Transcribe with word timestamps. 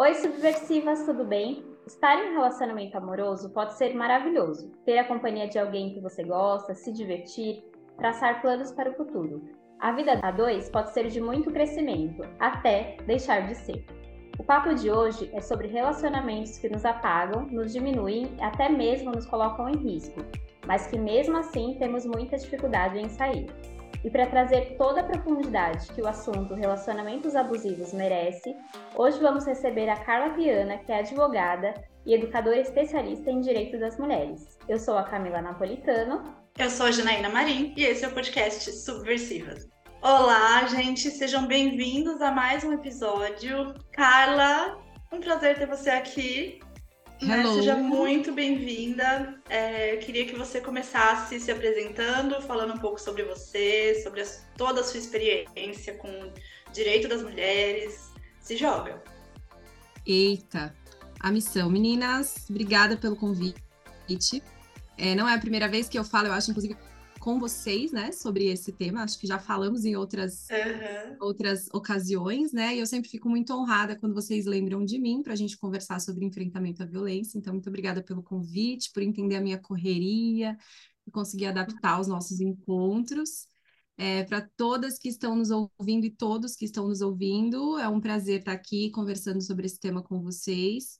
Oi, 0.00 0.14
subversivas, 0.14 1.04
tudo 1.04 1.24
bem? 1.24 1.66
Estar 1.84 2.14
em 2.22 2.30
um 2.30 2.34
relacionamento 2.34 2.96
amoroso 2.96 3.50
pode 3.50 3.74
ser 3.76 3.96
maravilhoso. 3.96 4.70
Ter 4.84 4.96
a 4.96 5.04
companhia 5.04 5.48
de 5.48 5.58
alguém 5.58 5.92
que 5.92 6.00
você 6.00 6.22
gosta, 6.22 6.72
se 6.72 6.92
divertir, 6.92 7.64
traçar 7.96 8.40
planos 8.40 8.70
para 8.70 8.92
o 8.92 8.94
futuro. 8.94 9.42
A 9.80 9.90
vida 9.90 10.20
a 10.22 10.30
dois 10.30 10.70
pode 10.70 10.92
ser 10.92 11.08
de 11.08 11.20
muito 11.20 11.50
crescimento, 11.50 12.22
até 12.38 12.96
deixar 13.06 13.48
de 13.48 13.56
ser. 13.56 13.84
O 14.38 14.44
papo 14.44 14.72
de 14.72 14.88
hoje 14.88 15.32
é 15.34 15.40
sobre 15.40 15.66
relacionamentos 15.66 16.58
que 16.58 16.68
nos 16.68 16.84
apagam, 16.84 17.46
nos 17.46 17.72
diminuem 17.72 18.32
e 18.38 18.40
até 18.40 18.68
mesmo 18.68 19.10
nos 19.10 19.26
colocam 19.26 19.68
em 19.68 19.78
risco, 19.78 20.20
mas 20.64 20.86
que 20.86 20.96
mesmo 20.96 21.36
assim 21.36 21.74
temos 21.76 22.06
muita 22.06 22.38
dificuldade 22.38 23.00
em 23.00 23.08
sair. 23.08 23.46
E 24.04 24.10
para 24.10 24.26
trazer 24.26 24.76
toda 24.78 25.00
a 25.00 25.04
profundidade 25.04 25.88
que 25.88 26.00
o 26.00 26.06
assunto 26.06 26.54
relacionamentos 26.54 27.34
abusivos 27.34 27.92
merece, 27.92 28.54
hoje 28.94 29.18
vamos 29.18 29.44
receber 29.44 29.88
a 29.88 29.96
Carla 29.96 30.34
Piana, 30.34 30.78
que 30.78 30.92
é 30.92 31.00
advogada 31.00 31.74
e 32.06 32.14
educadora 32.14 32.60
especialista 32.60 33.28
em 33.28 33.40
direito 33.40 33.78
das 33.78 33.98
mulheres. 33.98 34.56
Eu 34.68 34.78
sou 34.78 34.96
a 34.96 35.02
Camila 35.02 35.42
Napolitano. 35.42 36.22
Eu 36.56 36.70
sou 36.70 36.86
a 36.86 36.92
Janaína 36.92 37.28
Marim 37.28 37.74
e 37.76 37.84
esse 37.84 38.04
é 38.04 38.08
o 38.08 38.14
podcast 38.14 38.70
Subversivas. 38.70 39.66
Olá, 40.00 40.64
gente, 40.66 41.10
sejam 41.10 41.48
bem-vindos 41.48 42.22
a 42.22 42.30
mais 42.30 42.62
um 42.62 42.72
episódio. 42.72 43.74
Carla, 43.92 44.78
um 45.12 45.18
prazer 45.18 45.58
ter 45.58 45.66
você 45.66 45.90
aqui. 45.90 46.60
Né? 47.20 47.42
Seja 47.42 47.76
muito 47.76 48.32
bem-vinda. 48.32 49.40
É, 49.48 49.94
eu 49.94 49.98
queria 49.98 50.24
que 50.24 50.36
você 50.36 50.60
começasse 50.60 51.40
se 51.40 51.50
apresentando, 51.50 52.40
falando 52.42 52.74
um 52.74 52.78
pouco 52.78 53.00
sobre 53.00 53.24
você, 53.24 54.00
sobre 54.04 54.24
toda 54.56 54.80
a 54.80 54.84
sua 54.84 54.98
experiência 54.98 55.94
com 55.94 56.32
direito 56.72 57.08
das 57.08 57.22
mulheres. 57.22 58.12
Se 58.40 58.56
joga. 58.56 59.02
Eita, 60.06 60.74
a 61.18 61.32
missão. 61.32 61.68
Meninas, 61.68 62.46
obrigada 62.48 62.96
pelo 62.96 63.16
convite. 63.16 64.42
É, 64.96 65.14
não 65.14 65.28
é 65.28 65.34
a 65.34 65.38
primeira 65.38 65.68
vez 65.68 65.88
que 65.88 65.98
eu 65.98 66.04
falo, 66.04 66.28
eu 66.28 66.32
acho, 66.32 66.50
inclusive, 66.50 66.76
com 67.28 67.38
vocês, 67.38 67.92
né, 67.92 68.10
sobre 68.10 68.46
esse 68.46 68.72
tema. 68.72 69.02
Acho 69.02 69.18
que 69.18 69.26
já 69.26 69.38
falamos 69.38 69.84
em 69.84 69.94
outras, 69.94 70.46
uhum. 70.48 71.16
outras 71.20 71.68
ocasiões, 71.74 72.54
né? 72.54 72.74
E 72.74 72.78
eu 72.78 72.86
sempre 72.86 73.10
fico 73.10 73.28
muito 73.28 73.52
honrada 73.52 73.94
quando 73.94 74.14
vocês 74.14 74.46
lembram 74.46 74.82
de 74.82 74.98
mim 74.98 75.22
para 75.22 75.34
a 75.34 75.36
gente 75.36 75.58
conversar 75.58 76.00
sobre 76.00 76.24
enfrentamento 76.24 76.82
à 76.82 76.86
violência. 76.86 77.36
Então, 77.36 77.52
muito 77.52 77.68
obrigada 77.68 78.02
pelo 78.02 78.22
convite, 78.22 78.90
por 78.94 79.02
entender 79.02 79.36
a 79.36 79.42
minha 79.42 79.58
correria 79.58 80.56
e 81.06 81.10
conseguir 81.10 81.44
adaptar 81.44 82.00
os 82.00 82.08
nossos 82.08 82.40
encontros. 82.40 83.46
É, 83.98 84.24
para 84.24 84.40
todas 84.56 84.98
que 84.98 85.10
estão 85.10 85.36
nos 85.36 85.50
ouvindo 85.50 86.06
e 86.06 86.10
todos 86.10 86.56
que 86.56 86.64
estão 86.64 86.88
nos 86.88 87.02
ouvindo, 87.02 87.78
é 87.78 87.86
um 87.86 88.00
prazer 88.00 88.38
estar 88.38 88.52
aqui 88.52 88.90
conversando 88.90 89.42
sobre 89.42 89.66
esse 89.66 89.78
tema 89.78 90.02
com 90.02 90.22
vocês. 90.22 90.98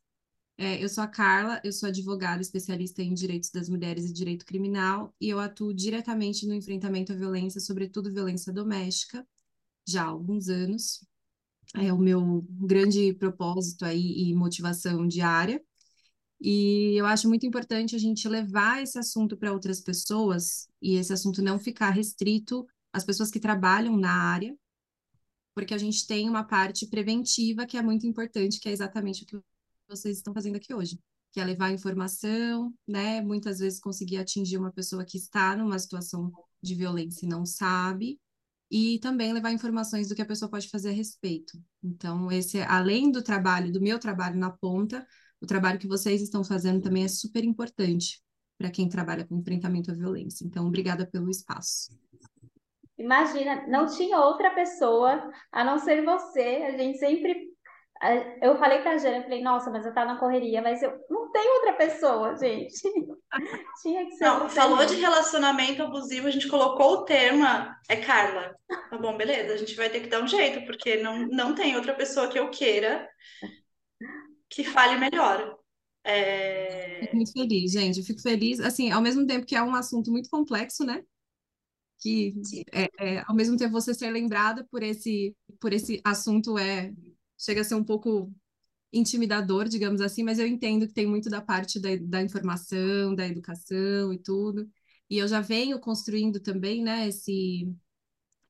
É, 0.60 0.82
eu 0.82 0.88
sou 0.88 1.04
a 1.04 1.06
Carla, 1.06 1.60
eu 1.62 1.72
sou 1.72 1.88
advogada 1.88 2.42
especialista 2.42 3.00
em 3.00 3.14
direitos 3.14 3.48
das 3.50 3.68
mulheres 3.68 4.10
e 4.10 4.12
direito 4.12 4.44
criminal, 4.44 5.14
e 5.20 5.28
eu 5.28 5.38
atuo 5.38 5.72
diretamente 5.72 6.46
no 6.46 6.54
enfrentamento 6.54 7.12
à 7.12 7.14
violência, 7.14 7.60
sobretudo 7.60 8.12
violência 8.12 8.52
doméstica, 8.52 9.24
já 9.86 10.02
há 10.02 10.06
alguns 10.06 10.48
anos. 10.48 11.06
É 11.76 11.92
o 11.92 11.98
meu 11.98 12.44
grande 12.50 13.12
propósito 13.14 13.84
aí 13.84 14.30
e 14.30 14.34
motivação 14.34 15.06
diária. 15.06 15.62
E 16.40 16.94
eu 16.98 17.06
acho 17.06 17.28
muito 17.28 17.46
importante 17.46 17.96
a 17.96 17.98
gente 17.98 18.28
levar 18.28 18.82
esse 18.82 18.98
assunto 18.98 19.36
para 19.36 19.52
outras 19.52 19.80
pessoas 19.80 20.68
e 20.82 20.96
esse 20.96 21.12
assunto 21.12 21.42
não 21.42 21.58
ficar 21.58 21.90
restrito 21.90 22.66
às 22.92 23.04
pessoas 23.04 23.30
que 23.30 23.40
trabalham 23.40 23.96
na 23.96 24.12
área, 24.12 24.56
porque 25.54 25.74
a 25.74 25.78
gente 25.78 26.06
tem 26.06 26.28
uma 26.28 26.44
parte 26.44 26.86
preventiva 26.86 27.66
que 27.66 27.76
é 27.76 27.82
muito 27.82 28.06
importante, 28.06 28.60
que 28.60 28.68
é 28.68 28.72
exatamente 28.72 29.24
o 29.24 29.26
que 29.26 29.36
vocês 29.88 30.18
estão 30.18 30.34
fazendo 30.34 30.56
aqui 30.56 30.74
hoje, 30.74 30.98
que 31.32 31.40
é 31.40 31.44
levar 31.44 31.72
informação, 31.72 32.74
né? 32.86 33.20
Muitas 33.22 33.58
vezes 33.58 33.80
conseguir 33.80 34.18
atingir 34.18 34.58
uma 34.58 34.72
pessoa 34.72 35.04
que 35.04 35.16
está 35.16 35.56
numa 35.56 35.78
situação 35.78 36.30
de 36.62 36.74
violência 36.74 37.24
e 37.24 37.28
não 37.28 37.46
sabe, 37.46 38.20
e 38.70 38.98
também 38.98 39.32
levar 39.32 39.52
informações 39.52 40.08
do 40.08 40.14
que 40.14 40.22
a 40.22 40.26
pessoa 40.26 40.50
pode 40.50 40.68
fazer 40.68 40.90
a 40.90 40.92
respeito. 40.92 41.58
Então, 41.82 42.30
esse, 42.30 42.60
além 42.62 43.10
do 43.10 43.22
trabalho, 43.22 43.72
do 43.72 43.80
meu 43.80 43.98
trabalho 43.98 44.36
na 44.36 44.50
ponta, 44.50 45.06
o 45.40 45.46
trabalho 45.46 45.78
que 45.78 45.88
vocês 45.88 46.20
estão 46.20 46.44
fazendo 46.44 46.82
também 46.82 47.04
é 47.04 47.08
super 47.08 47.44
importante 47.44 48.22
para 48.58 48.70
quem 48.70 48.88
trabalha 48.88 49.24
com 49.24 49.38
enfrentamento 49.38 49.90
à 49.90 49.94
violência. 49.94 50.44
Então, 50.44 50.66
obrigada 50.66 51.06
pelo 51.06 51.30
espaço. 51.30 51.96
Imagina, 52.98 53.66
não 53.68 53.86
tinha 53.86 54.18
outra 54.18 54.50
pessoa 54.50 55.30
a 55.52 55.64
não 55.64 55.78
ser 55.78 56.04
você. 56.04 56.66
A 56.66 56.76
gente 56.76 56.98
sempre 56.98 57.47
eu 58.40 58.56
falei 58.58 58.80
pra 58.80 58.96
Jana, 58.96 59.18
eu 59.18 59.22
falei, 59.22 59.42
nossa, 59.42 59.70
mas 59.70 59.84
eu 59.84 59.92
tava 59.92 60.12
na 60.12 60.18
correria, 60.18 60.62
mas 60.62 60.82
eu 60.82 60.92
não 61.10 61.30
tenho 61.32 61.54
outra 61.54 61.72
pessoa, 61.72 62.36
gente. 62.36 62.74
Tinha 63.82 64.06
que 64.06 64.12
ser. 64.12 64.24
Não, 64.24 64.48
falou 64.48 64.84
de 64.84 64.94
relacionamento 64.94 65.82
abusivo, 65.82 66.28
a 66.28 66.30
gente 66.30 66.48
colocou 66.48 66.92
o 66.92 67.04
termo, 67.04 67.44
é 67.88 67.96
Carla. 67.96 68.54
Tá 68.90 68.98
bom, 68.98 69.16
beleza, 69.16 69.54
a 69.54 69.56
gente 69.56 69.74
vai 69.74 69.90
ter 69.90 70.00
que 70.00 70.08
dar 70.08 70.22
um 70.22 70.28
jeito, 70.28 70.64
porque 70.64 70.96
não, 70.98 71.26
não 71.26 71.54
tem 71.54 71.76
outra 71.76 71.94
pessoa 71.94 72.28
que 72.28 72.38
eu 72.38 72.50
queira 72.50 73.08
que 74.48 74.64
fale 74.64 74.98
melhor. 74.98 75.58
É... 76.04 77.00
Fico 77.00 77.16
muito 77.16 77.32
feliz, 77.32 77.72
gente. 77.72 77.98
Eu 77.98 78.04
fico 78.04 78.22
feliz, 78.22 78.60
assim, 78.60 78.90
ao 78.90 79.02
mesmo 79.02 79.26
tempo 79.26 79.46
que 79.46 79.56
é 79.56 79.62
um 79.62 79.74
assunto 79.74 80.10
muito 80.10 80.30
complexo, 80.30 80.84
né? 80.84 81.02
Que 82.00 82.32
é, 82.72 82.88
é, 82.98 83.24
ao 83.26 83.34
mesmo 83.34 83.56
tempo 83.56 83.72
você 83.72 83.92
ser 83.92 84.10
lembrada 84.10 84.66
por 84.70 84.82
esse, 84.82 85.36
por 85.60 85.72
esse 85.72 86.00
assunto 86.04 86.56
é 86.56 86.92
chega 87.38 87.60
a 87.62 87.64
ser 87.64 87.74
um 87.74 87.84
pouco 87.84 88.32
intimidador, 88.92 89.68
digamos 89.68 90.00
assim, 90.00 90.22
mas 90.22 90.38
eu 90.38 90.46
entendo 90.46 90.86
que 90.86 90.94
tem 90.94 91.06
muito 91.06 91.30
da 91.30 91.40
parte 91.42 91.80
da, 91.80 91.90
da 92.00 92.22
informação, 92.22 93.14
da 93.14 93.26
educação 93.26 94.12
e 94.12 94.18
tudo. 94.18 94.68
E 95.10 95.18
eu 95.18 95.28
já 95.28 95.40
venho 95.40 95.80
construindo 95.80 96.40
também, 96.40 96.82
né, 96.82 97.08
esse, 97.08 97.70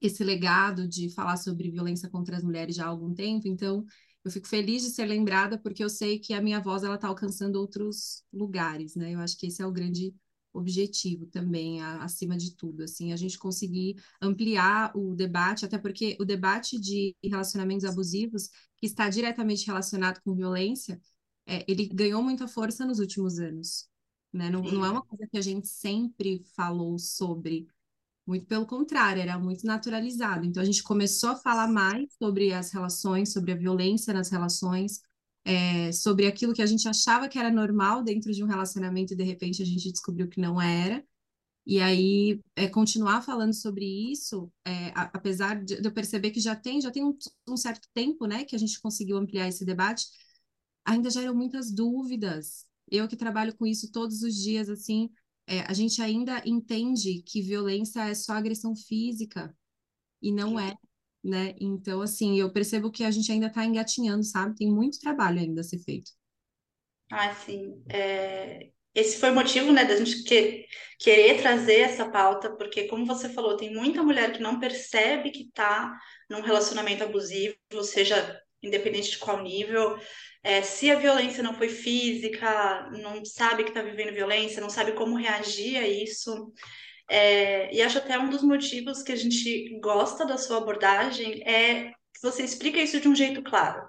esse 0.00 0.25
legado 0.25 0.88
de 0.88 1.10
falar 1.10 1.37
sobre 1.37 1.71
violência 1.71 2.09
contra 2.09 2.37
as 2.37 2.43
mulheres 2.43 2.76
já 2.76 2.84
há 2.84 2.88
algum 2.88 3.15
tempo, 3.15 3.49
então 3.49 3.84
eu 4.25 4.31
fico 4.31 4.47
feliz 4.49 4.82
de 4.82 4.91
ser 4.91 5.06
lembrada 5.06 5.59
porque 5.59 5.82
eu 5.82 5.88
sei 5.88 6.19
que 6.19 6.34
a 6.34 6.43
minha 6.43 6.60
voz 6.60 6.82
ela 6.84 6.97
está 6.97 7.09
alcançando 7.09 7.56
outros 7.56 8.25
lugares, 8.32 8.94
né? 8.94 9.15
Eu 9.15 9.20
acho 9.20 9.38
que 9.38 9.47
esse 9.47 9.62
é 9.62 9.66
o 9.66 9.72
grande 9.72 10.15
objetivo 10.58 11.26
também, 11.26 11.80
a, 11.80 12.02
acima 12.04 12.36
de 12.36 12.54
tudo, 12.54 12.82
assim, 12.82 13.12
a 13.12 13.16
gente 13.16 13.38
conseguir 13.38 13.96
ampliar 14.20 14.92
o 14.96 15.14
debate, 15.14 15.64
até 15.64 15.78
porque 15.78 16.16
o 16.20 16.24
debate 16.24 16.78
de 16.78 17.16
relacionamentos 17.22 17.84
abusivos, 17.84 18.48
que 18.76 18.86
está 18.86 19.08
diretamente 19.08 19.66
relacionado 19.66 20.20
com 20.22 20.34
violência, 20.34 21.00
é, 21.46 21.64
ele 21.66 21.86
ganhou 21.86 22.22
muita 22.22 22.46
força 22.46 22.84
nos 22.84 22.98
últimos 22.98 23.38
anos, 23.38 23.88
né? 24.32 24.50
Não, 24.50 24.62
não 24.62 24.84
é 24.84 24.91
uma 24.91 25.02
coisa 25.02 25.26
que 25.26 25.38
a 25.38 25.42
gente 25.42 25.66
sempre 25.66 26.44
falou 26.54 26.98
sobre, 26.98 27.66
muito 28.26 28.46
pelo 28.46 28.66
contrário, 28.66 29.22
era 29.22 29.38
muito 29.38 29.66
naturalizado. 29.66 30.44
Então 30.44 30.62
a 30.62 30.66
gente 30.66 30.82
começou 30.82 31.30
a 31.30 31.36
falar 31.36 31.69
mais 31.69 32.06
sobre 32.22 32.52
as 32.52 32.70
relações, 32.70 33.32
sobre 33.32 33.52
a 33.52 33.56
violência 33.56 34.12
nas 34.12 34.30
relações, 34.30 35.00
é, 35.48 35.91
sobre 35.92 36.26
aquilo 36.26 36.53
que 36.53 36.60
a 36.60 36.66
gente 36.66 36.86
achava 36.86 37.26
que 37.26 37.38
era 37.38 37.50
normal 37.50 38.03
dentro 38.03 38.31
de 38.32 38.44
um 38.44 38.47
relacionamento 38.47 39.14
e 39.14 39.16
de 39.16 39.25
repente 39.25 39.62
a 39.62 39.64
gente 39.64 39.91
descobriu 39.91 40.28
que 40.28 40.38
não 40.38 40.60
era. 40.60 41.03
E 41.66 41.81
aí, 41.81 42.41
é, 42.56 42.69
continuar 42.69 43.22
falando 43.22 43.54
sobre 43.54 43.84
isso, 44.12 44.53
é, 44.66 44.88
a, 44.88 45.04
apesar 45.14 45.64
de, 45.64 45.82
eu 45.82 45.92
perceber 45.92 46.32
que 46.32 46.41
já 46.41 46.54
tem, 46.54 46.81
já 46.82 46.91
tem 46.91 47.03
um, 47.04 47.16
um, 47.48 47.56
certo 47.56 47.88
tempo, 47.94 48.26
né, 48.26 48.44
que 48.44 48.54
a 48.56 48.58
gente 48.58 48.81
conseguiu 48.81 49.16
ampliar 49.16 49.48
esse 49.48 49.64
debate, 49.64 50.06
ainda 50.84 51.10
geram 51.10 51.34
muitas 51.34 51.72
dúvidas. 51.72 52.66
Eu 52.91 53.08
que 53.08 53.16
trabalho 53.16 53.56
com 53.56 53.66
isso 53.66 53.91
todos 53.91 54.22
os 54.22 54.34
dias, 54.34 54.69
assim, 54.69 55.10
é, 55.47 55.60
a 55.62 55.72
gente 55.72 56.03
ainda 56.03 56.42
entende 56.47 57.22
que 57.22 57.42
violência 57.42 58.00
é 58.08 58.14
só 58.14 58.34
agressão 58.34 58.75
física, 58.76 59.54
e 60.22 60.32
não 60.32 60.58
é 60.60 60.75
né? 61.23 61.55
Então, 61.61 62.01
assim, 62.01 62.39
eu 62.39 62.53
percebo 62.53 62.91
que 62.91 63.05
a 63.05 63.11
gente 63.11 63.31
ainda 63.31 63.47
está 63.47 63.65
engatinhando, 63.65 64.25
sabe? 64.25 64.56
Tem 64.56 64.71
muito 64.71 65.01
trabalho 65.01 65.41
ainda 65.41 65.61
a 65.61 65.65
ser 65.65 65.79
feito. 65.79 66.11
Ah, 67.11 67.35
sim. 67.35 67.82
É... 67.88 68.70
Esse 68.94 69.19
foi 69.19 69.31
o 69.31 69.35
motivo, 69.35 69.73
né, 69.73 69.85
da 69.85 69.97
gente 69.97 70.25
que... 70.25 70.67
querer 70.99 71.41
trazer 71.41 71.81
essa 71.81 72.11
pauta, 72.11 72.56
porque, 72.56 72.88
como 72.88 73.06
você 73.06 73.29
falou, 73.29 73.56
tem 73.56 73.73
muita 73.73 74.03
mulher 74.03 74.32
que 74.32 74.43
não 74.43 74.59
percebe 74.59 75.31
que 75.31 75.44
está 75.44 75.97
num 76.29 76.41
relacionamento 76.41 77.05
abusivo, 77.05 77.55
seja 77.82 78.41
independente 78.62 79.12
de 79.12 79.19
qual 79.19 79.43
nível. 79.43 79.97
É, 80.43 80.62
se 80.62 80.91
a 80.91 80.99
violência 80.99 81.43
não 81.43 81.55
foi 81.55 81.69
física, 81.69 82.88
não 82.91 83.25
sabe 83.25 83.64
que 83.64 83.71
está 83.71 83.82
vivendo 83.82 84.14
violência, 84.14 84.61
não 84.61 84.71
sabe 84.71 84.93
como 84.93 85.17
reagir 85.17 85.76
a 85.76 85.87
isso. 85.87 86.53
É, 87.08 87.75
e 87.75 87.81
acho 87.81 87.99
até 87.99 88.19
um 88.19 88.28
dos 88.28 88.43
motivos 88.43 89.02
que 89.02 89.12
a 89.12 89.16
gente 89.16 89.78
gosta 89.81 90.26
da 90.26 90.37
sua 90.37 90.58
abordagem 90.58 91.43
é 91.49 91.93
que 92.12 92.20
você 92.22 92.43
explica 92.43 92.78
isso 92.78 93.00
de 93.00 93.08
um 93.08 93.14
jeito 93.14 93.43
claro. 93.43 93.88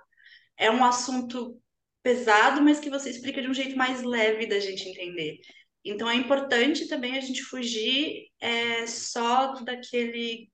É 0.57 0.71
um 0.71 0.83
assunto 0.83 1.59
pesado, 2.01 2.61
mas 2.61 2.79
que 2.79 2.89
você 2.89 3.09
explica 3.09 3.41
de 3.41 3.49
um 3.49 3.53
jeito 3.53 3.77
mais 3.77 4.03
leve 4.03 4.45
da 4.47 4.59
gente 4.59 4.87
entender. 4.87 5.39
Então 5.83 6.09
é 6.09 6.15
importante 6.15 6.87
também 6.87 7.17
a 7.17 7.21
gente 7.21 7.41
fugir 7.43 8.27
é, 8.39 8.87
só 8.87 9.53
daquele 9.63 10.49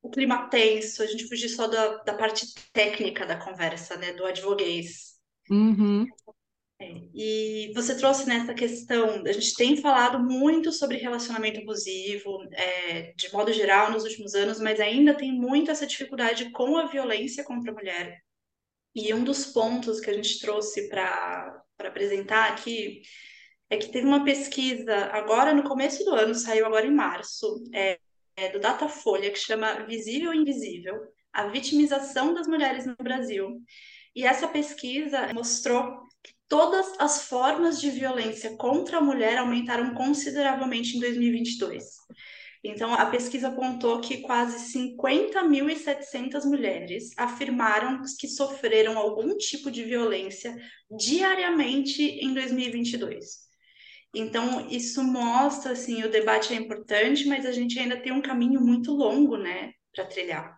o 0.00 0.10
clima 0.10 0.48
tenso, 0.48 1.02
a 1.02 1.06
gente 1.06 1.26
fugir 1.26 1.48
só 1.48 1.66
da, 1.66 1.96
da 1.98 2.14
parte 2.14 2.46
técnica 2.72 3.26
da 3.26 3.36
conversa, 3.36 3.96
né, 3.96 4.12
do 4.12 4.24
advoguês. 4.24 5.16
Uhum. 5.50 6.06
E 6.80 7.72
você 7.74 7.96
trouxe 7.96 8.28
nessa 8.28 8.54
questão, 8.54 9.24
a 9.26 9.32
gente 9.32 9.54
tem 9.54 9.76
falado 9.76 10.20
muito 10.20 10.70
sobre 10.70 10.96
relacionamento 10.96 11.60
abusivo, 11.60 12.44
é, 12.52 13.12
de 13.16 13.32
modo 13.32 13.52
geral, 13.52 13.90
nos 13.90 14.04
últimos 14.04 14.34
anos, 14.34 14.60
mas 14.60 14.78
ainda 14.78 15.12
tem 15.12 15.32
muito 15.32 15.72
essa 15.72 15.86
dificuldade 15.86 16.50
com 16.50 16.76
a 16.76 16.86
violência 16.86 17.42
contra 17.42 17.72
a 17.72 17.74
mulher. 17.74 18.22
E 18.94 19.12
um 19.12 19.24
dos 19.24 19.46
pontos 19.46 19.98
que 19.98 20.08
a 20.08 20.14
gente 20.14 20.40
trouxe 20.40 20.88
para 20.88 21.64
apresentar 21.80 22.52
aqui 22.52 23.02
é 23.68 23.76
que 23.76 23.90
teve 23.90 24.06
uma 24.06 24.24
pesquisa 24.24 25.06
agora 25.06 25.52
no 25.52 25.64
começo 25.64 26.04
do 26.04 26.14
ano, 26.14 26.34
saiu 26.34 26.64
agora 26.64 26.86
em 26.86 26.94
março, 26.94 27.62
é, 27.74 27.98
é 28.36 28.50
do 28.50 28.60
Datafolha, 28.60 29.32
que 29.32 29.38
chama 29.38 29.84
Visível 29.84 30.32
e 30.32 30.38
Invisível, 30.38 30.96
a 31.32 31.48
vitimização 31.48 32.32
das 32.32 32.46
mulheres 32.46 32.86
no 32.86 32.94
Brasil. 32.96 33.60
E 34.14 34.24
essa 34.24 34.48
pesquisa 34.48 35.32
mostrou 35.34 36.07
todas 36.48 36.94
as 36.98 37.24
formas 37.24 37.80
de 37.80 37.90
violência 37.90 38.56
contra 38.56 38.98
a 38.98 39.02
mulher 39.02 39.38
aumentaram 39.38 39.94
consideravelmente 39.94 40.96
em 40.96 41.00
2022. 41.00 41.84
Então, 42.64 42.92
a 42.92 43.06
pesquisa 43.06 43.48
apontou 43.48 44.00
que 44.00 44.18
quase 44.18 44.72
50.700 44.76 46.44
mulheres 46.44 47.12
afirmaram 47.16 48.02
que 48.18 48.26
sofreram 48.26 48.98
algum 48.98 49.36
tipo 49.36 49.70
de 49.70 49.84
violência 49.84 50.56
diariamente 50.90 52.02
em 52.02 52.34
2022. 52.34 53.46
Então, 54.12 54.68
isso 54.68 55.04
mostra, 55.04 55.72
assim, 55.72 56.02
o 56.02 56.10
debate 56.10 56.52
é 56.52 56.56
importante, 56.56 57.28
mas 57.28 57.46
a 57.46 57.52
gente 57.52 57.78
ainda 57.78 58.00
tem 58.00 58.10
um 58.10 58.22
caminho 58.22 58.60
muito 58.60 58.92
longo, 58.92 59.36
né, 59.36 59.72
para 59.94 60.06
trilhar. 60.06 60.57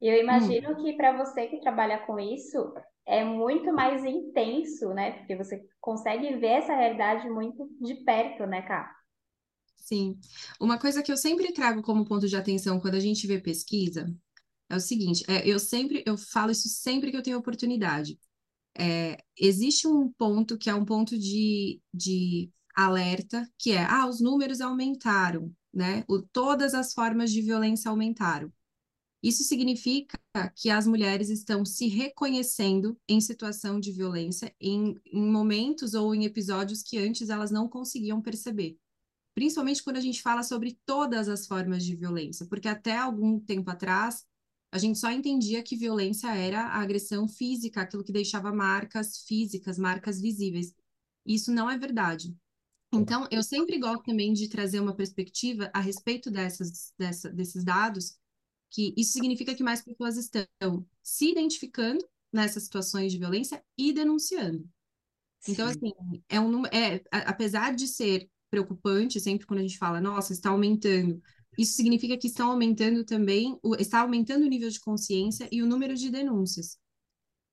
Eu 0.00 0.20
imagino 0.20 0.72
hum. 0.72 0.82
que 0.82 0.92
para 0.94 1.16
você 1.16 1.46
que 1.46 1.60
trabalha 1.60 1.98
com 2.06 2.18
isso, 2.18 2.74
é 3.06 3.24
muito 3.24 3.72
mais 3.72 4.04
intenso, 4.04 4.88
né? 4.90 5.12
Porque 5.12 5.36
você 5.36 5.64
consegue 5.80 6.36
ver 6.36 6.58
essa 6.58 6.74
realidade 6.74 7.28
muito 7.30 7.68
de 7.80 7.94
perto, 8.04 8.46
né, 8.46 8.62
Cá? 8.62 8.94
Sim. 9.76 10.18
Uma 10.60 10.78
coisa 10.78 11.02
que 11.02 11.12
eu 11.12 11.16
sempre 11.16 11.52
trago 11.52 11.80
como 11.82 12.04
ponto 12.04 12.26
de 12.26 12.36
atenção 12.36 12.80
quando 12.80 12.96
a 12.96 13.00
gente 13.00 13.26
vê 13.26 13.40
pesquisa 13.40 14.12
é 14.68 14.74
o 14.76 14.80
seguinte, 14.80 15.24
é, 15.28 15.48
eu 15.48 15.60
sempre, 15.60 16.02
eu 16.04 16.18
falo 16.18 16.50
isso 16.50 16.68
sempre 16.68 17.12
que 17.12 17.16
eu 17.16 17.22
tenho 17.22 17.38
oportunidade. 17.38 18.18
É, 18.76 19.16
existe 19.38 19.86
um 19.86 20.12
ponto 20.12 20.58
que 20.58 20.68
é 20.68 20.74
um 20.74 20.84
ponto 20.84 21.16
de, 21.16 21.80
de 21.94 22.50
alerta, 22.74 23.48
que 23.56 23.72
é, 23.72 23.84
ah, 23.84 24.08
os 24.08 24.20
números 24.20 24.60
aumentaram, 24.60 25.54
né? 25.72 26.04
O, 26.08 26.20
todas 26.20 26.74
as 26.74 26.92
formas 26.92 27.30
de 27.32 27.40
violência 27.40 27.90
aumentaram. 27.90 28.52
Isso 29.26 29.42
significa 29.42 30.16
que 30.54 30.70
as 30.70 30.86
mulheres 30.86 31.30
estão 31.30 31.64
se 31.64 31.88
reconhecendo 31.88 32.96
em 33.08 33.20
situação 33.20 33.80
de 33.80 33.90
violência 33.90 34.54
em, 34.60 34.94
em 35.04 35.28
momentos 35.28 35.94
ou 35.94 36.14
em 36.14 36.24
episódios 36.24 36.80
que 36.80 36.96
antes 36.96 37.28
elas 37.28 37.50
não 37.50 37.68
conseguiam 37.68 38.22
perceber. 38.22 38.78
Principalmente 39.34 39.82
quando 39.82 39.96
a 39.96 40.00
gente 40.00 40.22
fala 40.22 40.44
sobre 40.44 40.78
todas 40.86 41.28
as 41.28 41.44
formas 41.44 41.84
de 41.84 41.96
violência, 41.96 42.46
porque 42.46 42.68
até 42.68 42.96
algum 42.96 43.40
tempo 43.40 43.68
atrás 43.68 44.24
a 44.70 44.78
gente 44.78 44.96
só 44.96 45.10
entendia 45.10 45.60
que 45.60 45.74
violência 45.74 46.32
era 46.32 46.60
a 46.60 46.80
agressão 46.80 47.26
física, 47.26 47.80
aquilo 47.80 48.04
que 48.04 48.12
deixava 48.12 48.52
marcas 48.52 49.24
físicas, 49.26 49.76
marcas 49.76 50.20
visíveis. 50.20 50.72
Isso 51.26 51.50
não 51.50 51.68
é 51.68 51.76
verdade. 51.76 52.32
Então, 52.94 53.26
eu 53.32 53.42
sempre 53.42 53.76
gosto 53.76 54.04
também 54.04 54.32
de 54.32 54.48
trazer 54.48 54.78
uma 54.78 54.94
perspectiva 54.94 55.68
a 55.74 55.80
respeito 55.80 56.30
dessas, 56.30 56.92
dessa, 56.96 57.28
desses 57.28 57.64
dados, 57.64 58.16
que 58.70 58.94
isso 58.96 59.12
significa 59.12 59.54
que 59.54 59.62
mais 59.62 59.82
pessoas 59.82 60.16
estão 60.16 60.86
se 61.02 61.30
identificando 61.30 62.04
nessas 62.32 62.64
situações 62.64 63.12
de 63.12 63.18
violência 63.18 63.62
e 63.78 63.92
denunciando. 63.92 64.68
Então, 65.48 65.68
Sim. 65.72 65.78
Então, 65.82 65.98
assim, 66.00 66.22
é 66.28 66.40
um 66.40 66.66
é, 66.66 67.02
apesar 67.10 67.74
de 67.74 67.86
ser 67.86 68.28
preocupante 68.50 69.20
sempre 69.20 69.46
quando 69.46 69.60
a 69.60 69.62
gente 69.62 69.78
fala, 69.78 70.00
nossa, 70.00 70.32
está 70.32 70.50
aumentando, 70.50 71.20
isso 71.58 71.74
significa 71.74 72.16
que 72.16 72.26
estão 72.26 72.50
aumentando 72.50 73.04
também, 73.04 73.58
está 73.78 74.00
aumentando 74.00 74.44
o 74.44 74.48
nível 74.48 74.68
de 74.68 74.80
consciência 74.80 75.48
e 75.50 75.62
o 75.62 75.66
número 75.66 75.94
de 75.94 76.10
denúncias. 76.10 76.78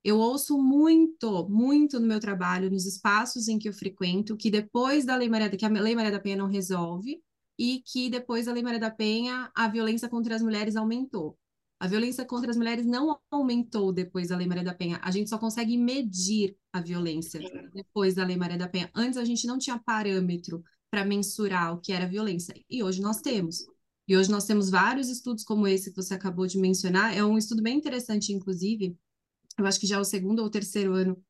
Eu 0.03 0.19
ouço 0.19 0.61
muito, 0.61 1.47
muito 1.47 1.99
no 1.99 2.07
meu 2.07 2.19
trabalho, 2.19 2.69
nos 2.69 2.85
espaços 2.85 3.47
em 3.47 3.57
que 3.57 3.69
eu 3.69 3.73
frequento, 3.73 4.35
que 4.35 4.51
depois 4.51 5.05
da 5.05 5.15
Lei 5.15 5.29
Maria, 5.29 5.49
que 5.49 5.65
a 5.65 5.69
Lei 5.69 5.95
Maria 5.95 6.11
da 6.11 6.19
Penha 6.19 6.35
não 6.35 6.47
resolve, 6.47 7.23
e 7.57 7.81
que 7.85 8.09
depois 8.09 8.45
da 8.45 8.53
Lei 8.53 8.63
Maria 8.63 8.79
da 8.79 8.91
Penha 8.91 9.51
a 9.55 9.67
violência 9.67 10.09
contra 10.09 10.35
as 10.35 10.41
mulheres 10.41 10.75
aumentou. 10.75 11.37
A 11.79 11.87
violência 11.87 12.23
contra 12.23 12.49
as 12.49 12.55
mulheres 12.55 12.85
não 12.85 13.19
aumentou 13.29 13.91
depois 13.91 14.29
da 14.29 14.37
Lei 14.37 14.47
Maria 14.47 14.63
da 14.63 14.73
Penha. 14.73 14.99
A 15.03 15.11
gente 15.11 15.29
só 15.29 15.37
consegue 15.37 15.77
medir 15.77 16.55
a 16.71 16.79
violência 16.79 17.41
depois 17.73 18.15
da 18.15 18.25
Lei 18.25 18.37
Maria 18.37 18.57
da 18.57 18.69
Penha. 18.69 18.89
Antes 18.95 19.17
a 19.17 19.25
gente 19.25 19.45
não 19.45 19.57
tinha 19.57 19.77
parâmetro 19.77 20.63
para 20.89 21.03
mensurar 21.03 21.73
o 21.73 21.81
que 21.81 21.91
era 21.91 22.07
violência. 22.07 22.53
E 22.69 22.81
hoje 22.81 23.01
nós 23.01 23.19
temos. 23.19 23.65
E 24.07 24.15
hoje 24.15 24.31
nós 24.31 24.45
temos 24.45 24.69
vários 24.69 25.09
estudos 25.09 25.43
como 25.43 25.67
esse 25.67 25.89
que 25.89 25.95
você 25.95 26.13
acabou 26.13 26.47
de 26.47 26.57
mencionar. 26.57 27.17
É 27.17 27.23
um 27.23 27.37
estudo 27.37 27.61
bem 27.61 27.77
interessante, 27.77 28.31
inclusive. 28.31 28.97
Eu 29.57 29.65
acho 29.65 29.79
que 29.79 29.87
já 29.87 29.97
é 29.97 29.99
o 29.99 30.05
segundo 30.05 30.41
ou 30.41 30.49
terceiro 30.49 30.93
ano 30.93 31.21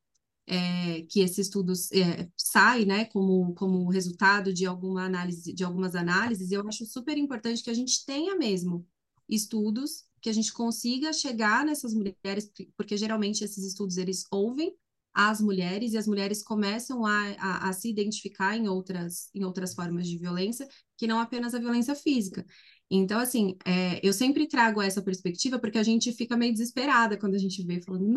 é, 0.45 1.01
que 1.03 1.21
esse 1.21 1.41
estudo 1.41 1.73
é, 1.93 2.27
sai, 2.35 2.85
né, 2.85 3.05
como, 3.05 3.53
como 3.55 3.89
resultado 3.89 4.53
de 4.53 4.65
alguma 4.65 5.05
análise, 5.05 5.53
de 5.53 5.63
algumas 5.63 5.95
análises, 5.95 6.51
eu 6.51 6.67
acho 6.67 6.85
super 6.85 7.17
importante 7.17 7.63
que 7.63 7.69
a 7.69 7.73
gente 7.73 8.05
tenha 8.05 8.35
mesmo 8.35 8.85
estudos, 9.27 10.05
que 10.21 10.29
a 10.29 10.33
gente 10.33 10.51
consiga 10.53 11.13
chegar 11.13 11.65
nessas 11.65 11.93
mulheres, 11.93 12.51
porque 12.77 12.97
geralmente 12.97 13.43
esses 13.43 13.63
estudos 13.63 13.97
eles 13.97 14.25
ouvem 14.31 14.75
as 15.13 15.39
mulheres 15.39 15.93
e 15.93 15.97
as 15.97 16.07
mulheres 16.07 16.41
começam 16.41 17.05
a, 17.05 17.35
a, 17.37 17.69
a 17.69 17.73
se 17.73 17.89
identificar 17.89 18.57
em 18.57 18.67
outras, 18.67 19.29
em 19.33 19.43
outras 19.43 19.73
formas 19.75 20.07
de 20.07 20.17
violência, 20.17 20.67
que 20.97 21.05
não 21.05 21.19
apenas 21.19 21.53
a 21.53 21.59
violência 21.59 21.93
física. 21.93 22.45
Então, 22.89 23.19
assim, 23.19 23.55
é, 23.65 23.99
eu 24.03 24.11
sempre 24.11 24.47
trago 24.47 24.81
essa 24.81 25.01
perspectiva 25.01 25.59
porque 25.59 25.77
a 25.77 25.83
gente 25.83 26.11
fica 26.13 26.35
meio 26.35 26.51
desesperada 26.51 27.17
quando 27.17 27.35
a 27.35 27.39
gente 27.39 27.63
vê, 27.63 27.81
falando, 27.81 28.07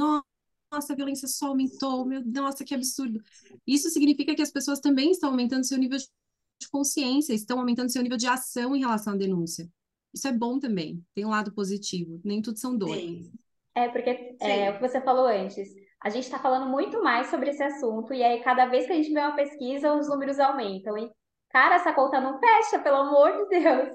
nossa, 0.70 0.92
a 0.92 0.96
violência 0.96 1.28
só 1.28 1.48
aumentou, 1.48 2.04
meu, 2.04 2.22
nossa, 2.24 2.64
que 2.64 2.74
absurdo. 2.74 3.20
Isso 3.66 3.88
significa 3.90 4.34
que 4.34 4.42
as 4.42 4.50
pessoas 4.50 4.80
também 4.80 5.10
estão 5.10 5.30
aumentando 5.30 5.64
seu 5.64 5.78
nível 5.78 5.98
de 5.98 6.68
consciência, 6.70 7.32
estão 7.32 7.58
aumentando 7.58 7.90
seu 7.90 8.02
nível 8.02 8.18
de 8.18 8.26
ação 8.26 8.74
em 8.74 8.80
relação 8.80 9.14
à 9.14 9.16
denúncia. 9.16 9.68
Isso 10.14 10.26
é 10.26 10.32
bom 10.32 10.58
também, 10.58 11.04
tem 11.14 11.24
um 11.24 11.30
lado 11.30 11.52
positivo, 11.52 12.20
nem 12.24 12.40
tudo 12.40 12.58
são 12.58 12.76
dores. 12.76 13.30
É, 13.74 13.88
porque 13.88 14.36
é, 14.40 14.70
o 14.70 14.74
que 14.74 14.88
você 14.88 15.00
falou 15.02 15.26
antes, 15.26 15.68
a 16.02 16.08
gente 16.08 16.24
está 16.24 16.38
falando 16.38 16.70
muito 16.70 17.02
mais 17.02 17.26
sobre 17.26 17.50
esse 17.50 17.62
assunto, 17.62 18.14
e 18.14 18.22
aí 18.22 18.42
cada 18.42 18.66
vez 18.66 18.86
que 18.86 18.92
a 18.92 18.96
gente 18.96 19.12
vê 19.12 19.20
uma 19.20 19.36
pesquisa, 19.36 19.94
os 19.94 20.08
números 20.08 20.40
aumentam. 20.40 20.96
E, 20.96 21.10
cara, 21.50 21.74
essa 21.74 21.92
conta 21.92 22.20
não 22.20 22.40
fecha, 22.40 22.78
pelo 22.78 22.96
amor 22.96 23.32
de 23.36 23.60
Deus. 23.60 23.88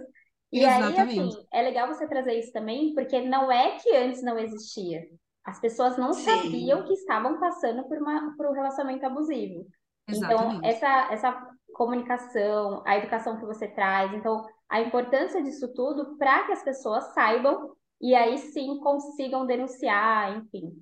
E 0.52 0.60
Exatamente. 0.60 1.00
aí, 1.00 1.28
assim, 1.28 1.48
é 1.52 1.62
legal 1.62 1.88
você 1.88 2.08
trazer 2.08 2.38
isso 2.38 2.52
também, 2.52 2.94
porque 2.94 3.22
não 3.22 3.52
é 3.52 3.80
que 3.80 3.96
antes 3.96 4.22
não 4.22 4.38
existia. 4.38 5.02
As 5.44 5.60
pessoas 5.60 5.98
não 5.98 6.14
Sim. 6.14 6.24
sabiam 6.24 6.84
que 6.86 6.94
estavam 6.94 7.40
passando 7.40 7.84
por, 7.88 7.98
uma, 7.98 8.36
por 8.36 8.48
um 8.48 8.54
relacionamento 8.54 9.06
abusivo. 9.06 9.68
Então, 10.08 10.30
Exatamente. 10.30 10.58
Então, 10.58 10.70
essa, 10.70 11.14
essa 11.14 11.48
comunicação, 11.74 12.84
a 12.86 12.98
educação 12.98 13.40
que 13.40 13.46
você 13.46 13.68
traz, 13.68 14.14
então, 14.14 14.46
a 14.70 14.82
importância 14.82 15.42
disso 15.42 15.74
tudo 15.74 16.18
para 16.18 16.46
que 16.46 16.52
as 16.52 16.64
pessoas 16.64 17.14
saibam 17.14 17.76
e 18.00 18.14
aí 18.14 18.38
sim 18.38 18.80
consigam 18.80 19.46
denunciar, 19.46 20.38
enfim. 20.38 20.82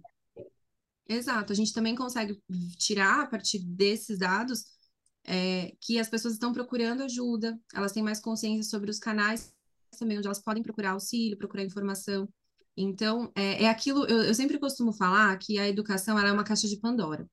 Exato, 1.07 1.51
a 1.51 1.55
gente 1.55 1.73
também 1.73 1.95
consegue 1.95 2.39
tirar 2.77 3.21
a 3.21 3.27
partir 3.27 3.59
desses 3.59 4.19
dados 4.19 4.63
é, 5.25 5.73
que 5.81 5.99
as 5.99 6.07
pessoas 6.07 6.35
estão 6.35 6.53
procurando 6.53 7.03
ajuda, 7.03 7.59
elas 7.73 7.91
têm 7.91 8.03
mais 8.03 8.19
consciência 8.19 8.69
sobre 8.69 8.91
os 8.91 8.99
canais 8.99 9.53
também 9.97 10.17
onde 10.17 10.27
elas 10.27 10.41
podem 10.41 10.61
procurar 10.61 10.91
auxílio, 10.91 11.37
procurar 11.37 11.63
informação. 11.63 12.27
Então, 12.81 13.29
é, 13.35 13.63
é 13.65 13.69
aquilo, 13.69 14.05
eu, 14.05 14.23
eu, 14.23 14.33
sempre 14.33 14.57
costumo 14.57 14.93
falar 14.93 15.37
que 15.37 15.59
a 15.59 15.67
educação 15.67 16.17
é 16.17 16.31
uma 16.31 16.45
caixa 16.45 16.65
de 16.65 16.77
Pandora. 16.77 17.29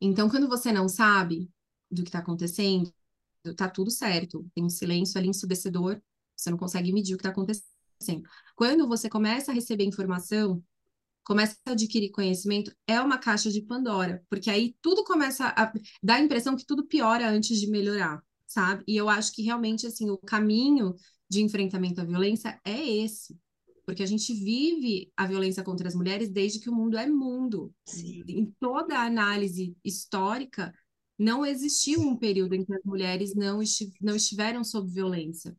Então, 0.00 0.28
quando 0.28 0.48
você 0.48 0.72
não 0.72 0.88
sabe 0.88 1.48
do 1.88 2.02
que 2.02 2.08
está 2.08 2.18
acontecendo, 2.18 2.92
tá 3.56 3.68
tudo 3.68 3.88
certo, 3.88 4.44
tem 4.52 4.64
um 4.64 4.68
silêncio 4.68 5.16
ali 5.16 5.28
ensurdecedor, 5.28 6.02
você 6.36 6.50
não 6.50 6.58
consegue 6.58 6.92
medir 6.92 7.14
o 7.14 7.18
que 7.18 7.20
está 7.20 7.30
acontecendo. 7.30 8.28
Quando 8.56 8.88
você 8.88 9.08
começa 9.08 9.52
a 9.52 9.54
receber 9.54 9.84
informação, 9.84 10.60
começa 11.22 11.56
a 11.64 11.70
adquirir 11.70 12.10
conhecimento, 12.10 12.74
é 12.84 13.00
uma 13.00 13.18
caixa 13.18 13.48
de 13.48 13.62
Pandora, 13.62 14.24
porque 14.28 14.50
aí 14.50 14.74
tudo 14.82 15.04
começa 15.04 15.54
a 15.56 15.72
dar 16.02 16.16
a 16.16 16.20
impressão 16.20 16.56
que 16.56 16.66
tudo 16.66 16.84
piora 16.84 17.30
antes 17.30 17.60
de 17.60 17.70
melhorar, 17.70 18.20
sabe? 18.48 18.82
E 18.88 18.96
eu 18.96 19.08
acho 19.08 19.32
que 19.32 19.42
realmente, 19.42 19.86
assim, 19.86 20.10
o 20.10 20.18
caminho 20.18 20.96
de 21.28 21.42
enfrentamento 21.42 22.00
à 22.00 22.04
violência 22.04 22.60
é 22.64 22.84
esse 22.84 23.38
porque 23.84 24.02
a 24.02 24.06
gente 24.06 24.32
vive 24.34 25.12
a 25.16 25.26
violência 25.26 25.62
contra 25.64 25.88
as 25.88 25.94
mulheres 25.94 26.30
desde 26.30 26.60
que 26.60 26.70
o 26.70 26.74
mundo 26.74 26.96
é 26.96 27.06
mundo. 27.06 27.74
Sim. 27.86 28.24
Em 28.28 28.46
toda 28.60 28.98
a 28.98 29.06
análise 29.06 29.76
histórica, 29.84 30.74
não 31.18 31.44
existiu 31.46 32.00
um 32.00 32.16
período 32.16 32.54
em 32.54 32.64
que 32.64 32.74
as 32.74 32.82
mulheres 32.84 33.34
não, 33.34 33.62
estiv 33.62 33.92
não 34.00 34.16
estiveram 34.16 34.64
sob 34.64 34.90
violência. 34.90 35.56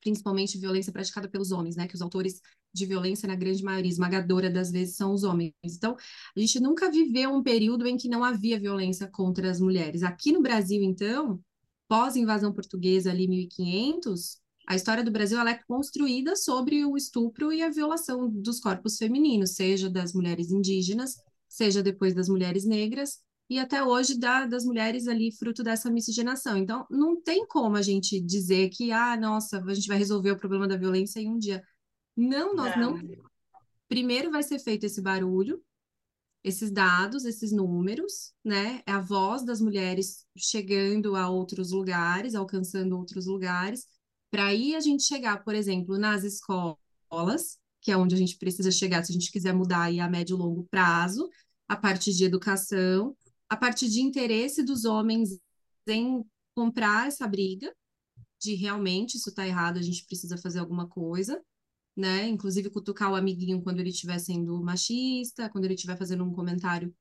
principalmente 0.00 0.58
violência 0.58 0.92
praticada 0.92 1.28
pelos 1.28 1.50
homens, 1.50 1.76
né? 1.76 1.86
Que 1.88 1.94
os 1.94 2.02
autores 2.02 2.40
de 2.72 2.86
violência, 2.86 3.26
na 3.26 3.34
grande 3.34 3.62
maioria, 3.64 3.90
esmagadora 3.90 4.50
das 4.50 4.70
vezes, 4.70 4.96
são 4.96 5.12
os 5.12 5.24
homens. 5.24 5.54
Então, 5.64 5.96
a 6.36 6.40
gente 6.40 6.60
nunca 6.60 6.90
viveu 6.90 7.30
um 7.30 7.42
período 7.42 7.86
em 7.86 7.96
que 7.96 8.08
não 8.08 8.22
havia 8.22 8.60
violência 8.60 9.08
contra 9.08 9.50
as 9.50 9.60
mulheres. 9.60 10.02
Aqui 10.02 10.32
no 10.32 10.42
Brasil, 10.42 10.82
então, 10.82 11.40
pós-invasão 11.88 12.52
portuguesa, 12.52 13.10
ali 13.10 13.26
1500, 13.28 14.38
a 14.66 14.74
história 14.74 15.04
do 15.04 15.12
Brasil 15.12 15.40
é 15.40 15.60
construída 15.66 16.34
sobre 16.34 16.84
o 16.84 16.96
estupro 16.96 17.52
e 17.52 17.62
a 17.62 17.70
violação 17.70 18.28
dos 18.28 18.58
corpos 18.58 18.96
femininos, 18.96 19.54
seja 19.54 19.88
das 19.88 20.12
mulheres 20.12 20.50
indígenas, 20.50 21.14
seja 21.48 21.82
depois 21.82 22.14
das 22.14 22.28
mulheres 22.28 22.64
negras, 22.64 23.20
e 23.48 23.60
até 23.60 23.82
hoje 23.84 24.18
da, 24.18 24.44
das 24.44 24.64
mulheres 24.64 25.06
ali 25.06 25.30
fruto 25.30 25.62
dessa 25.62 25.88
miscigenação. 25.88 26.56
Então, 26.56 26.84
não 26.90 27.22
tem 27.22 27.46
como 27.46 27.76
a 27.76 27.82
gente 27.82 28.20
dizer 28.20 28.70
que, 28.70 28.90
ah, 28.90 29.16
nossa, 29.16 29.62
a 29.62 29.74
gente 29.74 29.86
vai 29.86 29.98
resolver 29.98 30.32
o 30.32 30.36
problema 30.36 30.66
da 30.66 30.76
violência 30.76 31.20
em 31.20 31.30
um 31.30 31.38
dia. 31.38 31.62
Não, 32.16 32.54
nós 32.54 32.76
não. 32.76 32.96
não. 32.96 33.00
Primeiro 33.88 34.32
vai 34.32 34.42
ser 34.42 34.58
feito 34.58 34.84
esse 34.84 35.00
barulho, 35.00 35.62
esses 36.42 36.72
dados, 36.72 37.24
esses 37.24 37.52
números, 37.52 38.32
né? 38.44 38.82
É 38.84 38.90
a 38.90 39.00
voz 39.00 39.44
das 39.44 39.60
mulheres 39.60 40.26
chegando 40.36 41.14
a 41.14 41.28
outros 41.28 41.70
lugares, 41.70 42.34
alcançando 42.34 42.96
outros 42.96 43.26
lugares, 43.26 43.86
para 44.30 44.46
aí 44.46 44.74
a 44.74 44.80
gente 44.80 45.02
chegar, 45.04 45.42
por 45.44 45.54
exemplo, 45.54 45.98
nas 45.98 46.24
escolas, 46.24 47.58
que 47.80 47.90
é 47.90 47.96
onde 47.96 48.14
a 48.14 48.18
gente 48.18 48.36
precisa 48.36 48.70
chegar 48.70 49.04
se 49.04 49.12
a 49.12 49.14
gente 49.14 49.30
quiser 49.30 49.54
mudar 49.54 49.82
aí 49.82 50.00
a 50.00 50.08
médio 50.08 50.36
e 50.36 50.38
longo 50.38 50.66
prazo, 50.70 51.28
a 51.68 51.76
partir 51.76 52.12
de 52.12 52.24
educação, 52.24 53.16
a 53.48 53.56
partir 53.56 53.88
de 53.88 54.00
interesse 54.00 54.62
dos 54.62 54.84
homens 54.84 55.38
em 55.86 56.24
comprar 56.54 57.06
essa 57.06 57.26
briga, 57.26 57.72
de 58.40 58.54
realmente 58.54 59.16
isso 59.16 59.30
está 59.30 59.46
errado, 59.46 59.78
a 59.78 59.82
gente 59.82 60.04
precisa 60.06 60.36
fazer 60.36 60.58
alguma 60.58 60.88
coisa, 60.88 61.40
né? 61.96 62.26
Inclusive 62.28 62.70
cutucar 62.70 63.10
o 63.12 63.16
amiguinho 63.16 63.62
quando 63.62 63.80
ele 63.80 63.90
estiver 63.90 64.18
sendo 64.18 64.62
machista, 64.62 65.48
quando 65.48 65.64
ele 65.64 65.74
estiver 65.74 65.96
fazendo 65.96 66.24
um 66.24 66.32
comentário 66.32 66.94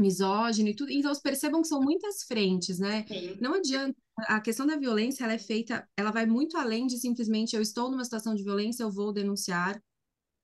misógino 0.00 0.68
e 0.68 0.74
tudo. 0.74 0.90
Então, 0.90 1.12
percebam 1.22 1.62
que 1.62 1.68
são 1.68 1.80
muitas 1.80 2.22
frentes, 2.22 2.78
né? 2.78 3.04
Sim. 3.06 3.36
Não 3.40 3.54
adianta. 3.54 3.96
A 4.26 4.40
questão 4.40 4.66
da 4.66 4.76
violência, 4.76 5.22
ela 5.24 5.34
é 5.34 5.38
feita, 5.38 5.88
ela 5.96 6.10
vai 6.10 6.26
muito 6.26 6.56
além 6.56 6.86
de 6.86 6.98
simplesmente 6.98 7.54
eu 7.54 7.62
estou 7.62 7.90
numa 7.90 8.04
situação 8.04 8.34
de 8.34 8.42
violência, 8.42 8.82
eu 8.82 8.90
vou 8.90 9.12
denunciar 9.12 9.80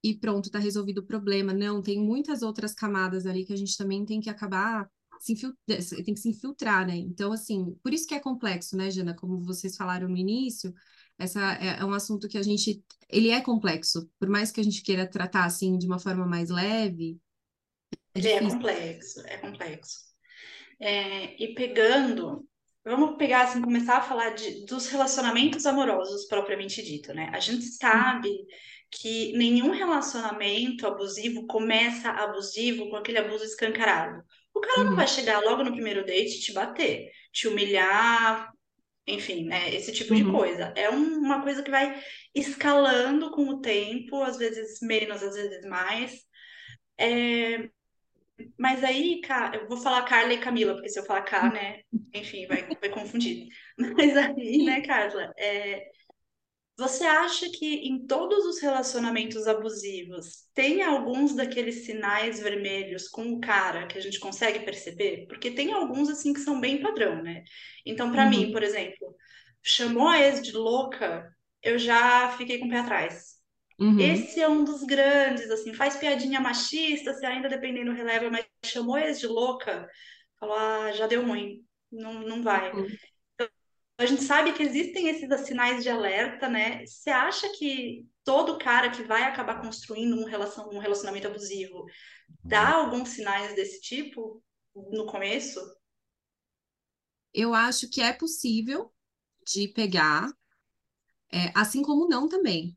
e 0.02 0.14
pronto, 0.16 0.46
está 0.46 0.58
resolvido 0.58 0.98
o 0.98 1.06
problema. 1.06 1.52
Não, 1.52 1.82
tem 1.82 1.98
muitas 1.98 2.42
outras 2.42 2.74
camadas 2.74 3.26
ali 3.26 3.44
que 3.44 3.52
a 3.52 3.56
gente 3.56 3.76
também 3.76 4.04
tem 4.04 4.20
que 4.20 4.30
acabar 4.30 4.88
se 5.18 5.32
infiltrar, 5.32 6.04
tem 6.04 6.14
que 6.14 6.20
se 6.20 6.28
infiltrar, 6.28 6.86
né? 6.86 6.96
Então, 6.96 7.32
assim, 7.32 7.74
por 7.82 7.92
isso 7.94 8.06
que 8.06 8.14
é 8.14 8.20
complexo, 8.20 8.76
né, 8.76 8.90
Jana? 8.90 9.14
Como 9.14 9.40
vocês 9.40 9.76
falaram 9.76 10.08
no 10.08 10.16
início, 10.16 10.74
essa 11.18 11.54
é, 11.54 11.78
é 11.80 11.84
um 11.84 11.94
assunto 11.94 12.28
que 12.28 12.36
a 12.36 12.42
gente, 12.42 12.84
ele 13.08 13.30
é 13.30 13.40
complexo. 13.40 14.08
Por 14.18 14.28
mais 14.28 14.52
que 14.52 14.60
a 14.60 14.64
gente 14.64 14.82
queira 14.82 15.06
tratar 15.06 15.44
assim 15.44 15.78
de 15.78 15.86
uma 15.86 15.98
forma 15.98 16.26
mais 16.26 16.50
leve, 16.50 17.18
é 18.14 18.32
é 18.32 18.40
complexo, 18.40 19.22
é 19.26 19.36
complexo. 19.38 19.98
É, 20.80 21.42
e 21.42 21.54
pegando, 21.54 22.46
vamos 22.84 23.16
pegar 23.16 23.42
assim, 23.42 23.60
começar 23.60 23.98
a 23.98 24.02
falar 24.02 24.30
de, 24.30 24.64
dos 24.66 24.88
relacionamentos 24.88 25.66
amorosos 25.66 26.26
propriamente 26.26 26.82
dito, 26.82 27.12
né? 27.12 27.30
A 27.32 27.40
gente 27.40 27.64
sabe 27.64 28.30
que 28.90 29.32
nenhum 29.36 29.70
relacionamento 29.70 30.86
abusivo 30.86 31.46
começa 31.46 32.10
abusivo 32.10 32.88
com 32.90 32.96
aquele 32.96 33.18
abuso 33.18 33.44
escancarado. 33.44 34.22
O 34.54 34.60
cara 34.60 34.80
uhum. 34.80 34.86
não 34.86 34.96
vai 34.96 35.08
chegar 35.08 35.40
logo 35.40 35.64
no 35.64 35.72
primeiro 35.72 36.06
date 36.06 36.36
e 36.36 36.40
te 36.40 36.52
bater, 36.52 37.10
te 37.32 37.48
humilhar, 37.48 38.52
enfim, 39.06 39.44
né? 39.44 39.74
Esse 39.74 39.92
tipo 39.92 40.14
uhum. 40.14 40.24
de 40.24 40.30
coisa. 40.30 40.72
É 40.76 40.88
um, 40.90 41.18
uma 41.18 41.42
coisa 41.42 41.62
que 41.62 41.70
vai 41.70 42.00
escalando 42.34 43.30
com 43.32 43.48
o 43.48 43.60
tempo, 43.60 44.22
às 44.22 44.36
vezes 44.36 44.78
menos, 44.80 45.22
às 45.22 45.34
vezes 45.34 45.66
mais. 45.66 46.20
É... 46.96 47.68
Mas 48.58 48.82
aí, 48.82 49.20
eu 49.52 49.68
vou 49.68 49.76
falar 49.76 50.02
Carla 50.04 50.32
e 50.32 50.38
Camila, 50.38 50.74
porque 50.74 50.88
se 50.88 50.98
eu 50.98 51.04
falar 51.04 51.22
K, 51.22 51.52
né? 51.52 51.80
Enfim, 52.12 52.46
vai, 52.46 52.66
vai 52.80 52.88
confundir. 52.90 53.48
Mas 53.78 54.16
aí, 54.16 54.64
né, 54.64 54.80
Carla? 54.80 55.32
É... 55.38 55.90
Você 56.76 57.04
acha 57.04 57.48
que 57.50 57.88
em 57.88 58.04
todos 58.04 58.44
os 58.46 58.60
relacionamentos 58.60 59.46
abusivos 59.46 60.48
tem 60.52 60.82
alguns 60.82 61.32
daqueles 61.32 61.84
sinais 61.84 62.40
vermelhos 62.40 63.06
com 63.06 63.34
o 63.34 63.40
cara 63.40 63.86
que 63.86 63.96
a 63.96 64.00
gente 64.00 64.18
consegue 64.18 64.64
perceber? 64.64 65.26
Porque 65.28 65.52
tem 65.52 65.72
alguns 65.72 66.08
assim 66.08 66.32
que 66.32 66.40
são 66.40 66.60
bem 66.60 66.82
padrão, 66.82 67.22
né? 67.22 67.44
Então, 67.86 68.10
para 68.10 68.24
uhum. 68.24 68.30
mim, 68.30 68.52
por 68.52 68.64
exemplo, 68.64 69.14
chamou 69.62 70.08
a 70.08 70.20
ex 70.20 70.42
de 70.42 70.50
louca, 70.50 71.32
eu 71.62 71.78
já 71.78 72.30
fiquei 72.36 72.58
com 72.58 72.66
o 72.66 72.70
pé 72.70 72.78
atrás. 72.78 73.33
Uhum. 73.78 73.98
Esse 73.98 74.40
é 74.40 74.48
um 74.48 74.64
dos 74.64 74.82
grandes, 74.84 75.50
assim, 75.50 75.74
faz 75.74 75.96
piadinha 75.96 76.40
machista, 76.40 77.12
se 77.14 77.26
ainda 77.26 77.48
dependendo 77.48 77.92
releva, 77.92 78.30
mas 78.30 78.46
chamou 78.64 78.96
ex 78.96 79.18
de 79.18 79.26
louca, 79.26 79.88
falou, 80.38 80.56
ah, 80.56 80.92
já 80.92 81.06
deu 81.06 81.26
ruim, 81.26 81.64
não, 81.90 82.20
não 82.20 82.42
vai. 82.42 82.72
Uhum 82.72 82.86
a 83.96 84.06
gente 84.06 84.22
sabe 84.22 84.52
que 84.52 84.62
existem 84.62 85.08
esses 85.08 85.46
sinais 85.46 85.82
de 85.82 85.88
alerta, 85.88 86.48
né? 86.48 86.84
Você 86.84 87.10
acha 87.10 87.48
que 87.50 88.06
todo 88.24 88.58
cara 88.58 88.90
que 88.90 89.04
vai 89.04 89.22
acabar 89.22 89.60
construindo 89.60 90.16
um, 90.16 90.24
relação, 90.24 90.68
um 90.70 90.78
relacionamento 90.78 91.28
abusivo 91.28 91.84
dá 92.42 92.78
uhum. 92.78 92.84
alguns 92.86 93.10
sinais 93.10 93.54
desse 93.54 93.80
tipo 93.80 94.42
no 94.74 95.06
começo? 95.06 95.60
Eu 97.32 97.54
acho 97.54 97.88
que 97.88 98.00
é 98.00 98.12
possível 98.12 98.92
de 99.46 99.68
pegar, 99.68 100.32
é, 101.32 101.52
assim 101.54 101.82
como 101.82 102.08
não 102.08 102.28
também, 102.28 102.76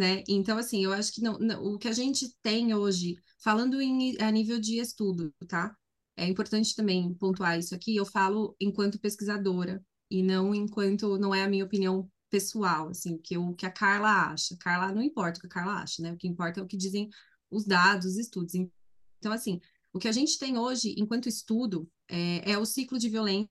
né? 0.00 0.24
Então, 0.26 0.56
assim, 0.56 0.82
eu 0.82 0.94
acho 0.94 1.12
que 1.12 1.20
não, 1.20 1.38
não, 1.38 1.62
o 1.62 1.78
que 1.78 1.86
a 1.86 1.92
gente 1.92 2.34
tem 2.42 2.74
hoje, 2.74 3.16
falando 3.38 3.80
em, 3.82 4.16
a 4.18 4.30
nível 4.30 4.58
de 4.58 4.78
estudo, 4.78 5.30
tá? 5.46 5.76
É 6.16 6.26
importante 6.26 6.74
também 6.74 7.12
pontuar 7.14 7.58
isso 7.58 7.74
aqui, 7.74 7.96
eu 7.96 8.06
falo 8.06 8.56
enquanto 8.58 8.98
pesquisadora, 8.98 9.84
e 10.10 10.22
não 10.22 10.54
enquanto 10.54 11.18
não 11.18 11.34
é 11.34 11.44
a 11.44 11.48
minha 11.48 11.64
opinião 11.66 12.10
pessoal, 12.30 12.88
assim, 12.88 13.18
que 13.18 13.36
o 13.36 13.54
que 13.54 13.66
a 13.66 13.70
Carla 13.70 14.32
acha. 14.32 14.56
Carla 14.58 14.90
não 14.90 15.02
importa 15.02 15.38
o 15.38 15.40
que 15.42 15.46
a 15.48 15.50
Carla 15.50 15.82
acha, 15.82 16.02
né? 16.02 16.12
O 16.12 16.16
que 16.16 16.26
importa 16.26 16.60
é 16.60 16.62
o 16.62 16.66
que 16.66 16.78
dizem 16.78 17.10
os 17.50 17.66
dados, 17.66 18.06
os 18.06 18.16
estudos. 18.16 18.54
Então, 18.54 19.32
assim, 19.32 19.60
o 19.92 19.98
que 19.98 20.08
a 20.08 20.12
gente 20.12 20.38
tem 20.38 20.56
hoje, 20.56 20.94
enquanto 20.96 21.28
estudo, 21.28 21.86
é, 22.08 22.52
é 22.52 22.58
o 22.58 22.64
ciclo 22.64 22.98
de 22.98 23.10
violência 23.10 23.50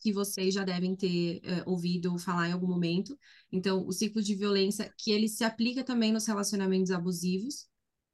que 0.00 0.12
vocês 0.12 0.54
já 0.54 0.64
devem 0.64 0.94
ter 0.94 1.40
é, 1.42 1.62
ouvido 1.66 2.18
falar 2.18 2.48
em 2.48 2.52
algum 2.52 2.66
momento. 2.66 3.18
Então, 3.50 3.86
o 3.86 3.92
ciclo 3.92 4.22
de 4.22 4.34
violência 4.34 4.92
que 4.98 5.10
ele 5.10 5.28
se 5.28 5.44
aplica 5.44 5.82
também 5.84 6.12
nos 6.12 6.26
relacionamentos 6.26 6.90
abusivos. 6.90 7.66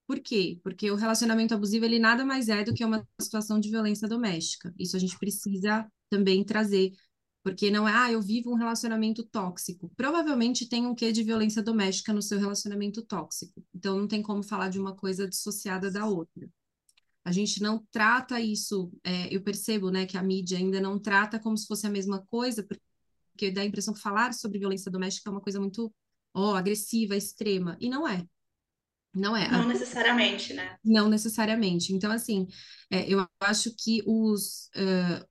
Por 0.07 0.21
quê? 0.21 0.61
Porque 0.63 0.91
o 0.91 0.97
relacionamento 0.97 1.55
abusivo 1.55 1.85
ele 1.85 1.99
nada 1.99 2.25
mais 2.25 2.49
é 2.49 2.65
do 2.65 2.75
que 2.75 2.85
uma 2.85 3.07
situação 3.21 3.59
de 3.59 3.71
violência 3.71 4.09
doméstica. 4.09 4.75
Isso 4.79 4.97
a 4.97 5.01
gente 5.01 5.19
precisa 5.19 5.87
também 6.11 6.45
trazer 6.45 6.93
porque 7.43 7.71
não 7.71 7.89
é, 7.89 7.93
ah, 7.93 8.13
eu 8.13 8.23
vivo 8.23 8.53
um 8.53 8.57
relacionamento 8.57 9.25
tóxico. 9.25 9.91
Provavelmente 9.97 10.69
tem 10.69 10.87
um 10.87 10.95
quê 10.95 11.11
de 11.11 11.25
violência 11.25 11.63
doméstica 11.63 12.13
no 12.13 12.23
seu 12.23 12.39
relacionamento 12.39 13.03
tóxico. 13.03 13.65
Então 13.75 13.99
não 13.99 14.07
tem 14.07 14.23
como 14.23 14.43
falar 14.43 14.69
de 14.69 14.79
uma 14.79 14.95
coisa 14.95 15.29
dissociada 15.29 15.91
da 15.91 16.07
outra. 16.07 16.49
A 17.25 17.31
gente 17.31 17.63
não 17.63 17.87
trata 17.91 18.41
isso, 18.41 18.93
é, 19.05 19.35
eu 19.35 19.43
percebo, 19.43 19.91
né, 19.91 20.07
que 20.07 20.17
a 20.17 20.23
mídia 20.23 20.59
ainda 20.59 20.81
não 20.81 20.99
trata 20.99 21.39
como 21.39 21.57
se 21.57 21.67
fosse 21.67 21.87
a 21.87 21.91
mesma 21.91 22.25
coisa, 22.27 22.65
porque 22.65 23.51
dá 23.51 23.61
a 23.61 23.65
impressão 23.65 23.95
que 23.95 24.01
falar 24.01 24.35
sobre 24.35 24.59
violência 24.59 24.91
doméstica 24.91 25.31
é 25.31 25.33
uma 25.33 25.41
coisa 25.41 25.61
muito, 25.61 25.93
ó, 26.35 26.53
oh, 26.53 26.55
agressiva, 26.55 27.17
extrema. 27.17 27.77
E 27.81 27.89
não 27.89 28.07
é. 28.07 28.27
Não 29.15 29.37
é. 29.37 29.49
Não 29.51 29.69
necessariamente, 29.69 30.55
né? 30.55 30.77
Não 30.83 31.09
necessariamente. 31.09 31.93
Então, 31.93 32.11
assim, 32.11 32.47
é, 32.91 33.07
eu 33.09 33.27
acho 33.41 33.75
que 33.77 34.03
os, 34.07 34.71
uh, 34.75 35.27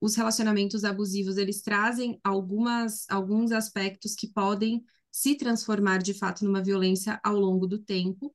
os 0.00 0.16
relacionamentos 0.16 0.84
abusivos, 0.84 1.36
eles 1.36 1.62
trazem 1.62 2.20
algumas, 2.24 3.08
alguns 3.08 3.52
aspectos 3.52 4.14
que 4.14 4.26
podem 4.26 4.84
se 5.10 5.36
transformar 5.36 6.02
de 6.02 6.14
fato 6.14 6.44
numa 6.44 6.62
violência 6.62 7.20
ao 7.22 7.38
longo 7.38 7.66
do 7.66 7.78
tempo. 7.78 8.34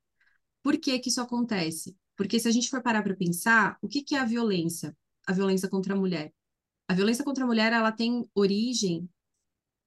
Por 0.63 0.77
que 0.77 0.97
que 0.99 1.09
isso 1.09 1.21
acontece? 1.21 1.95
Porque 2.17 2.39
se 2.39 2.47
a 2.49 2.51
gente 2.51 2.69
for 2.69 2.81
parar 2.81 3.03
para 3.03 3.15
pensar, 3.15 3.77
o 3.81 3.87
que 3.87 4.01
que 4.01 4.15
é 4.15 4.19
a 4.19 4.25
violência? 4.25 4.93
A 5.25 5.31
violência 5.31 5.69
contra 5.69 5.93
a 5.93 5.97
mulher. 5.97 6.33
A 6.87 6.93
violência 6.93 7.23
contra 7.23 7.45
a 7.45 7.47
mulher, 7.47 7.71
ela 7.71 7.91
tem 7.91 8.29
origem 8.35 9.09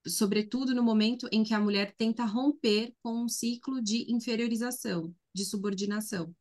sobretudo 0.06 0.74
no 0.74 0.82
momento 0.82 1.28
em 1.30 1.42
que 1.42 1.52
a 1.52 1.60
mulher 1.60 1.94
tenta 1.96 2.24
romper 2.24 2.94
com 3.02 3.24
um 3.24 3.28
ciclo 3.28 3.82
de 3.82 4.10
inferiorização, 4.10 5.14
de 5.34 5.44
subordinação. 5.44 6.34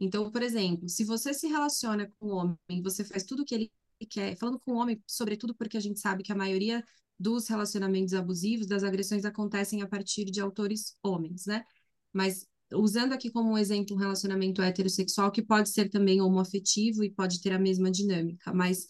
Então, 0.00 0.30
por 0.30 0.42
exemplo, 0.42 0.88
se 0.88 1.04
você 1.04 1.34
se 1.34 1.46
relaciona 1.46 2.12
com 2.18 2.26
o 2.26 2.36
homem, 2.36 2.82
você 2.82 3.04
faz 3.04 3.24
tudo 3.24 3.42
o 3.42 3.44
que 3.44 3.54
ele 3.54 3.72
quer, 4.08 4.36
falando 4.36 4.60
com 4.60 4.72
o 4.72 4.76
homem, 4.76 5.02
sobretudo 5.06 5.54
porque 5.54 5.76
a 5.76 5.80
gente 5.80 5.98
sabe 5.98 6.22
que 6.22 6.30
a 6.32 6.36
maioria 6.36 6.84
dos 7.18 7.48
relacionamentos 7.48 8.14
abusivos, 8.14 8.66
das 8.66 8.84
agressões 8.84 9.24
acontecem 9.24 9.82
a 9.82 9.88
partir 9.88 10.24
de 10.26 10.40
autores 10.40 10.94
homens, 11.02 11.46
né? 11.46 11.64
Mas 12.12 12.46
usando 12.74 13.12
aqui 13.12 13.30
como 13.30 13.52
um 13.52 13.58
exemplo 13.58 13.96
um 13.96 13.98
relacionamento 13.98 14.62
heterossexual 14.62 15.30
que 15.32 15.42
pode 15.42 15.70
ser 15.70 15.88
também 15.88 16.20
homoafetivo 16.20 17.04
e 17.04 17.10
pode 17.10 17.40
ter 17.42 17.52
a 17.52 17.58
mesma 17.58 17.90
dinâmica, 17.90 18.52
mas 18.52 18.86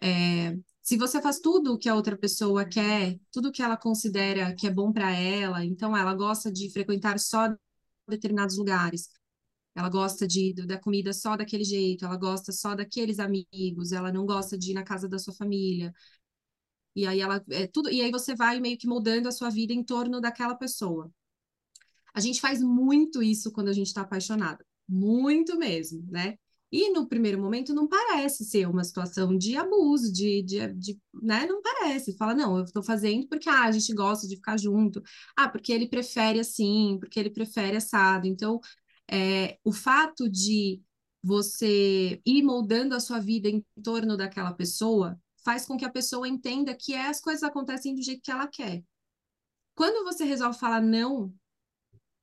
é, 0.00 0.56
Se 0.82 0.96
você 0.96 1.20
faz 1.22 1.38
tudo 1.40 1.74
o 1.74 1.78
que 1.78 1.88
a 1.88 1.94
outra 1.94 2.16
pessoa 2.16 2.64
quer, 2.64 3.18
tudo 3.32 3.52
que 3.52 3.62
ela 3.62 3.76
considera 3.76 4.54
que 4.54 4.66
é 4.66 4.70
bom 4.70 4.92
para 4.92 5.10
ela, 5.12 5.64
então 5.64 5.96
ela 5.96 6.14
gosta 6.14 6.50
de 6.52 6.70
frequentar 6.72 7.18
só 7.18 7.54
determinados 8.08 8.56
lugares, 8.56 9.08
ela 9.74 9.88
gosta 9.90 10.26
de, 10.28 10.54
da 10.54 10.78
comida 10.78 11.12
só 11.12 11.36
daquele 11.36 11.64
jeito, 11.64 12.04
ela 12.06 12.16
gosta 12.16 12.52
só 12.52 12.74
daqueles 12.76 13.18
amigos, 13.20 13.92
ela 13.92 14.12
não 14.12 14.26
gosta 14.26 14.58
de 14.58 14.72
ir 14.72 14.74
na 14.74 14.84
casa 14.84 15.08
da 15.08 15.18
sua 15.18 15.34
família. 15.34 15.92
E 16.94 17.06
aí 17.06 17.20
ela 17.20 17.42
é 17.50 17.66
tudo, 17.66 17.90
e 17.90 18.00
aí 18.02 18.10
você 18.10 18.34
vai 18.34 18.60
meio 18.60 18.76
que 18.78 18.86
moldando 18.86 19.28
a 19.28 19.32
sua 19.32 19.50
vida 19.50 19.72
em 19.72 19.82
torno 19.84 20.20
daquela 20.20 20.54
pessoa. 20.54 21.10
A 22.18 22.20
gente 22.20 22.40
faz 22.40 22.60
muito 22.60 23.22
isso 23.22 23.52
quando 23.52 23.68
a 23.68 23.72
gente 23.72 23.86
está 23.86 24.00
apaixonada, 24.00 24.66
muito 24.88 25.56
mesmo, 25.56 26.04
né? 26.10 26.36
E 26.72 26.90
no 26.90 27.06
primeiro 27.08 27.40
momento 27.40 27.72
não 27.72 27.86
parece 27.86 28.44
ser 28.44 28.68
uma 28.68 28.82
situação 28.82 29.38
de 29.38 29.56
abuso, 29.56 30.12
de, 30.12 30.42
de, 30.42 30.66
de 30.74 30.98
né? 31.22 31.46
Não 31.46 31.62
parece. 31.62 32.16
Fala, 32.16 32.34
não, 32.34 32.58
eu 32.58 32.64
estou 32.64 32.82
fazendo 32.82 33.28
porque 33.28 33.48
ah, 33.48 33.66
a 33.66 33.70
gente 33.70 33.94
gosta 33.94 34.26
de 34.26 34.34
ficar 34.34 34.58
junto. 34.58 35.00
Ah, 35.36 35.48
porque 35.48 35.72
ele 35.72 35.88
prefere 35.88 36.40
assim, 36.40 36.98
porque 36.98 37.20
ele 37.20 37.30
prefere 37.30 37.76
assado. 37.76 38.26
Então, 38.26 38.58
é, 39.08 39.56
o 39.62 39.72
fato 39.72 40.28
de 40.28 40.82
você 41.22 42.20
ir 42.26 42.42
moldando 42.42 42.96
a 42.96 43.00
sua 43.00 43.20
vida 43.20 43.48
em 43.48 43.64
torno 43.80 44.16
daquela 44.16 44.52
pessoa 44.52 45.16
faz 45.44 45.66
com 45.66 45.76
que 45.76 45.84
a 45.84 45.92
pessoa 45.92 46.26
entenda 46.26 46.74
que 46.74 46.96
as 46.96 47.20
coisas 47.20 47.44
acontecem 47.44 47.94
do 47.94 48.02
jeito 48.02 48.22
que 48.24 48.30
ela 48.32 48.48
quer. 48.48 48.82
Quando 49.76 50.04
você 50.04 50.24
resolve 50.24 50.58
falar 50.58 50.82
não 50.82 51.32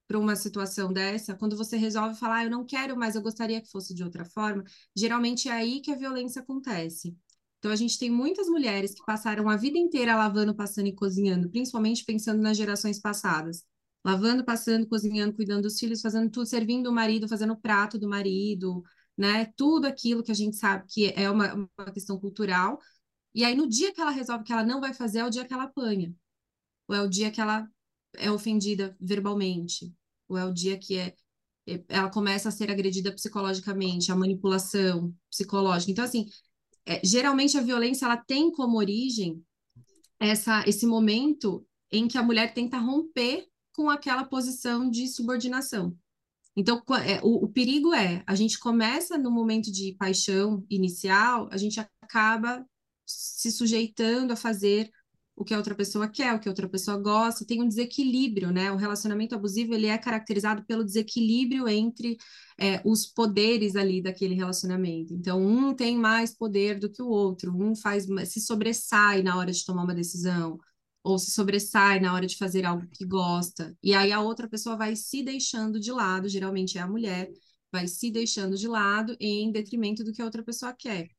para 0.08 0.20
uma 0.20 0.36
situação 0.36 0.94
dessa, 0.94 1.36
quando 1.36 1.58
você 1.58 1.78
resolve 1.78 2.16
falar, 2.20 2.38
ah, 2.38 2.44
eu 2.46 2.50
não 2.52 2.66
quero 2.66 2.98
mais, 2.98 3.16
eu 3.16 3.22
gostaria 3.22 3.62
que 3.62 3.70
fosse 3.70 3.94
de 3.94 4.04
outra 4.04 4.24
forma, 4.26 4.64
geralmente 4.96 5.50
é 5.50 5.52
aí 5.52 5.82
que 5.82 5.92
a 5.92 5.96
violência 5.96 6.42
acontece. 6.42 7.18
Então, 7.60 7.72
a 7.72 7.76
gente 7.76 7.98
tem 7.98 8.12
muitas 8.12 8.48
mulheres 8.48 8.94
que 8.94 9.04
passaram 9.06 9.50
a 9.50 9.58
vida 9.58 9.78
inteira 9.78 10.16
lavando, 10.16 10.54
passando 10.54 10.88
e 10.88 10.94
cozinhando, 10.94 11.50
principalmente 11.50 12.06
pensando 12.06 12.40
nas 12.42 12.56
gerações 12.56 13.00
passadas. 13.00 13.64
Lavando, 14.04 14.46
passando, 14.46 14.88
cozinhando, 14.88 15.34
cuidando 15.34 15.64
dos 15.64 15.80
filhos, 15.80 16.00
fazendo 16.00 16.30
tudo, 16.30 16.46
servindo 16.46 16.88
o 16.92 16.94
marido, 16.94 17.28
fazendo 17.28 17.54
o 17.54 17.58
prato 17.60 17.98
do 17.98 18.08
marido, 18.08 18.84
né? 19.18 19.46
Tudo 19.58 19.88
aquilo 19.88 20.22
que 20.22 20.32
a 20.32 20.36
gente 20.36 20.56
sabe 20.58 20.86
que 20.88 21.12
é 21.16 21.28
uma, 21.28 21.56
uma 21.56 21.92
questão 21.92 22.20
cultural. 22.20 22.80
E 23.34 23.44
aí, 23.44 23.56
no 23.56 23.68
dia 23.68 23.92
que 23.94 24.00
ela 24.00 24.12
resolve 24.12 24.44
que 24.44 24.54
ela 24.54 24.64
não 24.64 24.80
vai 24.80 24.94
fazer, 24.94 25.20
é 25.20 25.26
o 25.26 25.30
dia 25.32 25.46
que 25.46 25.54
ela 25.54 25.64
apanha. 25.64 26.14
Ou 26.88 26.96
é 26.96 27.02
o 27.02 27.10
dia 27.10 27.32
que 27.32 27.42
ela 27.42 27.68
é 28.18 28.32
ofendida 28.32 28.96
verbalmente, 29.00 29.94
ou 30.28 30.38
é 30.38 30.46
o 30.46 30.54
dia 30.54 30.78
que 30.78 30.98
é, 30.98 31.16
é, 31.68 31.84
ela 31.90 32.10
começa 32.10 32.50
a 32.50 32.52
ser 32.52 32.70
agredida 32.72 33.12
psicologicamente, 33.12 34.12
a 34.12 34.16
manipulação 34.16 35.14
psicológica. 35.30 35.92
Então, 35.92 36.06
assim, 36.06 36.28
é, 36.86 37.02
geralmente 37.04 37.58
a 37.58 37.62
violência 37.62 38.06
ela 38.06 38.18
tem 38.18 38.52
como 38.52 38.78
origem 38.78 39.44
essa, 40.20 40.64
esse 40.68 40.86
momento 40.86 41.66
em 41.92 42.08
que 42.08 42.18
a 42.18 42.24
mulher 42.24 42.54
tenta 42.54 42.78
romper 42.78 43.48
com 43.74 43.90
aquela 43.90 44.24
posição 44.24 44.90
de 44.90 45.08
subordinação. 45.08 45.98
Então, 46.56 46.82
é, 47.06 47.20
o, 47.22 47.46
o, 47.46 47.48
perigo 47.50 47.94
é, 47.94 48.24
a 48.26 48.34
gente 48.34 48.58
começa 48.58 49.18
no 49.18 49.30
momento 49.30 49.72
de 49.72 49.94
paixão 50.00 50.66
inicial, 50.70 51.50
a 51.52 51.58
gente 51.58 51.80
acaba 52.02 52.66
se 53.06 53.52
sujeitando 53.52 54.32
a 54.32 54.38
fazer 54.38 54.90
o 55.36 55.44
que 55.44 55.54
a 55.54 55.58
outra 55.58 55.76
pessoa 55.76 56.08
quer, 56.08 56.34
o 56.34 56.40
que 56.40 56.48
a 56.48 56.52
outra 56.52 56.70
pessoa 56.70 56.98
gosta, 56.98 57.46
tem 57.46 57.62
um 57.62 57.68
desequilíbrio, 57.68 58.52
né? 58.52 58.72
O 58.72 58.78
relacionamento 58.78 59.36
abusivo 59.36 59.74
ele 59.74 59.88
é 59.88 59.98
caracterizado 59.98 60.64
pelo 60.66 60.84
desequilíbrio 60.84 61.68
entre 61.68 62.18
é, 62.58 62.82
os 62.86 63.06
poderes 63.06 63.76
ali 63.76 64.02
daquele 64.02 64.34
relacionamento. 64.34 65.14
Então, 65.14 65.42
um 65.42 65.74
tem 65.74 65.98
mais 65.98 66.34
poder 66.34 66.80
do 66.80 66.90
que 66.90 67.02
o 67.02 67.08
outro, 67.08 67.54
um 67.56 67.76
faz 67.76 68.06
se 68.28 68.40
sobressai 68.42 69.22
na 69.22 69.38
hora 69.38 69.52
de 69.52 69.66
tomar 69.66 69.84
uma 69.84 69.94
decisão, 69.96 70.58
ou 71.04 71.20
se 71.20 71.32
sobressai 71.32 72.00
na 72.00 72.14
hora 72.14 72.26
de 72.26 72.38
fazer 72.38 72.66
algo 72.66 72.88
que 72.88 73.06
gosta, 73.06 73.78
e 73.84 73.94
aí 73.94 74.12
a 74.12 74.22
outra 74.22 74.48
pessoa 74.50 74.76
vai 74.76 74.96
se 74.96 75.22
deixando 75.22 75.80
de 75.80 75.92
lado, 75.92 76.28
geralmente 76.28 76.78
é 76.78 76.82
a 76.82 76.88
mulher, 76.88 77.32
vai 77.72 77.88
se 77.88 78.10
deixando 78.10 78.58
de 78.58 78.68
lado 78.68 79.16
em 79.20 79.52
detrimento 79.52 80.04
do 80.04 80.12
que 80.14 80.22
a 80.22 80.26
outra 80.26 80.44
pessoa 80.44 80.74
quer. 80.74 81.10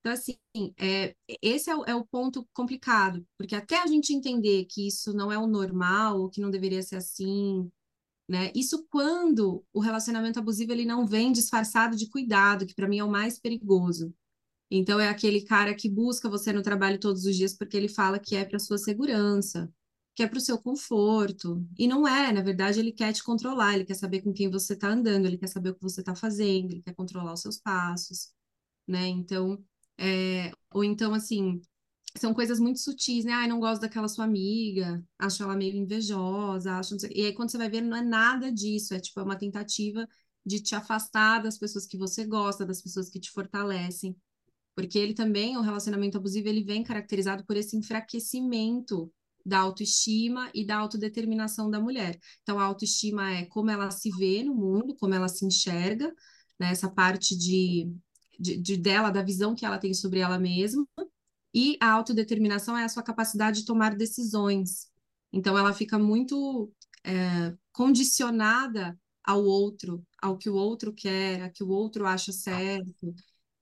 Então, 0.00 0.12
assim, 0.12 0.36
é, 0.78 1.14
esse 1.42 1.70
é 1.70 1.76
o, 1.76 1.84
é 1.84 1.94
o, 1.94 2.06
ponto 2.06 2.46
complicado, 2.52 3.26
porque 3.36 3.54
até 3.54 3.82
a 3.82 3.86
gente 3.86 4.12
entender 4.14 4.64
que 4.66 4.86
isso 4.86 5.12
não 5.12 5.30
é 5.30 5.38
o 5.38 5.46
normal, 5.46 6.30
que 6.30 6.40
não 6.40 6.50
deveria 6.50 6.82
ser 6.82 6.96
assim, 6.96 7.70
né? 8.28 8.52
Isso 8.54 8.86
quando 8.90 9.64
o 9.72 9.80
relacionamento 9.80 10.38
abusivo 10.38 10.72
ele 10.72 10.84
não 10.84 11.06
vem 11.06 11.32
disfarçado 11.32 11.96
de 11.96 12.08
cuidado, 12.08 12.66
que 12.66 12.74
para 12.74 12.88
mim 12.88 12.98
é 12.98 13.04
o 13.04 13.10
mais 13.10 13.38
perigoso. 13.38 14.14
Então, 14.70 15.00
é 15.00 15.08
aquele 15.08 15.42
cara 15.42 15.74
que 15.74 15.88
busca 15.88 16.28
você 16.28 16.52
no 16.52 16.62
trabalho 16.62 17.00
todos 17.00 17.24
os 17.24 17.36
dias 17.36 17.54
porque 17.54 17.76
ele 17.76 17.88
fala 17.88 18.18
que 18.18 18.36
é 18.36 18.44
para 18.44 18.58
sua 18.58 18.76
segurança, 18.78 19.72
que 20.14 20.22
é 20.22 20.26
para 20.28 20.38
o 20.38 20.40
seu 20.40 20.58
conforto. 20.58 21.66
E 21.78 21.88
não 21.88 22.06
é, 22.06 22.32
na 22.32 22.42
verdade, 22.42 22.78
ele 22.80 22.92
quer 22.92 23.12
te 23.12 23.22
controlar, 23.24 23.74
ele 23.74 23.84
quer 23.84 23.94
saber 23.94 24.20
com 24.22 24.32
quem 24.32 24.50
você 24.50 24.74
está 24.74 24.88
andando, 24.90 25.26
ele 25.26 25.38
quer 25.38 25.46
saber 25.48 25.70
o 25.70 25.74
que 25.74 25.82
você 25.82 26.00
está 26.00 26.14
fazendo, 26.14 26.72
ele 26.72 26.82
quer 26.82 26.94
controlar 26.94 27.32
os 27.32 27.40
seus 27.40 27.58
passos, 27.58 28.30
né? 28.86 29.06
Então, 29.08 29.62
é, 29.98 30.52
ou 30.72 30.84
então, 30.84 31.14
assim, 31.14 31.60
são 32.16 32.34
coisas 32.34 32.60
muito 32.60 32.80
sutis, 32.80 33.24
né? 33.24 33.32
Ai, 33.32 33.48
não 33.48 33.60
gosto 33.60 33.82
daquela 33.82 34.08
sua 34.08 34.24
amiga, 34.24 35.04
acho 35.18 35.42
ela 35.42 35.56
meio 35.56 35.76
invejosa, 35.76 36.74
acho... 36.78 36.96
E 37.14 37.26
aí, 37.26 37.32
quando 37.34 37.50
você 37.50 37.58
vai 37.58 37.70
ver, 37.70 37.80
não 37.82 37.96
é 37.96 38.02
nada 38.02 38.52
disso, 38.52 38.94
é 38.94 39.00
tipo 39.00 39.20
é 39.20 39.22
uma 39.22 39.36
tentativa 39.38 40.06
de 40.44 40.60
te 40.62 40.74
afastar 40.74 41.42
das 41.42 41.58
pessoas 41.58 41.86
que 41.86 41.96
você 41.98 42.24
gosta, 42.26 42.64
das 42.66 42.82
pessoas 42.82 43.08
que 43.10 43.20
te 43.20 43.30
fortalecem. 43.30 44.16
Porque 44.74 44.98
ele 44.98 45.14
também, 45.14 45.56
o 45.56 45.60
relacionamento 45.60 46.18
abusivo, 46.18 46.48
ele 46.48 46.62
vem 46.62 46.84
caracterizado 46.84 47.44
por 47.44 47.56
esse 47.56 47.76
enfraquecimento 47.76 49.12
da 49.44 49.58
autoestima 49.60 50.50
e 50.54 50.64
da 50.64 50.76
autodeterminação 50.76 51.70
da 51.70 51.80
mulher. 51.80 52.18
Então, 52.42 52.58
a 52.60 52.64
autoestima 52.64 53.32
é 53.32 53.46
como 53.46 53.70
ela 53.70 53.90
se 53.90 54.10
vê 54.10 54.42
no 54.42 54.54
mundo, 54.54 54.94
como 54.96 55.14
ela 55.14 55.28
se 55.28 55.44
enxerga, 55.44 56.14
né? 56.60 56.70
Essa 56.70 56.90
parte 56.90 57.36
de 57.36 57.90
de, 58.38 58.56
de, 58.56 58.76
dela, 58.76 59.10
da 59.10 59.22
visão 59.22 59.54
que 59.54 59.66
ela 59.66 59.78
tem 59.78 59.92
sobre 59.92 60.20
ela 60.20 60.38
mesma, 60.38 60.86
e 61.52 61.76
a 61.80 61.90
autodeterminação 61.90 62.76
é 62.76 62.84
a 62.84 62.88
sua 62.88 63.02
capacidade 63.02 63.60
de 63.60 63.66
tomar 63.66 63.96
decisões. 63.96 64.90
Então, 65.32 65.56
ela 65.58 65.72
fica 65.72 65.98
muito 65.98 66.72
é, 67.04 67.54
condicionada 67.72 68.98
ao 69.24 69.44
outro, 69.44 70.04
ao 70.20 70.38
que 70.38 70.48
o 70.48 70.54
outro 70.54 70.92
quer, 70.92 71.42
a 71.42 71.50
que 71.50 71.62
o 71.62 71.68
outro 71.68 72.06
acha 72.06 72.32
certo, 72.32 73.14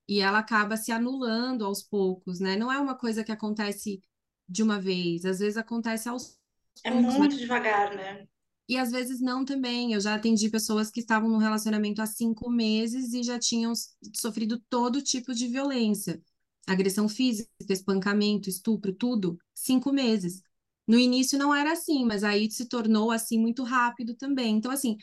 e 0.07 0.21
ela 0.21 0.39
acaba 0.39 0.77
se 0.77 0.91
anulando 0.91 1.65
aos 1.65 1.83
poucos, 1.83 2.39
né? 2.39 2.55
Não 2.55 2.71
é 2.71 2.79
uma 2.79 2.95
coisa 2.95 3.23
que 3.23 3.31
acontece 3.31 4.01
de 4.47 4.63
uma 4.63 4.79
vez, 4.79 5.25
às 5.25 5.39
vezes 5.39 5.57
acontece 5.57 6.07
aos 6.07 6.37
é 6.83 6.91
poucos. 6.91 7.15
É 7.15 7.17
muito 7.17 7.33
mas... 7.33 7.37
devagar, 7.37 7.95
né? 7.95 8.27
E 8.67 8.77
às 8.77 8.91
vezes 8.91 9.21
não 9.21 9.45
também. 9.45 9.93
Eu 9.93 9.99
já 10.01 10.15
atendi 10.15 10.49
pessoas 10.49 10.91
que 10.91 10.99
estavam 10.99 11.29
no 11.29 11.37
relacionamento 11.37 12.01
há 12.01 12.05
cinco 12.05 12.49
meses 12.49 13.13
e 13.13 13.23
já 13.23 13.39
tinham 13.39 13.73
sofrido 14.15 14.59
todo 14.69 15.01
tipo 15.01 15.33
de 15.33 15.47
violência. 15.47 16.21
Agressão 16.67 17.07
física, 17.07 17.49
espancamento, 17.69 18.49
estupro, 18.49 18.93
tudo. 18.93 19.37
Cinco 19.53 19.91
meses. 19.93 20.41
No 20.87 20.97
início 20.99 21.37
não 21.37 21.53
era 21.53 21.73
assim, 21.73 22.05
mas 22.05 22.23
aí 22.23 22.49
se 22.51 22.67
tornou 22.67 23.11
assim 23.11 23.39
muito 23.39 23.63
rápido 23.63 24.15
também. 24.15 24.55
Então, 24.57 24.71
assim, 24.71 24.97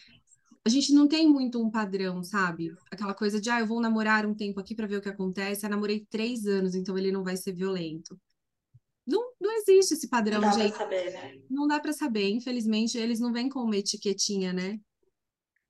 a 0.67 0.69
gente 0.69 0.93
não 0.93 1.09
tem 1.09 1.29
muito 1.29 1.63
um 1.63 1.71
padrão, 1.71 2.23
sabe? 2.23 2.73
Aquela 2.91 3.15
coisa 3.15 3.41
de, 3.41 3.51
ah, 3.51 3.61
eu 3.61 3.67
vou 3.67 3.81
namorar 3.81 4.27
um 4.27 4.35
tempo 4.35 4.61
aqui 4.61 4.75
para 4.75 4.87
ver 4.87 4.97
o 4.97 5.03
que 5.03 5.09
acontece. 5.09 5.67
Eu 5.67 5.71
namorei 5.71 6.07
três 6.11 6.47
anos, 6.47 6.75
então 6.75 6.97
ele 6.99 7.13
não 7.13 7.23
vai 7.25 7.37
ser 7.37 7.53
violento. 7.53 8.19
Não, 9.07 9.33
não 9.41 9.53
existe 9.59 9.95
esse 9.95 10.09
padrão, 10.09 10.41
não 10.41 10.51
dá 10.51 10.57
gente. 10.57 10.73
Pra 10.75 10.85
saber, 10.85 11.13
né? 11.13 11.35
Não 11.51 11.67
dá 11.67 11.81
para 11.81 11.93
saber. 11.93 12.31
Infelizmente, 12.31 12.97
eles 12.97 13.21
não 13.21 13.33
vêm 13.33 13.49
com 13.49 13.61
uma 13.61 13.77
etiquetinha, 13.77 14.53
né? 14.53 14.79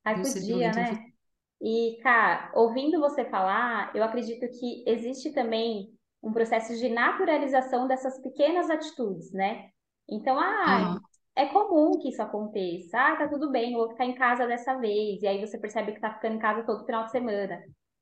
Ai, 0.04 0.22
podia, 0.22 0.72
né? 0.72 1.14
E, 1.60 1.98
cara, 2.02 2.52
ouvindo 2.54 3.00
você 3.00 3.24
falar, 3.24 3.90
eu 3.96 4.04
acredito 4.04 4.46
que 4.58 4.84
existe 4.86 5.32
também 5.32 5.88
um 6.22 6.32
processo 6.32 6.76
de 6.76 6.88
naturalização 6.88 7.88
dessas 7.88 8.20
pequenas 8.20 8.70
atitudes, 8.70 9.32
né? 9.32 9.68
Então, 10.08 10.38
ah, 10.38 10.98
é 11.34 11.46
comum 11.46 11.98
que 11.98 12.10
isso 12.10 12.22
aconteça. 12.22 12.98
Ah, 12.98 13.16
tá 13.16 13.28
tudo 13.28 13.50
bem, 13.50 13.74
vou 13.74 13.90
ficar 13.90 14.04
em 14.04 14.14
casa 14.14 14.46
dessa 14.46 14.76
vez. 14.76 15.22
E 15.22 15.26
aí 15.26 15.40
você 15.40 15.58
percebe 15.58 15.92
que 15.92 16.00
tá 16.00 16.12
ficando 16.14 16.36
em 16.36 16.38
casa 16.38 16.64
todo 16.64 16.84
final 16.84 17.04
de 17.04 17.10
semana. 17.10 17.60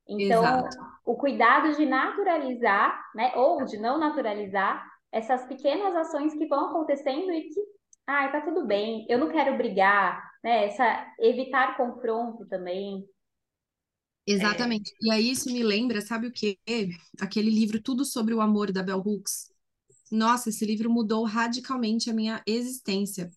Então, 0.08 0.44
Exato. 0.44 0.76
o 1.06 1.16
cuidado 1.16 1.76
de 1.76 1.86
naturalizar, 1.86 3.00
né, 3.14 3.32
ou 3.36 3.64
de 3.64 3.78
não 3.78 3.98
naturalizar, 3.98 4.84
essas 5.12 5.44
pequenas 5.46 5.94
ações 5.94 6.34
que 6.34 6.46
vão 6.46 6.70
acontecendo 6.70 7.30
e 7.30 7.42
que, 7.42 7.60
ai, 8.06 8.32
tá 8.32 8.40
tudo 8.40 8.66
bem, 8.66 9.06
eu 9.08 9.18
não 9.18 9.30
quero 9.30 9.56
brigar, 9.56 10.22
né? 10.42 10.66
Essa, 10.66 11.06
evitar 11.20 11.76
confronto 11.76 12.46
também. 12.46 13.04
Exatamente. 14.26 14.90
É... 14.90 15.06
E 15.06 15.10
aí 15.12 15.30
isso 15.30 15.52
me 15.52 15.62
lembra, 15.62 16.00
sabe 16.00 16.26
o 16.28 16.32
quê? 16.32 16.58
Aquele 17.20 17.50
livro 17.50 17.82
Tudo 17.82 18.04
sobre 18.04 18.32
o 18.32 18.40
Amor 18.40 18.72
da 18.72 18.82
Bell 18.82 19.02
Hooks. 19.04 19.52
Nossa, 20.10 20.48
esse 20.48 20.64
livro 20.64 20.90
mudou 20.90 21.24
radicalmente 21.24 22.10
a 22.10 22.14
minha 22.14 22.42
existência 22.46 23.30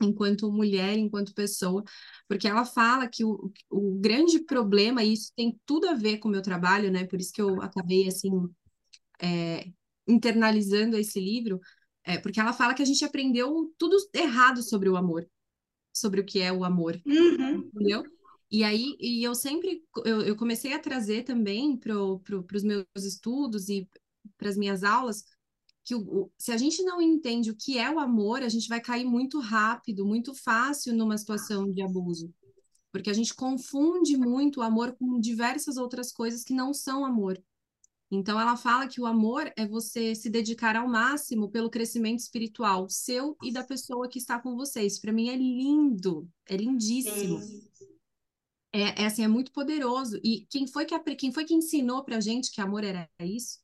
enquanto 0.00 0.50
mulher, 0.52 0.96
enquanto 0.96 1.34
pessoa, 1.34 1.82
porque 2.28 2.46
ela 2.46 2.64
fala 2.64 3.08
que 3.08 3.24
o, 3.24 3.50
o 3.68 3.98
grande 3.98 4.38
problema, 4.44 5.02
e 5.02 5.12
isso 5.12 5.32
tem 5.36 5.58
tudo 5.66 5.88
a 5.88 5.94
ver 5.94 6.18
com 6.18 6.28
o 6.28 6.30
meu 6.30 6.42
trabalho, 6.42 6.90
né? 6.90 7.04
Por 7.04 7.18
isso 7.18 7.32
que 7.32 7.42
eu 7.42 7.60
acabei 7.60 8.06
assim 8.06 8.30
é, 9.20 9.64
internalizando 10.08 10.96
esse 10.96 11.20
livro, 11.20 11.60
é, 12.04 12.18
porque 12.18 12.40
ela 12.40 12.52
fala 12.52 12.74
que 12.74 12.82
a 12.82 12.86
gente 12.86 13.04
aprendeu 13.04 13.72
tudo 13.76 13.96
errado 14.14 14.62
sobre 14.62 14.88
o 14.88 14.96
amor, 14.96 15.28
sobre 15.92 16.20
o 16.20 16.24
que 16.24 16.40
é 16.40 16.52
o 16.52 16.64
amor, 16.64 17.00
uhum. 17.06 17.70
entendeu? 17.74 18.02
E 18.50 18.64
aí, 18.64 18.96
e 18.98 19.22
eu 19.22 19.34
sempre, 19.34 19.82
eu, 20.06 20.22
eu 20.22 20.34
comecei 20.34 20.72
a 20.72 20.78
trazer 20.78 21.22
também 21.24 21.76
para 21.76 21.92
pro, 22.24 22.46
os 22.54 22.64
meus 22.64 22.86
estudos 22.96 23.68
e 23.68 23.86
para 24.38 24.48
as 24.48 24.56
minhas 24.56 24.82
aulas, 24.82 25.22
que 25.84 25.94
o, 25.94 26.30
se 26.38 26.50
a 26.52 26.56
gente 26.56 26.82
não 26.82 27.00
entende 27.00 27.50
o 27.50 27.56
que 27.56 27.78
é 27.78 27.90
o 27.90 27.98
amor, 27.98 28.42
a 28.42 28.48
gente 28.48 28.68
vai 28.68 28.80
cair 28.80 29.04
muito 29.04 29.38
rápido, 29.38 30.06
muito 30.06 30.34
fácil 30.34 30.94
numa 30.94 31.16
situação 31.18 31.70
de 31.70 31.82
abuso. 31.82 32.32
Porque 32.90 33.10
a 33.10 33.14
gente 33.14 33.34
confunde 33.34 34.16
muito 34.16 34.60
o 34.60 34.62
amor 34.62 34.96
com 34.98 35.20
diversas 35.20 35.76
outras 35.76 36.10
coisas 36.10 36.42
que 36.42 36.54
não 36.54 36.72
são 36.72 37.04
amor. 37.04 37.38
Então, 38.10 38.40
ela 38.40 38.56
fala 38.56 38.88
que 38.88 39.00
o 39.00 39.06
amor 39.06 39.52
é 39.54 39.66
você 39.66 40.14
se 40.14 40.30
dedicar 40.30 40.76
ao 40.76 40.88
máximo 40.88 41.50
pelo 41.50 41.68
crescimento 41.68 42.20
espiritual 42.20 42.88
seu 42.88 43.36
e 43.42 43.52
da 43.52 43.62
pessoa 43.62 44.08
que 44.08 44.18
está 44.18 44.40
com 44.40 44.56
vocês. 44.56 44.98
Para 44.98 45.12
mim 45.12 45.28
é 45.28 45.36
lindo, 45.36 46.26
é 46.46 46.56
lindíssimo. 46.56 47.38
É, 48.72 49.02
é, 49.02 49.06
assim, 49.06 49.24
é 49.24 49.28
muito 49.28 49.52
poderoso. 49.52 50.18
E 50.24 50.46
quem 50.48 50.66
foi 50.66 50.86
que, 50.86 50.98
quem 51.16 51.32
foi 51.32 51.44
que 51.44 51.54
ensinou 51.54 52.02
pra 52.02 52.20
gente 52.20 52.50
que 52.50 52.60
amor 52.60 52.82
era 52.82 53.08
isso? 53.20 53.58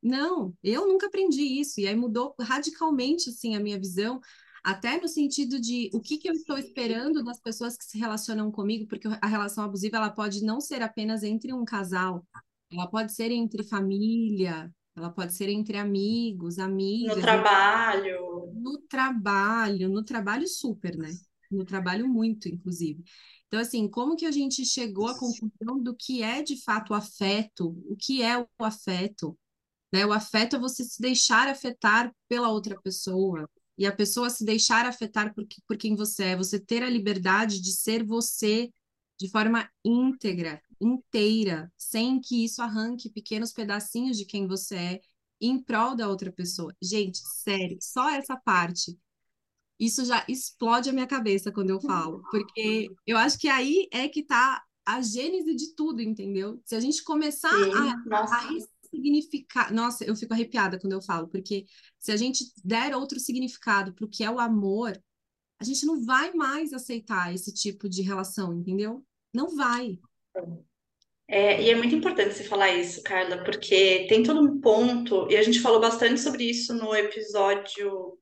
Não, 0.00 0.54
eu 0.62 0.86
nunca 0.86 1.08
aprendi 1.08 1.42
isso. 1.42 1.80
E 1.80 1.88
aí 1.88 1.96
mudou 1.96 2.32
radicalmente, 2.40 3.30
assim, 3.30 3.56
a 3.56 3.60
minha 3.60 3.78
visão, 3.78 4.20
até 4.62 5.00
no 5.00 5.08
sentido 5.08 5.60
de 5.60 5.90
o 5.92 6.00
que, 6.00 6.18
que 6.18 6.28
eu 6.28 6.32
estou 6.32 6.58
esperando 6.58 7.24
das 7.24 7.40
pessoas 7.40 7.76
que 7.76 7.84
se 7.84 7.98
relacionam 7.98 8.52
comigo, 8.52 8.86
porque 8.86 9.08
a 9.20 9.26
relação 9.26 9.64
abusiva, 9.64 9.96
ela 9.96 10.10
pode 10.10 10.44
não 10.44 10.60
ser 10.60 10.82
apenas 10.82 11.24
entre 11.24 11.52
um 11.52 11.64
casal, 11.64 12.24
ela 12.70 12.86
pode 12.86 13.12
ser 13.12 13.30
entre 13.30 13.62
família, 13.62 14.72
ela 14.96 15.10
pode 15.10 15.34
ser 15.34 15.48
entre 15.48 15.76
amigos, 15.76 16.58
amigas. 16.58 17.16
No 17.16 17.22
trabalho. 17.22 18.52
No 18.54 18.78
trabalho, 18.88 19.88
no 19.88 20.02
trabalho 20.02 20.48
super, 20.48 20.96
né? 20.96 21.10
No 21.50 21.64
trabalho 21.64 22.08
muito, 22.08 22.48
inclusive. 22.48 23.04
Então, 23.46 23.60
assim, 23.60 23.88
como 23.88 24.16
que 24.16 24.26
a 24.26 24.30
gente 24.30 24.64
chegou 24.64 25.06
à 25.06 25.18
conclusão 25.18 25.80
do 25.80 25.94
que 25.94 26.22
é 26.22 26.42
de 26.42 26.60
fato 26.62 26.90
o 26.90 26.94
afeto? 26.94 27.76
O 27.88 27.96
que 27.96 28.22
é 28.22 28.38
o 28.38 28.64
afeto? 28.64 29.38
Né? 29.92 30.04
O 30.04 30.12
afeto 30.12 30.56
é 30.56 30.58
você 30.58 30.82
se 30.82 31.00
deixar 31.00 31.46
afetar 31.48 32.12
pela 32.28 32.48
outra 32.48 32.80
pessoa. 32.80 33.48
E 33.78 33.86
a 33.86 33.92
pessoa 33.92 34.30
se 34.30 34.44
deixar 34.44 34.86
afetar 34.86 35.34
por, 35.34 35.46
por 35.68 35.76
quem 35.76 35.94
você 35.94 36.24
é. 36.24 36.36
Você 36.36 36.58
ter 36.58 36.82
a 36.82 36.90
liberdade 36.90 37.60
de 37.60 37.72
ser 37.72 38.02
você 38.02 38.70
de 39.18 39.30
forma 39.30 39.68
íntegra, 39.84 40.60
inteira, 40.80 41.72
sem 41.76 42.20
que 42.20 42.44
isso 42.44 42.60
arranque 42.62 43.10
pequenos 43.10 43.52
pedacinhos 43.52 44.16
de 44.16 44.24
quem 44.24 44.46
você 44.46 44.76
é 44.76 45.00
em 45.40 45.62
prol 45.62 45.94
da 45.94 46.08
outra 46.08 46.32
pessoa. 46.32 46.74
Gente, 46.82 47.18
sério, 47.18 47.78
só 47.80 48.10
essa 48.10 48.36
parte 48.36 48.98
isso 49.78 50.04
já 50.04 50.24
explode 50.28 50.88
a 50.88 50.92
minha 50.92 51.06
cabeça 51.06 51.52
quando 51.52 51.70
eu 51.70 51.80
falo, 51.80 52.22
porque 52.30 52.88
eu 53.06 53.16
acho 53.16 53.38
que 53.38 53.48
aí 53.48 53.88
é 53.92 54.08
que 54.08 54.20
está 54.20 54.62
a 54.84 55.02
gênese 55.02 55.54
de 55.54 55.74
tudo, 55.74 56.00
entendeu? 56.00 56.60
Se 56.64 56.74
a 56.74 56.80
gente 56.80 57.02
começar 57.02 57.50
Sim, 57.50 57.72
a, 57.74 58.14
a 58.14 58.48
ressignificar. 58.48 59.72
Nossa, 59.72 60.04
eu 60.04 60.16
fico 60.16 60.32
arrepiada 60.32 60.78
quando 60.78 60.92
eu 60.92 61.02
falo, 61.02 61.28
porque 61.28 61.66
se 61.98 62.12
a 62.12 62.16
gente 62.16 62.44
der 62.64 62.94
outro 62.94 63.18
significado 63.18 63.92
para 63.92 64.06
o 64.06 64.08
que 64.08 64.24
é 64.24 64.30
o 64.30 64.38
amor, 64.38 64.98
a 65.60 65.64
gente 65.64 65.86
não 65.86 66.04
vai 66.04 66.32
mais 66.32 66.72
aceitar 66.72 67.34
esse 67.34 67.52
tipo 67.52 67.88
de 67.88 68.02
relação, 68.02 68.52
entendeu? 68.52 69.04
Não 69.34 69.56
vai. 69.56 69.98
É, 71.28 71.60
e 71.62 71.70
é 71.70 71.74
muito 71.74 71.94
importante 71.94 72.34
você 72.34 72.44
falar 72.44 72.72
isso, 72.74 73.02
Carla, 73.02 73.42
porque 73.42 74.06
tem 74.08 74.22
todo 74.22 74.40
um 74.40 74.60
ponto, 74.60 75.28
e 75.30 75.36
a 75.36 75.42
gente 75.42 75.60
falou 75.60 75.80
bastante 75.80 76.20
sobre 76.20 76.44
isso 76.44 76.72
no 76.72 76.94
episódio 76.94 78.18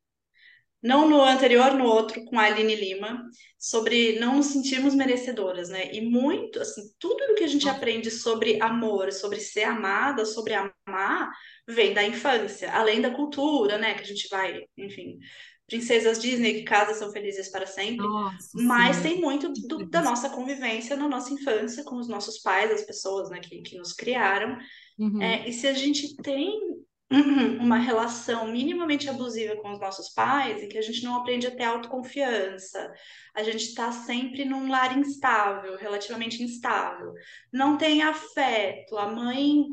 não 0.84 1.08
no 1.08 1.22
anterior, 1.22 1.72
no 1.72 1.86
outro, 1.86 2.22
com 2.26 2.38
a 2.38 2.42
Aline 2.42 2.76
Lima, 2.76 3.24
sobre 3.58 4.18
não 4.20 4.36
nos 4.36 4.48
sentirmos 4.48 4.94
merecedoras, 4.94 5.70
né? 5.70 5.90
E 5.94 6.02
muito, 6.02 6.60
assim, 6.60 6.82
tudo 6.98 7.32
o 7.32 7.34
que 7.34 7.44
a 7.44 7.46
gente 7.46 7.66
aprende 7.66 8.10
sobre 8.10 8.60
amor, 8.60 9.10
sobre 9.10 9.40
ser 9.40 9.62
amada, 9.62 10.26
sobre 10.26 10.52
amar, 10.52 11.30
vem 11.66 11.94
da 11.94 12.04
infância, 12.04 12.70
além 12.70 13.00
da 13.00 13.10
cultura, 13.10 13.78
né? 13.78 13.94
Que 13.94 14.02
a 14.02 14.06
gente 14.06 14.28
vai, 14.28 14.66
enfim, 14.76 15.18
princesas 15.66 16.20
Disney 16.20 16.54
que 16.54 16.62
casam 16.64 16.94
são 16.94 17.12
felizes 17.12 17.48
para 17.48 17.66
sempre, 17.66 18.06
Nossa, 18.06 18.50
mas 18.54 18.96
sim. 18.96 19.02
tem 19.02 19.20
muito 19.20 19.52
do, 19.52 19.86
da 19.86 20.02
nossa 20.02 20.28
convivência 20.28 20.96
na 20.96 21.08
nossa 21.08 21.32
infância 21.32 21.84
com 21.84 21.96
os 21.96 22.08
nossos 22.08 22.38
pais, 22.38 22.70
as 22.70 22.82
pessoas 22.82 23.30
né, 23.30 23.40
que, 23.40 23.62
que 23.62 23.76
nos 23.76 23.92
criaram. 23.92 24.58
Uhum. 24.98 25.22
É, 25.22 25.48
e 25.48 25.52
se 25.52 25.66
a 25.66 25.72
gente 25.72 26.16
tem 26.16 26.84
Uhum, 27.12 27.58
uma 27.58 27.76
relação 27.76 28.50
minimamente 28.50 29.08
abusiva 29.08 29.54
com 29.56 29.70
os 29.72 29.78
nossos 29.78 30.08
pais, 30.08 30.62
em 30.62 30.68
que 30.68 30.78
a 30.78 30.82
gente 30.82 31.04
não 31.04 31.14
aprende 31.16 31.46
a 31.46 31.54
ter 31.54 31.62
autoconfiança, 31.62 32.92
a 33.34 33.42
gente 33.42 33.66
está 33.66 33.92
sempre 33.92 34.44
num 34.44 34.68
lar 34.68 34.98
instável, 34.98 35.76
relativamente 35.76 36.42
instável, 36.42 37.12
não 37.52 37.76
tem 37.76 38.02
afeto, 38.02 38.96
a 38.96 39.06
mãe, 39.06 39.64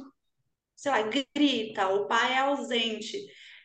sei 0.76 0.92
lá, 0.92 1.02
grita, 1.04 1.88
o 1.88 2.06
pai 2.06 2.34
é 2.34 2.40
ausente 2.40 3.18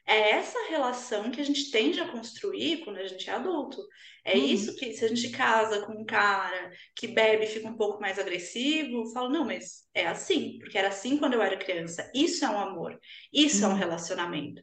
é 0.07 0.31
essa 0.31 0.59
relação 0.69 1.31
que 1.31 1.41
a 1.41 1.45
gente 1.45 1.71
tende 1.71 2.01
a 2.01 2.09
construir 2.09 2.85
quando 2.85 2.99
a 2.99 3.07
gente 3.07 3.29
é 3.29 3.33
adulto. 3.33 3.79
É 4.25 4.37
uhum. 4.37 4.45
isso 4.45 4.77
que, 4.77 4.93
se 4.93 5.05
a 5.05 5.09
gente 5.09 5.31
casa 5.31 5.85
com 5.85 5.93
um 5.93 6.05
cara 6.05 6.71
que 6.95 7.09
bebe 7.09 7.45
e 7.45 7.49
fica 7.49 7.69
um 7.69 7.77
pouco 7.77 8.01
mais 8.01 8.19
agressivo, 8.19 9.03
eu 9.03 9.07
falo, 9.07 9.29
não, 9.29 9.45
mas 9.45 9.85
é 9.95 10.07
assim, 10.07 10.59
porque 10.61 10.79
era 10.79 10.89
assim 10.89 11.17
quando 11.17 11.35
eu 11.35 11.43
era 11.43 11.57
criança. 11.57 12.11
Isso 12.15 12.45
é 12.45 12.49
um 12.49 12.59
amor, 12.59 12.99
isso 13.33 13.59
uhum. 13.59 13.65
é 13.65 13.69
um 13.69 13.73
uhum. 13.73 13.79
relacionamento. 13.79 14.63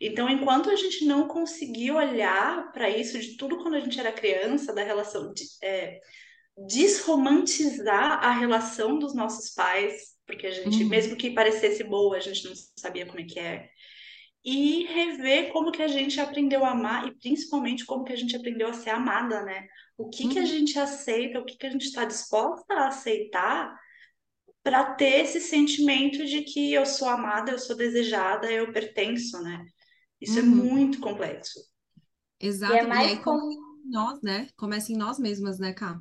Então, 0.00 0.28
enquanto 0.28 0.70
a 0.70 0.76
gente 0.76 1.04
não 1.04 1.26
conseguir 1.26 1.90
olhar 1.90 2.70
para 2.72 2.88
isso 2.88 3.18
de 3.18 3.36
tudo 3.36 3.58
quando 3.58 3.74
a 3.74 3.80
gente 3.80 3.98
era 3.98 4.12
criança, 4.12 4.72
da 4.72 4.84
relação, 4.84 5.32
de, 5.32 5.44
é, 5.62 6.00
desromantizar 6.66 8.24
a 8.24 8.30
relação 8.30 8.98
dos 8.98 9.14
nossos 9.14 9.50
pais, 9.50 10.16
porque 10.26 10.46
a 10.46 10.50
gente, 10.50 10.82
uhum. 10.82 10.88
mesmo 10.88 11.16
que 11.16 11.30
parecesse 11.30 11.84
boa, 11.84 12.16
a 12.16 12.20
gente 12.20 12.44
não 12.44 12.52
sabia 12.78 13.06
como 13.06 13.20
é 13.20 13.24
que 13.24 13.38
é 13.38 13.68
e 14.46 14.84
rever 14.84 15.52
como 15.52 15.72
que 15.72 15.82
a 15.82 15.88
gente 15.88 16.20
aprendeu 16.20 16.64
a 16.64 16.70
amar 16.70 17.08
e 17.08 17.14
principalmente 17.16 17.84
como 17.84 18.04
que 18.04 18.12
a 18.12 18.16
gente 18.16 18.36
aprendeu 18.36 18.68
a 18.68 18.72
ser 18.72 18.90
amada, 18.90 19.42
né? 19.42 19.66
O 19.98 20.08
que 20.08 20.22
uhum. 20.22 20.30
que 20.30 20.38
a 20.38 20.42
uhum. 20.42 20.46
gente 20.46 20.78
aceita, 20.78 21.40
o 21.40 21.44
que 21.44 21.56
que 21.56 21.66
a 21.66 21.70
gente 21.70 21.86
está 21.86 22.04
disposta 22.04 22.72
a 22.72 22.86
aceitar 22.86 23.76
para 24.62 24.94
ter 24.94 25.24
esse 25.24 25.40
sentimento 25.40 26.24
de 26.24 26.42
que 26.42 26.72
eu 26.72 26.86
sou 26.86 27.08
amada, 27.08 27.50
eu 27.50 27.58
sou 27.58 27.76
desejada, 27.76 28.50
eu 28.50 28.72
pertenço, 28.72 29.42
né? 29.42 29.66
Isso 30.20 30.38
é 30.38 30.42
uhum. 30.42 30.48
é 30.48 30.54
muito 30.54 31.00
complexo. 31.00 31.58
Exato. 32.38 32.72
E, 32.72 32.78
é 32.78 32.86
mais 32.86 33.08
e 33.08 33.10
aí, 33.14 33.22
com... 33.24 33.50
nós, 33.84 34.22
né? 34.22 34.46
Começa 34.56 34.92
em 34.92 34.96
nós 34.96 35.18
mesmas, 35.18 35.58
né, 35.58 35.72
Cá? 35.72 36.00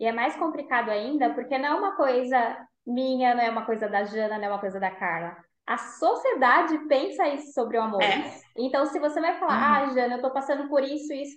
E 0.00 0.06
é 0.06 0.12
mais 0.12 0.34
complicado 0.36 0.88
ainda, 0.88 1.34
porque 1.34 1.58
não 1.58 1.68
é 1.68 1.74
uma 1.74 1.94
coisa 1.94 2.66
minha, 2.86 3.34
não 3.34 3.42
é 3.42 3.50
uma 3.50 3.66
coisa 3.66 3.86
da 3.86 4.04
Jana, 4.04 4.38
não 4.38 4.44
é 4.46 4.48
uma 4.48 4.60
coisa 4.60 4.80
da 4.80 4.90
Carla 4.90 5.45
a 5.66 5.76
sociedade 5.76 6.78
pensa 6.86 7.28
isso 7.28 7.52
sobre 7.52 7.76
o 7.76 7.82
amor. 7.82 8.02
É. 8.02 8.40
Então, 8.56 8.86
se 8.86 9.00
você 9.00 9.20
vai 9.20 9.38
falar, 9.38 9.84
uhum. 9.84 9.90
ah, 9.90 9.94
Jana, 9.94 10.16
eu 10.16 10.22
tô 10.22 10.30
passando 10.30 10.68
por 10.68 10.82
isso, 10.82 11.12
isso, 11.12 11.36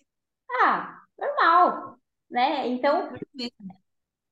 ah, 0.61 1.01
normal, 1.17 1.97
né? 2.29 2.67
Então, 2.67 3.11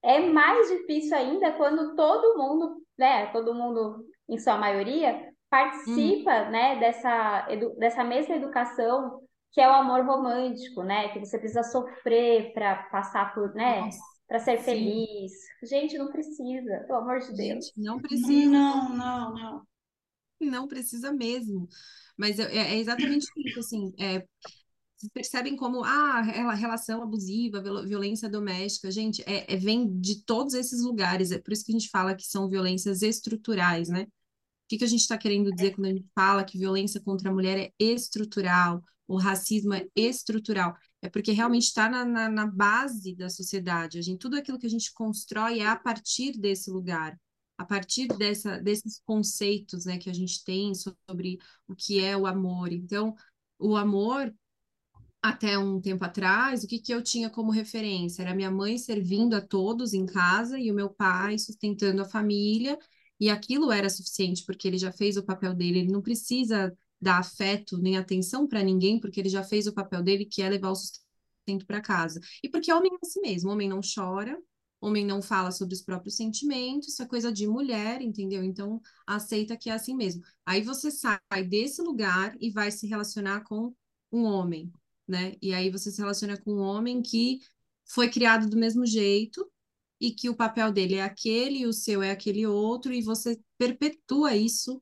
é 0.03 0.19
mais 0.19 0.69
difícil 0.69 1.17
ainda 1.17 1.51
quando 1.53 1.95
todo 1.95 2.37
mundo, 2.37 2.81
né, 2.97 3.27
todo 3.27 3.55
mundo, 3.55 4.05
em 4.29 4.37
sua 4.37 4.57
maioria, 4.57 5.33
participa, 5.49 6.43
uhum. 6.43 6.51
né, 6.51 6.75
dessa, 6.79 7.47
dessa 7.79 8.03
mesma 8.03 8.35
educação 8.35 9.21
que 9.51 9.61
é 9.61 9.67
o 9.67 9.73
amor 9.73 10.05
romântico, 10.05 10.83
né? 10.83 11.07
Que 11.09 11.19
você 11.19 11.39
precisa 11.39 11.63
sofrer 11.63 12.53
para 12.53 12.83
passar 12.91 13.33
por, 13.33 13.55
né? 13.55 13.89
Para 14.27 14.37
ser 14.37 14.57
Sim. 14.57 14.63
feliz. 14.63 15.31
Gente, 15.63 15.97
não 15.97 16.11
precisa, 16.11 16.83
pelo 16.85 16.99
amor 16.99 17.19
de 17.19 17.33
Deus. 17.33 17.65
Gente, 17.65 17.71
não 17.77 17.99
precisa. 17.99 18.51
Não, 18.51 18.89
não, 18.89 19.33
não 19.33 19.67
não 20.39 20.67
precisa 20.67 21.11
mesmo. 21.11 21.67
Mas 22.17 22.39
é, 22.39 22.73
é 22.73 22.79
exatamente 22.79 23.27
isso, 23.37 23.59
assim, 23.59 23.93
é, 23.99 24.25
vocês 24.97 25.11
percebem 25.13 25.55
como 25.55 25.83
ah, 25.83 26.19
a 26.19 26.53
relação 26.55 27.03
abusiva, 27.03 27.61
violência 27.61 28.27
doméstica, 28.27 28.89
gente, 28.89 29.21
é, 29.27 29.53
é, 29.53 29.55
vem 29.55 29.99
de 29.99 30.23
todos 30.23 30.55
esses 30.55 30.81
lugares, 30.81 31.31
é 31.31 31.37
por 31.37 31.53
isso 31.53 31.63
que 31.63 31.71
a 31.71 31.77
gente 31.77 31.89
fala 31.89 32.15
que 32.15 32.25
são 32.25 32.49
violências 32.49 33.03
estruturais, 33.03 33.89
né? 33.89 34.03
O 34.03 34.67
que, 34.67 34.79
que 34.79 34.83
a 34.83 34.87
gente 34.87 35.01
está 35.01 35.17
querendo 35.17 35.51
dizer 35.51 35.75
quando 35.75 35.85
a 35.85 35.89
gente 35.91 36.05
fala 36.15 36.43
que 36.43 36.57
violência 36.57 36.99
contra 36.99 37.29
a 37.29 37.33
mulher 37.33 37.57
é 37.59 37.73
estrutural, 37.79 38.83
o 39.07 39.17
racismo 39.17 39.73
é 39.75 39.85
estrutural? 39.95 40.75
É 41.01 41.09
porque 41.09 41.31
realmente 41.31 41.65
está 41.65 41.87
na, 41.87 42.03
na, 42.03 42.27
na 42.27 42.47
base 42.47 43.15
da 43.15 43.29
sociedade. 43.29 43.99
A 43.99 44.01
gente, 44.01 44.17
tudo 44.17 44.35
aquilo 44.35 44.57
que 44.57 44.65
a 44.65 44.69
gente 44.69 44.91
constrói 44.93 45.59
é 45.59 45.67
a 45.67 45.75
partir 45.75 46.37
desse 46.37 46.71
lugar 46.71 47.17
a 47.57 47.65
partir 47.65 48.07
dessa, 48.07 48.59
desses 48.59 49.01
conceitos 49.05 49.85
né, 49.85 49.97
que 49.97 50.09
a 50.09 50.13
gente 50.13 50.43
tem 50.43 50.73
sobre 50.75 51.39
o 51.67 51.75
que 51.75 52.03
é 52.03 52.15
o 52.15 52.27
amor. 52.27 52.71
Então, 52.71 53.15
o 53.57 53.75
amor, 53.75 54.33
até 55.21 55.57
um 55.57 55.81
tempo 55.81 56.03
atrás, 56.05 56.63
o 56.63 56.67
que, 56.67 56.79
que 56.79 56.93
eu 56.93 57.01
tinha 57.01 57.29
como 57.29 57.51
referência? 57.51 58.21
Era 58.21 58.35
minha 58.35 58.51
mãe 58.51 58.77
servindo 58.77 59.35
a 59.35 59.41
todos 59.41 59.93
em 59.93 60.05
casa 60.05 60.59
e 60.59 60.71
o 60.71 60.75
meu 60.75 60.89
pai 60.89 61.37
sustentando 61.39 62.01
a 62.01 62.05
família 62.05 62.77
e 63.19 63.29
aquilo 63.29 63.71
era 63.71 63.89
suficiente 63.89 64.43
porque 64.45 64.67
ele 64.67 64.77
já 64.77 64.91
fez 64.91 65.17
o 65.17 65.23
papel 65.23 65.53
dele, 65.53 65.79
ele 65.79 65.91
não 65.91 66.01
precisa 66.01 66.75
dar 67.01 67.19
afeto 67.19 67.77
nem 67.77 67.97
atenção 67.97 68.47
para 68.47 68.63
ninguém 68.63 68.99
porque 68.99 69.19
ele 69.19 69.29
já 69.29 69.43
fez 69.43 69.67
o 69.67 69.73
papel 69.73 70.03
dele, 70.03 70.25
que 70.25 70.41
é 70.41 70.49
levar 70.49 70.71
o 70.71 70.75
sustento 70.75 71.65
para 71.65 71.81
casa. 71.81 72.19
E 72.43 72.49
porque 72.49 72.71
homem 72.71 72.91
é 72.93 72.97
assim 73.05 73.21
mesmo, 73.21 73.51
homem 73.51 73.69
não 73.69 73.81
chora, 73.81 74.37
homem 74.79 75.05
não 75.05 75.21
fala 75.21 75.51
sobre 75.51 75.73
os 75.73 75.81
próprios 75.81 76.15
sentimentos, 76.15 76.89
isso 76.89 77.01
é 77.01 77.07
coisa 77.07 77.31
de 77.31 77.47
mulher, 77.47 78.01
entendeu? 78.01 78.43
Então, 78.43 78.81
aceita 79.05 79.57
que 79.57 79.69
é 79.69 79.73
assim 79.73 79.95
mesmo. 79.95 80.23
Aí 80.45 80.61
você 80.61 80.91
sai 80.91 81.19
desse 81.47 81.81
lugar 81.81 82.35
e 82.39 82.51
vai 82.51 82.71
se 82.71 82.87
relacionar 82.87 83.41
com 83.41 83.73
um 84.11 84.23
homem, 84.23 84.71
né? 85.07 85.35
E 85.41 85.53
aí 85.53 85.69
você 85.69 85.91
se 85.91 85.99
relaciona 85.99 86.37
com 86.37 86.53
um 86.53 86.59
homem 86.59 87.01
que 87.01 87.39
foi 87.85 88.09
criado 88.09 88.49
do 88.49 88.57
mesmo 88.57 88.85
jeito 88.85 89.49
e 89.99 90.11
que 90.11 90.29
o 90.29 90.35
papel 90.35 90.71
dele 90.71 90.95
é 90.95 91.03
aquele 91.03 91.65
o 91.65 91.73
seu 91.73 92.03
é 92.03 92.11
aquele 92.11 92.45
outro 92.45 92.93
e 92.93 93.01
você 93.01 93.39
perpetua 93.57 94.35
isso 94.35 94.81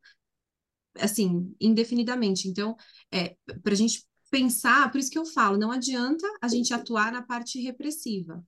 assim, 0.99 1.53
indefinidamente. 1.59 2.47
Então, 2.47 2.75
é, 3.11 3.35
para 3.63 3.73
a 3.73 3.75
gente 3.75 4.05
pensar, 4.29 4.91
por 4.91 4.97
isso 4.97 5.11
que 5.11 5.17
eu 5.19 5.25
falo, 5.25 5.57
não 5.57 5.71
adianta 5.71 6.27
a 6.41 6.47
gente 6.47 6.73
atuar 6.73 7.11
na 7.11 7.21
parte 7.21 7.59
repressiva. 7.59 8.43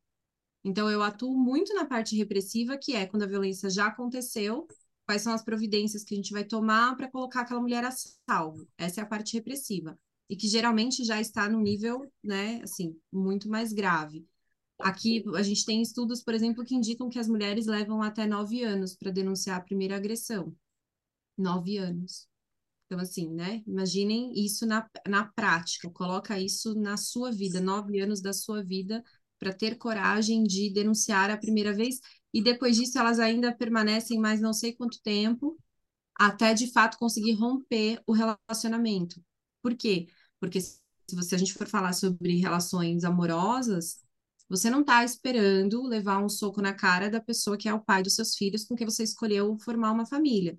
Então, 0.68 0.92
eu 0.92 1.02
atuo 1.02 1.34
muito 1.34 1.74
na 1.74 1.86
parte 1.86 2.14
repressiva, 2.18 2.78
que 2.78 2.94
é 2.94 3.06
quando 3.06 3.24
a 3.24 3.26
violência 3.26 3.70
já 3.70 3.88
aconteceu, 3.88 4.68
quais 5.06 5.22
são 5.22 5.32
as 5.34 5.42
providências 5.42 6.04
que 6.04 6.14
a 6.14 6.18
gente 6.18 6.34
vai 6.34 6.44
tomar 6.44 6.98
para 6.98 7.10
colocar 7.10 7.42
aquela 7.42 7.62
mulher 7.62 7.86
a 7.86 7.92
salvo. 8.30 8.68
Essa 8.78 9.00
é 9.00 9.04
a 9.04 9.08
parte 9.08 9.34
repressiva. 9.34 9.98
E 10.30 10.36
que 10.36 10.46
geralmente 10.46 11.06
já 11.06 11.22
está 11.22 11.48
no 11.48 11.62
nível, 11.62 12.12
né, 12.22 12.60
assim, 12.62 13.00
muito 13.10 13.48
mais 13.50 13.72
grave. 13.72 14.28
Aqui 14.78 15.24
a 15.36 15.42
gente 15.42 15.64
tem 15.64 15.82
estudos, 15.82 16.22
por 16.22 16.34
exemplo, 16.34 16.66
que 16.66 16.76
indicam 16.76 17.08
que 17.08 17.18
as 17.18 17.30
mulheres 17.30 17.66
levam 17.66 18.02
até 18.02 18.28
nove 18.28 18.62
anos 18.62 18.94
para 18.94 19.10
denunciar 19.10 19.60
a 19.60 19.64
primeira 19.64 19.96
agressão. 19.96 20.54
Nove 21.38 21.78
anos. 21.78 22.28
Então, 22.88 23.00
assim, 23.00 23.30
né? 23.34 23.64
Imaginem 23.66 24.34
isso 24.36 24.66
na, 24.66 24.86
na 25.08 25.26
prática, 25.26 25.90
coloca 25.90 26.38
isso 26.38 26.76
na 26.76 26.98
sua 26.98 27.32
vida, 27.32 27.62
nove 27.62 28.02
anos 28.02 28.22
da 28.22 28.34
sua 28.34 28.62
vida, 28.62 29.02
para 29.40 29.54
ter 29.54 29.78
coragem 29.78 30.44
de 30.44 30.72
denunciar 30.72 31.30
a 31.30 31.38
primeira 31.38 31.74
vez, 31.74 32.00
e 32.34 32.42
depois 32.42 32.78
disso 32.78 32.98
elas 33.00 33.20
ainda 33.20 33.54
permanecem 33.56 34.20
mais 34.20 34.42
não 34.42 34.54
sei 34.54 34.74
quanto 34.74 35.02
tempo, 35.02 35.58
até 36.16 36.54
de 36.54 36.72
fato 36.72 36.98
conseguir 36.98 37.34
romper 37.34 38.02
o 38.06 38.14
relacionamento. 38.14 39.22
Por 39.62 39.76
quê? 39.76 40.08
Porque 40.40 40.60
se 40.62 40.80
você, 41.14 41.36
a 41.36 41.38
gente 41.38 41.54
for 41.54 41.68
falar 41.68 41.94
sobre 41.94 42.38
relações 42.38 43.04
amorosas, 43.04 44.00
você 44.50 44.70
não 44.70 44.82
está 44.82 45.04
esperando 45.04 45.84
levar 45.84 46.24
um 46.24 46.30
soco 46.30 46.62
na 46.62 46.74
cara 46.74 47.10
da 47.10 47.22
pessoa 47.22 47.58
que 47.58 47.68
é 47.68 47.74
o 47.74 47.84
pai 47.84 48.02
dos 48.04 48.16
seus 48.16 48.36
filhos 48.36 48.66
com 48.66 48.76
quem 48.76 48.86
você 48.88 49.04
escolheu 49.04 49.58
formar 49.60 49.92
uma 49.92 50.06
família. 50.06 50.58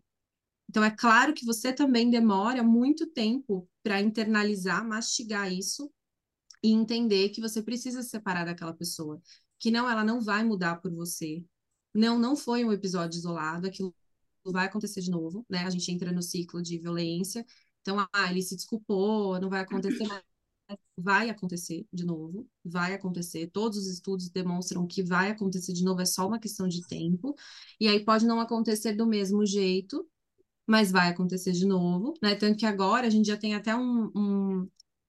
Então, 0.69 0.85
é 0.85 0.91
claro 0.91 1.33
que 1.33 1.47
você 1.47 1.73
também 1.73 2.11
demora 2.11 2.63
muito 2.63 3.07
tempo 3.07 3.69
para 3.83 4.01
internalizar, 4.01 4.87
mastigar 4.87 5.51
isso 5.53 5.91
e 6.63 6.73
entender 6.73 7.31
que 7.31 7.41
você 7.41 7.63
precisa 7.63 8.03
se 8.03 8.11
separar 8.11 8.45
daquela 8.45 8.73
pessoa, 8.73 9.21
que 9.59 9.71
não, 9.71 9.89
ela 9.89 10.05
não 10.05 10.21
vai 10.21 10.45
mudar 10.45 10.77
por 10.77 10.93
você. 10.93 11.45
Não, 11.95 12.19
não 12.19 12.37
foi 12.37 12.65
um 12.65 12.73
episódio 12.73 13.19
isolado, 13.19 13.67
aquilo 13.67 13.95
vai 14.45 14.67
acontecer 14.67 15.01
de 15.01 15.11
novo, 15.11 15.45
né? 15.49 15.65
A 15.65 15.71
gente 15.71 15.91
entra 15.91 16.13
no 16.13 16.23
ciclo 16.23 16.63
de 16.63 16.79
violência. 16.79 17.45
Então, 17.83 17.99
ah, 18.13 18.31
ele 18.31 18.43
se 18.43 18.57
desculpou, 18.57 19.41
não 19.41 19.49
vai 19.51 19.61
acontecer 19.61 20.07
mais. 20.07 20.23
Vai 20.99 21.31
acontecer 21.31 21.87
de 21.93 22.05
novo, 22.05 22.47
vai 22.63 22.93
acontecer. 22.93 23.47
Todos 23.49 23.79
os 23.79 23.87
estudos 23.87 24.29
demonstram 24.29 24.87
que 24.87 25.03
vai 25.03 25.31
acontecer 25.31 25.73
de 25.73 25.83
novo, 25.83 26.03
é 26.03 26.05
só 26.05 26.27
uma 26.27 26.39
questão 26.39 26.69
de 26.69 26.87
tempo. 26.87 27.35
E 27.81 27.89
aí 27.89 28.05
pode 28.05 28.27
não 28.27 28.39
acontecer 28.41 28.93
do 28.93 29.07
mesmo 29.07 29.47
jeito, 29.47 30.07
mas 30.67 30.91
vai 30.93 31.09
acontecer 31.09 31.53
de 31.53 31.65
novo, 31.67 32.13
né? 32.23 32.35
Tanto 32.35 32.59
que 32.59 32.67
agora 32.67 33.07
a 33.07 33.11
gente 33.11 33.27
já 33.27 33.37
tem 33.37 33.55
até 33.55 33.75
um, 33.75 34.11
um 34.15 34.69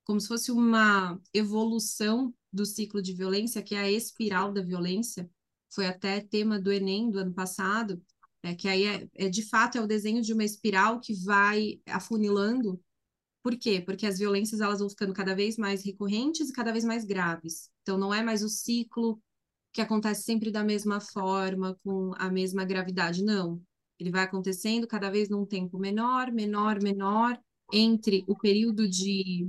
como 0.10 0.19
se 0.19 0.28
fosse 0.28 0.52
uma 0.52 1.22
evolução 1.32 2.34
do 2.52 2.65
ciclo 2.65 3.00
de 3.00 3.13
violência, 3.13 3.62
que 3.62 3.76
é 3.76 3.80
a 3.82 3.91
espiral 3.91 4.52
da 4.52 4.60
violência. 4.60 5.30
Foi 5.72 5.86
até 5.86 6.19
tema 6.19 6.60
do 6.60 6.72
Enem 6.72 7.12
do 7.12 7.19
ano 7.19 7.32
passado, 7.32 8.02
é, 8.41 8.56
que 8.56 8.67
aí 8.67 8.86
é, 8.86 9.08
é 9.13 9.30
de 9.30 9.48
fato 9.48 9.78
é 9.78 9.82
o 9.82 9.86
desenho 9.86 10.24
de 10.24 10.34
uma 10.34 10.43
espiral 10.43 11.00
que 11.00 11.13
vai 11.13 11.80
afunilando. 11.86 12.82
Por 13.43 13.56
quê? 13.56 13.82
Porque 13.86 14.08
as 14.08 14.17
violências 14.17 14.62
elas 14.62 14.80
vão 14.80 14.89
ficando 14.89 15.13
cada 15.13 15.36
vez 15.36 15.58
mais 15.58 15.86
recorrentes 15.86 16.50
e 16.50 16.54
cada 16.54 16.72
vez 16.72 16.84
mais 16.84 17.06
graves. 17.06 17.69
Então 17.84 17.95
não 17.95 18.12
é 18.12 18.24
mais 18.24 18.41
o 18.41 18.50
ciclo 18.50 19.22
que 19.72 19.80
acontece 19.80 20.24
sempre 20.24 20.50
da 20.50 20.63
mesma 20.63 21.00
forma, 21.00 21.78
com 21.84 22.13
a 22.17 22.32
mesma 22.32 22.65
gravidade, 22.65 23.24
não. 23.24 23.62
Ele 24.00 24.10
vai 24.10 24.24
acontecendo 24.24 24.88
cada 24.88 25.12
vez 25.12 25.30
num 25.30 25.45
tempo 25.45 25.78
menor, 25.78 26.32
menor, 26.32 26.82
menor, 26.82 27.39
entre 27.72 28.24
o 28.28 28.36
período 28.36 28.89
de 28.89 29.48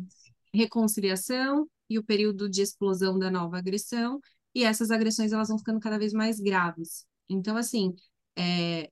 reconciliação 0.53 1.69
e 1.89 1.99
o 1.99 2.05
período 2.05 2.49
de 2.49 2.63
explosão 2.63 3.19
da 3.19 3.31
nova 3.31 3.59
agressão, 3.59 4.21
e 4.55 4.65
essas 4.65 4.91
agressões 4.91 5.33
elas 5.33 5.49
vão 5.49 5.59
ficando 5.59 5.81
cada 5.81 5.99
vez 5.99 6.13
mais 6.13 6.41
graves. 6.41 7.05
Então, 7.29 7.57
assim, 7.57 7.95
é, 8.37 8.91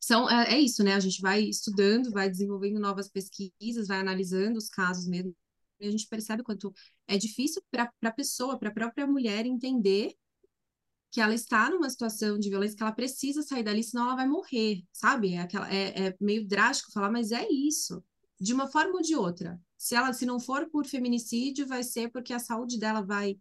são, 0.00 0.28
é, 0.30 0.54
é 0.54 0.60
isso, 0.60 0.82
né? 0.82 0.94
A 0.94 1.00
gente 1.00 1.20
vai 1.20 1.42
estudando, 1.42 2.10
vai 2.10 2.30
desenvolvendo 2.30 2.80
novas 2.80 3.08
pesquisas, 3.08 3.88
vai 3.88 3.98
analisando 4.00 4.58
os 4.58 4.68
casos 4.68 5.06
mesmo, 5.06 5.34
e 5.80 5.86
a 5.86 5.90
gente 5.90 6.06
percebe 6.08 6.42
quanto 6.42 6.72
é 7.06 7.16
difícil 7.16 7.62
para 7.70 7.90
a 8.02 8.10
pessoa, 8.12 8.58
para 8.58 8.70
a 8.70 8.72
própria 8.72 9.06
mulher 9.06 9.46
entender 9.46 10.14
que 11.10 11.20
ela 11.20 11.34
está 11.34 11.70
numa 11.70 11.88
situação 11.88 12.38
de 12.38 12.50
violência 12.50 12.76
que 12.76 12.82
ela 12.82 12.92
precisa 12.92 13.42
sair 13.42 13.62
dali, 13.62 13.82
senão 13.82 14.06
ela 14.06 14.16
vai 14.16 14.26
morrer, 14.26 14.82
sabe? 14.92 15.34
É, 15.34 15.40
aquela, 15.40 15.72
é, 15.72 16.08
é 16.08 16.16
meio 16.20 16.46
drástico 16.46 16.92
falar, 16.92 17.10
mas 17.10 17.32
é 17.32 17.46
isso. 17.50 18.02
De 18.40 18.52
uma 18.52 18.66
forma 18.66 18.94
ou 18.94 19.02
de 19.02 19.16
outra. 19.16 19.60
Se 19.78 19.94
ela, 19.94 20.12
se 20.12 20.26
não 20.26 20.40
for 20.40 20.68
por 20.68 20.84
feminicídio, 20.84 21.66
vai 21.66 21.84
ser 21.84 22.10
porque 22.10 22.32
a 22.32 22.38
saúde 22.40 22.78
dela 22.78 23.00
vai 23.00 23.38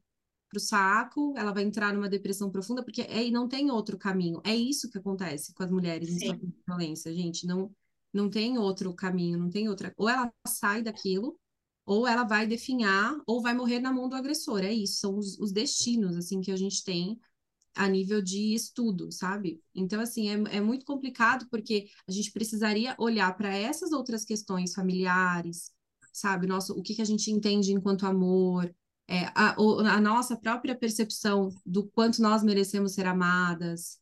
para 0.50 0.58
o 0.58 0.62
saco, 0.62 1.34
ela 1.36 1.52
vai 1.52 1.64
entrar 1.64 1.94
numa 1.94 2.08
depressão 2.08 2.50
profunda, 2.50 2.84
porque 2.84 3.02
é, 3.02 3.30
não 3.30 3.48
tem 3.48 3.70
outro 3.72 3.98
caminho. 3.98 4.40
É 4.46 4.56
isso 4.56 4.90
que 4.90 4.98
acontece 4.98 5.54
com 5.54 5.64
as 5.64 5.72
mulheres 5.72 6.22
em 6.22 6.54
violência, 6.66 7.14
gente. 7.14 7.46
Não, 7.46 7.70
não 8.14 8.30
tem 8.30 8.58
outro 8.58 8.94
caminho, 8.94 9.38
não 9.38 9.50
tem 9.50 9.68
outra. 9.68 9.94
Ou 9.98 10.08
ela 10.08 10.32
sai 10.48 10.82
daquilo, 10.82 11.38
ou 11.86 12.08
ela 12.08 12.24
vai 12.24 12.48
definhar, 12.48 13.18
ou 13.26 13.42
vai 13.42 13.54
morrer 13.54 13.80
na 13.80 13.92
mão 13.92 14.08
do 14.08 14.16
agressor. 14.16 14.64
É 14.64 14.72
isso, 14.72 15.00
são 15.00 15.18
os, 15.18 15.38
os 15.40 15.52
destinos 15.52 16.16
assim 16.16 16.40
que 16.40 16.52
a 16.52 16.56
gente 16.56 16.84
tem 16.84 17.20
a 17.76 17.88
nível 17.88 18.22
de 18.22 18.54
estudo, 18.54 19.12
sabe? 19.12 19.62
Então, 19.74 20.02
assim, 20.02 20.30
é, 20.30 20.58
é 20.58 20.62
muito 20.62 20.86
complicado 20.86 21.48
porque 21.50 21.88
a 22.08 22.12
gente 22.12 22.32
precisaria 22.32 22.96
olhar 22.98 23.36
para 23.38 23.56
essas 23.56 23.92
outras 23.92 24.26
questões 24.26 24.74
familiares, 24.74 25.72
sabe? 26.20 26.48
Nosso, 26.48 26.74
o 26.74 26.82
que, 26.82 26.96
que 26.96 27.02
a 27.02 27.06
gente 27.06 27.32
entende 27.32 27.72
enquanto 27.72 28.06
amor, 28.06 28.74
é, 29.08 29.26
a, 29.36 29.56
a 29.56 30.02
nossa 30.02 30.38
própria 30.38 30.76
percepção 30.76 31.50
do 31.66 31.88
quanto 31.88 32.22
nós 32.22 32.44
merecemos 32.44 32.94
ser 32.94 33.06
amadas. 33.06 34.00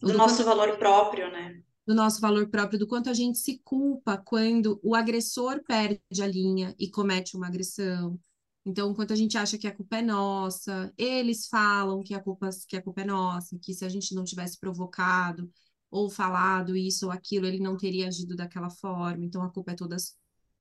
Do, 0.00 0.08
do 0.08 0.18
nosso 0.18 0.36
quanto... 0.36 0.46
valor 0.46 0.76
próprio, 0.78 1.30
né? 1.30 1.62
do 1.84 1.94
nosso 1.96 2.20
valor 2.20 2.48
próprio, 2.48 2.78
do 2.78 2.86
quanto 2.86 3.10
a 3.10 3.12
gente 3.12 3.38
se 3.38 3.60
culpa 3.64 4.16
quando 4.16 4.78
o 4.84 4.94
agressor 4.94 5.64
perde 5.66 6.22
a 6.22 6.26
linha 6.28 6.72
e 6.78 6.88
comete 6.88 7.36
uma 7.36 7.48
agressão, 7.48 8.20
então, 8.64 8.92
enquanto 8.92 9.12
a 9.12 9.16
gente 9.16 9.36
acha 9.36 9.58
que 9.58 9.66
a 9.66 9.74
culpa 9.74 9.96
é 9.96 10.02
nossa, 10.02 10.92
eles 10.96 11.48
falam 11.48 12.02
que 12.02 12.14
a 12.14 12.22
culpa, 12.22 12.48
que 12.68 12.76
a 12.76 12.82
culpa 12.82 13.00
é 13.00 13.04
nossa, 13.04 13.58
que 13.58 13.74
se 13.74 13.84
a 13.84 13.88
gente 13.88 14.14
não 14.14 14.24
tivesse 14.24 14.58
provocado 14.58 15.50
ou 15.90 16.08
falado 16.08 16.76
isso 16.76 17.06
ou 17.06 17.12
aquilo, 17.12 17.46
ele 17.46 17.58
não 17.58 17.76
teria 17.76 18.06
agido 18.08 18.36
daquela 18.36 18.70
forma, 18.70 19.24
então 19.24 19.42
a 19.42 19.50
culpa 19.50 19.72
é 19.72 19.74
toda 19.74 19.96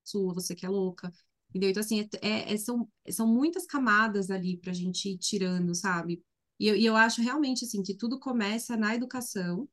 sua, 0.04 0.34
você 0.34 0.56
que 0.56 0.66
é 0.66 0.70
louca. 0.70 1.12
Entendeu? 1.50 1.70
Então, 1.70 1.82
assim, 1.82 2.02
é, 2.22 2.28
é, 2.28 2.54
é 2.54 2.58
são, 2.58 2.90
são 3.10 3.28
muitas 3.28 3.66
camadas 3.66 4.32
ali 4.32 4.58
para 4.58 4.72
a 4.72 4.74
gente 4.74 5.10
ir 5.10 5.18
tirando, 5.18 5.76
sabe? 5.76 6.24
E 6.60 6.68
eu, 6.68 6.76
e 6.76 6.86
eu 6.86 6.96
acho 6.96 7.22
realmente, 7.22 7.66
assim, 7.66 7.84
que 7.84 7.96
tudo 7.96 8.20
começa 8.20 8.78
na 8.78 8.96
educação, 8.96 9.68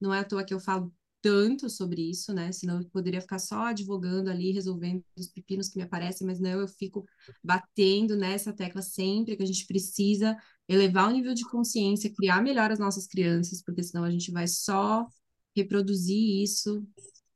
não 0.00 0.12
é 0.12 0.20
à 0.20 0.24
toa 0.24 0.44
que 0.44 0.52
eu 0.52 0.60
falo 0.60 0.92
tanto 1.22 1.70
sobre 1.70 2.02
isso, 2.10 2.34
né? 2.34 2.50
Senão 2.52 2.80
eu 2.80 2.90
poderia 2.90 3.20
ficar 3.20 3.38
só 3.38 3.66
advogando 3.66 4.28
ali, 4.28 4.50
resolvendo 4.50 5.04
os 5.16 5.28
pepinos 5.28 5.68
que 5.68 5.76
me 5.76 5.84
aparecem, 5.84 6.26
mas 6.26 6.40
não, 6.40 6.60
eu 6.60 6.68
fico 6.68 7.06
batendo 7.42 8.16
nessa 8.16 8.52
tecla 8.52 8.82
sempre 8.82 9.36
que 9.36 9.42
a 9.42 9.46
gente 9.46 9.64
precisa 9.66 10.36
elevar 10.68 11.08
o 11.08 11.12
nível 11.12 11.32
de 11.32 11.48
consciência, 11.48 12.12
criar 12.12 12.42
melhor 12.42 12.72
as 12.72 12.80
nossas 12.80 13.06
crianças, 13.06 13.62
porque 13.62 13.82
senão 13.82 14.02
a 14.02 14.10
gente 14.10 14.32
vai 14.32 14.48
só 14.48 15.06
reproduzir 15.54 16.42
isso 16.42 16.84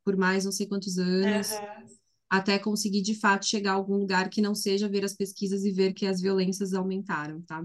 por 0.07 0.17
mais 0.17 0.45
não 0.45 0.53
sei 0.53 0.69
quantos 0.69 0.99
anos, 0.99 1.51
uhum. 1.51 1.87
até 2.31 2.61
conseguir 2.61 3.03
de 3.03 3.19
fato 3.19 3.45
chegar 3.45 3.73
a 3.73 3.75
algum 3.75 3.97
lugar 3.97 4.31
que 4.31 4.41
não 4.41 4.55
seja 4.55 4.89
ver 4.89 5.05
as 5.05 5.17
pesquisas 5.17 5.65
e 5.65 5.73
ver 5.73 5.95
que 5.95 6.07
as 6.07 6.21
violências 6.21 6.73
aumentaram, 6.73 7.43
tá? 7.43 7.65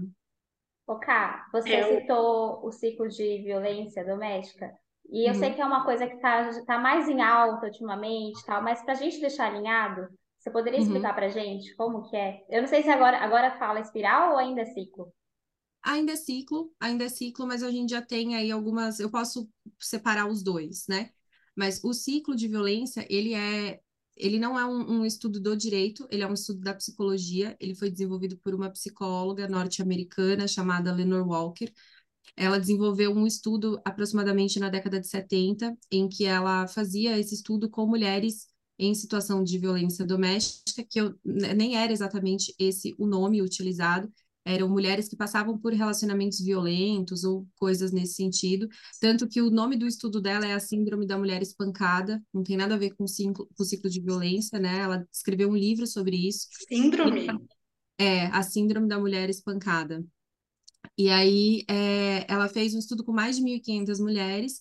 Oká, 0.84 1.46
você 1.52 1.80
eu... 1.80 2.00
citou 2.00 2.66
o 2.66 2.72
ciclo 2.72 3.08
de 3.08 3.42
violência 3.44 4.04
doméstica. 4.04 4.76
E 5.08 5.28
eu 5.28 5.34
uhum. 5.34 5.38
sei 5.38 5.54
que 5.54 5.60
é 5.60 5.64
uma 5.64 5.84
coisa 5.84 6.04
que 6.04 6.16
está 6.16 6.64
tá 6.64 6.78
mais 6.78 7.08
em 7.08 7.22
alta 7.22 7.66
ultimamente, 7.66 8.44
tal, 8.44 8.60
mas 8.60 8.82
para 8.82 8.94
a 8.94 8.96
gente 8.96 9.20
deixar 9.20 9.46
alinhado, 9.46 10.08
você 10.36 10.50
poderia 10.50 10.80
uhum. 10.80 10.86
explicar 10.86 11.10
uhum. 11.10 11.14
para 11.14 11.28
gente 11.28 11.76
como 11.76 12.10
que 12.10 12.16
é? 12.16 12.44
Eu 12.50 12.62
não 12.62 12.68
sei 12.68 12.82
se 12.82 12.88
agora, 12.88 13.18
agora 13.18 13.56
fala 13.56 13.78
espiral 13.78 14.32
ou 14.32 14.38
ainda 14.38 14.62
é 14.62 14.66
ciclo. 14.66 15.12
Ainda 15.84 16.12
é 16.12 16.16
ciclo, 16.16 16.72
ainda 16.80 17.04
é 17.04 17.08
ciclo, 17.08 17.46
mas 17.46 17.62
a 17.62 17.70
gente 17.70 17.90
já 17.90 18.02
tem 18.02 18.34
aí 18.34 18.50
algumas. 18.50 18.98
Eu 18.98 19.10
posso 19.10 19.48
separar 19.78 20.26
os 20.26 20.42
dois, 20.42 20.86
né? 20.88 21.10
Mas 21.56 21.82
o 21.84 21.92
ciclo 21.92 22.34
de 22.34 22.48
violência, 22.48 23.06
ele 23.10 23.34
é. 23.34 23.80
Ele 24.14 24.38
não 24.38 24.58
é 24.58 24.66
um, 24.66 25.00
um 25.00 25.06
estudo 25.06 25.40
do 25.40 25.56
direito, 25.56 26.06
ele 26.10 26.22
é 26.22 26.26
um 26.26 26.34
estudo 26.34 26.60
da 26.60 26.74
psicologia. 26.74 27.56
Ele 27.58 27.74
foi 27.74 27.90
desenvolvido 27.90 28.36
por 28.38 28.54
uma 28.54 28.70
psicóloga 28.70 29.48
norte-americana 29.48 30.46
chamada 30.46 30.92
Lenore 30.92 31.26
Walker. 31.26 31.72
Ela 32.36 32.60
desenvolveu 32.60 33.10
um 33.12 33.26
estudo 33.26 33.80
aproximadamente 33.84 34.60
na 34.60 34.68
década 34.68 35.00
de 35.00 35.08
70, 35.08 35.76
em 35.90 36.08
que 36.08 36.24
ela 36.26 36.66
fazia 36.68 37.18
esse 37.18 37.34
estudo 37.34 37.70
com 37.70 37.86
mulheres 37.86 38.48
em 38.78 38.94
situação 38.94 39.42
de 39.44 39.58
violência 39.58 40.04
doméstica, 40.04 40.84
que 40.84 41.00
eu, 41.00 41.14
nem 41.24 41.76
era 41.76 41.92
exatamente 41.92 42.54
esse 42.58 42.94
o 42.98 43.06
nome 43.06 43.40
utilizado, 43.42 44.12
eram 44.44 44.68
mulheres 44.68 45.08
que 45.08 45.16
passavam 45.16 45.56
por 45.58 45.72
relacionamentos 45.72 46.40
violentos 46.40 47.24
ou 47.24 47.46
coisas 47.56 47.92
nesse 47.92 48.14
sentido, 48.14 48.68
tanto 49.00 49.28
que 49.28 49.40
o 49.40 49.50
nome 49.50 49.76
do 49.76 49.86
estudo 49.86 50.20
dela 50.20 50.46
é 50.46 50.52
a 50.52 50.60
Síndrome 50.60 51.06
da 51.06 51.16
Mulher 51.16 51.42
Espancada, 51.42 52.22
não 52.32 52.42
tem 52.42 52.56
nada 52.56 52.74
a 52.74 52.78
ver 52.78 52.90
com 52.94 53.04
o 53.04 53.08
ciclo, 53.08 53.48
com 53.56 53.62
o 53.62 53.66
ciclo 53.66 53.88
de 53.88 54.00
violência, 54.00 54.58
né? 54.58 54.80
Ela 54.80 55.06
escreveu 55.12 55.48
um 55.48 55.56
livro 55.56 55.86
sobre 55.86 56.16
isso. 56.16 56.48
Síndrome? 56.68 57.26
É, 57.98 58.26
a 58.26 58.42
Síndrome 58.42 58.88
da 58.88 58.98
Mulher 58.98 59.30
Espancada. 59.30 60.04
E 60.98 61.08
aí 61.08 61.64
é, 61.68 62.26
ela 62.30 62.48
fez 62.48 62.74
um 62.74 62.78
estudo 62.78 63.04
com 63.04 63.12
mais 63.12 63.36
de 63.36 63.42
1.500 63.42 64.00
mulheres 64.00 64.58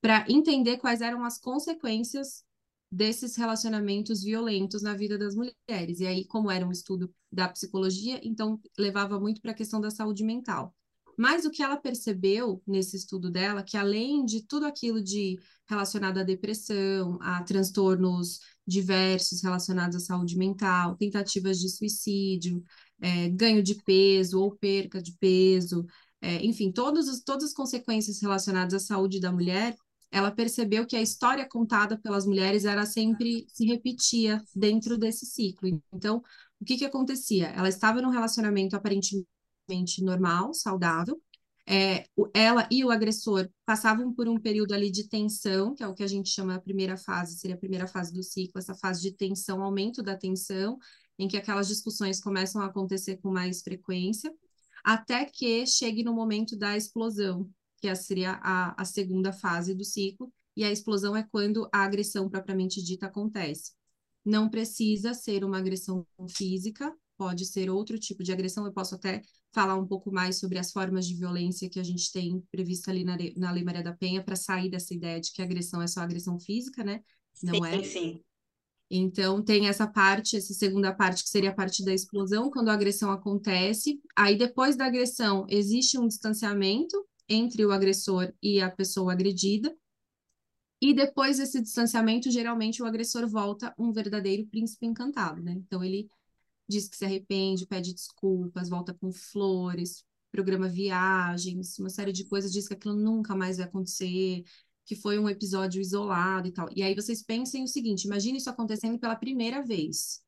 para 0.00 0.24
entender 0.28 0.78
quais 0.78 1.00
eram 1.00 1.24
as 1.24 1.38
consequências 1.38 2.44
desses 2.92 3.36
relacionamentos 3.36 4.22
violentos 4.22 4.82
na 4.82 4.94
vida 4.94 5.16
das 5.16 5.34
mulheres. 5.34 6.00
E 6.00 6.06
aí, 6.06 6.26
como 6.26 6.50
era 6.50 6.66
um 6.66 6.70
estudo 6.70 7.10
da 7.32 7.48
psicologia, 7.48 8.20
então 8.22 8.60
levava 8.78 9.18
muito 9.18 9.40
para 9.40 9.52
a 9.52 9.54
questão 9.54 9.80
da 9.80 9.90
saúde 9.90 10.22
mental. 10.22 10.74
Mas 11.16 11.46
o 11.46 11.50
que 11.50 11.62
ela 11.62 11.76
percebeu 11.76 12.62
nesse 12.66 12.96
estudo 12.96 13.30
dela, 13.30 13.62
que 13.62 13.76
além 13.78 14.24
de 14.24 14.46
tudo 14.46 14.66
aquilo 14.66 15.02
de 15.02 15.38
relacionado 15.66 16.18
à 16.18 16.22
depressão, 16.22 17.18
a 17.22 17.42
transtornos 17.42 18.40
diversos 18.66 19.42
relacionados 19.42 19.96
à 19.96 20.00
saúde 20.00 20.36
mental, 20.36 20.96
tentativas 20.96 21.58
de 21.58 21.70
suicídio, 21.70 22.62
é, 23.00 23.28
ganho 23.30 23.62
de 23.62 23.74
peso 23.74 24.38
ou 24.40 24.54
perca 24.56 25.00
de 25.02 25.12
peso, 25.18 25.86
é, 26.20 26.44
enfim, 26.44 26.70
todos 26.70 27.22
todas 27.22 27.44
as 27.44 27.54
consequências 27.54 28.20
relacionadas 28.20 28.74
à 28.74 28.78
saúde 28.78 29.20
da 29.20 29.32
mulher, 29.32 29.76
ela 30.12 30.30
percebeu 30.30 30.86
que 30.86 30.94
a 30.94 31.00
história 31.00 31.48
contada 31.48 31.98
pelas 31.98 32.26
mulheres 32.26 32.66
era 32.66 32.84
sempre 32.84 33.46
se 33.48 33.64
repetia 33.64 34.44
dentro 34.54 34.98
desse 34.98 35.24
ciclo. 35.24 35.82
Então, 35.90 36.22
o 36.60 36.64
que 36.64 36.76
que 36.76 36.84
acontecia? 36.84 37.48
Ela 37.48 37.68
estava 37.68 38.02
num 38.02 38.10
relacionamento 38.10 38.76
aparentemente 38.76 39.26
normal, 40.02 40.52
saudável. 40.52 41.20
É, 41.66 42.04
ela 42.34 42.68
e 42.70 42.84
o 42.84 42.90
agressor 42.90 43.48
passavam 43.64 44.12
por 44.12 44.28
um 44.28 44.38
período 44.38 44.74
ali 44.74 44.90
de 44.90 45.08
tensão, 45.08 45.74
que 45.74 45.82
é 45.82 45.88
o 45.88 45.94
que 45.94 46.02
a 46.02 46.08
gente 46.08 46.28
chama 46.28 46.56
a 46.56 46.60
primeira 46.60 46.96
fase, 46.96 47.38
seria 47.38 47.56
a 47.56 47.58
primeira 47.58 47.86
fase 47.86 48.12
do 48.12 48.22
ciclo, 48.22 48.58
essa 48.58 48.74
fase 48.74 49.00
de 49.00 49.12
tensão, 49.12 49.62
aumento 49.62 50.02
da 50.02 50.16
tensão, 50.16 50.76
em 51.18 51.26
que 51.26 51.36
aquelas 51.38 51.68
discussões 51.68 52.20
começam 52.20 52.60
a 52.60 52.66
acontecer 52.66 53.16
com 53.18 53.30
mais 53.30 53.62
frequência, 53.62 54.30
até 54.84 55.24
que 55.24 55.64
chegue 55.66 56.02
no 56.02 56.12
momento 56.12 56.56
da 56.56 56.76
explosão, 56.76 57.48
que 57.82 57.94
seria 57.96 58.38
a, 58.42 58.80
a 58.80 58.84
segunda 58.84 59.32
fase 59.32 59.74
do 59.74 59.84
ciclo, 59.84 60.32
e 60.56 60.64
a 60.64 60.70
explosão 60.70 61.16
é 61.16 61.22
quando 61.22 61.68
a 61.72 61.82
agressão 61.82 62.28
propriamente 62.28 62.82
dita 62.82 63.06
acontece. 63.06 63.72
Não 64.24 64.48
precisa 64.48 65.14
ser 65.14 65.44
uma 65.44 65.58
agressão 65.58 66.06
física, 66.28 66.94
pode 67.16 67.44
ser 67.46 67.68
outro 67.68 67.98
tipo 67.98 68.22
de 68.22 68.32
agressão. 68.32 68.64
Eu 68.64 68.72
posso 68.72 68.94
até 68.94 69.22
falar 69.52 69.76
um 69.76 69.86
pouco 69.86 70.12
mais 70.12 70.38
sobre 70.38 70.58
as 70.58 70.70
formas 70.70 71.06
de 71.06 71.16
violência 71.16 71.68
que 71.68 71.80
a 71.80 71.82
gente 71.82 72.12
tem 72.12 72.40
prevista 72.50 72.90
ali 72.90 73.04
na, 73.04 73.16
na 73.36 73.50
Lei 73.50 73.64
Maria 73.64 73.82
da 73.82 73.92
Penha, 73.92 74.22
para 74.22 74.36
sair 74.36 74.70
dessa 74.70 74.94
ideia 74.94 75.20
de 75.20 75.32
que 75.32 75.42
a 75.42 75.44
agressão 75.44 75.82
é 75.82 75.86
só 75.86 76.00
agressão 76.00 76.38
física, 76.38 76.84
né? 76.84 77.02
Não 77.42 77.54
sim, 77.54 77.66
é. 77.66 77.82
Sim. 77.82 78.20
Então, 78.94 79.42
tem 79.42 79.68
essa 79.68 79.86
parte, 79.86 80.36
essa 80.36 80.52
segunda 80.52 80.94
parte, 80.94 81.22
que 81.22 81.30
seria 81.30 81.48
a 81.48 81.54
parte 81.54 81.82
da 81.82 81.94
explosão, 81.94 82.50
quando 82.50 82.68
a 82.68 82.74
agressão 82.74 83.10
acontece. 83.10 83.98
Aí, 84.14 84.36
depois 84.36 84.76
da 84.76 84.84
agressão, 84.84 85.46
existe 85.48 85.98
um 85.98 86.06
distanciamento, 86.06 87.02
entre 87.28 87.64
o 87.64 87.72
agressor 87.72 88.32
e 88.42 88.60
a 88.60 88.70
pessoa 88.70 89.12
agredida. 89.12 89.74
E 90.80 90.92
depois 90.92 91.38
desse 91.38 91.60
distanciamento, 91.62 92.30
geralmente 92.30 92.82
o 92.82 92.86
agressor 92.86 93.28
volta 93.28 93.74
um 93.78 93.92
verdadeiro 93.92 94.46
príncipe 94.46 94.86
encantado, 94.86 95.40
né? 95.42 95.52
Então 95.52 95.82
ele 95.82 96.08
diz 96.68 96.88
que 96.88 96.96
se 96.96 97.04
arrepende, 97.04 97.66
pede 97.66 97.94
desculpas, 97.94 98.68
volta 98.68 98.92
com 98.94 99.12
flores, 99.12 100.04
programa 100.30 100.68
viagens, 100.68 101.78
uma 101.78 101.90
série 101.90 102.12
de 102.12 102.24
coisas, 102.24 102.52
diz 102.52 102.66
que 102.66 102.74
aquilo 102.74 102.96
nunca 102.96 103.36
mais 103.36 103.58
vai 103.58 103.66
acontecer, 103.66 104.42
que 104.84 104.96
foi 104.96 105.18
um 105.18 105.28
episódio 105.28 105.80
isolado 105.80 106.48
e 106.48 106.52
tal. 106.52 106.68
E 106.74 106.82
aí 106.82 106.94
vocês 106.94 107.22
pensem 107.22 107.62
o 107.62 107.68
seguinte: 107.68 108.04
imagine 108.04 108.38
isso 108.38 108.50
acontecendo 108.50 108.98
pela 108.98 109.14
primeira 109.14 109.62
vez 109.62 110.20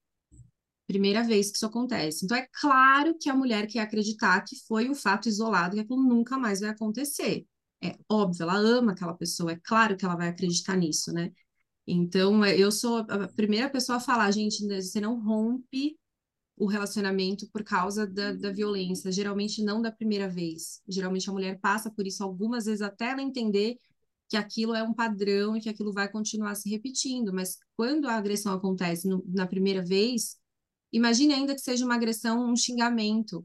primeira 0.87 1.23
vez 1.23 1.51
que 1.51 1.57
isso 1.57 1.67
acontece. 1.67 2.25
Então, 2.25 2.37
é 2.37 2.47
claro 2.61 3.17
que 3.19 3.29
a 3.31 3.35
mulher 3.35 3.67
quer 3.67 3.81
acreditar 3.81 4.43
que 4.43 4.57
foi 4.67 4.89
um 4.89 4.95
fato 4.95 5.29
isolado, 5.29 5.75
que 5.77 5.81
aquilo 5.81 6.03
nunca 6.03 6.39
mais 6.39 6.61
vai 6.61 6.71
acontecer. 6.71 7.47
É 7.83 7.97
óbvio, 8.09 8.45
ela 8.45 8.57
ama 8.57 8.93
aquela 8.93 9.15
pessoa, 9.15 9.53
é 9.53 9.61
claro 9.63 9.97
que 9.97 10.05
ela 10.05 10.17
vai 10.17 10.29
acreditar 10.29 10.77
nisso, 10.77 11.13
né? 11.13 11.33
Então, 11.87 12.45
é, 12.45 12.57
eu 12.59 12.73
sou 12.73 12.99
a 13.09 13.29
primeira 13.29 13.69
pessoa 13.69 13.99
a 13.99 14.01
falar, 14.01 14.31
gente, 14.31 14.67
você 14.67 15.01
não 15.01 15.21
rompe 15.21 15.99
o 16.57 16.67
relacionamento 16.67 17.49
por 17.51 17.65
causa 17.65 18.07
da, 18.07 18.33
da 18.33 18.51
violência, 18.51 19.11
geralmente 19.11 19.63
não 19.63 19.83
da 19.83 19.91
primeira 19.91 20.29
vez. 20.29 20.81
Geralmente 20.89 21.29
a 21.29 21.33
mulher 21.33 21.59
passa 21.61 21.91
por 21.91 22.07
isso 22.07 22.23
algumas 22.23 22.67
vezes 22.67 22.81
até 22.81 23.11
ela 23.11 23.23
entender 23.23 23.77
que 24.29 24.37
aquilo 24.37 24.75
é 24.75 24.83
um 24.83 24.95
padrão 24.95 25.57
e 25.57 25.61
que 25.61 25.69
aquilo 25.69 25.93
vai 25.93 26.11
continuar 26.11 26.55
se 26.55 26.71
repetindo, 26.71 27.33
mas 27.33 27.59
quando 27.77 28.07
a 28.07 28.15
agressão 28.15 28.53
acontece 28.55 29.07
no, 29.07 29.23
na 29.27 29.47
primeira 29.47 29.85
vez, 29.85 30.39
Imagine 30.95 31.35
ainda 31.35 31.55
que 31.55 31.61
seja 31.61 31.85
uma 31.85 31.97
agressão, 31.97 32.49
um 32.49 32.57
xingamento. 32.57 33.45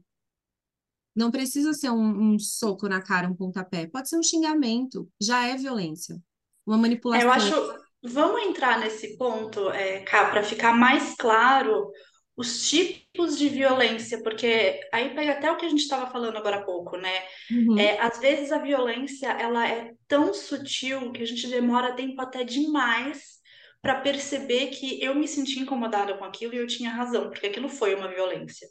Não 1.16 1.32
precisa 1.32 1.72
ser 1.72 1.90
um, 1.90 2.34
um 2.34 2.38
soco 2.38 2.88
na 2.88 3.02
cara, 3.02 3.28
um 3.28 3.34
pontapé. 3.34 3.88
Pode 3.88 4.08
ser 4.08 4.16
um 4.16 4.22
xingamento. 4.22 5.10
Já 5.20 5.48
é 5.48 5.56
violência. 5.56 6.16
Uma 6.64 6.78
manipulação. 6.78 7.26
Eu 7.26 7.32
acho. 7.32 7.80
Vamos 8.02 8.42
entrar 8.42 8.78
nesse 8.78 9.18
ponto, 9.18 9.68
é, 9.70 10.00
Cá, 10.04 10.30
para 10.30 10.44
ficar 10.44 10.72
mais 10.74 11.14
claro 11.16 11.90
os 12.36 12.70
tipos 12.70 13.36
de 13.36 13.48
violência, 13.48 14.22
porque 14.22 14.80
aí 14.94 15.14
pega 15.14 15.32
até 15.32 15.50
o 15.50 15.58
que 15.58 15.66
a 15.66 15.68
gente 15.68 15.80
estava 15.82 16.10
falando 16.10 16.38
agora 16.38 16.56
há 16.56 16.64
pouco, 16.64 16.96
né? 16.96 17.12
Uhum. 17.50 17.78
É, 17.78 18.00
às 18.00 18.18
vezes 18.18 18.50
a 18.52 18.58
violência 18.58 19.26
ela 19.26 19.68
é 19.68 19.92
tão 20.08 20.32
sutil 20.32 21.12
que 21.12 21.22
a 21.22 21.26
gente 21.26 21.48
demora 21.48 21.94
tempo 21.94 22.18
até 22.22 22.42
demais 22.42 23.39
para 23.82 24.00
perceber 24.00 24.68
que 24.68 25.02
eu 25.02 25.14
me 25.14 25.26
senti 25.26 25.58
incomodada 25.58 26.16
com 26.16 26.24
aquilo 26.24 26.54
e 26.54 26.58
eu 26.58 26.66
tinha 26.66 26.90
razão, 26.90 27.30
porque 27.30 27.46
aquilo 27.46 27.68
foi 27.68 27.94
uma 27.94 28.08
violência. 28.08 28.68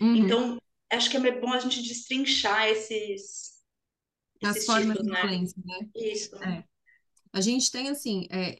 Uhum. 0.00 0.16
Então, 0.16 0.62
acho 0.90 1.10
que 1.10 1.16
é 1.16 1.40
bom 1.40 1.52
a 1.52 1.58
gente 1.58 1.82
destrinchar 1.82 2.68
esses, 2.68 3.52
As 4.42 4.56
esses 4.56 4.66
formas 4.66 4.96
tipos, 4.96 5.04
de 5.04 5.10
né? 5.10 5.20
violência, 5.20 5.62
né? 5.64 5.88
Isso. 5.96 6.36
É. 6.36 6.64
A 7.32 7.40
gente 7.40 7.70
tem, 7.70 7.88
assim, 7.88 8.26
é, 8.30 8.58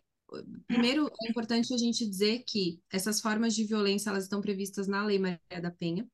primeiro 0.66 1.11
é 1.22 1.28
importante 1.28 1.74
a 1.74 1.76
gente 1.76 2.09
dizer 2.09 2.42
que 2.46 2.81
essas 2.90 3.20
formas 3.20 3.55
de 3.55 3.64
violência, 3.64 4.09
elas 4.09 4.24
estão 4.24 4.40
previstas 4.40 4.88
na 4.88 5.05
Lei 5.05 5.18
Maria 5.18 5.61
da 5.61 5.70
Penha, 5.70 6.09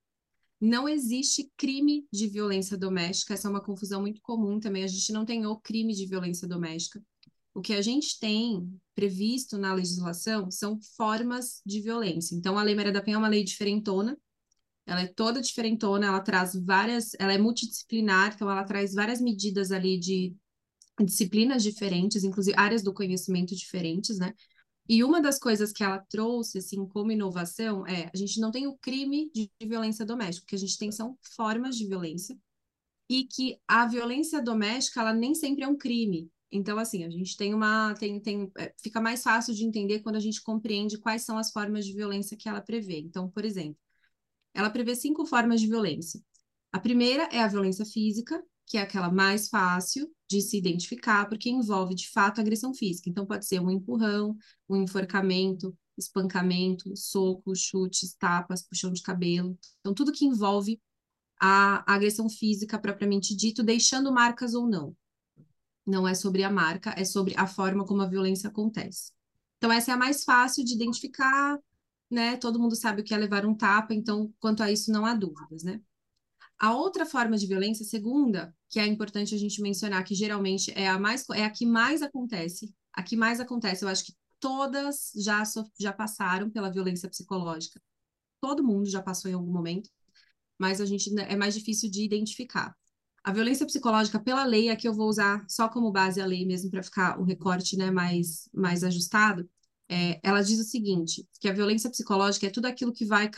não 0.61 0.89
existe 0.89 1.53
crime 1.57 2.05
de 2.13 2.27
violência 2.27 2.77
doméstica, 2.77 3.35
essa 3.35 3.47
é 3.47 3.51
uma 3.51 3.63
confusão 3.63 4.01
muito 4.01 4.21
comum 4.21 4.59
também. 4.59 4.83
A 4.83 4.89
gente 4.89 5.13
não 5.13 5.25
tem 5.25 5.47
o 5.47 5.57
crime 5.57 5.95
de 5.95 6.05
violência 6.05 6.49
doméstica. 6.49 7.01
O 7.55 7.61
que 7.61 7.75
a 7.75 7.83
gente 7.83 8.19
tem 8.19 8.69
previsto 8.99 9.57
na 9.57 9.73
legislação 9.73 10.51
são 10.51 10.77
formas 10.97 11.63
de 11.65 11.81
violência. 11.81 12.35
Então, 12.35 12.59
a 12.59 12.65
Lei 12.65 12.75
Maria 12.75 12.91
da 12.91 13.01
Penha 13.01 13.15
é 13.15 13.19
uma 13.19 13.29
lei 13.29 13.45
diferentona, 13.45 14.19
ela 14.85 15.03
é 15.03 15.07
toda 15.07 15.41
diferentona, 15.41 16.09
ela 16.09 16.21
traz 16.21 16.57
várias, 16.57 17.13
ela 17.17 17.33
é 17.33 17.39
multidisciplinar, 17.39 18.33
então 18.35 18.51
ela 18.51 18.65
traz 18.65 18.95
várias 18.95 19.21
medidas 19.21 19.71
ali 19.71 20.01
de 20.01 20.35
disciplinas 21.01 21.63
diferentes, 21.63 22.25
inclusive 22.25 22.59
áreas 22.59 22.83
do 22.83 22.93
conhecimento 22.93 23.55
diferentes, 23.55 24.19
né? 24.19 24.35
E 24.89 25.05
uma 25.05 25.21
das 25.23 25.39
coisas 25.39 25.71
que 25.71 25.85
ela 25.85 26.05
trouxe, 26.11 26.59
assim, 26.59 26.85
como 26.89 27.13
inovação, 27.13 27.87
é 27.87 28.11
a 28.13 28.17
gente 28.17 28.41
não 28.41 28.51
tem 28.51 28.67
o 28.67 28.77
crime 28.79 29.31
de 29.33 29.49
violência 29.63 30.05
doméstica, 30.05 30.43
o 30.43 30.49
que 30.49 30.57
a 30.57 30.59
gente 30.59 30.77
tem 30.77 30.91
são 30.91 31.17
formas 31.37 31.77
de 31.77 31.87
violência, 31.87 32.37
e 33.09 33.23
que 33.23 33.61
a 33.69 33.87
violência 33.87 34.43
doméstica, 34.43 35.01
ela 35.01 35.15
nem 35.15 35.37
sempre 35.37 35.63
é 35.63 35.69
um 35.69 35.77
crime. 35.77 36.29
Então, 36.51 36.79
assim, 36.79 37.05
a 37.05 37.11
gente 37.11 37.37
tem 37.37 37.55
uma. 37.55 37.95
Tem, 37.95 38.21
tem, 38.21 38.51
é, 38.57 38.73
fica 38.83 39.01
mais 39.01 39.23
fácil 39.23 39.55
de 39.55 39.65
entender 39.65 40.01
quando 40.01 40.17
a 40.17 40.21
gente 40.21 40.43
compreende 40.43 40.99
quais 40.99 41.23
são 41.23 41.37
as 41.39 41.51
formas 41.51 41.85
de 41.85 41.93
violência 41.93 42.37
que 42.37 42.49
ela 42.49 42.61
prevê. 42.61 42.99
Então, 42.99 43.31
por 43.31 43.45
exemplo, 43.45 43.79
ela 44.55 44.71
prevê 44.71 44.95
cinco 44.95 45.27
formas 45.27 45.61
de 45.61 45.69
violência. 45.69 46.21
A 46.73 46.81
primeira 46.81 47.25
é 47.33 47.41
a 47.41 47.49
violência 47.49 47.85
física, 47.85 48.43
que 48.67 48.79
é 48.79 48.83
aquela 48.83 49.11
mais 49.11 49.49
fácil 49.49 50.11
de 50.31 50.41
se 50.43 50.59
identificar, 50.59 51.29
porque 51.29 51.51
envolve 51.51 51.95
de 51.95 52.11
fato 52.11 52.41
agressão 52.41 52.75
física. 52.75 53.09
Então, 53.11 53.27
pode 53.27 53.47
ser 53.47 53.61
um 53.61 53.71
empurrão, 53.71 54.37
um 54.69 54.77
enforcamento, 54.77 55.77
espancamento, 55.97 56.95
soco, 56.97 57.55
chutes, 57.55 58.15
tapas, 58.15 58.63
puxão 58.63 58.93
de 58.93 59.03
cabelo. 59.03 59.59
Então, 59.81 59.95
tudo 59.95 60.13
que 60.13 60.25
envolve 60.25 60.81
a 61.41 61.85
agressão 61.93 62.29
física 62.29 62.79
propriamente 62.79 63.35
dito, 63.37 63.63
deixando 63.63 64.13
marcas 64.13 64.55
ou 64.55 64.69
não. 64.69 64.95
Não 65.89 66.07
é 66.07 66.15
sobre 66.15 66.45
a 66.45 66.51
marca, 66.51 66.95
é 66.99 67.05
sobre 67.05 67.35
a 67.37 67.47
forma 67.47 67.85
como 67.87 68.03
a 68.03 68.07
violência 68.07 68.51
acontece. 68.51 69.11
Então, 69.57 69.73
essa 69.73 69.91
é 69.91 69.95
a 69.95 69.97
mais 69.97 70.23
fácil 70.23 70.63
de 70.63 70.75
identificar, 70.75 71.59
né? 72.11 72.37
Todo 72.37 72.61
mundo 72.61 72.77
sabe 72.77 73.01
o 73.01 73.05
que 73.05 73.15
é 73.15 73.17
levar 73.17 73.47
um 73.47 73.55
tapa, 73.55 73.95
então, 73.95 74.31
quanto 74.39 74.63
a 74.63 74.71
isso, 74.71 74.93
não 74.93 75.07
há 75.07 75.15
dúvidas, 75.15 75.63
né? 75.63 75.81
A 76.59 76.75
outra 76.75 77.07
forma 77.07 77.39
de 77.39 77.47
violência, 77.47 77.87
segunda, 77.87 78.55
que 78.69 78.79
é 78.79 78.87
importante 78.87 79.35
a 79.35 79.39
gente 79.39 79.63
mencionar, 79.63 80.05
que 80.05 80.15
geralmente 80.15 80.73
é 80.73 80.89
a 80.89 80.99
mais 80.99 81.25
é 81.31 81.45
a 81.45 81.51
que 81.51 81.65
mais 81.65 82.03
acontece, 82.03 82.75
a 82.93 83.03
que 83.03 83.17
mais 83.17 83.41
acontece, 83.41 83.85
eu 83.85 83.89
acho 83.89 84.05
que 84.05 84.15
todas 84.39 85.13
já 85.17 85.43
já 85.81 85.93
passaram 85.93 86.51
pela 86.51 86.71
violência 86.71 87.09
psicológica. 87.09 87.81
Todo 88.41 88.65
mundo 88.65 88.91
já 88.91 89.03
passou 89.03 89.31
em 89.31 89.35
algum 89.35 89.53
momento, 89.53 89.91
mas 90.59 90.81
a 90.81 90.87
gente 90.87 91.11
é 91.21 91.37
mais 91.37 91.55
difícil 91.55 91.91
de 91.91 92.05
identificar. 92.05 92.77
A 93.29 93.31
violência 93.31 93.67
psicológica 93.67 94.19
pela 94.19 94.43
lei, 94.47 94.71
aqui 94.71 94.89
eu 94.89 94.95
vou 94.95 95.07
usar 95.07 95.45
só 95.47 95.69
como 95.69 95.93
base 95.93 96.19
a 96.19 96.25
lei 96.25 96.47
mesmo 96.47 96.71
para 96.71 96.83
ficar 96.83 97.21
o 97.21 97.25
recorte 97.25 97.77
né, 97.77 97.91
mais, 97.91 98.49
mais 98.55 98.83
ajustado. 98.83 99.47
É, 99.87 100.19
ela 100.23 100.41
diz 100.41 100.59
o 100.59 100.65
seguinte, 100.65 101.29
que 101.39 101.47
a 101.47 101.53
violência 101.53 101.91
psicológica 101.91 102.47
é 102.47 102.51
tudo 102.51 102.65
aquilo 102.65 102.91
que 102.91 103.05
vai 103.05 103.31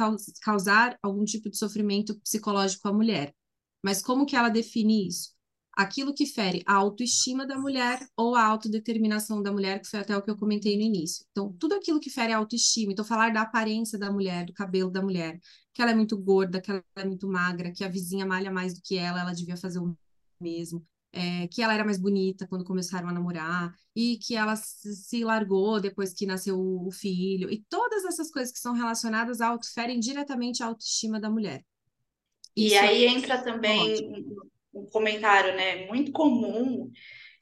causar 0.45 0.97
algum 1.03 1.25
tipo 1.25 1.51
de 1.51 1.57
sofrimento 1.57 2.17
psicológico 2.21 2.87
à 2.87 2.93
mulher. 2.93 3.35
Mas 3.83 4.01
como 4.01 4.25
que 4.25 4.37
ela 4.37 4.49
define 4.49 5.09
isso? 5.09 5.33
Aquilo 5.73 6.15
que 6.15 6.27
fere 6.27 6.63
a 6.67 6.75
autoestima 6.75 7.47
da 7.47 7.57
mulher 7.59 8.01
ou 8.17 8.35
a 8.35 8.45
autodeterminação 8.45 9.43
da 9.43 9.53
mulher, 9.53 9.81
que 9.81 9.89
foi 9.89 10.01
até 10.01 10.17
o 10.17 10.23
que 10.23 10.31
eu 10.31 10.37
comentei 10.37 10.77
no 10.77 10.83
início. 10.83 11.25
Então, 11.31 11.53
tudo 11.59 11.75
aquilo 11.75 12.01
que 12.01 12.11
fere 12.11 12.33
a 12.33 12.39
autoestima, 12.39 12.93
então 12.93 13.05
falar 13.05 13.33
da 13.33 13.43
aparência 13.43 13.99
da 13.99 14.11
mulher, 14.13 14.47
do 14.47 14.53
cabelo 14.53 14.91
da 14.91 15.01
mulher, 15.01 15.39
que 15.73 15.81
ela 15.81 15.93
é 15.93 15.95
muito 15.95 16.19
gorda, 16.19 16.61
que 16.61 16.71
ela 16.71 16.85
é 16.97 17.05
muito 17.05 17.29
magra, 17.29 17.73
que 17.73 17.85
a 17.85 17.89
vizinha 17.89 18.27
malha 18.27 18.51
mais 18.51 18.75
do 18.75 18.81
que 18.83 18.97
ela, 18.97 19.21
ela 19.21 19.33
devia 19.33 19.57
fazer 19.57 19.79
o 19.79 19.97
mesmo 20.41 20.85
é, 21.13 21.49
que 21.49 21.63
ela 21.63 21.75
era 21.75 21.85
mais 21.85 21.99
bonita 21.99 22.47
quando 22.47 22.65
começaram 22.65 23.09
a 23.09 23.13
namorar, 23.13 23.75
e 23.95 24.19
que 24.19 24.37
ela 24.37 24.55
se 24.57 25.25
largou 25.25 25.81
depois 25.81 26.13
que 26.13 26.27
nasceu 26.27 26.59
o 26.59 26.91
filho, 26.91 27.51
e 27.51 27.65
todas 27.69 28.05
essas 28.05 28.31
coisas 28.31 28.53
que 28.53 28.59
são 28.59 28.75
relacionadas 28.75 29.41
ao 29.41 29.59
ferem 29.63 29.99
diretamente 29.99 30.63
a 30.63 30.67
autoestima 30.67 31.21
da 31.21 31.31
mulher. 31.31 31.65
Isso 32.57 32.75
e 32.75 32.79
aí 32.79 33.05
é... 33.05 33.09
entra 33.09 33.43
também 33.43 34.25
um 34.73 34.87
comentário, 34.87 35.55
né, 35.57 35.87
muito 35.87 36.13
comum, 36.13 36.91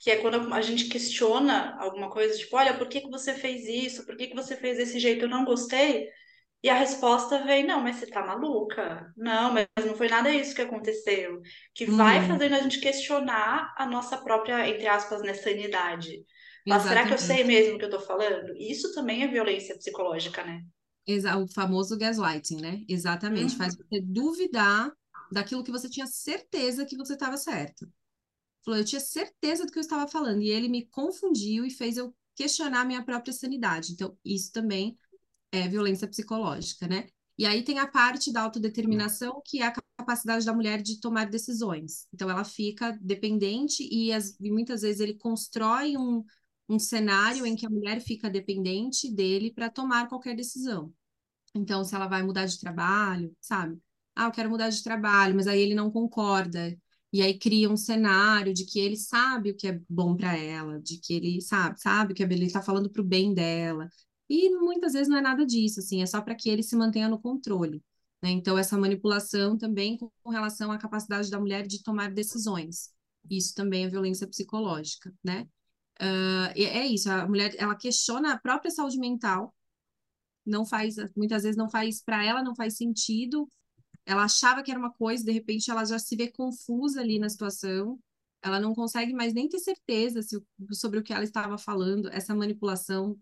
que 0.01 0.11
é 0.11 0.17
quando 0.17 0.53
a 0.55 0.63
gente 0.63 0.89
questiona 0.89 1.77
alguma 1.81 2.09
coisa, 2.11 2.37
tipo, 2.37 2.57
olha, 2.57 2.77
por 2.77 2.89
que, 2.89 3.01
que 3.01 3.11
você 3.11 3.35
fez 3.35 3.67
isso? 3.67 4.07
Por 4.07 4.17
que, 4.17 4.29
que 4.29 4.37
você 4.37 4.57
fez 4.57 4.77
desse 4.77 4.99
jeito? 4.99 5.25
Eu 5.25 5.29
não 5.29 5.45
gostei. 5.45 6.09
E 6.63 6.69
a 6.69 6.75
resposta 6.75 7.45
vem, 7.45 7.65
não, 7.65 7.81
mas 7.81 7.97
você 7.97 8.07
tá 8.07 8.25
maluca? 8.25 9.13
Não, 9.17 9.53
mas 9.53 9.67
não 9.85 9.95
foi 9.95 10.09
nada 10.09 10.31
isso 10.31 10.55
que 10.55 10.63
aconteceu. 10.63 11.41
Que 11.73 11.87
vai 11.87 12.21
uhum. 12.21 12.29
fazendo 12.29 12.55
a 12.55 12.61
gente 12.61 12.81
questionar 12.81 13.73
a 13.77 13.87
nossa 13.87 14.17
própria, 14.19 14.69
entre 14.69 14.87
aspas, 14.87 15.23
né, 15.23 15.35
sanidade. 15.35 16.25
Mas 16.67 16.83
será 16.83 17.07
que 17.07 17.15
eu 17.15 17.19
sei 17.19 17.45
mesmo 17.45 17.77
o 17.77 17.79
que 17.79 17.85
eu 17.85 17.91
tô 17.91 18.01
falando? 18.01 18.55
Isso 18.57 18.93
também 18.93 19.23
é 19.23 19.29
violência 19.29 19.77
psicológica, 19.77 20.45
né? 20.45 20.63
O 21.41 21.49
famoso 21.55 21.97
gaslighting, 21.97 22.61
né? 22.61 22.83
Exatamente. 22.89 23.53
Uhum. 23.53 23.59
Faz 23.59 23.75
você 23.75 24.01
duvidar 24.03 24.93
daquilo 25.33 25.65
que 25.65 25.71
você 25.71 25.89
tinha 25.89 26.07
certeza 26.07 26.85
que 26.87 26.97
você 26.97 27.15
estava 27.15 27.37
certo. 27.37 27.89
Falou, 28.65 28.81
eu 28.81 28.85
tinha 28.85 29.01
certeza 29.01 29.65
do 29.65 29.73
que 29.73 29.79
eu 29.79 29.83
estava 29.83 30.09
falando. 30.09 30.43
E 30.43 30.51
ele 30.51 30.69
me 30.69 30.87
confundiu 30.87 31.65
e 31.65 31.71
fez 31.71 31.97
eu 31.97 32.15
questionar 32.35 32.85
minha 32.85 33.05
própria 33.05 33.33
sanidade. 33.33 33.93
Então, 33.93 34.17
isso 34.25 34.53
também 34.53 34.97
é, 35.53 35.69
violência 35.69 36.09
psicológica, 36.09 36.87
né? 36.87 37.09
E 37.37 37.47
aí 37.47 37.63
tem 37.63 37.79
a 37.79 37.87
parte 37.87 38.33
da 38.33 38.43
autodeterminação, 38.43 39.41
que 39.45 39.63
é 39.63 39.67
a 39.67 39.73
capacidade 39.97 40.45
da 40.45 40.53
mulher 40.53 40.83
de 40.83 41.01
tomar 41.01 41.27
decisões. 41.27 42.07
Então, 42.13 42.29
ela 42.29 42.45
fica 42.45 42.99
dependente 43.01 43.89
e, 43.91 44.13
as, 44.13 44.37
e 44.41 44.51
muitas 44.51 44.83
vezes 44.83 45.01
ele 45.01 45.15
constrói 45.15 45.97
um, 45.97 46.25
um 46.69 46.79
cenário 46.79 47.47
em 47.47 47.57
que 47.57 47.67
a 47.67 47.71
mulher 47.71 48.01
fica 48.01 48.29
dependente 48.29 49.13
dele 49.13 49.53
para 49.53 49.71
tomar 49.71 50.09
qualquer 50.09 50.37
decisão. 50.37 50.93
Então, 51.55 51.85
se 51.85 51.95
ela 51.95 52.07
vai 52.07 52.23
mudar 52.23 52.47
de 52.47 52.59
trabalho, 52.61 53.35
sabe? 53.41 53.81
Ah, 54.19 54.27
eu 54.27 54.33
quero 54.33 54.51
mudar 54.51 54.69
de 54.69 54.83
trabalho, 54.83 55.35
mas 55.35 55.47
aí 55.47 55.61
ele 55.61 55.75
não 55.75 55.91
concorda. 55.91 56.77
E 57.13 57.23
aí 57.23 57.39
cria 57.39 57.71
um 57.71 57.77
cenário 57.77 58.53
de 58.53 58.65
que 58.67 58.81
ele 58.81 58.97
sabe 58.97 59.51
o 59.51 59.57
que 59.57 59.69
é 59.69 59.81
bom 59.89 60.17
para 60.17 60.37
ela, 60.37 60.81
de 60.81 60.99
que 60.99 61.15
ele 61.15 61.41
sabe, 61.41 61.81
sabe 61.81 62.15
que 62.15 62.23
ele 62.23 62.45
está 62.45 62.61
falando 62.61 62.91
para 62.91 63.01
o 63.01 63.05
bem 63.05 63.33
dela, 63.33 63.89
e 64.29 64.51
muitas 64.51 64.93
vezes 64.93 65.09
não 65.09 65.17
é 65.17 65.21
nada 65.23 65.47
disso, 65.47 65.81
assim, 65.81 66.03
é 66.03 66.07
só 66.07 66.21
para 66.21 66.35
que 66.35 66.51
ele 66.51 66.63
se 66.63 66.77
mantenha 66.77 67.09
no 67.09 67.19
controle. 67.19 67.83
Né? 68.23 68.31
Então, 68.31 68.59
essa 68.59 68.77
manipulação 68.77 69.57
também 69.57 69.97
com 69.97 70.31
relação 70.31 70.71
à 70.71 70.79
capacidade 70.79 71.31
da 71.31 71.41
mulher 71.41 71.67
de 71.67 71.83
tomar 71.83 72.13
decisões. 72.13 72.91
Isso 73.31 73.55
também 73.55 73.85
é 73.85 73.89
violência 73.89 74.27
psicológica, 74.27 75.13
né? 75.25 75.47
Uh, 76.01 76.53
é 76.57 76.87
isso, 76.87 77.11
a 77.11 77.27
mulher, 77.27 77.55
ela 77.59 77.75
questiona 77.75 78.33
a 78.33 78.39
própria 78.39 78.71
saúde 78.71 78.99
mental, 78.99 79.55
não 80.47 80.65
faz, 80.65 80.97
muitas 81.17 81.43
vezes 81.43 81.57
não 81.57 81.69
faz, 81.69 82.03
para 82.03 82.25
ela 82.25 82.43
não 82.43 82.55
faz 82.55 82.77
sentido, 82.77 83.49
ela 84.09 84.25
achava 84.25 84.63
que 84.63 84.71
era 84.71 84.81
uma 84.81 84.91
coisa, 84.91 85.23
de 85.23 85.31
repente 85.31 85.71
ela 85.71 85.85
já 85.85 85.99
se 85.99 86.17
vê 86.17 86.29
confusa 86.33 86.99
ali 87.01 87.19
na 87.19 87.29
situação, 87.29 87.99
ela 88.41 88.59
não 88.59 88.75
consegue 88.75 89.13
mais 89.13 89.35
nem 89.35 89.47
ter 89.51 89.59
certeza 89.59 90.23
se, 90.23 90.43
sobre 90.73 90.99
o 90.99 91.03
que 91.03 91.13
ela 91.13 91.25
estava 91.25 91.59
falando, 91.59 92.09
essa 92.09 92.35
manipulação 92.35 93.19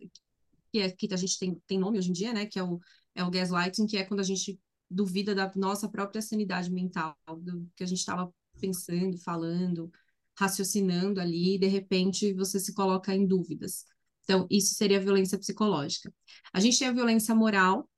que, 0.72 0.78
é, 0.78 0.88
que 0.88 1.12
a 1.12 1.16
gente 1.16 1.40
tem, 1.40 1.60
tem 1.66 1.76
nome 1.76 1.98
hoje 1.98 2.10
em 2.10 2.12
dia, 2.12 2.32
né? 2.32 2.46
Que 2.46 2.60
é 2.60 2.62
o, 2.62 2.78
é 3.16 3.24
o 3.24 3.30
gaslighting, 3.30 3.86
que 3.86 3.96
é 3.96 4.04
quando 4.04 4.20
a 4.20 4.22
gente 4.22 4.60
duvida 4.88 5.34
da 5.34 5.52
nossa 5.56 5.88
própria 5.88 6.22
sanidade 6.22 6.70
mental, 6.70 7.16
do 7.38 7.68
que 7.74 7.82
a 7.82 7.86
gente 7.86 7.98
estava 7.98 8.32
pensando, 8.60 9.18
falando, 9.18 9.90
raciocinando 10.38 11.20
ali, 11.20 11.56
e 11.56 11.58
de 11.58 11.66
repente 11.66 12.32
você 12.32 12.60
se 12.60 12.72
coloca 12.72 13.12
em 13.12 13.26
dúvidas. 13.26 13.84
Então, 14.22 14.46
isso 14.48 14.74
seria 14.74 15.00
violência 15.00 15.36
psicológica. 15.36 16.14
A 16.52 16.60
gente 16.60 16.78
tem 16.78 16.86
a 16.86 16.92
violência 16.92 17.34
moral, 17.34 17.90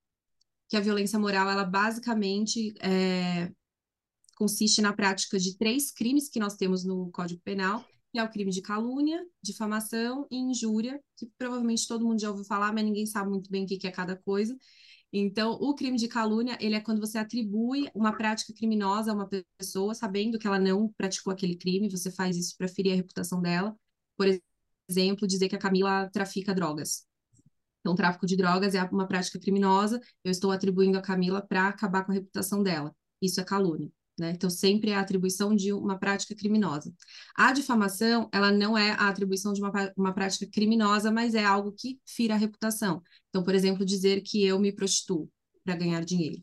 que 0.68 0.76
a 0.76 0.80
violência 0.80 1.18
moral, 1.18 1.48
ela 1.48 1.64
basicamente 1.64 2.74
é, 2.80 3.50
consiste 4.36 4.80
na 4.80 4.92
prática 4.92 5.38
de 5.38 5.56
três 5.56 5.90
crimes 5.90 6.28
que 6.28 6.38
nós 6.38 6.56
temos 6.56 6.84
no 6.84 7.10
Código 7.10 7.40
Penal, 7.42 7.84
que 8.12 8.18
é 8.18 8.22
o 8.22 8.30
crime 8.30 8.50
de 8.50 8.62
calúnia, 8.62 9.24
difamação 9.42 10.26
e 10.30 10.36
injúria, 10.36 11.00
que 11.16 11.26
provavelmente 11.36 11.86
todo 11.86 12.04
mundo 12.04 12.20
já 12.20 12.30
ouviu 12.30 12.44
falar, 12.44 12.72
mas 12.72 12.84
ninguém 12.84 13.06
sabe 13.06 13.30
muito 13.30 13.50
bem 13.50 13.64
o 13.64 13.66
que 13.66 13.86
é 13.86 13.90
cada 13.90 14.16
coisa. 14.16 14.56
Então, 15.12 15.52
o 15.52 15.74
crime 15.74 15.96
de 15.96 16.06
calúnia, 16.06 16.58
ele 16.60 16.74
é 16.74 16.80
quando 16.80 17.00
você 17.00 17.18
atribui 17.18 17.88
uma 17.94 18.16
prática 18.16 18.52
criminosa 18.52 19.10
a 19.10 19.14
uma 19.14 19.28
pessoa, 19.58 19.94
sabendo 19.94 20.38
que 20.38 20.46
ela 20.46 20.58
não 20.58 20.88
praticou 20.92 21.32
aquele 21.32 21.56
crime, 21.56 21.90
você 21.90 22.10
faz 22.10 22.36
isso 22.36 22.54
para 22.58 22.68
ferir 22.68 22.92
a 22.92 22.96
reputação 22.96 23.40
dela. 23.40 23.74
Por 24.16 24.26
exemplo, 24.88 25.26
dizer 25.26 25.48
que 25.48 25.56
a 25.56 25.58
Camila 25.58 26.10
trafica 26.12 26.54
drogas. 26.54 27.07
Então, 27.88 27.96
tráfico 27.96 28.26
de 28.26 28.36
drogas 28.36 28.74
é 28.74 28.82
uma 28.84 29.06
prática 29.06 29.38
criminosa, 29.38 29.98
eu 30.22 30.30
estou 30.30 30.50
atribuindo 30.50 30.98
a 30.98 31.00
Camila 31.00 31.40
para 31.40 31.68
acabar 31.68 32.04
com 32.04 32.12
a 32.12 32.14
reputação 32.14 32.62
dela. 32.62 32.94
Isso 33.20 33.40
é 33.40 33.44
calúnia. 33.44 33.90
Né? 34.20 34.32
Então, 34.32 34.50
sempre 34.50 34.90
é 34.90 34.94
a 34.94 35.00
atribuição 35.00 35.56
de 35.56 35.72
uma 35.72 35.98
prática 35.98 36.34
criminosa. 36.34 36.92
A 37.34 37.50
difamação, 37.50 38.28
ela 38.30 38.52
não 38.52 38.76
é 38.76 38.90
a 38.90 39.08
atribuição 39.08 39.54
de 39.54 39.62
uma, 39.62 39.72
uma 39.96 40.12
prática 40.12 40.46
criminosa, 40.52 41.10
mas 41.10 41.34
é 41.34 41.42
algo 41.42 41.72
que 41.72 41.98
fira 42.04 42.34
a 42.34 42.36
reputação. 42.36 43.02
Então, 43.30 43.42
por 43.42 43.54
exemplo, 43.54 43.86
dizer 43.86 44.20
que 44.20 44.44
eu 44.44 44.58
me 44.58 44.70
prostituo 44.70 45.30
para 45.64 45.74
ganhar 45.74 46.04
dinheiro. 46.04 46.42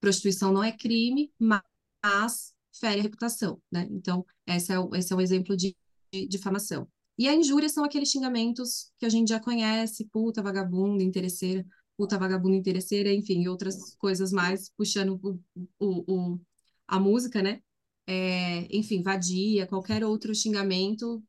Prostituição 0.00 0.52
não 0.52 0.64
é 0.64 0.72
crime, 0.72 1.32
mas 1.38 2.52
fere 2.72 2.98
a 2.98 3.02
reputação, 3.04 3.62
né? 3.70 3.86
Então, 3.88 4.26
esse 4.48 4.72
é 4.72 4.76
esse 4.94 5.12
é 5.12 5.16
o 5.16 5.20
exemplo 5.20 5.56
de, 5.56 5.76
de 6.12 6.26
difamação. 6.26 6.88
E 7.18 7.28
a 7.28 7.34
injúria 7.34 7.68
são 7.68 7.84
aqueles 7.84 8.10
xingamentos 8.10 8.92
que 8.98 9.06
a 9.06 9.08
gente 9.08 9.28
já 9.28 9.40
conhece, 9.40 10.06
puta, 10.12 10.42
vagabunda, 10.42 11.02
interesseira, 11.02 11.64
puta, 11.96 12.18
vagabunda, 12.18 12.56
interesseira, 12.56 13.12
enfim, 13.12 13.46
outras 13.48 13.94
coisas 13.96 14.32
mais, 14.32 14.70
puxando 14.76 15.18
o, 15.22 15.40
o, 15.78 16.34
o 16.34 16.40
a 16.86 17.00
música, 17.00 17.42
né? 17.42 17.60
É, 18.06 18.66
enfim, 18.76 19.02
vadia, 19.02 19.66
qualquer 19.66 20.04
outro 20.04 20.34
xingamento 20.34 21.22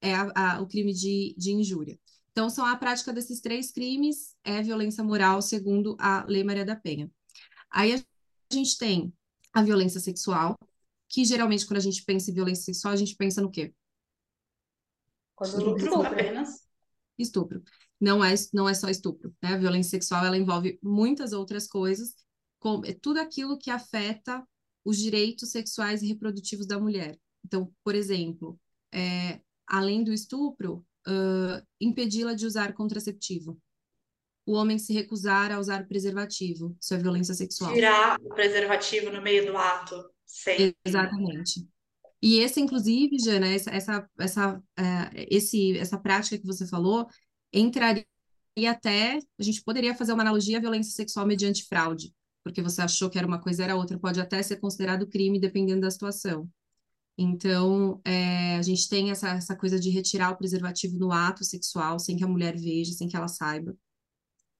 é 0.00 0.14
a, 0.14 0.32
a, 0.34 0.60
o 0.60 0.66
crime 0.66 0.92
de, 0.92 1.34
de 1.38 1.52
injúria. 1.52 1.98
Então, 2.30 2.50
são 2.50 2.64
a 2.64 2.76
prática 2.76 3.12
desses 3.12 3.40
três 3.40 3.72
crimes 3.72 4.36
é 4.44 4.62
violência 4.62 5.02
moral, 5.02 5.40
segundo 5.42 5.96
a 5.98 6.24
Lei 6.28 6.44
Maria 6.44 6.64
da 6.64 6.76
Penha. 6.76 7.10
Aí 7.70 7.94
a 7.94 8.54
gente 8.54 8.78
tem 8.78 9.12
a 9.52 9.62
violência 9.62 10.00
sexual, 10.00 10.56
que 11.08 11.24
geralmente 11.24 11.66
quando 11.66 11.78
a 11.78 11.82
gente 11.82 12.04
pensa 12.04 12.30
em 12.30 12.34
violência 12.34 12.64
sexual, 12.64 12.92
a 12.94 12.96
gente 12.96 13.16
pensa 13.16 13.40
no 13.40 13.50
quê? 13.50 13.74
Quando 15.38 15.76
estupro 15.76 16.02
apenas. 16.02 16.66
Estupro. 17.16 17.62
Não 18.00 18.24
é, 18.24 18.34
não 18.52 18.68
é 18.68 18.74
só 18.74 18.88
estupro, 18.88 19.32
né? 19.40 19.54
A 19.54 19.56
violência 19.56 19.90
sexual, 19.90 20.24
ela 20.24 20.36
envolve 20.36 20.78
muitas 20.82 21.32
outras 21.32 21.68
coisas, 21.68 22.14
como, 22.58 22.84
é 22.84 22.92
tudo 22.92 23.20
aquilo 23.20 23.56
que 23.56 23.70
afeta 23.70 24.44
os 24.84 24.98
direitos 24.98 25.50
sexuais 25.50 26.02
e 26.02 26.08
reprodutivos 26.08 26.66
da 26.66 26.78
mulher. 26.78 27.16
Então, 27.44 27.72
por 27.84 27.94
exemplo, 27.94 28.58
é, 28.92 29.40
além 29.64 30.02
do 30.02 30.12
estupro, 30.12 30.84
uh, 31.06 31.64
impedi-la 31.80 32.34
de 32.34 32.44
usar 32.44 32.72
contraceptivo. 32.72 33.56
o 34.44 34.54
homem 34.54 34.78
se 34.78 34.92
recusar 34.94 35.52
a 35.52 35.60
usar 35.60 35.86
preservativo. 35.86 36.74
Isso 36.80 36.94
é 36.94 36.96
violência 36.96 37.34
sexual. 37.34 37.74
Tirar 37.74 38.18
o 38.20 38.34
preservativo 38.34 39.12
no 39.12 39.20
meio 39.20 39.46
do 39.46 39.56
ato. 39.56 40.10
Sim. 40.24 40.74
Exatamente. 40.84 41.68
E 42.20 42.38
esse, 42.40 42.60
inclusive, 42.60 43.18
Jana, 43.18 43.46
essa, 43.48 43.70
essa, 43.70 44.10
essa, 44.18 44.56
uh, 44.56 45.10
esse, 45.14 45.78
essa 45.78 45.98
prática 45.98 46.38
que 46.38 46.46
você 46.46 46.66
falou 46.66 47.06
entraria 47.52 48.04
até. 48.68 49.18
A 49.38 49.42
gente 49.42 49.62
poderia 49.62 49.94
fazer 49.94 50.12
uma 50.12 50.22
analogia 50.22 50.58
à 50.58 50.60
violência 50.60 50.92
sexual 50.92 51.26
mediante 51.26 51.64
fraude, 51.66 52.12
porque 52.42 52.60
você 52.60 52.82
achou 52.82 53.08
que 53.08 53.18
era 53.18 53.26
uma 53.26 53.40
coisa, 53.40 53.64
era 53.64 53.76
outra. 53.76 53.98
Pode 53.98 54.20
até 54.20 54.42
ser 54.42 54.56
considerado 54.56 55.06
crime, 55.06 55.38
dependendo 55.40 55.82
da 55.82 55.90
situação. 55.90 56.48
Então, 57.16 58.00
é, 58.04 58.56
a 58.56 58.62
gente 58.62 58.88
tem 58.88 59.10
essa, 59.10 59.30
essa 59.30 59.56
coisa 59.56 59.78
de 59.78 59.90
retirar 59.90 60.30
o 60.30 60.36
preservativo 60.36 60.96
no 60.98 61.12
ato 61.12 61.44
sexual, 61.44 61.98
sem 61.98 62.16
que 62.16 62.24
a 62.24 62.28
mulher 62.28 62.56
veja, 62.56 62.92
sem 62.92 63.08
que 63.08 63.16
ela 63.16 63.28
saiba. 63.28 63.76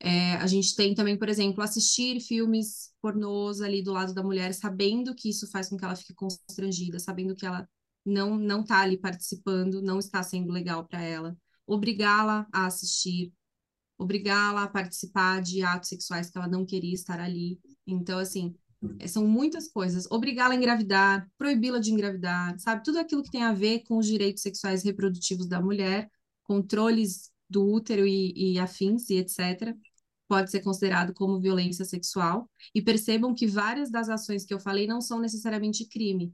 É, 0.01 0.35
a 0.35 0.47
gente 0.47 0.77
tem 0.77 0.95
também, 0.95 1.19
por 1.19 1.29
exemplo, 1.29 1.63
assistir 1.63 2.21
filmes 2.21 2.93
pornôs 3.03 3.61
ali 3.61 3.83
do 3.83 3.93
lado 3.93 4.15
da 4.15 4.23
mulher, 4.23 4.55
sabendo 4.55 5.15
que 5.15 5.29
isso 5.29 5.51
faz 5.51 5.69
com 5.69 5.77
que 5.77 5.85
ela 5.85 5.97
fique 5.97 6.15
constrangida, 6.15 6.99
sabendo 7.01 7.35
que 7.35 7.45
ela 7.45 7.69
não 8.05 8.39
não 8.39 8.63
está 8.63 8.81
ali 8.81 8.97
participando, 8.97 9.83
não 9.83 9.99
está 9.99 10.23
sendo 10.23 10.53
legal 10.53 10.87
para 10.87 11.03
ela, 11.03 11.37
obrigá-la 11.67 12.47
a 12.53 12.67
assistir, 12.67 13.33
obrigá-la 13.99 14.65
a 14.65 14.69
participar 14.69 15.43
de 15.43 15.63
atos 15.63 15.89
sexuais 15.89 16.31
que 16.31 16.39
ela 16.39 16.49
não 16.49 16.65
queria 16.65 16.95
estar 16.95 17.21
ali. 17.21 17.61
Então, 17.87 18.19
assim, 18.21 18.55
são 19.09 19.27
muitas 19.27 19.69
coisas. 19.69 20.07
Obrigá-la 20.11 20.55
a 20.55 20.57
engravidar, 20.57 21.29
proibi-la 21.37 21.81
de 21.81 21.91
engravidar, 21.93 22.59
sabe? 22.61 22.85
Tudo 22.85 22.99
aquilo 22.99 23.23
que 23.23 23.31
tem 23.31 23.43
a 23.43 23.53
ver 23.53 23.81
com 23.81 23.99
os 23.99 24.07
direitos 24.07 24.43
sexuais 24.43 24.85
reprodutivos 24.85 25.49
da 25.49 25.61
mulher, 25.61 26.09
controles 26.45 27.31
do 27.51 27.67
útero 27.67 28.07
e, 28.07 28.55
e 28.55 28.59
afins 28.59 29.11
e 29.11 29.17
etc 29.17 29.77
pode 30.29 30.51
ser 30.51 30.61
considerado 30.61 31.15
como 31.15 31.41
violência 31.41 31.85
sexual. 31.85 32.49
E 32.75 32.83
percebam 32.83 33.35
que 33.35 33.47
várias 33.47 33.91
das 33.91 34.09
ações 34.09 34.45
que 34.45 34.53
eu 34.55 34.61
falei 34.61 34.87
não 34.87 35.01
são 35.01 35.19
necessariamente 35.19 35.89
crime, 35.89 36.33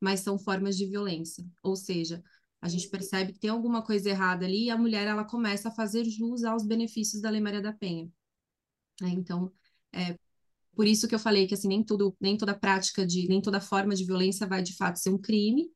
mas 0.00 0.20
são 0.20 0.38
formas 0.38 0.76
de 0.76 0.86
violência. 0.86 1.44
Ou 1.62 1.76
seja, 1.76 2.22
a 2.60 2.68
gente 2.68 2.88
percebe 2.88 3.32
que 3.32 3.38
tem 3.38 3.50
alguma 3.50 3.82
coisa 3.82 4.08
errada 4.08 4.46
ali 4.46 4.64
e 4.64 4.70
a 4.70 4.78
mulher 4.78 5.06
ela 5.06 5.24
começa 5.24 5.68
a 5.68 5.72
fazer 5.72 6.04
jus 6.04 6.42
aos 6.44 6.64
benefícios 6.66 7.20
da 7.20 7.30
Lei 7.30 7.40
Maria 7.40 7.60
da 7.60 7.72
Penha. 7.72 8.10
É, 9.02 9.08
então, 9.08 9.52
é 9.92 10.16
por 10.74 10.86
isso 10.86 11.06
que 11.06 11.14
eu 11.14 11.18
falei 11.18 11.46
que 11.46 11.54
assim 11.54 11.68
nem 11.68 11.84
tudo, 11.84 12.16
nem 12.20 12.36
toda 12.36 12.54
prática 12.54 13.06
de, 13.06 13.28
nem 13.28 13.42
toda 13.42 13.60
forma 13.60 13.94
de 13.94 14.04
violência 14.04 14.46
vai 14.46 14.62
de 14.62 14.74
fato 14.74 14.98
ser 14.98 15.10
um 15.10 15.18
crime. 15.18 15.70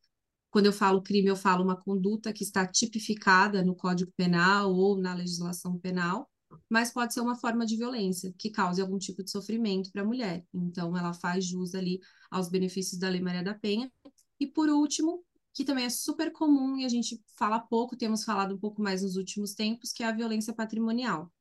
Quando 0.50 0.66
eu 0.66 0.72
falo 0.72 1.02
crime, 1.02 1.28
eu 1.28 1.36
falo 1.36 1.62
uma 1.62 1.76
conduta 1.76 2.32
que 2.32 2.42
está 2.42 2.66
tipificada 2.66 3.62
no 3.62 3.74
Código 3.74 4.12
Penal 4.16 4.72
ou 4.72 4.98
na 4.98 5.12
legislação 5.14 5.78
penal 5.78 6.30
mas 6.68 6.92
pode 6.92 7.14
ser 7.14 7.20
uma 7.20 7.36
forma 7.36 7.64
de 7.66 7.76
violência 7.76 8.34
que 8.38 8.50
cause 8.50 8.80
algum 8.80 8.98
tipo 8.98 9.22
de 9.22 9.30
sofrimento 9.30 9.90
para 9.92 10.02
a 10.02 10.04
mulher. 10.04 10.44
Então, 10.52 10.96
ela 10.96 11.12
faz 11.12 11.44
jus 11.44 11.74
ali 11.74 12.00
aos 12.30 12.48
benefícios 12.48 12.98
da 12.98 13.08
Lei 13.08 13.20
Maria 13.20 13.42
da 13.42 13.54
Penha. 13.54 13.90
E 14.38 14.46
por 14.46 14.68
último, 14.68 15.24
que 15.54 15.64
também 15.64 15.86
é 15.86 15.90
super 15.90 16.30
comum 16.32 16.76
e 16.76 16.84
a 16.84 16.88
gente 16.88 17.22
fala 17.38 17.58
pouco, 17.58 17.96
temos 17.96 18.24
falado 18.24 18.54
um 18.54 18.58
pouco 18.58 18.82
mais 18.82 19.02
nos 19.02 19.16
últimos 19.16 19.54
tempos, 19.54 19.92
que 19.92 20.02
é 20.02 20.06
a 20.06 20.12
violência 20.12 20.52
patrimonial. 20.52 21.32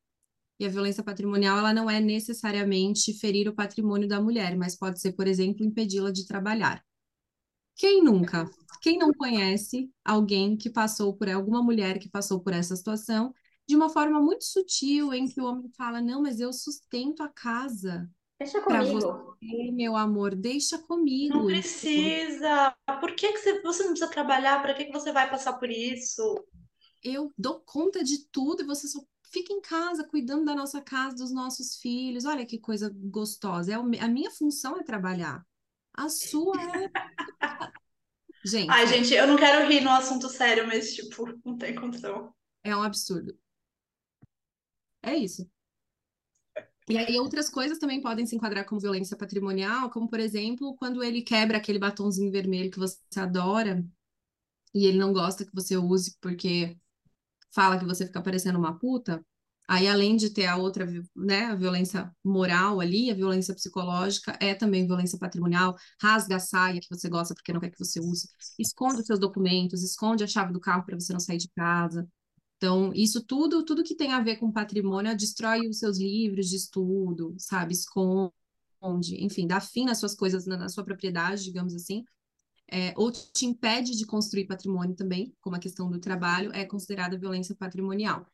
E 0.57 0.65
a 0.65 0.69
violência 0.69 1.03
patrimonial, 1.03 1.57
ela 1.57 1.73
não 1.73 1.89
é 1.89 1.99
necessariamente 1.99 3.13
ferir 3.13 3.49
o 3.49 3.53
patrimônio 3.53 4.07
da 4.07 4.21
mulher, 4.21 4.55
mas 4.55 4.77
pode 4.77 5.01
ser, 5.01 5.11
por 5.11 5.27
exemplo, 5.27 5.65
impedi-la 5.65 6.11
de 6.11 6.25
trabalhar. 6.25 6.81
Quem 7.75 8.01
nunca? 8.01 8.49
Quem 8.81 8.97
não 8.97 9.11
conhece 9.13 9.91
alguém 10.03 10.55
que 10.55 10.69
passou 10.69 11.13
por 11.13 11.29
alguma 11.29 11.61
mulher 11.61 11.99
que 11.99 12.07
passou 12.07 12.39
por 12.39 12.53
essa 12.53 12.75
situação 12.75 13.33
de 13.67 13.75
uma 13.75 13.89
forma 13.89 14.21
muito 14.21 14.45
sutil, 14.45 15.13
em 15.13 15.27
que 15.27 15.41
o 15.41 15.45
homem 15.45 15.69
fala: 15.75 16.01
Não, 16.01 16.21
mas 16.21 16.39
eu 16.39 16.53
sustento 16.53 17.23
a 17.23 17.29
casa. 17.29 18.09
Deixa 18.39 18.61
comigo. 18.61 18.99
Você, 18.99 19.71
meu 19.71 19.95
amor, 19.95 20.35
deixa 20.35 20.77
comigo. 20.77 21.37
Não 21.37 21.45
precisa. 21.45 22.75
Por 22.99 23.15
que, 23.15 23.31
que 23.31 23.37
você, 23.37 23.61
você 23.61 23.83
não 23.83 23.91
precisa 23.91 24.11
trabalhar? 24.11 24.61
Para 24.61 24.73
que, 24.73 24.85
que 24.85 24.91
você 24.91 25.11
vai 25.11 25.29
passar 25.29 25.53
por 25.53 25.69
isso? 25.69 26.43
Eu 27.01 27.31
dou 27.37 27.61
conta 27.61 28.03
de 28.03 28.27
tudo 28.29 28.61
e 28.61 28.65
você 28.65 28.87
só 28.87 28.99
fica 29.31 29.53
em 29.53 29.61
casa 29.61 30.07
cuidando 30.07 30.45
da 30.45 30.55
nossa 30.55 30.81
casa, 30.81 31.15
dos 31.15 31.31
nossos 31.31 31.77
filhos. 31.77 32.25
Olha 32.25 32.45
que 32.45 32.59
coisa 32.59 32.91
gostosa. 32.93 33.71
É 33.71 33.75
a 33.75 34.07
minha 34.07 34.31
função 34.31 34.77
é 34.77 34.83
trabalhar. 34.83 35.45
A 35.93 36.09
sua 36.09 36.55
é. 36.61 36.91
gente. 38.45 38.69
Ai, 38.69 38.85
gente, 38.87 39.13
eu 39.13 39.27
não 39.27 39.37
quero 39.37 39.65
rir 39.67 39.79
no 39.81 39.91
assunto 39.91 40.27
sério, 40.27 40.67
mas, 40.67 40.93
tipo, 40.93 41.25
não 41.45 41.57
tem 41.57 41.73
condição. 41.73 42.33
É 42.63 42.75
um 42.75 42.83
absurdo. 42.83 43.37
É 45.05 45.15
isso. 45.15 45.47
E 46.87 46.97
aí 46.97 47.19
outras 47.19 47.49
coisas 47.49 47.79
também 47.79 48.01
podem 48.01 48.25
se 48.27 48.35
enquadrar 48.35 48.65
como 48.65 48.79
violência 48.79 49.17
patrimonial, 49.17 49.89
como 49.89 50.07
por 50.09 50.19
exemplo, 50.19 50.75
quando 50.77 51.03
ele 51.03 51.21
quebra 51.21 51.57
aquele 51.57 51.79
batonzinho 51.79 52.31
vermelho 52.31 52.69
que 52.71 52.77
você 52.79 52.97
adora 53.17 53.83
e 54.73 54.85
ele 54.87 54.97
não 54.97 55.13
gosta 55.13 55.45
que 55.45 55.53
você 55.53 55.77
use 55.77 56.17
porque 56.21 56.77
fala 57.53 57.79
que 57.79 57.85
você 57.85 58.05
fica 58.07 58.21
parecendo 58.21 58.59
uma 58.59 58.77
puta. 58.79 59.25
Aí 59.67 59.87
além 59.87 60.17
de 60.17 60.31
ter 60.31 60.47
a 60.47 60.57
outra, 60.57 60.85
né, 61.15 61.45
a 61.45 61.55
violência 61.55 62.11
moral 62.23 62.81
ali, 62.81 63.11
a 63.11 63.15
violência 63.15 63.55
psicológica 63.55 64.37
é 64.41 64.55
também 64.55 64.87
violência 64.87 65.19
patrimonial, 65.19 65.75
rasga 66.01 66.37
a 66.37 66.39
saia 66.39 66.81
que 66.81 66.89
você 66.89 67.09
gosta 67.09 67.35
porque 67.35 67.53
não 67.53 67.61
quer 67.61 67.71
que 67.71 67.79
você 67.79 67.99
use, 67.99 68.29
esconde 68.59 69.01
os 69.01 69.07
seus 69.07 69.19
documentos, 69.19 69.83
esconde 69.83 70.23
a 70.23 70.27
chave 70.27 70.53
do 70.53 70.59
carro 70.61 70.85
para 70.85 70.99
você 70.99 71.13
não 71.13 71.19
sair 71.21 71.37
de 71.37 71.49
casa. 71.55 72.07
Então, 72.57 72.91
isso 72.93 73.23
tudo, 73.25 73.63
tudo 73.63 73.83
que 73.83 73.95
tem 73.95 74.13
a 74.13 74.21
ver 74.21 74.37
com 74.37 74.51
patrimônio, 74.51 75.15
destrói 75.15 75.67
os 75.67 75.79
seus 75.79 75.99
livros 75.99 76.47
de 76.47 76.55
estudo, 76.55 77.35
sabe? 77.37 77.73
Esconde, 77.73 78.31
enfim, 79.19 79.45
dá 79.45 79.59
fim 79.59 79.85
nas 79.85 79.99
suas 79.99 80.15
coisas, 80.15 80.45
na, 80.45 80.69
sua 80.69 80.83
propriedade, 80.83 81.43
digamos 81.43 81.75
assim. 81.75 82.03
É, 82.71 82.93
ou 82.97 83.11
te 83.11 83.45
impede 83.45 83.95
de 83.95 84.05
construir 84.05 84.47
patrimônio 84.47 84.95
também, 84.95 85.35
como 85.41 85.55
a 85.55 85.59
questão 85.59 85.89
do 85.89 85.99
trabalho, 85.99 86.51
é 86.53 86.65
considerada 86.65 87.17
violência 87.17 87.55
patrimonial. 87.55 88.25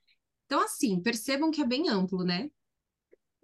Então, 0.45 0.63
assim, 0.63 1.01
percebam 1.01 1.51
que 1.51 1.61
é 1.61 1.65
bem 1.65 1.89
amplo, 1.89 2.23
né? 2.23 2.49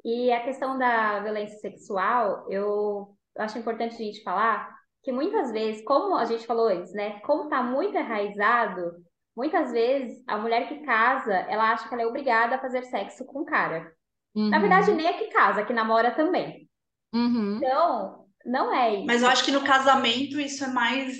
E 0.04 0.32
a 0.32 0.44
questão 0.44 0.78
da 0.78 1.20
violência 1.22 1.58
sexual, 1.60 2.46
eu 2.50 3.18
acho 3.38 3.58
importante 3.58 3.96
a 3.96 3.98
gente 3.98 4.24
falar 4.24 4.78
que 5.04 5.12
muitas 5.12 5.52
vezes, 5.52 5.84
como 5.84 6.16
a 6.16 6.26
gente 6.26 6.46
falou 6.46 6.68
antes, 6.68 6.94
né? 6.94 7.20
Como 7.22 7.46
está 7.46 7.64
muito 7.64 7.98
enraizado, 7.98 9.04
Muitas 9.38 9.72
vezes, 9.72 10.24
a 10.26 10.36
mulher 10.36 10.68
que 10.68 10.80
casa, 10.80 11.32
ela 11.32 11.72
acha 11.72 11.88
que 11.88 11.94
ela 11.94 12.02
é 12.02 12.08
obrigada 12.08 12.56
a 12.56 12.60
fazer 12.60 12.82
sexo 12.86 13.24
com 13.24 13.42
o 13.42 13.46
cara. 13.46 13.94
Uhum. 14.34 14.50
Na 14.50 14.58
verdade, 14.58 14.92
nem 14.94 15.06
é 15.06 15.14
que 15.14 15.28
casa, 15.28 15.62
é 15.62 15.64
que 15.64 15.74
namora 15.74 16.10
também. 16.16 16.68
Uhum. 17.14 17.58
Então, 17.58 18.26
não 18.44 18.74
é 18.74 18.96
isso. 18.96 19.06
Mas 19.06 19.22
eu 19.22 19.30
acho 19.30 19.46
que 19.46 19.52
no 19.52 19.64
casamento 19.64 20.40
isso 20.40 20.64
é 20.64 20.70
mais 20.70 21.18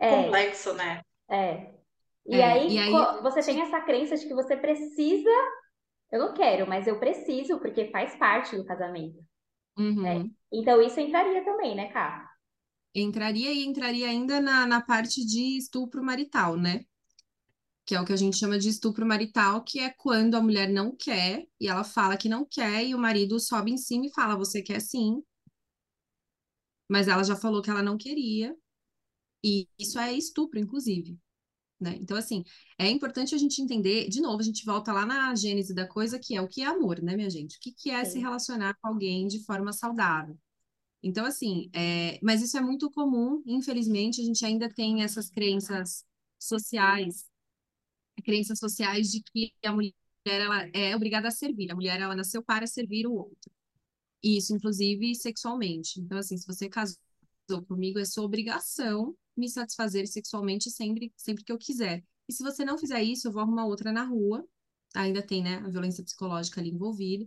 é. 0.00 0.08
complexo, 0.08 0.72
né? 0.72 1.02
É. 1.30 1.74
E, 2.24 2.36
é, 2.36 2.44
aí, 2.44 2.76
e 2.76 2.78
aí 2.78 2.92
você 3.22 3.42
tem 3.42 3.60
essa 3.60 3.82
crença 3.82 4.16
de 4.16 4.26
que 4.26 4.32
você 4.32 4.56
precisa. 4.56 5.30
Eu 6.10 6.18
não 6.18 6.32
quero, 6.32 6.66
mas 6.66 6.86
eu 6.86 6.98
preciso, 6.98 7.58
porque 7.58 7.90
faz 7.90 8.16
parte 8.16 8.56
do 8.56 8.64
casamento. 8.64 9.22
Uhum. 9.76 10.06
É. 10.06 10.24
Então, 10.50 10.80
isso 10.80 10.98
entraria 10.98 11.44
também, 11.44 11.74
né, 11.74 11.92
Cá? 11.92 12.26
Entraria 12.94 13.52
e 13.52 13.66
entraria 13.66 14.08
ainda 14.08 14.40
na, 14.40 14.66
na 14.66 14.80
parte 14.80 15.26
de 15.26 15.58
estupro 15.58 16.02
marital, 16.02 16.56
né? 16.56 16.86
Que 17.84 17.94
é 17.94 18.00
o 18.00 18.04
que 18.04 18.12
a 18.12 18.16
gente 18.16 18.36
chama 18.36 18.58
de 18.58 18.68
estupro 18.68 19.04
marital, 19.06 19.62
que 19.64 19.80
é 19.80 19.90
quando 19.90 20.36
a 20.36 20.40
mulher 20.40 20.68
não 20.68 20.94
quer 20.94 21.46
e 21.60 21.68
ela 21.68 21.84
fala 21.84 22.16
que 22.16 22.28
não 22.28 22.44
quer 22.44 22.84
e 22.86 22.94
o 22.94 22.98
marido 22.98 23.40
sobe 23.40 23.72
em 23.72 23.76
cima 23.76 24.06
e 24.06 24.12
fala: 24.12 24.36
Você 24.36 24.62
quer 24.62 24.80
sim. 24.80 25.22
Mas 26.88 27.08
ela 27.08 27.24
já 27.24 27.34
falou 27.34 27.62
que 27.62 27.70
ela 27.70 27.82
não 27.82 27.96
queria. 27.96 28.54
E 29.44 29.68
isso 29.78 29.98
é 29.98 30.12
estupro, 30.12 30.58
inclusive. 30.60 31.18
Né? 31.80 31.98
Então, 32.00 32.16
assim, 32.16 32.44
é 32.78 32.88
importante 32.88 33.34
a 33.34 33.38
gente 33.38 33.60
entender, 33.60 34.08
de 34.08 34.20
novo, 34.20 34.40
a 34.40 34.44
gente 34.44 34.64
volta 34.64 34.92
lá 34.92 35.04
na 35.04 35.34
gênese 35.34 35.74
da 35.74 35.88
coisa, 35.88 36.18
que 36.18 36.36
é 36.36 36.40
o 36.40 36.46
que 36.46 36.62
é 36.62 36.66
amor, 36.66 37.02
né, 37.02 37.16
minha 37.16 37.30
gente? 37.30 37.56
O 37.56 37.60
que, 37.60 37.72
que 37.72 37.90
é 37.90 38.04
Sim. 38.04 38.12
se 38.12 38.18
relacionar 38.20 38.74
com 38.80 38.86
alguém 38.86 39.26
de 39.26 39.42
forma 39.44 39.72
saudável? 39.72 40.38
Então, 41.02 41.24
assim, 41.26 41.68
é... 41.74 42.20
mas 42.22 42.40
isso 42.40 42.56
é 42.56 42.60
muito 42.60 42.88
comum, 42.92 43.42
infelizmente, 43.44 44.20
a 44.20 44.24
gente 44.24 44.44
ainda 44.44 44.68
tem 44.72 45.02
essas 45.02 45.28
crenças 45.28 46.04
sociais 46.38 47.31
crenças 48.22 48.58
sociais 48.58 49.10
de 49.10 49.22
que 49.22 49.52
a 49.64 49.72
mulher 49.72 49.92
ela 50.24 50.68
é 50.72 50.94
obrigada 50.94 51.28
a 51.28 51.30
servir, 51.30 51.70
a 51.70 51.74
mulher 51.74 52.00
ela 52.00 52.14
nasceu 52.14 52.42
para 52.42 52.66
servir 52.66 53.06
o 53.06 53.14
outro. 53.14 53.50
Isso, 54.22 54.54
inclusive, 54.54 55.14
sexualmente. 55.14 56.00
Então, 56.00 56.18
assim, 56.18 56.36
se 56.36 56.46
você 56.46 56.68
casou 56.68 56.98
comigo, 57.66 57.98
é 57.98 58.04
sua 58.04 58.24
obrigação 58.24 59.16
me 59.36 59.48
satisfazer 59.48 60.06
sexualmente 60.06 60.70
sempre, 60.70 61.12
sempre 61.16 61.42
que 61.44 61.52
eu 61.52 61.58
quiser. 61.58 62.04
E 62.28 62.32
se 62.32 62.42
você 62.42 62.64
não 62.64 62.78
fizer 62.78 63.02
isso, 63.02 63.28
eu 63.28 63.32
vou 63.32 63.42
arrumar 63.42 63.66
outra 63.66 63.92
na 63.92 64.04
rua. 64.04 64.46
Ainda 64.94 65.22
tem, 65.22 65.42
né, 65.42 65.56
a 65.56 65.68
violência 65.68 66.04
psicológica 66.04 66.60
ali 66.60 66.70
envolvida. 66.70 67.26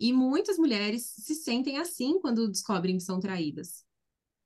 E 0.00 0.12
muitas 0.12 0.58
mulheres 0.58 1.14
se 1.16 1.34
sentem 1.34 1.78
assim 1.78 2.18
quando 2.20 2.50
descobrem 2.50 2.96
que 2.96 3.04
são 3.04 3.20
traídas. 3.20 3.84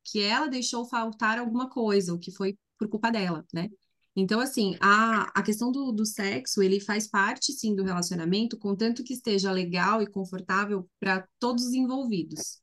Que 0.05 0.21
ela 0.21 0.49
deixou 0.49 0.85
faltar 0.85 1.39
alguma 1.39 1.71
coisa, 1.71 2.15
o 2.15 2.19
que 2.19 2.31
foi 2.31 2.59
por 2.79 2.89
culpa 2.89 3.11
dela, 3.11 3.47
né? 3.55 3.71
Então, 4.17 4.41
assim, 4.41 4.77
a, 4.81 5.25
a 5.39 5.43
questão 5.43 5.71
do, 5.71 5.93
do 5.93 6.07
sexo, 6.07 6.63
ele 6.63 6.81
faz 6.81 7.07
parte, 7.07 7.53
sim, 7.53 7.77
do 7.77 7.85
relacionamento, 7.85 8.57
contanto 8.59 9.05
que 9.05 9.13
esteja 9.13 9.53
legal 9.53 10.01
e 10.01 10.07
confortável 10.07 10.89
para 10.99 11.29
todos 11.39 11.67
os 11.67 11.75
envolvidos. 11.75 12.63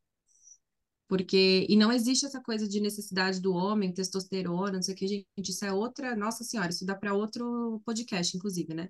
Porque, 1.08 1.68
e 1.70 1.76
não 1.76 1.92
existe 1.92 2.26
essa 2.26 2.42
coisa 2.42 2.68
de 2.68 2.82
necessidade 2.82 3.40
do 3.40 3.54
homem, 3.54 3.94
testosterona, 3.94 4.72
não 4.72 4.82
sei 4.82 4.96
o 4.96 4.98
que, 4.98 5.08
gente, 5.08 5.28
isso 5.48 5.64
é 5.64 5.72
outra, 5.72 6.16
nossa 6.16 6.44
senhora, 6.44 6.72
isso 6.72 6.88
dá 6.88 6.96
para 6.96 7.14
outro 7.14 7.80
podcast, 7.86 8.36
inclusive, 8.36 8.74
né? 8.74 8.90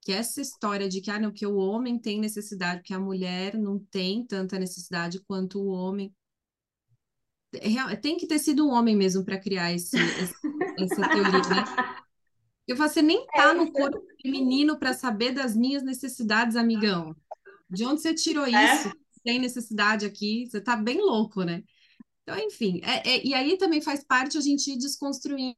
Que 0.00 0.10
essa 0.10 0.40
história 0.40 0.88
de 0.88 1.00
que, 1.00 1.12
ah, 1.12 1.20
não, 1.20 1.30
que 1.30 1.46
o 1.46 1.54
homem 1.54 1.96
tem 1.96 2.18
necessidade, 2.18 2.82
que 2.82 2.92
a 2.92 2.98
mulher 2.98 3.56
não 3.56 3.78
tem 3.78 4.26
tanta 4.26 4.58
necessidade 4.58 5.20
quanto 5.20 5.60
o 5.60 5.68
homem. 5.68 6.12
É, 7.52 7.96
tem 7.96 8.16
que 8.16 8.26
ter 8.26 8.40
sido 8.40 8.66
um 8.66 8.70
homem 8.70 8.96
mesmo 8.96 9.24
para 9.24 9.38
criar 9.38 9.72
esse, 9.72 9.96
esse, 9.96 10.34
essa 10.78 11.08
teoria, 11.08 11.40
né? 11.40 11.64
Eu 12.70 12.76
você 12.76 13.02
nem 13.02 13.26
tá 13.26 13.50
é 13.50 13.52
no 13.52 13.72
corpo 13.72 14.00
feminino 14.22 14.78
para 14.78 14.94
saber 14.94 15.32
das 15.32 15.56
minhas 15.56 15.82
necessidades, 15.82 16.54
amigão. 16.54 17.16
De 17.68 17.84
onde 17.84 18.00
você 18.00 18.14
tirou 18.14 18.46
é? 18.46 18.50
isso? 18.50 18.92
Tem 19.24 19.40
necessidade 19.40 20.06
aqui? 20.06 20.46
Você 20.46 20.60
tá 20.60 20.76
bem 20.76 20.98
louco, 20.98 21.42
né? 21.42 21.64
Então, 22.22 22.38
enfim, 22.38 22.80
é, 22.84 23.16
é, 23.16 23.26
e 23.26 23.34
aí 23.34 23.58
também 23.58 23.80
faz 23.80 24.04
parte 24.04 24.38
a 24.38 24.40
gente 24.40 24.70
ir 24.70 24.78
desconstruindo 24.78 25.56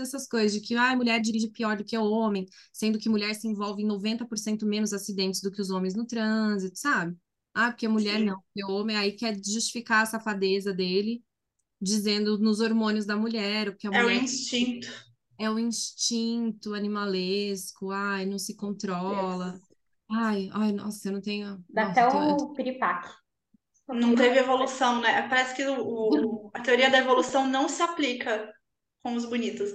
essas 0.00 0.26
coisas 0.26 0.54
de 0.54 0.66
que 0.66 0.74
ah, 0.76 0.92
a 0.92 0.96
mulher 0.96 1.20
dirige 1.20 1.50
pior 1.50 1.76
do 1.76 1.84
que 1.84 1.96
o 1.98 2.10
homem, 2.10 2.46
sendo 2.72 2.98
que 2.98 3.10
mulher 3.10 3.34
se 3.34 3.46
envolve 3.46 3.82
em 3.82 3.86
90% 3.86 4.64
menos 4.64 4.94
acidentes 4.94 5.42
do 5.42 5.52
que 5.52 5.60
os 5.60 5.68
homens 5.68 5.94
no 5.94 6.06
trânsito, 6.06 6.78
sabe? 6.78 7.18
Ah, 7.52 7.70
porque 7.70 7.86
mulher 7.86 8.18
Sim. 8.18 8.24
não, 8.24 8.40
porque 8.40 8.72
homem 8.72 8.96
aí 8.96 9.12
quer 9.12 9.36
justificar 9.36 10.04
a 10.04 10.06
safadeza 10.06 10.72
dele, 10.72 11.22
dizendo 11.78 12.38
nos 12.38 12.60
hormônios 12.60 13.04
da 13.04 13.14
mulher, 13.14 13.68
o 13.68 13.76
que 13.76 13.86
a 13.86 13.90
é 13.90 14.02
mulher... 14.02 14.22
o 14.22 14.24
instinto. 14.24 15.09
É 15.40 15.48
o 15.48 15.58
instinto 15.58 16.74
animalesco, 16.74 17.90
ai, 17.90 18.26
não 18.26 18.38
se 18.38 18.54
controla. 18.54 19.54
Yes. 19.54 19.62
Ai, 20.10 20.50
ai, 20.52 20.72
nossa, 20.72 21.08
eu 21.08 21.12
não 21.12 21.20
tenho... 21.20 21.64
Dá 21.68 21.86
nossa, 21.88 22.00
até 22.02 22.10
tenho... 22.10 22.34
o 22.34 22.52
piripaque. 22.52 23.08
Não 23.88 24.14
teve 24.14 24.38
evolução, 24.38 25.00
né? 25.00 25.26
Parece 25.28 25.56
que 25.56 25.66
o, 25.66 25.80
o, 25.80 26.50
a 26.54 26.60
teoria 26.60 26.90
da 26.90 26.98
evolução 26.98 27.46
não 27.48 27.68
se 27.68 27.82
aplica 27.82 28.52
com 29.02 29.14
os 29.14 29.24
bonitos. 29.24 29.72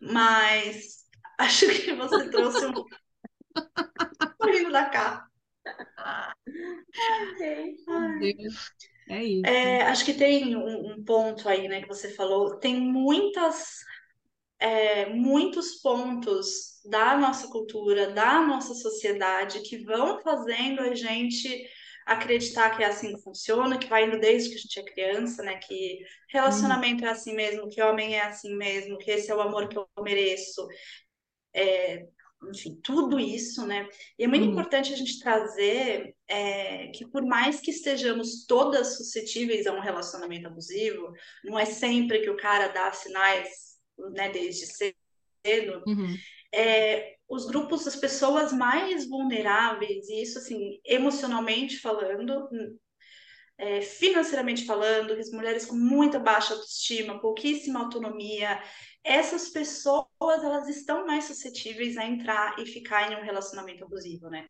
Mas 0.00 1.04
acho 1.38 1.66
que 1.68 1.94
você 1.94 2.30
trouxe 2.30 2.66
um. 2.66 2.72
rindo 4.44 4.72
da 4.72 4.86
cá. 4.86 5.26
Ai, 5.98 6.32
É 9.08 9.24
isso. 9.24 9.46
É, 9.46 9.82
acho 9.82 10.04
que 10.04 10.14
tem 10.14 10.56
um, 10.56 10.92
um, 10.92 11.04
ponto 11.04 11.48
aí, 11.48 11.68
né, 11.68 11.80
que 11.82 11.88
você 11.88 12.14
falou. 12.14 12.58
Tem 12.58 12.78
muitas, 12.78 13.78
é, 14.58 15.06
muitos 15.06 15.80
pontos 15.80 16.80
da 16.84 17.16
nossa 17.16 17.48
cultura, 17.48 18.10
da 18.10 18.40
nossa 18.40 18.74
sociedade, 18.74 19.60
que 19.60 19.84
vão 19.84 20.20
fazendo 20.20 20.80
a 20.80 20.94
gente 20.94 21.68
acreditar 22.06 22.74
que 22.74 22.82
é 22.82 22.86
assim 22.86 23.14
que 23.14 23.22
funciona, 23.22 23.78
que 23.78 23.86
vai 23.86 24.06
indo 24.06 24.18
desde 24.18 24.48
que 24.48 24.54
a 24.54 24.58
gente 24.58 24.80
é 24.80 24.82
criança, 24.82 25.42
né? 25.42 25.56
Que 25.58 25.98
relacionamento 26.30 27.04
é 27.04 27.08
assim 27.08 27.34
mesmo, 27.34 27.68
que 27.68 27.82
homem 27.82 28.14
é 28.16 28.22
assim 28.22 28.56
mesmo, 28.56 28.96
que 28.98 29.10
esse 29.10 29.30
é 29.30 29.34
o 29.34 29.42
amor 29.42 29.68
que 29.68 29.76
eu 29.76 29.86
mereço. 30.02 30.66
É, 31.52 32.06
enfim, 32.50 32.80
tudo 32.82 33.18
isso, 33.20 33.66
né? 33.66 33.86
E 34.18 34.24
é 34.24 34.26
muito 34.26 34.44
uhum. 34.44 34.52
importante 34.52 34.92
a 34.92 34.96
gente 34.96 35.20
trazer 35.20 36.14
é, 36.26 36.88
que 36.88 37.06
por 37.06 37.22
mais 37.26 37.60
que 37.60 37.70
estejamos 37.70 38.46
todas 38.46 38.96
suscetíveis 38.96 39.66
a 39.66 39.72
um 39.72 39.80
relacionamento 39.80 40.46
abusivo, 40.46 41.12
não 41.44 41.58
é 41.58 41.66
sempre 41.66 42.20
que 42.20 42.30
o 42.30 42.36
cara 42.36 42.68
dá 42.68 42.90
sinais, 42.92 43.67
né, 44.10 44.30
desde 44.30 44.66
cedo. 44.66 45.82
Uhum. 45.86 46.16
É, 46.52 47.16
os 47.28 47.46
grupos, 47.46 47.86
as 47.86 47.96
pessoas 47.96 48.52
mais 48.52 49.08
vulneráveis, 49.08 50.08
e 50.08 50.22
isso 50.22 50.38
assim, 50.38 50.80
emocionalmente 50.84 51.78
falando, 51.78 52.48
é, 53.58 53.82
financeiramente 53.82 54.64
falando, 54.64 55.12
as 55.12 55.30
mulheres 55.30 55.66
com 55.66 55.76
muita 55.76 56.18
baixa 56.18 56.54
autoestima, 56.54 57.20
pouquíssima 57.20 57.80
autonomia, 57.80 58.62
essas 59.04 59.50
pessoas 59.50 60.06
elas 60.18 60.68
estão 60.68 61.06
mais 61.06 61.24
suscetíveis 61.24 61.96
a 61.96 62.06
entrar 62.06 62.58
e 62.58 62.66
ficar 62.66 63.12
em 63.12 63.16
um 63.16 63.24
relacionamento 63.24 63.84
abusivo, 63.84 64.28
né? 64.30 64.46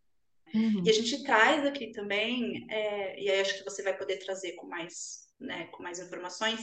Uhum. 0.55 0.83
E 0.85 0.91
a 0.91 0.93
gente 0.93 1.23
traz 1.25 1.67
aqui 1.67 1.91
também, 1.93 2.67
é, 2.71 3.21
e 3.21 3.31
aí 3.31 3.41
acho 3.41 3.59
que 3.59 3.65
você 3.65 3.83
vai 3.83 3.97
poder 3.97 4.19
trazer 4.19 4.53
com 4.53 4.67
mais, 4.67 5.27
né, 5.39 5.67
com 5.67 5.83
mais 5.83 5.99
informações, 5.99 6.61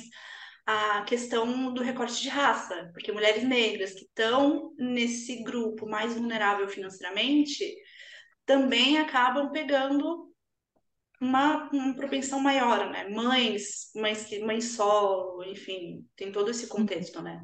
a 0.66 1.04
questão 1.04 1.74
do 1.74 1.84
recorte 1.84 2.22
de 2.22 2.30
raça, 2.30 2.90
porque 2.94 3.12
mulheres 3.12 3.44
negras 3.44 3.94
que 3.94 4.06
estão 4.06 4.74
nesse 4.78 5.44
grupo 5.44 5.88
mais 5.88 6.14
vulnerável 6.16 6.68
financeiramente 6.68 7.76
também 8.46 8.98
acabam 8.98 9.52
pegando 9.52 10.32
uma, 11.22 11.70
uma 11.72 11.96
propensão 11.96 12.40
maior, 12.40 12.90
né? 12.92 13.08
Mães, 13.10 13.92
mães 13.96 14.26
que 14.26 14.40
mães 14.40 14.76
solo, 14.76 15.44
enfim, 15.44 16.08
tem 16.16 16.32
todo 16.32 16.52
esse 16.52 16.68
contexto, 16.68 17.22
né? 17.22 17.44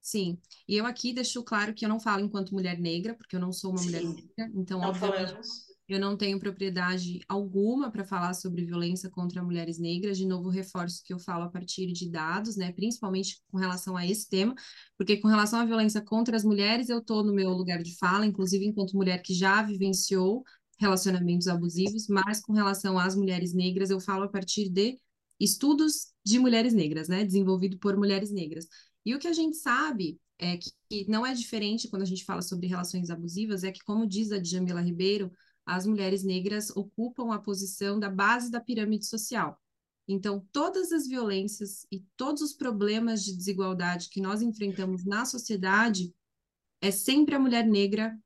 Sim, 0.00 0.40
e 0.66 0.76
eu 0.76 0.86
aqui 0.86 1.12
deixo 1.12 1.44
claro 1.44 1.74
que 1.74 1.84
eu 1.84 1.88
não 1.88 2.00
falo 2.00 2.24
enquanto 2.24 2.54
mulher 2.54 2.78
negra, 2.78 3.14
porque 3.14 3.36
eu 3.36 3.40
não 3.40 3.52
sou 3.52 3.70
uma 3.70 3.80
Sim. 3.80 3.86
mulher 3.86 4.02
negra, 4.02 4.50
então, 4.54 4.80
não 4.80 4.88
obviamente, 4.88 5.28
falamos. 5.28 5.69
Eu 5.90 5.98
não 5.98 6.16
tenho 6.16 6.38
propriedade 6.38 7.20
alguma 7.28 7.90
para 7.90 8.04
falar 8.04 8.32
sobre 8.34 8.64
violência 8.64 9.10
contra 9.10 9.42
mulheres 9.42 9.76
negras. 9.76 10.16
De 10.16 10.24
novo, 10.24 10.48
reforço 10.48 11.02
que 11.04 11.12
eu 11.12 11.18
falo 11.18 11.42
a 11.42 11.48
partir 11.48 11.92
de 11.92 12.08
dados, 12.08 12.56
né? 12.56 12.70
Principalmente 12.70 13.42
com 13.50 13.58
relação 13.58 13.96
a 13.96 14.06
esse 14.06 14.28
tema, 14.28 14.54
porque 14.96 15.16
com 15.16 15.26
relação 15.26 15.58
à 15.58 15.64
violência 15.64 16.00
contra 16.00 16.36
as 16.36 16.44
mulheres, 16.44 16.88
eu 16.88 16.98
estou 16.98 17.24
no 17.24 17.34
meu 17.34 17.50
lugar 17.50 17.82
de 17.82 17.96
fala, 17.98 18.24
inclusive 18.24 18.64
enquanto 18.64 18.96
mulher 18.96 19.20
que 19.20 19.34
já 19.34 19.62
vivenciou 19.64 20.44
relacionamentos 20.78 21.48
abusivos, 21.48 22.06
mas 22.06 22.40
com 22.40 22.52
relação 22.52 22.96
às 22.96 23.16
mulheres 23.16 23.52
negras, 23.52 23.90
eu 23.90 23.98
falo 23.98 24.22
a 24.22 24.28
partir 24.28 24.68
de 24.68 24.96
estudos 25.40 26.12
de 26.24 26.38
mulheres 26.38 26.72
negras, 26.72 27.08
né? 27.08 27.24
Desenvolvido 27.24 27.78
por 27.78 27.96
mulheres 27.96 28.30
negras. 28.30 28.68
E 29.04 29.12
o 29.12 29.18
que 29.18 29.26
a 29.26 29.32
gente 29.32 29.56
sabe 29.56 30.20
é 30.38 30.56
que 30.56 30.70
não 31.08 31.26
é 31.26 31.34
diferente 31.34 31.88
quando 31.88 32.02
a 32.02 32.06
gente 32.06 32.24
fala 32.24 32.42
sobre 32.42 32.68
relações 32.68 33.10
abusivas, 33.10 33.64
é 33.64 33.72
que, 33.72 33.82
como 33.82 34.06
diz 34.06 34.30
a 34.30 34.38
Djamila 34.38 34.80
Ribeiro, 34.80 35.32
as 35.66 35.86
mulheres 35.86 36.24
negras 36.24 36.70
ocupam 36.70 37.32
a 37.32 37.38
posição 37.38 37.98
da 37.98 38.08
base 38.08 38.50
da 38.50 38.60
pirâmide 38.60 39.06
social. 39.06 39.60
Então, 40.08 40.44
todas 40.50 40.90
as 40.90 41.06
violências 41.06 41.86
e 41.90 42.00
todos 42.16 42.42
os 42.42 42.52
problemas 42.52 43.22
de 43.22 43.36
desigualdade 43.36 44.08
que 44.08 44.20
nós 44.20 44.42
enfrentamos 44.42 45.04
na 45.04 45.24
sociedade, 45.24 46.12
é 46.80 46.90
sempre 46.90 47.34
a 47.34 47.38
mulher 47.38 47.66
negra 47.66 48.18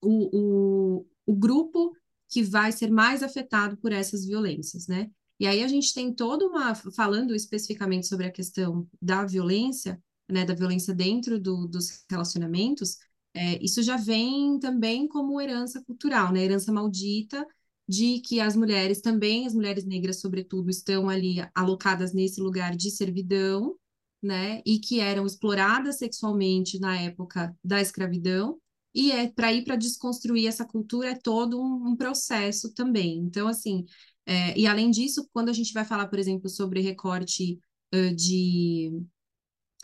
o, 0.00 0.30
o, 0.32 1.06
o 1.26 1.34
grupo 1.34 1.94
que 2.28 2.42
vai 2.42 2.72
ser 2.72 2.90
mais 2.90 3.22
afetado 3.22 3.76
por 3.76 3.92
essas 3.92 4.24
violências, 4.24 4.86
né? 4.86 5.10
E 5.38 5.46
aí 5.46 5.62
a 5.62 5.68
gente 5.68 5.92
tem 5.92 6.14
toda 6.14 6.46
uma, 6.46 6.74
falando 6.74 7.34
especificamente 7.34 8.06
sobre 8.06 8.26
a 8.26 8.32
questão 8.32 8.88
da 9.02 9.24
violência, 9.24 10.02
né, 10.30 10.44
da 10.44 10.54
violência 10.54 10.94
dentro 10.94 11.40
do, 11.40 11.66
dos 11.66 12.04
relacionamentos, 12.08 12.98
é, 13.34 13.62
isso 13.62 13.82
já 13.82 13.96
vem 13.96 14.58
também 14.60 15.08
como 15.08 15.40
herança 15.40 15.82
cultural, 15.84 16.32
né? 16.32 16.44
Herança 16.44 16.72
maldita 16.72 17.46
de 17.88 18.20
que 18.20 18.40
as 18.40 18.56
mulheres 18.56 19.00
também, 19.00 19.46
as 19.46 19.54
mulheres 19.54 19.84
negras, 19.84 20.20
sobretudo, 20.20 20.70
estão 20.70 21.08
ali 21.08 21.36
alocadas 21.54 22.14
nesse 22.14 22.40
lugar 22.40 22.76
de 22.76 22.90
servidão, 22.90 23.76
né? 24.22 24.62
E 24.64 24.78
que 24.78 25.00
eram 25.00 25.26
exploradas 25.26 25.98
sexualmente 25.98 26.78
na 26.78 26.98
época 27.00 27.54
da 27.62 27.80
escravidão. 27.80 28.58
E 28.94 29.10
é 29.10 29.28
para 29.28 29.52
ir 29.52 29.64
para 29.64 29.76
desconstruir 29.76 30.46
essa 30.46 30.64
cultura 30.64 31.10
é 31.10 31.14
todo 31.16 31.60
um, 31.60 31.88
um 31.88 31.96
processo 31.96 32.72
também. 32.72 33.18
Então, 33.18 33.48
assim, 33.48 33.84
é, 34.26 34.56
e 34.58 34.66
além 34.66 34.90
disso, 34.90 35.28
quando 35.32 35.48
a 35.48 35.52
gente 35.52 35.72
vai 35.72 35.84
falar, 35.84 36.06
por 36.08 36.18
exemplo, 36.18 36.48
sobre 36.48 36.80
recorte 36.80 37.58
uh, 37.94 38.14
de 38.14 38.92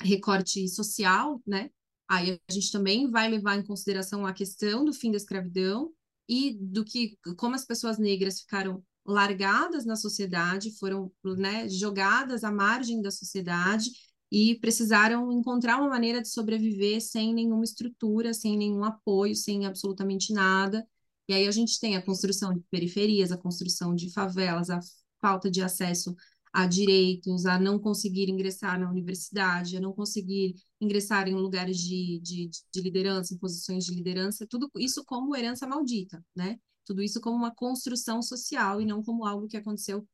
recorte 0.01 0.67
social, 0.69 1.43
né? 1.47 1.71
Aí 2.11 2.41
a 2.49 2.53
gente 2.53 2.73
também 2.73 3.09
vai 3.09 3.29
levar 3.29 3.55
em 3.57 3.65
consideração 3.65 4.27
a 4.27 4.33
questão 4.33 4.85
do 4.85 4.93
fim 4.93 5.13
da 5.13 5.17
escravidão 5.17 5.93
e 6.29 6.59
do 6.61 6.85
que 6.85 7.17
como 7.37 7.55
as 7.55 7.65
pessoas 7.65 7.99
negras 7.99 8.41
ficaram 8.41 8.83
largadas 9.07 9.87
na 9.87 9.95
sociedade, 9.95 10.77
foram 10.77 11.13
né, 11.25 11.69
jogadas 11.69 12.43
à 12.43 12.51
margem 12.51 13.01
da 13.01 13.13
sociedade 13.13 13.91
e 14.31 14.57
precisaram 14.57 15.31
encontrar 15.31 15.79
uma 15.79 15.89
maneira 15.89 16.21
de 16.21 16.29
sobreviver 16.29 17.01
sem 17.01 17.33
nenhuma 17.33 17.63
estrutura, 17.63 18.35
sem 18.35 18.59
nenhum 18.59 18.83
apoio, 18.83 19.37
sem 19.37 19.65
absolutamente 19.65 20.33
nada. 20.33 20.85
E 21.29 21.33
aí 21.33 21.47
a 21.47 21.53
gente 21.53 21.79
tem 21.79 21.97
a 21.97 22.03
construção 22.03 22.53
de 22.53 22.61
periferias, 22.73 23.31
a 23.31 23.37
construção 23.37 23.95
de 23.95 24.13
favelas, 24.13 24.69
a 24.69 24.81
falta 25.21 25.49
de 25.49 25.63
acesso 25.63 26.13
a 26.53 26.67
direitos, 26.67 27.47
a 27.47 27.59
não 27.59 27.79
conseguir 27.79 28.29
ingressar 28.29 28.79
na 28.79 28.91
universidade, 28.91 29.77
a 29.77 29.81
não 29.81 29.93
conseguir 29.93 30.57
ingressar 30.81 31.29
em 31.29 31.35
lugares 31.35 31.79
de, 31.79 32.21
de, 32.21 32.51
de 32.73 32.81
liderança, 32.81 33.33
em 33.33 33.39
posições 33.39 33.85
de 33.85 33.95
liderança, 33.95 34.47
tudo 34.49 34.69
isso 34.77 35.05
como 35.05 35.37
herança 35.37 35.67
maldita, 35.67 36.25
né? 36.35 36.59
Tudo 36.85 37.03
isso 37.03 37.21
como 37.21 37.37
uma 37.37 37.55
construção 37.55 38.21
social 38.21 38.81
e 38.81 38.87
não 38.87 39.03
como 39.03 39.25
algo 39.25 39.47
que 39.47 39.57
aconteceu 39.57 40.07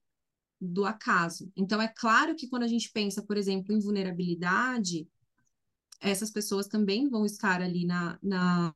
do 0.60 0.84
acaso. 0.84 1.50
Então, 1.56 1.80
é 1.80 1.88
claro 1.88 2.34
que 2.34 2.48
quando 2.48 2.64
a 2.64 2.68
gente 2.68 2.90
pensa, 2.92 3.22
por 3.22 3.36
exemplo, 3.36 3.74
em 3.74 3.80
vulnerabilidade, 3.80 5.08
essas 6.00 6.30
pessoas 6.30 6.66
também 6.66 7.08
vão 7.08 7.24
estar 7.24 7.62
ali 7.62 7.86
na, 7.86 8.18
na, 8.22 8.74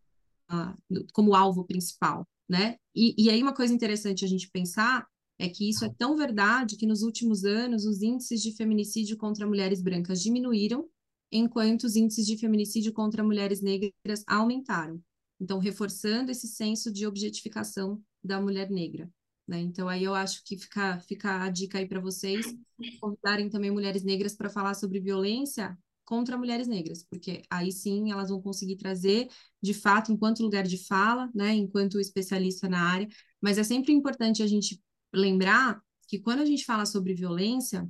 na 0.49 0.77
como 1.13 1.35
alvo 1.35 1.65
principal, 1.65 2.27
né? 2.49 2.77
E, 2.95 3.15
e 3.23 3.31
aí 3.31 3.43
uma 3.43 3.55
coisa 3.55 3.75
interessante 3.75 4.25
a 4.25 4.29
gente 4.29 4.51
pensar 4.51 5.07
é 5.41 5.49
que 5.49 5.71
isso 5.71 5.87
é 5.87 5.89
tão 5.89 6.17
verdade 6.17 6.77
que 6.77 6.87
nos 6.87 7.03
últimos 7.03 7.45
anos 7.45 7.87
os 7.87 8.03
índices 8.03 8.43
de 8.43 8.55
feminicídio 8.55 9.17
contra 9.17 9.47
mulheres 9.47 9.81
brancas 9.81 10.21
diminuíram, 10.23 10.87
enquanto 11.33 11.85
os 11.85 11.97
índices 11.97 12.27
de 12.27 12.37
feminicídio 12.37 12.93
contra 12.93 13.25
mulheres 13.25 13.63
negras 13.63 14.23
aumentaram. 14.27 15.03
Então, 15.41 15.59
reforçando 15.59 16.31
esse 16.31 16.47
senso 16.47 16.93
de 16.93 17.07
objetificação 17.07 18.03
da 18.23 18.39
mulher 18.39 18.69
negra. 18.69 19.11
Né? 19.49 19.61
Então, 19.61 19.89
aí 19.89 20.05
eu 20.05 20.15
acho 20.15 20.45
que 20.45 20.59
fica, 20.59 21.01
fica 21.01 21.43
a 21.43 21.49
dica 21.49 21.79
aí 21.79 21.89
para 21.89 22.01
vocês 22.01 22.55
convidarem 23.01 23.49
também 23.49 23.71
mulheres 23.71 24.05
negras 24.05 24.37
para 24.37 24.51
falar 24.51 24.75
sobre 24.75 25.01
violência 25.01 25.75
contra 26.05 26.37
mulheres 26.37 26.69
negras, 26.69 27.03
porque 27.09 27.43
aí 27.49 27.73
sim 27.73 28.11
elas 28.11 28.29
vão 28.29 28.43
conseguir 28.43 28.77
trazer, 28.77 29.29
de 29.63 29.73
fato, 29.73 30.13
enquanto 30.13 30.43
lugar 30.43 30.65
de 30.65 30.77
fala, 30.77 31.31
né, 31.35 31.55
enquanto 31.55 32.01
especialista 32.01 32.69
na 32.69 32.83
área, 32.83 33.09
mas 33.41 33.57
é 33.59 33.63
sempre 33.63 33.93
importante 33.93 34.43
a 34.43 34.47
gente 34.47 34.83
lembrar 35.13 35.83
que 36.09 36.19
quando 36.19 36.41
a 36.41 36.45
gente 36.45 36.65
fala 36.65 36.87
sobre 36.87 37.15
violência 37.15 37.89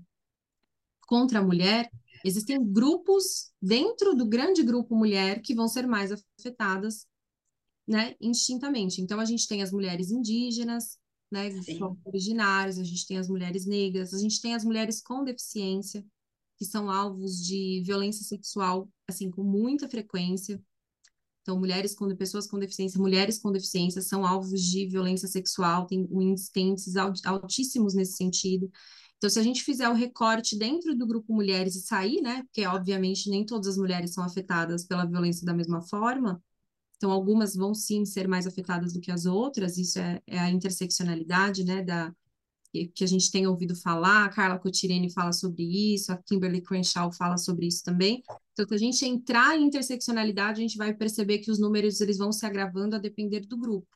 contra 1.07 1.41
a 1.41 1.45
mulher, 1.45 1.91
existem 2.25 2.62
grupos 2.62 3.51
dentro 3.61 4.14
do 4.14 4.27
grande 4.27 4.62
grupo 4.62 4.95
mulher 4.95 5.41
que 5.41 5.55
vão 5.55 5.66
ser 5.68 5.87
mais 5.87 6.12
afetadas, 6.12 7.07
né, 7.87 8.14
indistintamente. 8.21 9.01
Então 9.01 9.18
a 9.18 9.25
gente 9.25 9.49
tem 9.49 9.62
as 9.62 9.73
mulheres 9.73 10.11
indígenas, 10.11 10.99
né, 11.31 11.49
originárias, 12.05 12.79
a 12.79 12.85
gente 12.85 13.07
tem 13.07 13.18
as 13.18 13.29
mulheres 13.29 13.66
negras, 13.66 14.12
a 14.12 14.18
gente 14.18 14.41
tem 14.41 14.55
as 14.55 14.64
mulheres 14.64 15.01
com 15.01 15.25
deficiência, 15.25 16.05
que 16.57 16.64
são 16.64 16.91
alvos 16.91 17.45
de 17.45 17.83
violência 17.85 18.25
sexual, 18.25 18.89
assim, 19.09 19.31
com 19.31 19.43
muita 19.43 19.89
frequência. 19.89 20.62
Então, 21.43 21.59
mulheres 21.59 21.95
com 21.95 22.14
pessoas 22.14 22.47
com 22.47 22.59
deficiência, 22.59 23.01
mulheres 23.01 23.38
com 23.38 23.51
deficiência 23.51 24.03
são 24.03 24.26
alvos 24.26 24.61
de 24.62 24.86
violência 24.86 25.26
sexual, 25.26 25.86
tem, 25.86 26.07
tem 26.53 26.68
índices 26.68 26.97
altíssimos 26.97 27.95
nesse 27.95 28.16
sentido. 28.16 28.70
Então, 29.16 29.28
se 29.28 29.38
a 29.38 29.43
gente 29.43 29.62
fizer 29.62 29.88
o 29.88 29.95
recorte 29.95 30.57
dentro 30.57 30.97
do 30.97 31.07
grupo 31.07 31.34
mulheres 31.34 31.74
e 31.76 31.80
sair, 31.82 32.20
né, 32.22 32.43
porque 32.45 32.66
obviamente 32.66 33.28
nem 33.28 33.45
todas 33.45 33.68
as 33.68 33.76
mulheres 33.76 34.12
são 34.14 34.24
afetadas 34.24 34.84
pela 34.86 35.05
violência 35.07 35.45
da 35.45 35.53
mesma 35.55 35.82
forma, 35.82 36.43
então 36.97 37.11
algumas 37.11 37.55
vão 37.55 37.74
sim 37.74 38.05
ser 38.05 38.28
mais 38.28 38.47
afetadas 38.47 38.93
do 38.93 39.01
que 39.01 39.11
as 39.11 39.26
outras, 39.26 39.78
isso 39.78 39.99
é, 39.99 40.20
é 40.26 40.38
a 40.38 40.51
interseccionalidade, 40.51 41.64
né, 41.64 41.82
da, 41.82 42.14
que 42.73 43.03
a 43.03 43.07
gente 43.07 43.31
tem 43.31 43.47
ouvido 43.47 43.75
falar, 43.75 44.25
a 44.25 44.29
Carla 44.29 44.59
Cotirene 44.59 45.12
fala 45.12 45.33
sobre 45.33 45.62
isso, 45.95 46.12
a 46.12 46.16
Kimberly 46.16 46.62
Crenshaw 46.62 47.12
fala 47.12 47.37
sobre 47.37 47.66
isso 47.66 47.83
também. 47.83 48.23
Então, 48.53 48.66
se 48.68 48.75
a 48.75 48.79
gente 48.79 49.05
entrar 49.05 49.59
em 49.59 49.64
interseccionalidade, 49.64 50.61
a 50.61 50.62
gente 50.62 50.77
vai 50.77 50.95
perceber 50.95 51.39
que 51.39 51.51
os 51.51 51.59
números 51.59 52.01
eles 52.01 52.18
vão 52.18 52.31
se 52.33 52.47
agravando 52.47 52.95
a 52.95 52.99
depender 52.99 53.41
do 53.41 53.57
grupo. 53.57 53.89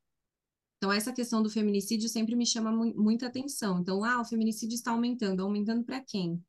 Então, 0.76 0.92
essa 0.92 1.12
questão 1.12 1.42
do 1.42 1.48
feminicídio 1.48 2.08
sempre 2.08 2.34
me 2.34 2.44
chama 2.44 2.70
mu 2.70 2.92
muita 2.96 3.26
atenção. 3.26 3.78
Então, 3.78 4.04
ah, 4.04 4.20
o 4.20 4.24
feminicídio 4.24 4.74
está 4.74 4.90
aumentando. 4.90 5.42
Aumentando 5.42 5.84
para 5.84 6.00
quem? 6.00 6.42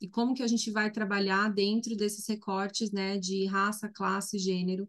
E 0.00 0.06
como 0.06 0.34
que 0.34 0.42
a 0.42 0.46
gente 0.46 0.70
vai 0.70 0.90
trabalhar 0.92 1.52
dentro 1.52 1.96
desses 1.96 2.26
recortes, 2.28 2.92
né, 2.92 3.18
de 3.18 3.46
raça, 3.46 3.88
classe, 3.88 4.38
gênero, 4.38 4.88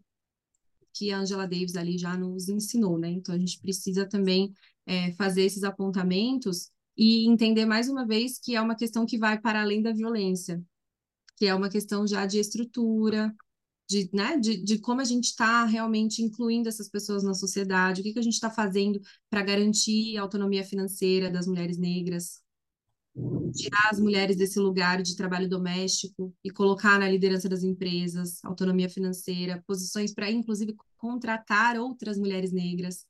que 0.92 1.10
a 1.10 1.18
Angela 1.18 1.48
Davis 1.48 1.74
ali 1.74 1.98
já 1.98 2.16
nos 2.16 2.48
ensinou, 2.48 2.98
né? 2.98 3.08
Então, 3.08 3.34
a 3.34 3.38
gente 3.38 3.58
precisa 3.60 4.06
também 4.06 4.52
é, 4.86 5.12
fazer 5.12 5.42
esses 5.42 5.62
apontamentos 5.64 6.70
e 6.96 7.28
entender 7.28 7.64
mais 7.64 7.88
uma 7.88 8.06
vez 8.06 8.38
que 8.38 8.54
é 8.56 8.60
uma 8.60 8.76
questão 8.76 9.06
que 9.06 9.18
vai 9.18 9.40
para 9.40 9.62
além 9.62 9.82
da 9.82 9.92
violência, 9.92 10.62
que 11.36 11.46
é 11.46 11.54
uma 11.54 11.70
questão 11.70 12.06
já 12.06 12.26
de 12.26 12.38
estrutura, 12.38 13.34
de, 13.88 14.08
né, 14.12 14.36
de, 14.36 14.62
de 14.62 14.78
como 14.78 15.00
a 15.00 15.04
gente 15.04 15.24
está 15.24 15.64
realmente 15.64 16.22
incluindo 16.22 16.68
essas 16.68 16.88
pessoas 16.88 17.24
na 17.24 17.34
sociedade, 17.34 18.00
o 18.00 18.04
que, 18.04 18.12
que 18.12 18.18
a 18.18 18.22
gente 18.22 18.34
está 18.34 18.50
fazendo 18.50 19.00
para 19.28 19.42
garantir 19.42 20.16
a 20.16 20.22
autonomia 20.22 20.62
financeira 20.62 21.30
das 21.30 21.46
mulheres 21.46 21.76
negras, 21.76 22.40
tirar 23.54 23.88
as 23.90 23.98
mulheres 23.98 24.36
desse 24.36 24.60
lugar 24.60 25.02
de 25.02 25.16
trabalho 25.16 25.48
doméstico 25.48 26.32
e 26.44 26.50
colocar 26.50 26.98
na 27.00 27.08
liderança 27.08 27.48
das 27.48 27.64
empresas, 27.64 28.38
autonomia 28.44 28.88
financeira, 28.88 29.62
posições 29.66 30.14
para, 30.14 30.30
inclusive, 30.30 30.76
contratar 30.96 31.76
outras 31.76 32.16
mulheres 32.16 32.52
negras 32.52 33.04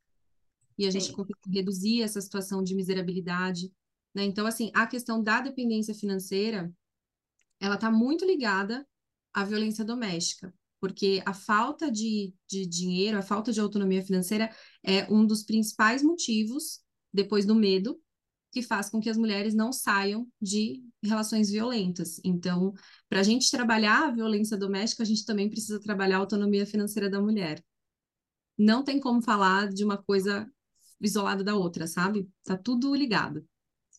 e 0.80 0.86
a 0.86 0.90
gente 0.90 1.12
conseguir 1.12 1.50
reduzir 1.50 2.00
essa 2.00 2.22
situação 2.22 2.62
de 2.62 2.74
miserabilidade. 2.74 3.70
Né? 4.14 4.24
Então, 4.24 4.46
assim, 4.46 4.70
a 4.74 4.86
questão 4.86 5.22
da 5.22 5.42
dependência 5.42 5.94
financeira, 5.94 6.72
ela 7.60 7.74
está 7.74 7.90
muito 7.90 8.24
ligada 8.24 8.86
à 9.30 9.44
violência 9.44 9.84
doméstica, 9.84 10.54
porque 10.80 11.22
a 11.26 11.34
falta 11.34 11.92
de, 11.92 12.34
de 12.48 12.64
dinheiro, 12.64 13.18
a 13.18 13.22
falta 13.22 13.52
de 13.52 13.60
autonomia 13.60 14.02
financeira 14.02 14.50
é 14.82 15.06
um 15.12 15.26
dos 15.26 15.42
principais 15.42 16.02
motivos, 16.02 16.80
depois 17.12 17.44
do 17.44 17.54
medo, 17.54 18.00
que 18.50 18.62
faz 18.62 18.88
com 18.88 19.02
que 19.02 19.10
as 19.10 19.18
mulheres 19.18 19.54
não 19.54 19.74
saiam 19.74 20.26
de 20.40 20.82
relações 21.04 21.50
violentas. 21.50 22.18
Então, 22.24 22.72
para 23.06 23.20
a 23.20 23.22
gente 23.22 23.50
trabalhar 23.50 24.08
a 24.08 24.10
violência 24.12 24.56
doméstica, 24.56 25.02
a 25.02 25.06
gente 25.06 25.26
também 25.26 25.50
precisa 25.50 25.78
trabalhar 25.78 26.16
a 26.16 26.20
autonomia 26.20 26.64
financeira 26.64 27.10
da 27.10 27.20
mulher. 27.20 27.62
Não 28.56 28.82
tem 28.82 28.98
como 28.98 29.20
falar 29.20 29.68
de 29.68 29.84
uma 29.84 29.98
coisa 29.98 30.50
isolada 31.00 31.42
da 31.42 31.54
outra, 31.54 31.86
sabe? 31.86 32.28
Tá 32.44 32.56
tudo 32.56 32.94
ligado. 32.94 33.44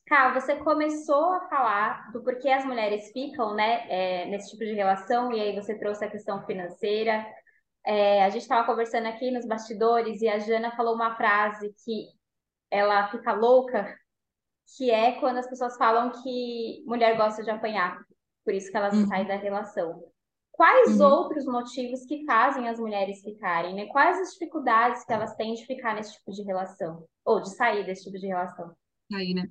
Cal, 0.05 0.33
você 0.33 0.57
começou 0.57 1.31
a 1.31 1.47
falar 1.47 2.11
do 2.11 2.21
porquê 2.21 2.49
as 2.49 2.65
mulheres 2.65 3.11
ficam, 3.13 3.55
né, 3.55 3.85
é, 3.89 4.25
nesse 4.25 4.51
tipo 4.51 4.65
de 4.65 4.73
relação, 4.73 5.31
e 5.31 5.39
aí 5.39 5.55
você 5.55 5.77
trouxe 5.77 6.03
a 6.03 6.09
questão 6.09 6.45
financeira. 6.45 7.25
É, 7.85 8.23
a 8.23 8.29
gente 8.29 8.41
estava 8.41 8.65
conversando 8.65 9.07
aqui 9.07 9.31
nos 9.31 9.45
bastidores 9.45 10.21
e 10.21 10.27
a 10.27 10.37
Jana 10.37 10.75
falou 10.75 10.95
uma 10.95 11.15
frase 11.15 11.73
que 11.83 12.07
ela 12.69 13.09
fica 13.09 13.31
louca, 13.33 13.95
que 14.77 14.91
é 14.91 15.13
quando 15.19 15.37
as 15.37 15.47
pessoas 15.47 15.77
falam 15.77 16.11
que 16.21 16.83
mulher 16.85 17.17
gosta 17.17 17.43
de 17.43 17.49
apanhar, 17.49 17.97
por 18.43 18.53
isso 18.53 18.69
que 18.69 18.77
elas 18.77 18.93
uhum. 18.93 19.07
saem 19.07 19.27
da 19.27 19.35
relação. 19.35 20.10
Quais 20.61 20.99
uhum. 20.99 21.07
outros 21.07 21.43
motivos 21.45 22.05
que 22.05 22.23
fazem 22.23 22.69
as 22.69 22.77
mulheres 22.77 23.23
ficarem, 23.23 23.73
né? 23.73 23.87
Quais 23.87 24.19
as 24.19 24.33
dificuldades 24.33 25.03
que 25.03 25.11
elas 25.11 25.33
têm 25.35 25.55
de 25.55 25.65
ficar 25.65 25.95
nesse 25.95 26.13
tipo 26.13 26.31
de 26.31 26.43
relação? 26.43 27.03
Ou 27.25 27.41
de 27.41 27.49
sair 27.55 27.83
desse 27.83 28.03
tipo 28.03 28.19
de 28.19 28.27
relação? 28.27 28.71
Aí, 29.11 29.33
né? 29.33 29.47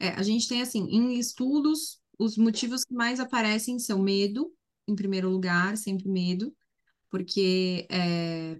É, 0.00 0.08
a 0.08 0.24
gente 0.24 0.48
tem, 0.48 0.60
assim, 0.60 0.88
em 0.90 1.16
estudos, 1.20 2.00
os 2.18 2.36
motivos 2.36 2.82
que 2.82 2.92
mais 2.92 3.20
aparecem 3.20 3.78
são 3.78 4.00
medo, 4.00 4.52
em 4.88 4.96
primeiro 4.96 5.30
lugar, 5.30 5.76
sempre 5.76 6.08
medo, 6.08 6.52
porque 7.08 7.86
é, 7.88 8.58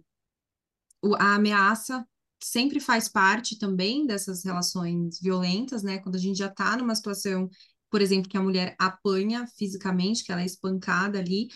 a 1.19 1.35
ameaça 1.35 2.07
sempre 2.41 2.79
faz 2.79 3.09
parte 3.09 3.59
também 3.59 4.07
dessas 4.07 4.45
relações 4.45 5.19
violentas, 5.21 5.83
né? 5.83 5.99
Quando 5.99 6.15
a 6.15 6.21
gente 6.21 6.39
já 6.39 6.47
está 6.47 6.77
numa 6.77 6.95
situação, 6.95 7.51
por 7.91 8.01
exemplo, 8.01 8.31
que 8.31 8.37
a 8.37 8.43
mulher 8.43 8.77
apanha 8.79 9.45
fisicamente, 9.59 10.23
que 10.23 10.31
ela 10.31 10.43
é 10.43 10.47
espancada 10.47 11.19
ali, 11.19 11.49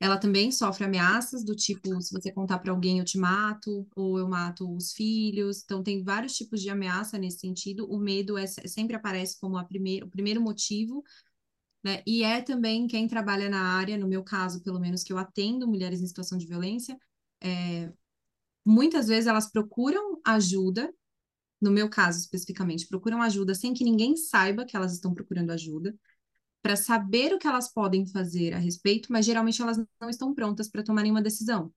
ela 0.00 0.18
também 0.18 0.50
sofre 0.50 0.84
ameaças 0.84 1.44
do 1.44 1.54
tipo, 1.54 2.00
se 2.02 2.12
você 2.12 2.32
contar 2.32 2.58
para 2.58 2.72
alguém, 2.72 2.98
eu 2.98 3.04
te 3.04 3.18
mato, 3.18 3.86
ou 3.94 4.18
eu 4.18 4.28
mato 4.28 4.74
os 4.74 4.92
filhos. 4.92 5.62
Então, 5.64 5.82
tem 5.82 6.02
vários 6.02 6.34
tipos 6.34 6.60
de 6.60 6.70
ameaça 6.70 7.18
nesse 7.18 7.38
sentido. 7.40 7.86
O 7.90 7.98
medo 7.98 8.36
é, 8.36 8.46
sempre 8.46 8.96
aparece 8.96 9.38
como 9.40 9.56
a 9.56 9.64
primeiro, 9.64 10.06
o 10.06 10.10
primeiro 10.10 10.40
motivo, 10.40 11.02
né? 11.82 12.02
E 12.06 12.22
é 12.22 12.40
também 12.40 12.86
quem 12.86 13.06
trabalha 13.06 13.48
na 13.48 13.60
área, 13.60 13.98
no 13.98 14.08
meu 14.08 14.22
caso, 14.24 14.62
pelo 14.62 14.80
menos, 14.80 15.02
que 15.02 15.12
eu 15.12 15.18
atendo 15.18 15.68
mulheres 15.68 16.00
em 16.00 16.06
situação 16.06 16.38
de 16.38 16.46
violência, 16.46 16.98
é, 17.42 17.92
muitas 18.64 19.06
vezes 19.08 19.26
elas 19.26 19.50
procuram 19.50 20.20
ajuda, 20.24 20.92
no 21.60 21.70
meu 21.70 21.88
caso 21.88 22.20
especificamente, 22.20 22.88
procuram 22.88 23.22
ajuda 23.22 23.54
sem 23.54 23.74
que 23.74 23.84
ninguém 23.84 24.16
saiba 24.16 24.64
que 24.64 24.76
elas 24.76 24.94
estão 24.94 25.14
procurando 25.14 25.50
ajuda 25.50 25.94
para 26.64 26.76
saber 26.76 27.34
o 27.34 27.38
que 27.38 27.46
elas 27.46 27.70
podem 27.70 28.06
fazer 28.06 28.54
a 28.54 28.58
respeito, 28.58 29.12
mas 29.12 29.26
geralmente 29.26 29.60
elas 29.60 29.76
não 30.00 30.08
estão 30.08 30.34
prontas 30.34 30.66
para 30.66 30.82
tomar 30.82 31.02
nenhuma 31.02 31.20
decisão. 31.20 31.70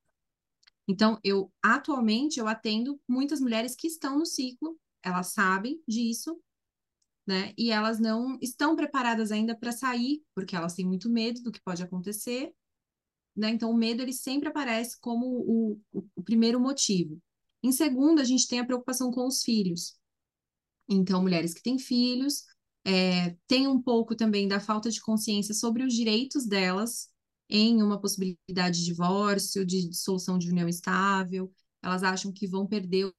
Então, 0.88 1.19
eu 1.25 1.51
atualmente 1.61 2.39
eu 2.39 2.47
atendo 2.47 2.97
muitas 3.05 3.41
mulheres 3.41 3.75
que 3.75 3.85
estão 3.85 4.17
no 4.17 4.25
ciclo, 4.25 4.79
elas 5.03 5.33
sabem 5.33 5.83
disso, 5.85 6.41
né? 7.27 7.53
E 7.57 7.69
elas 7.69 7.99
não 7.99 8.39
estão 8.41 8.77
preparadas 8.77 9.29
ainda 9.29 9.53
para 9.57 9.73
sair, 9.73 10.23
porque 10.33 10.55
elas 10.55 10.73
têm 10.73 10.88
muito 10.88 11.09
medo 11.09 11.43
do 11.43 11.51
que 11.51 11.59
pode 11.59 11.83
acontecer, 11.83 12.53
né? 13.35 13.49
Então, 13.49 13.69
o 13.69 13.75
medo 13.75 14.01
ele 14.01 14.13
sempre 14.13 14.47
aparece 14.47 14.97
como 15.01 15.25
o, 15.25 15.81
o, 15.91 16.07
o 16.15 16.23
primeiro 16.23 16.61
motivo. 16.61 17.21
Em 17.61 17.73
segundo, 17.73 18.21
a 18.21 18.23
gente 18.23 18.47
tem 18.47 18.61
a 18.61 18.65
preocupação 18.65 19.11
com 19.11 19.27
os 19.27 19.43
filhos. 19.43 19.99
Então, 20.88 21.21
mulheres 21.21 21.53
que 21.53 21.61
têm 21.61 21.77
filhos, 21.77 22.45
é, 22.88 23.35
tem 23.47 23.67
um 23.67 23.81
pouco 23.81 24.15
também 24.15 24.47
da 24.47 24.61
falta 24.61 24.89
de 24.89 25.01
consciência 25.01 25.53
sobre 25.53 25.83
os 25.83 25.93
direitos 25.93 26.45
delas 26.45 27.09
em 27.49 27.83
uma 27.83 27.99
possibilidade 27.99 28.79
de 28.79 28.85
divórcio, 28.85 29.65
de 29.65 29.89
dissolução 29.89 30.38
de 30.38 30.49
união 30.49 30.69
estável. 30.69 31.51
Elas 31.83 32.01
acham 32.01 32.31
que 32.31 32.47
vão 32.47 32.65
perder 32.65 33.13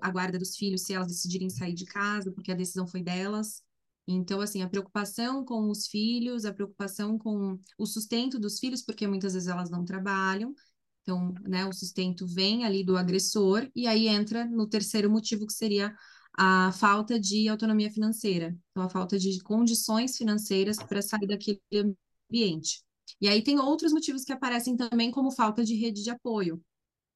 a 0.00 0.10
guarda 0.10 0.38
dos 0.38 0.56
filhos 0.56 0.82
se 0.82 0.94
elas 0.94 1.08
decidirem 1.08 1.50
sair 1.50 1.74
de 1.74 1.84
casa, 1.84 2.32
porque 2.32 2.50
a 2.50 2.54
decisão 2.54 2.86
foi 2.86 3.02
delas. 3.02 3.62
Então, 4.08 4.40
assim, 4.40 4.62
a 4.62 4.68
preocupação 4.70 5.44
com 5.44 5.68
os 5.68 5.86
filhos, 5.86 6.46
a 6.46 6.52
preocupação 6.54 7.18
com 7.18 7.58
o 7.78 7.86
sustento 7.86 8.38
dos 8.38 8.58
filhos, 8.58 8.80
porque 8.80 9.06
muitas 9.06 9.34
vezes 9.34 9.48
elas 9.48 9.70
não 9.70 9.84
trabalham, 9.84 10.54
então, 11.02 11.34
né, 11.42 11.66
o 11.66 11.72
sustento 11.72 12.26
vem 12.26 12.64
ali 12.64 12.82
do 12.82 12.96
agressor, 12.96 13.70
e 13.76 13.86
aí 13.86 14.08
entra 14.08 14.46
no 14.46 14.66
terceiro 14.66 15.10
motivo, 15.10 15.46
que 15.46 15.52
seria 15.52 15.94
a 16.36 16.72
falta 16.72 17.18
de 17.18 17.48
autonomia 17.48 17.90
financeira, 17.90 18.56
então 18.70 18.82
a 18.82 18.88
falta 18.88 19.18
de 19.18 19.40
condições 19.42 20.16
financeiras 20.16 20.76
para 20.76 21.00
sair 21.00 21.26
daquele 21.26 21.60
ambiente. 21.72 22.82
E 23.20 23.28
aí 23.28 23.42
tem 23.42 23.58
outros 23.58 23.92
motivos 23.92 24.24
que 24.24 24.32
aparecem 24.32 24.76
também, 24.76 25.10
como 25.10 25.30
falta 25.30 25.64
de 25.64 25.74
rede 25.74 26.02
de 26.02 26.10
apoio. 26.10 26.60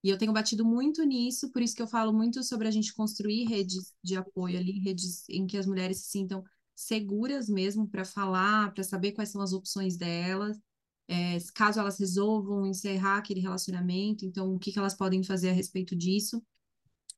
E 0.05 0.11
eu 0.11 0.16
tenho 0.16 0.33
batido 0.33 0.64
muito 0.64 1.03
nisso, 1.05 1.51
por 1.51 1.61
isso 1.61 1.75
que 1.75 1.83
eu 1.83 1.89
falo 1.89 2.12
muito 2.12 2.43
sobre 2.45 2.69
a 2.69 2.71
gente 2.71 2.95
construir 2.95 3.47
redes 3.47 3.93
de 4.03 4.16
apoio 4.16 4.59
ali, 4.59 4.79
redes 4.79 5.29
em 5.29 5.47
que 5.47 5.57
as 5.57 5.66
mulheres 5.66 5.99
se 5.99 6.11
sintam 6.11 6.45
seguras 6.75 7.49
mesmo 7.49 7.89
para 7.89 8.05
falar, 8.05 8.73
para 8.73 8.85
saber 8.85 9.12
quais 9.12 9.31
são 9.31 9.43
as 9.43 9.53
opções 9.53 9.97
delas, 9.97 10.57
é, 11.09 11.39
caso 11.55 11.81
elas 11.81 11.99
resolvam 11.99 12.66
encerrar 12.66 13.19
aquele 13.19 13.41
relacionamento, 13.41 14.25
então 14.25 14.55
o 14.55 14.59
que, 14.59 14.71
que 14.71 14.79
elas 14.79 14.95
podem 14.95 15.25
fazer 15.25 15.49
a 15.49 15.53
respeito 15.53 15.97
disso. 15.97 16.41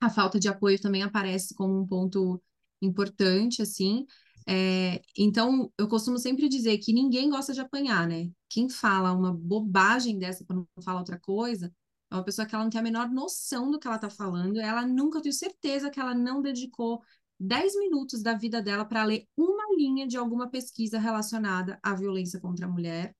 A 0.01 0.09
falta 0.09 0.39
de 0.41 0.49
apoio 0.49 0.81
também 0.81 1.03
aparece 1.03 1.55
como 1.55 1.79
um 1.79 1.87
ponto 1.87 2.43
importante, 2.81 3.63
assim. 3.63 4.07
É, 4.49 5.03
então, 5.17 5.71
eu 5.79 5.87
costumo 5.87 6.19
sempre 6.19 6.49
dizer 6.49 6.79
que 6.79 6.93
ninguém 6.93 7.31
gosta 7.31 7.53
de 7.53 7.61
apanhar, 7.61 8.07
né? 8.09 8.31
Quem 8.49 8.69
fala 8.69 9.13
uma 9.13 9.33
bobagem 9.33 10.19
dessa 10.19 10.45
para 10.45 10.57
não 10.57 10.67
falar 10.83 11.01
outra 11.01 11.19
coisa, 11.19 11.73
é 12.11 12.15
uma 12.15 12.25
pessoa 12.25 12.47
que 12.47 12.55
ela 12.55 12.65
não 12.65 12.71
tem 12.71 12.81
a 12.81 12.83
menor 12.83 13.09
noção 13.09 13.71
do 13.71 13.79
que 13.79 13.87
ela 13.87 13.97
está 13.97 14.11
falando. 14.11 14.59
Ela 14.59 14.87
nunca, 14.87 15.19
eu 15.19 15.23
tenho 15.23 15.35
certeza 15.35 15.91
que 15.91 16.01
ela 16.01 16.15
não 16.15 16.43
dedicou 16.43 17.01
10 17.39 17.79
minutos 17.79 18.23
da 18.23 18.35
vida 18.35 18.61
dela 18.61 18.85
para 18.85 19.05
ler 19.05 19.27
uma 19.37 19.65
linha 19.77 20.07
de 20.07 20.17
alguma 20.17 20.51
pesquisa 20.51 20.99
relacionada 20.99 21.79
à 21.83 21.95
violência 21.95 22.41
contra 22.41 22.67
a 22.67 22.69
mulher. 22.69 23.15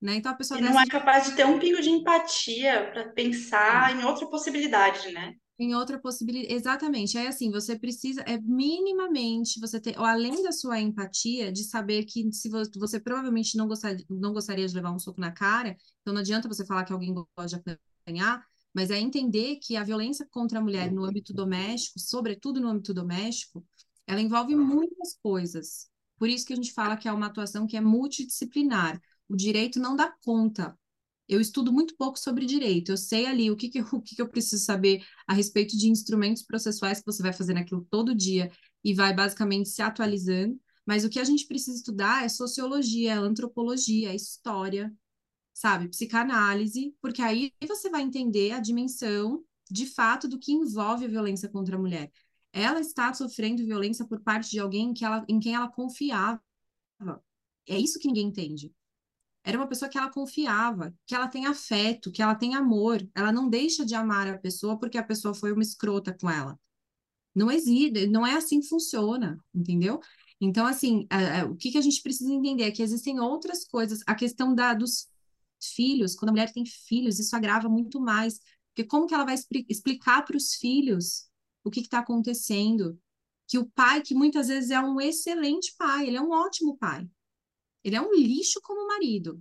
Né? 0.00 0.16
Então 0.16 0.30
a 0.30 0.34
pessoa 0.34 0.60
e 0.60 0.62
não 0.62 0.78
é 0.78 0.86
capaz 0.86 1.24
de 1.24 1.34
ter 1.34 1.44
um 1.46 1.58
pingo 1.58 1.80
de 1.80 1.90
empatia 1.90 2.90
para 2.92 3.08
pensar 3.08 3.90
é. 3.90 4.00
em 4.00 4.04
outra 4.04 4.26
possibilidade, 4.26 5.10
né? 5.10 5.34
Em 5.58 5.74
outra 5.74 5.98
possibilidade, 5.98 6.52
exatamente. 6.52 7.16
É 7.16 7.28
assim, 7.28 7.50
você 7.50 7.78
precisa, 7.78 8.20
é 8.22 8.38
minimamente 8.38 9.58
você 9.58 9.80
ter, 9.80 9.96
além 9.98 10.42
da 10.42 10.52
sua 10.52 10.78
empatia, 10.80 11.50
de 11.50 11.64
saber 11.64 12.04
que 12.04 12.30
se 12.30 12.50
você, 12.50 12.70
você 12.78 13.00
provavelmente 13.00 13.56
não, 13.56 13.66
gostar, 13.66 13.96
não 14.10 14.34
gostaria 14.34 14.68
de 14.68 14.74
levar 14.74 14.92
um 14.92 14.98
soco 14.98 15.18
na 15.18 15.32
cara, 15.32 15.74
então 16.02 16.12
não 16.12 16.20
adianta 16.20 16.46
você 16.46 16.64
falar 16.66 16.84
que 16.84 16.92
alguém 16.92 17.14
gosta 17.14 17.62
de 17.64 17.78
apanhar, 18.04 18.44
mas 18.74 18.90
é 18.90 18.98
entender 18.98 19.56
que 19.56 19.76
a 19.76 19.82
violência 19.82 20.26
contra 20.30 20.58
a 20.58 20.62
mulher 20.62 20.92
no 20.92 21.04
âmbito 21.04 21.32
doméstico, 21.32 21.98
sobretudo 21.98 22.60
no 22.60 22.68
âmbito 22.68 22.92
doméstico, 22.92 23.64
ela 24.06 24.20
envolve 24.20 24.54
muitas 24.54 25.16
coisas. 25.22 25.88
Por 26.18 26.28
isso 26.28 26.44
que 26.44 26.52
a 26.52 26.56
gente 26.56 26.72
fala 26.74 26.98
que 26.98 27.08
é 27.08 27.12
uma 27.12 27.26
atuação 27.26 27.66
que 27.66 27.78
é 27.78 27.80
multidisciplinar. 27.80 29.00
O 29.26 29.34
direito 29.34 29.80
não 29.80 29.96
dá 29.96 30.14
conta 30.22 30.78
eu 31.28 31.40
estudo 31.40 31.72
muito 31.72 31.96
pouco 31.96 32.18
sobre 32.18 32.46
direito. 32.46 32.92
Eu 32.92 32.96
sei 32.96 33.26
ali 33.26 33.50
o 33.50 33.56
que, 33.56 33.68
que, 33.68 33.80
eu, 33.80 33.86
o 33.92 34.00
que, 34.00 34.14
que 34.16 34.22
eu 34.22 34.28
preciso 34.28 34.64
saber 34.64 35.04
a 35.26 35.34
respeito 35.34 35.76
de 35.76 35.88
instrumentos 35.88 36.42
processuais 36.42 37.00
que 37.00 37.06
você 37.06 37.22
vai 37.22 37.32
fazer 37.32 37.54
naquilo 37.54 37.86
todo 37.90 38.14
dia 38.14 38.50
e 38.84 38.94
vai 38.94 39.14
basicamente 39.14 39.68
se 39.68 39.82
atualizando. 39.82 40.58
Mas 40.86 41.04
o 41.04 41.10
que 41.10 41.18
a 41.18 41.24
gente 41.24 41.46
precisa 41.46 41.76
estudar 41.76 42.24
é 42.24 42.28
sociologia, 42.28 43.14
é 43.14 43.16
antropologia, 43.16 44.10
é 44.10 44.14
história, 44.14 44.94
sabe? 45.52 45.88
Psicanálise, 45.88 46.94
porque 47.02 47.22
aí 47.22 47.52
você 47.66 47.90
vai 47.90 48.02
entender 48.02 48.52
a 48.52 48.60
dimensão 48.60 49.42
de 49.70 49.86
fato 49.86 50.28
do 50.28 50.38
que 50.38 50.52
envolve 50.52 51.04
a 51.04 51.08
violência 51.08 51.48
contra 51.48 51.76
a 51.76 51.78
mulher. 51.78 52.12
Ela 52.52 52.80
está 52.80 53.12
sofrendo 53.12 53.64
violência 53.64 54.06
por 54.06 54.20
parte 54.20 54.50
de 54.50 54.60
alguém 54.60 54.94
que 54.94 55.04
ela, 55.04 55.24
em 55.28 55.40
quem 55.40 55.54
ela 55.54 55.68
confiava. 55.68 56.40
É 57.68 57.78
isso 57.78 57.98
que 57.98 58.06
ninguém 58.06 58.28
entende. 58.28 58.72
Era 59.46 59.56
uma 59.56 59.68
pessoa 59.68 59.88
que 59.88 59.96
ela 59.96 60.10
confiava, 60.10 60.92
que 61.06 61.14
ela 61.14 61.28
tem 61.28 61.46
afeto, 61.46 62.10
que 62.10 62.20
ela 62.20 62.34
tem 62.34 62.56
amor. 62.56 63.08
Ela 63.14 63.30
não 63.30 63.48
deixa 63.48 63.86
de 63.86 63.94
amar 63.94 64.26
a 64.26 64.36
pessoa 64.36 64.76
porque 64.76 64.98
a 64.98 65.04
pessoa 65.04 65.32
foi 65.32 65.52
uma 65.52 65.62
escrota 65.62 66.12
com 66.12 66.28
ela. 66.28 66.58
Não 67.32 67.48
existe, 67.48 68.08
não 68.08 68.26
é 68.26 68.34
assim 68.34 68.58
que 68.58 68.66
funciona, 68.66 69.38
entendeu? 69.54 70.00
Então, 70.40 70.66
assim, 70.66 71.06
a, 71.08 71.42
a, 71.42 71.44
o 71.44 71.54
que, 71.54 71.70
que 71.70 71.78
a 71.78 71.80
gente 71.80 72.02
precisa 72.02 72.32
entender 72.32 72.64
é 72.64 72.72
que 72.72 72.82
existem 72.82 73.20
outras 73.20 73.64
coisas. 73.64 74.00
A 74.04 74.16
questão 74.16 74.52
da, 74.52 74.74
dos 74.74 75.06
filhos, 75.62 76.16
quando 76.16 76.30
a 76.30 76.32
mulher 76.32 76.52
tem 76.52 76.66
filhos, 76.66 77.20
isso 77.20 77.36
agrava 77.36 77.68
muito 77.68 78.00
mais. 78.00 78.40
Porque 78.74 78.82
como 78.82 79.06
que 79.06 79.14
ela 79.14 79.24
vai 79.24 79.36
explicar 79.68 80.24
para 80.24 80.36
os 80.36 80.54
filhos 80.54 81.28
o 81.62 81.70
que 81.70 81.80
está 81.80 82.00
acontecendo? 82.00 82.98
Que 83.46 83.58
o 83.58 83.66
pai, 83.66 84.02
que 84.02 84.12
muitas 84.12 84.48
vezes 84.48 84.70
é 84.70 84.80
um 84.80 85.00
excelente 85.00 85.72
pai, 85.78 86.08
ele 86.08 86.16
é 86.16 86.20
um 86.20 86.32
ótimo 86.32 86.76
pai, 86.76 87.08
ele 87.86 87.94
é 87.94 88.02
um 88.02 88.12
lixo 88.12 88.60
como 88.60 88.88
marido, 88.88 89.40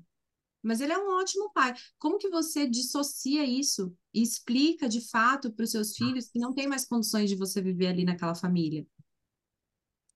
mas 0.61 0.79
ele 0.79 0.93
é 0.93 0.97
um 0.99 1.09
ótimo 1.19 1.51
pai. 1.51 1.73
Como 1.97 2.19
que 2.19 2.29
você 2.29 2.67
dissocia 2.67 3.43
isso 3.43 3.91
e 4.13 4.21
explica 4.21 4.87
de 4.87 5.01
fato 5.01 5.51
para 5.51 5.63
os 5.63 5.71
seus 5.71 5.95
filhos 5.95 6.29
que 6.29 6.37
não 6.37 6.53
tem 6.53 6.67
mais 6.67 6.85
condições 6.85 7.27
de 7.27 7.35
você 7.35 7.59
viver 7.59 7.87
ali 7.87 8.05
naquela 8.05 8.35
família? 8.35 8.85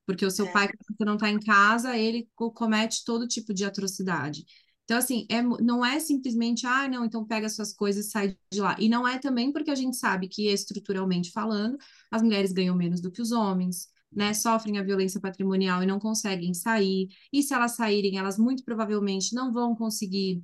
Porque 0.05 0.23
o 0.23 0.29
seu 0.29 0.45
é. 0.45 0.51
pai, 0.51 0.67
quando 0.67 0.95
você 0.95 1.05
não 1.05 1.15
está 1.15 1.29
em 1.31 1.39
casa, 1.39 1.97
ele 1.97 2.29
comete 2.35 3.03
todo 3.03 3.27
tipo 3.27 3.51
de 3.51 3.65
atrocidade. 3.65 4.45
Então, 4.83 4.97
assim, 4.97 5.25
é, 5.29 5.41
não 5.41 5.83
é 5.83 5.99
simplesmente, 5.99 6.67
ah, 6.67 6.87
não, 6.87 7.05
então 7.05 7.25
pega 7.25 7.49
suas 7.49 7.73
coisas 7.73 8.05
e 8.07 8.09
sai 8.11 8.37
de 8.51 8.61
lá. 8.61 8.75
E 8.79 8.89
não 8.89 9.07
é 9.07 9.17
também 9.17 9.51
porque 9.51 9.71
a 9.71 9.75
gente 9.75 9.97
sabe 9.97 10.27
que, 10.27 10.47
estruturalmente 10.47 11.31
falando, 11.31 11.77
as 12.11 12.21
mulheres 12.21 12.51
ganham 12.51 12.75
menos 12.75 13.01
do 13.01 13.11
que 13.11 13.21
os 13.21 13.31
homens, 13.31 13.87
né, 14.11 14.33
sofrem 14.33 14.77
a 14.77 14.83
violência 14.83 15.19
patrimonial 15.21 15.83
e 15.83 15.85
não 15.85 15.99
conseguem 15.99 16.53
sair, 16.53 17.07
e 17.31 17.43
se 17.43 17.53
elas 17.53 17.75
saírem, 17.75 18.17
elas 18.17 18.37
muito 18.37 18.63
provavelmente 18.63 19.33
não 19.35 19.51
vão 19.51 19.75
conseguir. 19.75 20.43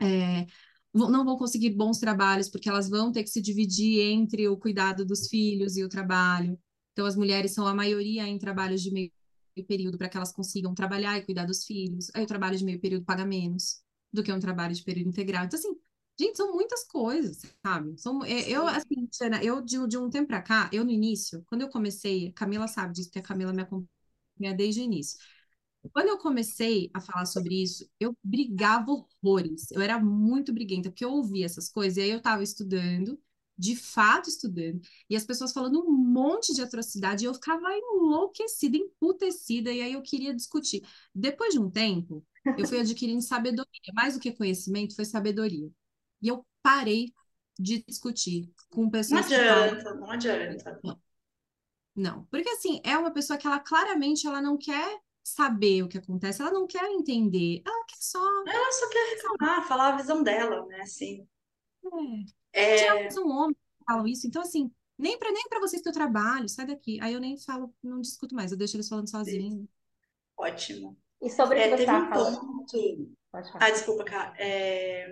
É, 0.00 0.46
não 0.94 1.24
vão 1.24 1.36
conseguir 1.36 1.70
bons 1.70 1.98
trabalhos, 1.98 2.48
porque 2.48 2.68
elas 2.68 2.88
vão 2.88 3.12
ter 3.12 3.22
que 3.22 3.30
se 3.30 3.40
dividir 3.40 4.00
entre 4.00 4.48
o 4.48 4.56
cuidado 4.56 5.04
dos 5.04 5.28
filhos 5.28 5.76
e 5.76 5.84
o 5.84 5.88
trabalho. 5.88 6.58
Então, 6.92 7.06
as 7.06 7.16
mulheres 7.16 7.52
são 7.54 7.66
a 7.66 7.74
maioria 7.74 8.26
em 8.26 8.38
trabalhos 8.38 8.82
de 8.82 8.90
meio 8.90 9.12
período 9.66 9.98
para 9.98 10.08
que 10.08 10.16
elas 10.16 10.32
consigam 10.32 10.74
trabalhar 10.74 11.18
e 11.18 11.24
cuidar 11.24 11.44
dos 11.44 11.64
filhos. 11.64 12.10
Aí, 12.14 12.24
o 12.24 12.26
trabalho 12.26 12.56
de 12.56 12.64
meio 12.64 12.80
período 12.80 13.04
paga 13.04 13.24
menos 13.24 13.80
do 14.12 14.22
que 14.22 14.32
um 14.32 14.40
trabalho 14.40 14.74
de 14.74 14.82
período 14.82 15.08
integral. 15.08 15.44
Então, 15.44 15.58
assim, 15.58 15.76
Gente, 16.20 16.36
são 16.36 16.52
muitas 16.52 16.84
coisas, 16.84 17.42
sabe? 17.64 17.96
São, 17.98 18.24
é, 18.24 18.48
eu, 18.50 18.66
assim, 18.66 19.06
Tiana, 19.06 19.42
eu 19.42 19.60
de, 19.62 19.86
de, 19.86 19.96
um 19.96 20.10
tempo 20.10 20.26
pra 20.26 20.42
cá, 20.42 20.68
eu 20.72 20.84
no 20.84 20.90
início, 20.90 21.44
quando 21.46 21.62
eu 21.62 21.68
comecei, 21.70 22.32
Camila 22.32 22.66
sabe 22.66 22.92
disso, 22.92 23.08
porque 23.08 23.20
a 23.20 23.22
Camila 23.22 23.52
me 23.52 23.62
acompanha 23.62 24.52
desde 24.56 24.80
o 24.80 24.84
início. 24.84 25.16
Quando 25.92 26.08
eu 26.08 26.18
comecei 26.18 26.90
a 26.94 27.00
falar 27.00 27.26
sobre 27.26 27.62
isso, 27.62 27.88
eu 28.00 28.16
brigava 28.24 28.90
horrores. 28.92 29.70
Eu 29.72 29.80
era 29.82 29.98
muito 30.00 30.52
briguenta, 30.52 30.90
porque 30.90 31.04
eu 31.04 31.12
ouvia 31.12 31.46
essas 31.46 31.68
coisas, 31.68 31.96
e 31.98 32.02
aí 32.02 32.10
eu 32.10 32.20
tava 32.22 32.42
estudando, 32.42 33.18
de 33.56 33.76
fato 33.76 34.28
estudando, 34.28 34.80
e 35.10 35.16
as 35.16 35.24
pessoas 35.24 35.52
falando 35.52 35.80
um 35.86 35.92
monte 35.92 36.54
de 36.54 36.62
atrocidade, 36.62 37.24
e 37.24 37.26
eu 37.28 37.34
ficava 37.34 37.66
enlouquecida, 37.74 38.76
emputecida, 38.76 39.72
e 39.72 39.80
aí 39.82 39.92
eu 39.94 40.02
queria 40.02 40.34
discutir. 40.34 40.82
Depois 41.14 41.52
de 41.54 41.60
um 41.60 41.70
tempo, 41.70 42.24
eu 42.56 42.66
fui 42.66 42.80
adquirindo 42.80 43.22
sabedoria. 43.22 43.66
Mais 43.94 44.14
do 44.14 44.20
que 44.20 44.32
conhecimento, 44.32 44.94
foi 44.96 45.04
sabedoria. 45.04 45.70
E 46.20 46.28
eu 46.28 46.46
parei 46.62 47.12
de 47.58 47.82
discutir 47.86 48.52
com 48.70 48.88
pessoas 48.88 49.28
não 49.28 49.36
adianta, 49.36 49.82
falam... 49.84 50.00
não 50.00 50.10
adianta. 50.10 50.80
Não. 50.84 51.00
não, 51.94 52.24
porque 52.26 52.48
assim, 52.50 52.80
é 52.84 52.96
uma 52.96 53.10
pessoa 53.10 53.38
que 53.38 53.46
ela 53.46 53.58
claramente 53.58 54.26
ela 54.26 54.40
não 54.40 54.56
quer 54.56 55.00
saber 55.24 55.82
o 55.82 55.88
que 55.88 55.98
acontece, 55.98 56.40
ela 56.40 56.52
não 56.52 56.66
quer 56.66 56.84
entender, 56.90 57.62
ela 57.66 57.84
quer 57.84 57.96
só... 57.98 58.18
Ela 58.46 58.72
só 58.72 58.88
quer 58.88 59.14
reclamar, 59.14 59.68
falar 59.68 59.94
a 59.94 59.96
visão 59.96 60.22
dela, 60.22 60.64
né, 60.66 60.80
assim. 60.80 61.26
É. 62.52 62.86
é... 62.86 63.10
são 63.10 63.28
homens 63.28 63.56
que 63.56 63.84
falam 63.84 64.06
isso, 64.06 64.26
então 64.26 64.42
assim, 64.42 64.70
nem 64.96 65.18
para 65.18 65.30
nem 65.30 65.48
para 65.48 65.60
vocês 65.60 65.82
que 65.82 65.88
eu 65.88 65.92
trabalho, 65.92 66.48
sai 66.48 66.66
daqui. 66.66 66.98
Aí 67.00 67.12
eu 67.12 67.20
nem 67.20 67.36
falo, 67.36 67.72
não 67.82 68.00
discuto 68.00 68.34
mais, 68.34 68.50
eu 68.50 68.58
deixo 68.58 68.76
eles 68.76 68.88
falando 68.88 69.08
sozinhos. 69.08 69.68
Ótimo. 70.36 70.96
E 71.20 71.30
sobre 71.30 71.58
o 71.58 71.60
é, 71.60 71.64
que 71.64 71.76
você 71.76 71.86
teve 71.86 71.92
um 71.92 72.10
ponto. 72.10 73.17
Ah, 73.60 73.70
desculpa, 73.70 74.04
cara. 74.04 74.34
É, 74.38 75.06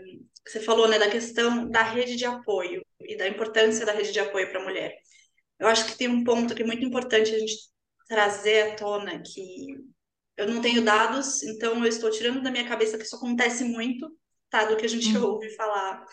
você 0.47 0.61
falou 0.61 0.89
né, 0.89 0.99
da 0.99 1.11
questão 1.11 1.69
da 1.69 1.83
rede 1.83 2.17
de 2.17 2.25
apoio 2.25 2.85
e 3.01 3.17
da 3.17 3.29
importância 3.29 3.85
da 3.85 3.93
rede 3.93 4.13
de 4.13 4.21
apoio 4.21 4.49
para 4.51 4.61
a 4.61 4.65
mulher. 4.65 4.97
Eu 5.59 5.69
acho 5.69 5.87
que 5.87 5.97
tem 5.97 6.09
um 6.09 6.25
ponto 6.25 6.55
que 6.55 6.63
é 6.63 6.67
muito 6.67 6.85
importante 6.85 7.35
a 7.35 7.39
gente 7.39 7.55
trazer 8.09 8.73
à 8.73 8.77
tona, 8.77 9.23
que 9.23 9.77
eu 10.37 10.47
não 10.47 10.61
tenho 10.61 10.85
dados, 10.85 11.43
então 11.43 11.79
eu 11.79 11.87
estou 11.87 12.11
tirando 12.11 12.43
da 12.43 12.51
minha 12.51 12.69
cabeça 12.69 12.99
que 12.99 13.05
isso 13.05 13.17
acontece 13.17 13.65
muito, 13.65 14.09
tá? 14.51 14.65
Do 14.65 14.77
que 14.77 14.85
a 14.85 14.89
gente 14.89 15.17
uhum. 15.17 15.25
ouve 15.25 15.51
falar. 15.57 16.05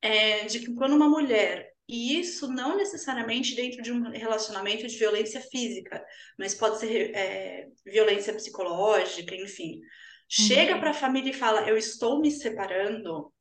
É, 0.00 0.44
de 0.46 0.58
que 0.60 0.74
quando 0.74 0.96
uma 0.96 1.08
mulher 1.08 1.72
e 1.88 2.18
isso 2.18 2.48
não 2.48 2.76
necessariamente 2.76 3.54
dentro 3.54 3.82
de 3.82 3.92
um 3.92 4.10
relacionamento 4.10 4.86
de 4.86 4.96
violência 4.96 5.40
física, 5.40 6.04
mas 6.38 6.54
pode 6.54 6.78
ser 6.80 7.14
é, 7.14 7.68
violência 7.84 8.32
psicológica, 8.32 9.34
enfim. 9.34 9.80
Chega 10.28 10.74
uhum. 10.74 10.80
para 10.80 10.90
a 10.90 10.94
família 10.94 11.30
e 11.30 11.34
fala: 11.34 11.68
Eu 11.68 11.76
estou 11.76 12.20
me 12.20 12.30
separando. 12.30 13.32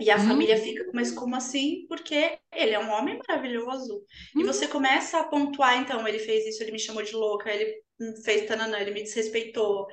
E 0.00 0.10
a 0.10 0.16
uhum. 0.16 0.26
família 0.26 0.56
fica, 0.56 0.84
mas 0.92 1.12
como 1.12 1.36
assim? 1.36 1.86
Porque 1.88 2.36
ele 2.52 2.72
é 2.72 2.78
um 2.78 2.90
homem 2.90 3.18
maravilhoso. 3.28 4.02
Uhum. 4.34 4.42
E 4.42 4.44
você 4.44 4.66
começa 4.66 5.20
a 5.20 5.24
pontuar, 5.24 5.80
então, 5.80 6.06
ele 6.06 6.18
fez 6.18 6.46
isso, 6.46 6.62
ele 6.62 6.72
me 6.72 6.80
chamou 6.80 7.02
de 7.02 7.12
louca, 7.12 7.48
ele 7.50 7.80
fez 8.24 8.46
tananã, 8.46 8.78
ele 8.78 8.90
me 8.90 9.04
desrespeitou, 9.04 9.86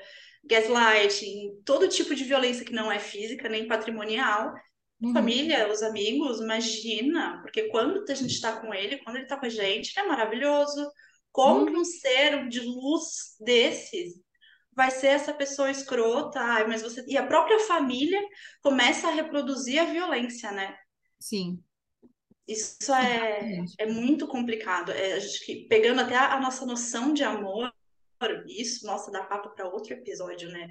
gaslighting, 0.43 1.61
todo 1.63 1.87
tipo 1.87 2.15
de 2.15 2.23
violência 2.23 2.65
que 2.65 2.73
não 2.73 2.91
é 2.91 2.97
física 2.97 3.47
nem 3.47 3.67
patrimonial. 3.67 4.51
Uhum. 4.99 5.13
Família, 5.13 5.71
os 5.71 5.83
amigos, 5.83 6.39
imagina, 6.39 7.39
porque 7.41 7.69
quando 7.69 8.03
a 8.09 8.15
gente 8.15 8.33
está 8.33 8.59
com 8.59 8.73
ele, 8.73 8.97
quando 9.03 9.17
ele 9.17 9.25
está 9.25 9.37
com 9.37 9.45
a 9.45 9.49
gente, 9.49 9.93
ele 9.95 10.05
é 10.05 10.09
maravilhoso. 10.09 10.91
Como 11.31 11.65
que 11.65 11.77
um 11.77 11.85
ser 11.85 12.47
de 12.49 12.59
luz 12.59 13.35
desses 13.39 14.15
vai 14.73 14.91
ser 14.91 15.07
essa 15.07 15.33
pessoa 15.33 15.71
escrota? 15.71 16.39
Ai, 16.39 16.67
mas 16.67 16.81
você 16.81 17.03
e 17.07 17.17
a 17.17 17.25
própria 17.25 17.59
família 17.59 18.21
começa 18.61 19.07
a 19.07 19.11
reproduzir 19.11 19.79
a 19.79 19.85
violência, 19.85 20.51
né? 20.51 20.75
Sim. 21.19 21.61
Isso 22.47 22.93
é, 22.93 23.63
é 23.77 23.85
muito 23.85 24.27
complicado. 24.27 24.91
É, 24.91 25.13
a 25.13 25.19
gente, 25.19 25.67
pegando 25.69 26.01
até 26.01 26.15
a, 26.15 26.33
a 26.33 26.39
nossa 26.39 26.65
noção 26.65 27.13
de 27.13 27.23
amor, 27.23 27.71
isso, 28.47 28.85
nossa, 28.85 29.11
dá 29.11 29.23
papo 29.23 29.49
para 29.55 29.67
outro 29.67 29.93
episódio, 29.93 30.49
né? 30.49 30.69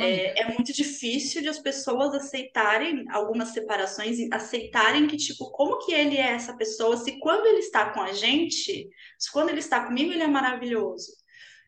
É, 0.00 0.42
é, 0.42 0.52
muito 0.52 0.72
difícil 0.72 1.40
de 1.40 1.48
as 1.48 1.58
pessoas 1.58 2.14
aceitarem 2.14 3.04
algumas 3.10 3.50
separações, 3.50 4.18
aceitarem 4.30 5.06
que, 5.06 5.16
tipo, 5.16 5.50
como 5.50 5.78
que 5.78 5.92
ele 5.92 6.16
é 6.16 6.32
essa 6.32 6.54
pessoa, 6.56 6.96
se 6.96 7.18
quando 7.20 7.46
ele 7.46 7.60
está 7.60 7.90
com 7.90 8.02
a 8.02 8.12
gente, 8.12 8.88
se 9.18 9.32
quando 9.32 9.48
ele 9.48 9.60
está 9.60 9.86
comigo, 9.86 10.12
ele 10.12 10.22
é 10.22 10.28
maravilhoso. 10.28 11.23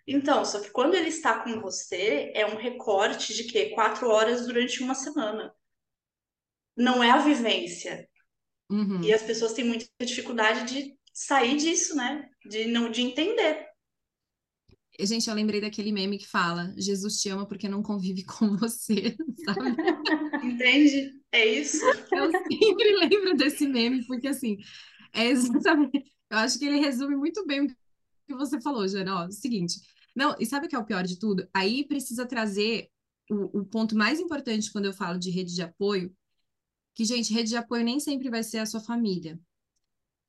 Então, 0.06 0.44
só 0.44 0.60
que 0.60 0.70
quando 0.70 0.94
ele 0.94 1.08
está 1.08 1.42
com 1.42 1.60
você, 1.60 2.30
é 2.34 2.46
um 2.46 2.56
recorte 2.56 3.34
de 3.34 3.44
quê? 3.44 3.70
Quatro 3.70 4.08
horas 4.08 4.46
durante 4.46 4.82
uma 4.82 4.94
semana. 4.94 5.52
Não 6.76 7.02
é 7.02 7.10
a 7.10 7.18
vivência. 7.18 8.08
Uhum. 8.70 9.02
E 9.02 9.12
as 9.12 9.22
pessoas 9.22 9.52
têm 9.52 9.64
muita 9.64 9.86
dificuldade 10.00 10.72
de 10.72 10.96
sair 11.12 11.56
disso, 11.56 11.96
né? 11.96 12.28
De 12.44 12.66
não 12.66 12.90
de 12.90 13.02
entender. 13.02 13.66
Gente, 15.00 15.28
eu 15.28 15.34
lembrei 15.34 15.60
daquele 15.60 15.92
meme 15.92 16.18
que 16.18 16.26
fala: 16.26 16.74
Jesus 16.78 17.20
te 17.20 17.28
ama 17.28 17.46
porque 17.46 17.68
não 17.68 17.82
convive 17.82 18.24
com 18.26 18.56
você, 18.56 19.16
sabe? 19.44 19.76
Entende? 20.44 21.12
É 21.32 21.44
isso. 21.44 21.84
Eu 22.12 22.30
sempre 22.30 22.96
lembro 22.96 23.36
desse 23.36 23.66
meme, 23.66 24.06
porque 24.06 24.28
assim, 24.28 24.58
é 25.12 25.26
exatamente. 25.26 26.12
Eu 26.30 26.38
acho 26.38 26.58
que 26.58 26.64
ele 26.64 26.80
resume 26.80 27.16
muito 27.16 27.44
bem 27.46 27.66
o 27.66 27.68
que 28.26 28.34
você 28.34 28.60
falou, 28.60 28.86
Jana. 28.88 29.24
Ó, 29.24 29.30
seguinte. 29.30 29.80
Não, 30.16 30.34
e 30.40 30.46
sabe 30.46 30.66
o 30.66 30.68
que 30.68 30.74
é 30.74 30.78
o 30.78 30.84
pior 30.84 31.04
de 31.04 31.18
tudo? 31.18 31.46
Aí 31.52 31.86
precisa 31.86 32.24
trazer 32.24 32.88
o, 33.30 33.60
o 33.60 33.64
ponto 33.66 33.94
mais 33.94 34.18
importante 34.18 34.72
quando 34.72 34.86
eu 34.86 34.92
falo 34.94 35.18
de 35.18 35.30
rede 35.30 35.54
de 35.54 35.60
apoio, 35.60 36.10
que, 36.94 37.04
gente, 37.04 37.34
rede 37.34 37.50
de 37.50 37.56
apoio 37.56 37.84
nem 37.84 38.00
sempre 38.00 38.30
vai 38.30 38.42
ser 38.42 38.58
a 38.58 38.66
sua 38.66 38.80
família. 38.80 39.38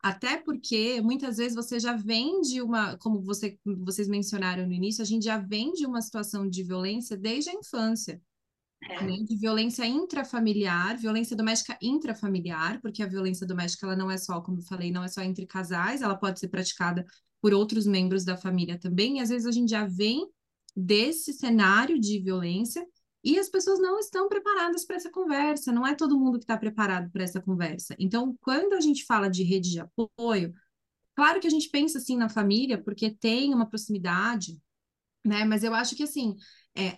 Até 0.03 0.38
porque 0.38 1.01
muitas 1.01 1.38
vezes 1.38 1.55
você 1.55 1.79
já 1.79 1.95
vem 1.95 2.41
de 2.41 2.61
uma, 2.61 2.97
como 2.97 3.21
você, 3.21 3.57
vocês 3.65 4.09
mencionaram 4.09 4.67
no 4.67 4.73
início, 4.73 5.01
a 5.01 5.05
gente 5.05 5.23
já 5.23 5.38
vem 5.38 5.71
de 5.71 5.85
uma 5.85 6.01
situação 6.01 6.47
de 6.47 6.63
violência 6.63 7.15
desde 7.15 7.49
a 7.49 7.53
infância. 7.53 8.21
É. 8.83 9.03
Né? 9.03 9.17
De 9.23 9.38
violência 9.38 9.85
intrafamiliar, 9.85 10.97
violência 10.97 11.35
doméstica 11.35 11.77
intrafamiliar, 11.81 12.79
porque 12.81 13.01
a 13.01 13.07
violência 13.07 13.47
doméstica 13.47 13.88
ela 13.88 13.95
não 13.95 14.11
é 14.11 14.17
só, 14.17 14.41
como 14.41 14.59
eu 14.59 14.63
falei, 14.63 14.91
não 14.91 15.03
é 15.03 15.07
só 15.07 15.21
entre 15.21 15.47
casais, 15.47 16.01
ela 16.01 16.15
pode 16.15 16.39
ser 16.39 16.49
praticada 16.49 17.05
por 17.47 17.53
outros 17.53 17.87
membros 17.87 18.25
da 18.25 18.35
família 18.35 18.77
também. 18.77 19.17
E 19.17 19.21
às 19.21 19.29
vezes 19.29 19.47
a 19.47 19.51
gente 19.51 19.69
já 19.69 19.85
vem 19.85 20.29
desse 20.75 21.31
cenário 21.31 21.97
de 21.97 22.19
violência 22.19 22.85
e 23.23 23.39
as 23.39 23.47
pessoas 23.47 23.79
não 23.79 23.97
estão 23.99 24.27
preparadas 24.27 24.83
para 24.83 24.97
essa 24.97 25.09
conversa, 25.09 25.71
não 25.71 25.87
é 25.87 25.95
todo 25.95 26.19
mundo 26.19 26.39
que 26.39 26.43
está 26.43 26.57
preparado 26.57 27.09
para 27.09 27.23
essa 27.23 27.41
conversa. 27.41 27.95
Então, 27.97 28.37
quando 28.41 28.73
a 28.73 28.81
gente 28.81 29.05
fala 29.05 29.29
de 29.29 29.43
rede 29.43 29.71
de 29.71 29.79
apoio, 29.79 30.53
claro 31.15 31.39
que 31.39 31.47
a 31.47 31.49
gente 31.49 31.69
pensa 31.69 31.99
assim 31.99 32.17
na 32.17 32.27
família, 32.27 32.83
porque 32.83 33.11
tem 33.11 33.53
uma 33.53 33.65
proximidade, 33.65 34.61
né? 35.25 35.45
Mas 35.45 35.63
eu 35.63 35.73
acho 35.73 35.95
que 35.95 36.03
assim, 36.03 36.35
é, 36.75 36.97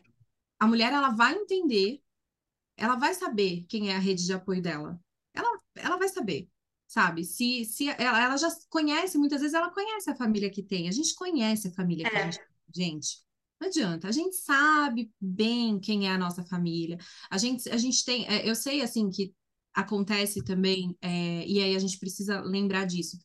a 0.60 0.66
mulher 0.66 0.92
ela 0.92 1.12
vai 1.12 1.36
entender, 1.36 2.02
ela 2.76 2.96
vai 2.96 3.14
saber 3.14 3.68
quem 3.70 3.92
é 3.92 3.96
a 3.96 4.00
rede 4.00 4.26
de 4.26 4.34
apoio 4.34 4.64
dela. 4.64 5.00
Ela, 5.32 5.60
ela 5.76 5.98
vai 5.98 6.10
saber, 6.10 6.50
sabe? 6.90 7.24
Se, 7.24 7.64
se 7.66 7.88
ela, 7.88 8.20
ela 8.20 8.36
já 8.36 8.50
conhece, 8.68 9.16
muitas 9.16 9.42
vezes 9.42 9.54
ela 9.54 9.70
conhece 9.70 10.10
a 10.10 10.16
família 10.16 10.50
que 10.50 10.64
tem. 10.64 10.90
A 10.90 10.92
gente 10.92 11.14
conhece 11.14 11.68
a 11.68 11.72
família 11.72 12.08
é. 12.08 12.10
que 12.10 12.18
a 12.18 12.26
gente, 12.26 12.40
gente. 12.76 13.18
Não 13.62 13.68
adianta, 13.68 14.08
a 14.08 14.12
gente 14.12 14.36
sabe 14.38 15.12
bem 15.22 15.80
quem 15.80 16.08
é 16.08 16.12
a 16.12 16.18
nossa 16.18 16.44
família. 16.44 16.98
A 17.30 17.38
gente, 17.38 17.70
a 17.70 17.78
gente 17.78 18.04
tem, 18.04 18.26
é, 18.26 18.50
eu 18.50 18.56
sei 18.56 18.82
assim 18.82 19.10
que 19.10 19.34
acontece 19.74 20.44
também, 20.44 20.98
é, 21.02 21.46
e 21.46 21.62
aí 21.62 21.76
a 21.76 21.80
gente 21.80 22.00
precisa 22.00 22.42
lembrar 22.42 22.86
disso. 22.86 23.20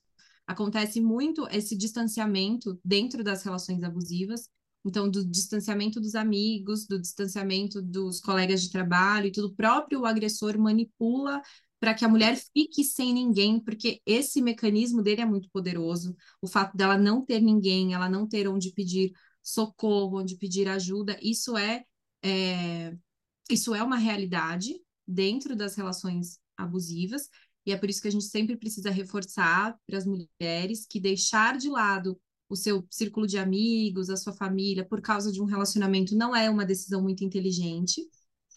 Acontece 0.46 1.00
muito 1.00 1.48
esse 1.50 1.74
distanciamento 1.76 2.78
dentro 2.84 3.24
das 3.24 3.42
relações 3.44 3.82
abusivas, 3.82 4.50
então 4.84 5.08
do 5.08 5.24
distanciamento 5.24 6.00
dos 6.00 6.14
amigos, 6.14 6.86
do 6.86 7.00
distanciamento 7.00 7.80
dos 7.80 8.20
colegas 8.20 8.60
de 8.60 8.70
trabalho 8.70 9.28
e 9.28 9.32
tudo. 9.32 9.46
O 9.46 9.54
próprio 9.54 10.04
agressor 10.04 10.58
manipula 10.58 11.40
para 11.85 11.93
que 11.93 12.03
a 12.03 12.09
mulher 12.09 12.35
fique 12.35 12.82
sem 12.82 13.12
ninguém, 13.12 13.61
porque 13.61 14.01
esse 14.07 14.41
mecanismo 14.41 15.03
dele 15.03 15.20
é 15.20 15.26
muito 15.26 15.51
poderoso. 15.51 16.16
O 16.41 16.49
fato 16.49 16.74
dela 16.74 16.97
não 16.97 17.22
ter 17.22 17.43
ninguém, 17.43 17.93
ela 17.93 18.09
não 18.09 18.26
ter 18.26 18.49
onde 18.49 18.72
pedir 18.72 19.12
socorro, 19.43 20.20
onde 20.20 20.35
pedir 20.39 20.66
ajuda, 20.66 21.18
isso 21.20 21.59
é, 21.59 21.85
é 22.24 22.97
isso 23.51 23.74
é 23.74 23.82
uma 23.82 23.99
realidade 23.99 24.80
dentro 25.07 25.55
das 25.55 25.74
relações 25.74 26.39
abusivas, 26.57 27.28
e 27.66 27.72
é 27.72 27.76
por 27.76 27.91
isso 27.91 28.01
que 28.01 28.09
a 28.09 28.12
gente 28.12 28.24
sempre 28.24 28.57
precisa 28.57 28.89
reforçar 28.89 29.78
para 29.87 29.99
as 29.99 30.07
mulheres 30.07 30.87
que 30.89 30.99
deixar 30.99 31.59
de 31.59 31.68
lado 31.68 32.18
o 32.49 32.57
seu 32.57 32.87
círculo 32.91 33.26
de 33.26 33.37
amigos, 33.37 34.09
a 34.09 34.16
sua 34.16 34.32
família, 34.32 34.87
por 34.87 35.03
causa 35.03 35.30
de 35.30 35.43
um 35.43 35.45
relacionamento, 35.45 36.16
não 36.16 36.35
é 36.35 36.49
uma 36.49 36.64
decisão 36.64 37.03
muito 37.03 37.22
inteligente. 37.24 38.09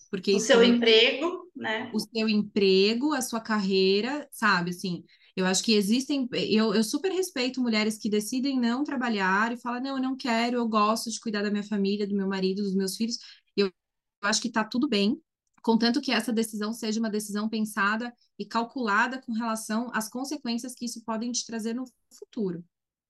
Porque 0.10 0.34
o 0.34 0.40
seu 0.40 0.64
emprego, 0.64 1.52
né? 1.56 1.92
O 1.94 2.00
seu 2.00 2.30
emprego, 2.30 3.14
a 3.14 3.22
sua 3.22 3.42
carreira, 3.42 4.28
sabe? 4.32 4.72
Assim, 4.72 5.04
eu 5.36 5.46
acho 5.46 5.64
que 5.64 5.74
existem. 5.74 6.28
Eu, 6.32 6.74
eu 6.74 6.84
super 6.84 7.12
respeito 7.12 7.62
mulheres 7.62 7.98
que 7.98 8.10
decidem 8.10 8.60
não 8.60 8.84
trabalhar 8.84 9.52
e 9.52 9.58
falam: 9.58 9.82
não, 9.82 9.96
eu 9.98 10.02
não 10.02 10.16
quero, 10.16 10.58
eu 10.58 10.68
gosto 10.68 11.12
de 11.12 11.20
cuidar 11.20 11.44
da 11.44 11.52
minha 11.52 11.64
família, 11.64 12.08
do 12.08 12.16
meu 12.16 12.28
marido, 12.28 12.64
dos 12.64 12.76
meus 12.76 12.96
filhos. 12.96 13.18
Eu, 13.56 13.68
eu 13.68 14.30
acho 14.30 14.42
que 14.42 14.48
está 14.48 14.64
tudo 14.64 14.88
bem, 14.88 15.22
contanto 15.62 16.02
que 16.02 16.12
essa 16.12 16.34
decisão 16.34 16.74
seja 16.74 17.00
uma 17.00 17.10
decisão 17.10 17.48
pensada 17.48 18.14
e 18.40 18.46
calculada 18.46 19.22
com 19.22 19.32
relação 19.34 19.92
às 19.94 20.10
consequências 20.10 20.74
que 20.74 20.86
isso 20.86 21.04
pode 21.04 21.32
te 21.32 21.46
trazer 21.46 21.74
no 21.74 21.86
futuro. 22.12 22.64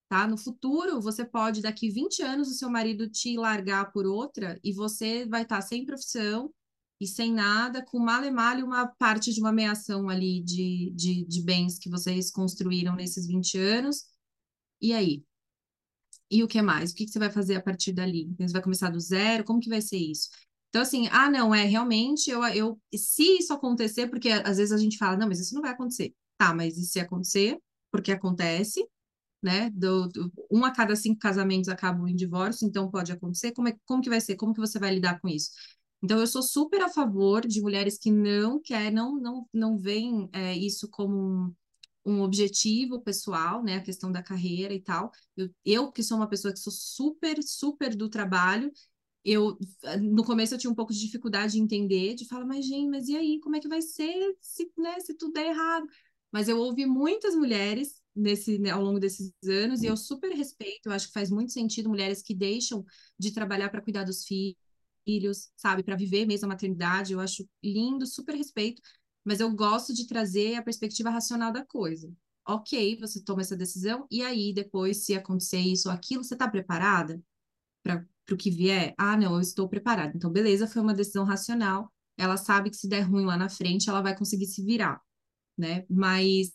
Tá? 0.10 0.26
No 0.26 0.38
futuro, 0.38 1.02
você 1.02 1.26
pode, 1.26 1.62
daqui 1.62 1.90
20 1.90 2.22
anos, 2.22 2.50
o 2.50 2.54
seu 2.54 2.70
marido 2.70 3.10
te 3.10 3.36
largar 3.38 3.92
por 3.92 4.06
outra 4.06 4.58
e 4.64 4.72
você 4.72 5.26
vai 5.26 5.44
estar 5.44 5.58
tá 5.58 5.62
sem 5.62 5.86
profissão, 5.86 6.54
e 7.00 7.08
sem 7.08 7.32
nada, 7.32 7.84
com 7.86 8.00
mal 8.00 8.24
e 8.24 8.32
mal 8.32 8.58
uma 8.58 8.88
parte 8.88 9.34
de 9.34 9.40
uma 9.40 9.50
ameação 9.50 10.10
ali 10.10 10.42
de, 10.42 10.92
de, 10.96 11.26
de 11.26 11.42
bens 11.44 11.78
que 11.78 11.90
vocês 11.90 12.32
construíram 12.32 12.96
nesses 12.96 13.28
20 13.28 13.58
anos. 13.58 14.06
E 14.82 14.94
aí? 14.94 15.24
E 16.30 16.44
o 16.44 16.48
que 16.48 16.62
mais? 16.62 16.92
O 16.92 16.96
que, 16.96 17.06
que 17.06 17.12
você 17.12 17.20
vai 17.20 17.32
fazer 17.32 17.56
a 17.56 17.62
partir 17.62 17.94
dali? 17.94 18.34
Você 18.40 18.54
vai 18.54 18.62
começar 18.62 18.90
do 18.90 19.00
zero? 19.00 19.44
Como 19.44 19.60
que 19.60 19.70
vai 19.70 19.82
ser 19.82 19.98
isso? 19.98 20.30
Então, 20.70 20.82
assim, 20.82 21.08
ah, 21.12 21.30
não, 21.30 21.56
é 21.56 21.64
realmente, 21.64 22.30
eu, 22.30 22.44
eu, 22.48 22.80
se 22.94 23.40
isso 23.40 23.54
acontecer, 23.54 24.08
porque 24.10 24.30
às 24.30 24.58
vezes 24.58 24.72
a 24.74 24.78
gente 24.78 24.98
fala, 24.98 25.18
não, 25.18 25.28
mas 25.28 25.40
isso 25.40 25.56
não 25.56 25.62
vai 25.62 25.72
acontecer. 25.72 26.14
Tá, 26.38 26.54
mas 26.54 26.78
e 26.78 26.86
se 26.86 27.00
acontecer? 27.00 27.58
Porque 27.92 28.12
acontece, 28.12 28.86
né? 29.42 29.70
Do, 29.72 30.08
do, 30.10 30.32
um 30.52 30.66
a 30.66 30.72
cada 30.72 30.96
cinco 30.96 31.20
casamentos 31.20 31.70
acabam 31.70 32.08
em 32.08 32.16
divórcio, 32.16 32.68
então 32.68 32.92
pode 32.92 33.12
acontecer. 33.12 33.54
Como, 33.54 33.70
é, 33.70 33.78
como 33.86 34.02
que 34.02 34.10
vai 34.10 34.22
ser? 34.22 34.36
Como 34.36 34.54
que 34.54 34.60
você 34.60 34.80
vai 34.80 34.94
lidar 34.94 35.20
com 35.22 35.28
isso? 35.30 35.52
Então, 36.02 36.20
eu 36.20 36.28
sou 36.28 36.44
super 36.44 36.82
a 36.82 36.90
favor 36.90 37.46
de 37.46 37.62
mulheres 37.62 37.98
que 37.98 38.12
não 38.12 38.62
querem, 38.62 38.92
não, 38.92 39.20
não, 39.20 39.50
não 39.54 39.78
veem 39.78 40.30
é, 40.32 40.56
isso 40.56 40.88
como 40.90 41.16
um, 41.16 41.56
um, 42.06 42.22
objetivo 42.22 43.02
pessoal, 43.02 43.64
né? 43.64 43.78
A 43.78 43.84
questão 43.84 44.12
da 44.12 44.22
carreira 44.22 44.74
e 44.74 44.82
tal. 44.82 45.12
Eu, 45.36 45.50
eu, 45.66 45.92
que 45.92 46.04
sou 46.04 46.18
uma 46.18 46.30
pessoa 46.30 46.54
que 46.54 46.60
sou 46.60 46.74
super, 46.74 47.42
super 47.44 47.96
do 47.96 48.10
trabalho, 48.10 48.72
eu, 49.28 49.58
no 50.02 50.24
começo 50.24 50.54
eu 50.54 50.58
tinha 50.58 50.72
um 50.72 50.76
pouco 50.76 50.94
de 50.94 51.00
dificuldade 51.00 51.54
de 51.54 51.60
entender, 51.60 52.16
de 52.16 52.26
falar, 52.26 52.46
mas 52.46 52.66
gente, 52.66 52.90
mas 52.90 53.10
e 53.10 53.18
aí, 53.18 53.40
como 53.42 53.58
é 53.58 53.60
que 53.60 53.68
vai 53.68 53.82
ser 53.82 54.36
se, 54.40 54.72
né, 54.78 55.00
se 55.02 55.14
tudo 55.16 55.34
der 55.34 55.48
errado? 55.48 55.86
Mas 56.32 56.48
eu 56.48 56.58
ouvi 56.58 56.86
muitas 56.86 57.36
mulheres 57.36 58.02
nesse, 58.16 58.58
né, 58.58 58.70
ao 58.70 58.82
longo 58.82 59.00
desses 59.00 59.34
anos, 59.46 59.84
e 59.84 59.88
eu 59.88 59.98
super 59.98 60.32
respeito, 60.32 60.88
eu 60.88 60.94
acho 60.94 61.08
que 61.08 61.14
faz 61.14 61.30
muito 61.30 61.52
sentido 61.52 61.90
mulheres 61.90 62.22
que 62.22 62.34
deixam 62.34 62.86
de 63.20 63.32
trabalhar 63.34 63.70
para 63.70 63.82
cuidar 63.82 64.06
dos 64.06 64.24
filhos, 64.26 64.56
filhos, 65.08 65.50
sabe, 65.56 65.84
para 65.84 65.96
viver 65.96 66.26
mesmo 66.26 66.46
a 66.46 66.50
maternidade. 66.50 67.14
Eu 67.14 67.22
acho 67.22 67.48
lindo, 67.64 68.06
super 68.06 68.36
respeito, 68.36 68.82
mas 69.24 69.40
eu 69.40 69.50
gosto 69.56 69.94
de 69.94 70.06
trazer 70.06 70.56
a 70.56 70.62
perspectiva 70.62 71.10
racional 71.10 71.52
da 71.52 71.66
coisa. 71.66 72.12
Ok, 72.46 72.98
você 73.00 73.24
toma 73.24 73.42
essa 73.42 73.58
decisão, 73.58 74.06
e 74.12 74.22
aí 74.22 74.54
depois, 74.54 75.06
se 75.06 75.14
acontecer 75.14 75.60
isso 75.60 75.90
ou 75.90 75.94
aquilo, 75.94 76.24
você 76.24 76.34
está 76.34 76.48
preparada 76.48 77.22
para 77.84 78.06
o 78.32 78.38
que 78.38 78.52
vier? 78.52 78.94
Ah, 78.98 79.18
não, 79.18 79.36
eu 79.36 79.42
estou 79.42 79.68
preparada. 79.70 80.14
Então, 80.16 80.32
beleza, 80.32 80.68
foi 80.68 80.82
uma 80.82 80.94
decisão 80.94 81.26
racional. 81.26 81.92
Ela 82.18 82.38
sabe 82.38 82.70
que 82.70 82.78
se 82.78 82.88
der 82.88 83.02
ruim 83.02 83.26
lá 83.26 83.38
na 83.38 83.50
frente, 83.50 83.90
ela 83.90 84.02
vai 84.02 84.18
conseguir 84.18 84.48
se 84.48 84.64
virar, 84.64 85.02
né? 85.58 85.86
Mas 85.90 86.52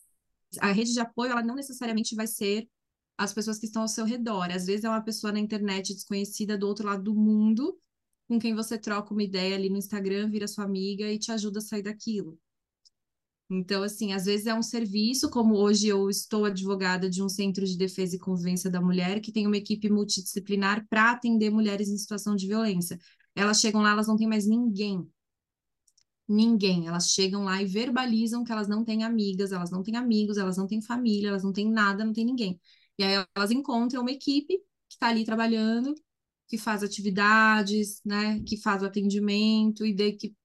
a 0.61 0.73
rede 0.73 0.93
de 0.93 1.01
apoio, 1.01 1.33
ela 1.33 1.43
não 1.43 1.55
necessariamente 1.55 2.15
vai 2.15 2.27
ser 2.27 2.69
as 3.17 3.33
pessoas 3.33 3.59
que 3.59 3.67
estão 3.67 3.83
ao 3.83 3.89
seu 3.89 4.05
redor. 4.05 4.51
Às 4.51 4.67
vezes 4.67 4.85
é 4.85 4.89
uma 4.89 5.03
pessoa 5.03 5.33
na 5.33 5.39
internet 5.39 5.95
desconhecida 5.95 6.59
do 6.59 6.67
outro 6.67 6.87
lado 6.87 7.03
do 7.03 7.15
mundo, 7.15 7.79
com 8.29 8.39
quem 8.39 8.55
você 8.55 8.79
troca 8.79 9.13
uma 9.13 9.23
ideia 9.23 9.55
ali 9.57 9.69
no 9.71 9.77
Instagram, 9.77 10.31
vira 10.31 10.49
sua 10.49 10.65
amiga 10.65 11.11
e 11.11 11.19
te 11.19 11.31
ajuda 11.33 11.59
a 11.59 11.63
sair 11.63 11.83
daquilo. 11.83 12.39
Então, 13.51 13.83
assim, 13.83 14.15
às 14.15 14.25
vezes 14.25 14.47
é 14.47 14.55
um 14.55 14.63
serviço, 14.63 15.29
como 15.29 15.57
hoje 15.57 15.87
eu 15.87 16.09
estou 16.09 16.47
advogada 16.47 17.11
de 17.11 17.23
um 17.23 17.29
centro 17.29 17.67
de 17.67 17.77
defesa 17.77 18.17
e 18.17 18.19
convivência 18.19 18.71
da 18.71 18.81
mulher, 18.81 19.21
que 19.21 19.31
tem 19.31 19.47
uma 19.47 19.59
equipe 19.59 19.91
multidisciplinar 19.91 20.87
para 20.89 21.11
atender 21.11 21.51
mulheres 21.51 21.89
em 21.89 21.99
situação 21.99 22.35
de 22.35 22.47
violência. 22.47 22.99
Elas 23.35 23.61
chegam 23.61 23.83
lá, 23.83 23.91
elas 23.91 24.07
não 24.09 24.17
têm 24.17 24.27
mais 24.27 24.47
ninguém. 24.47 25.07
Ninguém. 26.29 26.87
Elas 26.87 27.11
chegam 27.11 27.45
lá 27.45 27.61
e 27.63 27.67
verbalizam 27.67 28.43
que 28.45 28.53
elas 28.53 28.69
não 28.69 28.85
têm 28.85 29.05
amigas, 29.05 29.53
elas 29.53 29.71
não 29.71 29.83
têm 29.83 29.97
amigos, 29.97 30.39
elas 30.39 30.57
não 30.57 30.67
têm 30.67 30.81
família, 30.81 31.29
elas 31.29 31.45
não 31.45 31.53
têm 31.53 31.71
nada, 31.71 32.05
não 32.05 32.13
têm 32.13 32.25
ninguém. 32.25 32.59
E 32.99 33.05
aí 33.05 33.27
elas 33.35 33.51
encontram 33.51 34.01
uma 34.03 34.11
equipe 34.11 34.59
que 34.89 34.95
está 34.95 35.09
ali 35.09 35.25
trabalhando, 35.25 35.95
que 36.53 36.59
faz 36.59 36.83
atividades, 36.83 38.03
né, 38.05 38.39
que 38.41 38.59
faz 38.59 38.83
o 38.83 38.85
atendimento 38.85 39.87
e 39.87 39.95
de, 39.95 40.13
que 40.13 40.37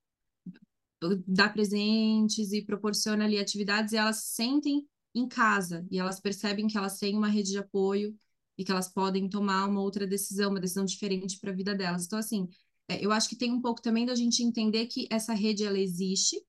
dá 1.27 1.49
presentes 1.49 2.53
e 2.53 2.61
proporciona 2.61 3.25
ali 3.25 3.37
atividades 3.37 3.91
e 3.91 3.97
elas 3.97 4.15
se 4.15 4.35
sentem 4.35 4.87
em 5.13 5.27
casa 5.27 5.85
e 5.91 5.99
elas 5.99 6.21
percebem 6.21 6.65
que 6.65 6.77
elas 6.77 6.97
têm 6.97 7.17
uma 7.17 7.27
rede 7.27 7.51
de 7.51 7.57
apoio 7.57 8.15
e 8.57 8.63
que 8.63 8.71
elas 8.71 8.87
podem 8.87 9.27
tomar 9.27 9.67
uma 9.67 9.81
outra 9.81 10.07
decisão, 10.07 10.49
uma 10.51 10.61
decisão 10.61 10.85
diferente 10.85 11.37
para 11.41 11.51
a 11.51 11.53
vida 11.53 11.75
delas. 11.75 12.05
Então, 12.05 12.17
assim, 12.17 12.47
é, 12.87 13.05
eu 13.05 13.11
acho 13.11 13.27
que 13.27 13.35
tem 13.35 13.51
um 13.51 13.59
pouco 13.61 13.81
também 13.81 14.05
da 14.05 14.15
gente 14.15 14.41
entender 14.41 14.85
que 14.85 15.09
essa 15.11 15.33
rede 15.33 15.65
ela 15.65 15.77
existe 15.77 16.41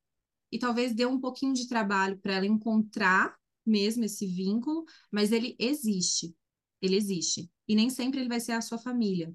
e 0.52 0.59
talvez 0.61 0.94
dê 0.94 1.04
um 1.04 1.18
pouquinho 1.18 1.52
de 1.52 1.66
trabalho 1.66 2.16
para 2.18 2.34
ela 2.34 2.46
encontrar 2.46 3.36
mesmo 3.66 4.04
esse 4.04 4.24
vínculo, 4.24 4.84
mas 5.11 5.32
ele 5.32 5.56
existe. 5.59 6.32
Ele 6.80 6.94
existe. 6.94 7.50
E 7.66 7.74
nem 7.74 7.90
sempre 7.90 8.20
ele 8.20 8.28
vai 8.28 8.38
ser 8.38 8.52
a 8.52 8.61
sua 8.61 8.78
família. 8.78 9.34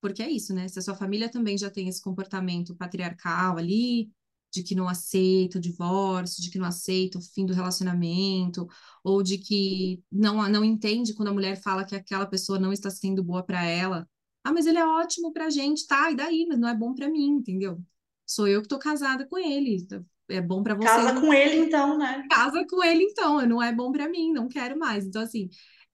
Porque 0.00 0.22
é 0.22 0.30
isso, 0.30 0.54
né? 0.54 0.68
Se 0.68 0.78
a 0.78 0.82
sua 0.82 0.94
família 0.94 1.28
também 1.28 1.56
já 1.56 1.70
tem 1.70 1.88
esse 1.88 2.00
comportamento 2.00 2.76
patriarcal 2.76 3.56
ali, 3.56 4.10
de 4.52 4.62
que 4.62 4.74
não 4.74 4.88
aceita 4.88 5.58
o 5.58 5.60
divórcio, 5.60 6.42
de 6.42 6.50
que 6.50 6.58
não 6.58 6.66
aceita 6.66 7.18
o 7.18 7.22
fim 7.22 7.44
do 7.44 7.52
relacionamento, 7.52 8.66
ou 9.04 9.22
de 9.22 9.38
que 9.38 10.02
não, 10.10 10.48
não 10.48 10.64
entende 10.64 11.14
quando 11.14 11.28
a 11.28 11.34
mulher 11.34 11.60
fala 11.60 11.84
que 11.84 11.94
aquela 11.94 12.26
pessoa 12.26 12.58
não 12.58 12.72
está 12.72 12.90
sendo 12.90 13.22
boa 13.22 13.42
para 13.42 13.64
ela. 13.64 14.08
Ah, 14.44 14.52
mas 14.52 14.66
ele 14.66 14.78
é 14.78 14.86
ótimo 14.86 15.32
pra 15.32 15.50
gente, 15.50 15.86
tá? 15.86 16.10
E 16.10 16.14
daí? 16.14 16.46
Mas 16.48 16.58
não 16.58 16.68
é 16.68 16.74
bom 16.74 16.94
para 16.94 17.10
mim, 17.10 17.26
entendeu? 17.30 17.82
Sou 18.24 18.46
eu 18.46 18.62
que 18.62 18.68
tô 18.68 18.78
casada 18.78 19.26
com 19.26 19.36
ele. 19.36 19.86
É 20.28 20.40
bom 20.40 20.62
para 20.62 20.74
você. 20.74 20.86
Casa 20.86 21.20
com 21.20 21.32
ele, 21.32 21.56
então, 21.56 21.98
né? 21.98 22.26
Casa 22.30 22.64
com 22.68 22.82
ele, 22.82 23.02
então. 23.02 23.44
Não 23.46 23.62
é 23.62 23.72
bom 23.72 23.92
para 23.92 24.08
mim, 24.08 24.32
não 24.32 24.48
quero 24.48 24.78
mais. 24.78 25.04
Então, 25.04 25.22
assim, 25.22 25.48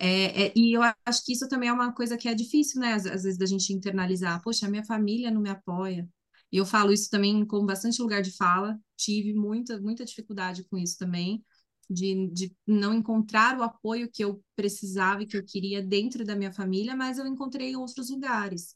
é, 0.04 0.46
é, 0.48 0.52
e 0.56 0.76
eu 0.76 0.82
acho 0.82 1.24
que 1.24 1.32
isso 1.32 1.48
também 1.48 1.68
é 1.68 1.72
uma 1.72 1.92
coisa 1.94 2.16
que 2.16 2.28
é 2.28 2.34
difícil, 2.34 2.80
né? 2.80 2.94
Às, 2.94 3.06
às 3.06 3.22
vezes 3.22 3.38
da 3.38 3.46
gente 3.46 3.72
internalizar. 3.72 4.42
Poxa, 4.42 4.66
a 4.66 4.68
minha 4.70 4.84
família 4.84 5.30
não 5.30 5.40
me 5.40 5.48
apoia. 5.50 6.08
E 6.50 6.56
eu 6.56 6.66
falo 6.66 6.92
isso 6.92 7.08
também 7.08 7.46
com 7.46 7.64
bastante 7.64 8.02
lugar 8.02 8.20
de 8.20 8.32
fala, 8.36 8.78
tive 8.96 9.32
muita, 9.32 9.80
muita 9.80 10.04
dificuldade 10.04 10.64
com 10.64 10.76
isso 10.76 10.98
também, 10.98 11.42
de, 11.88 12.28
de 12.30 12.54
não 12.66 12.92
encontrar 12.94 13.58
o 13.58 13.62
apoio 13.62 14.10
que 14.12 14.22
eu 14.24 14.42
precisava 14.56 15.22
e 15.22 15.26
que 15.26 15.36
eu 15.36 15.44
queria 15.44 15.82
dentro 15.82 16.24
da 16.24 16.36
minha 16.36 16.52
família, 16.52 16.96
mas 16.96 17.18
eu 17.18 17.26
encontrei 17.26 17.70
em 17.70 17.76
outros 17.76 18.10
lugares 18.10 18.74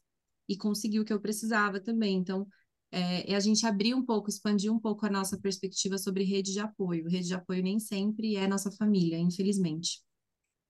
e 0.49 0.57
consegui 0.57 0.99
o 0.99 1.05
que 1.05 1.13
eu 1.13 1.19
precisava 1.21 1.79
também. 1.79 2.17
Então, 2.17 2.47
é, 2.91 3.31
é 3.33 3.35
a 3.35 3.39
gente 3.39 3.65
abrir 3.65 3.93
um 3.93 4.03
pouco, 4.05 4.29
expandir 4.29 4.71
um 4.71 4.79
pouco 4.79 5.05
a 5.05 5.09
nossa 5.09 5.37
perspectiva 5.37 5.97
sobre 5.97 6.23
rede 6.23 6.53
de 6.53 6.59
apoio. 6.59 7.07
Rede 7.07 7.27
de 7.27 7.33
apoio 7.35 7.61
nem 7.61 7.79
sempre 7.79 8.35
é 8.37 8.47
nossa 8.47 8.71
família, 8.71 9.17
infelizmente. 9.19 10.06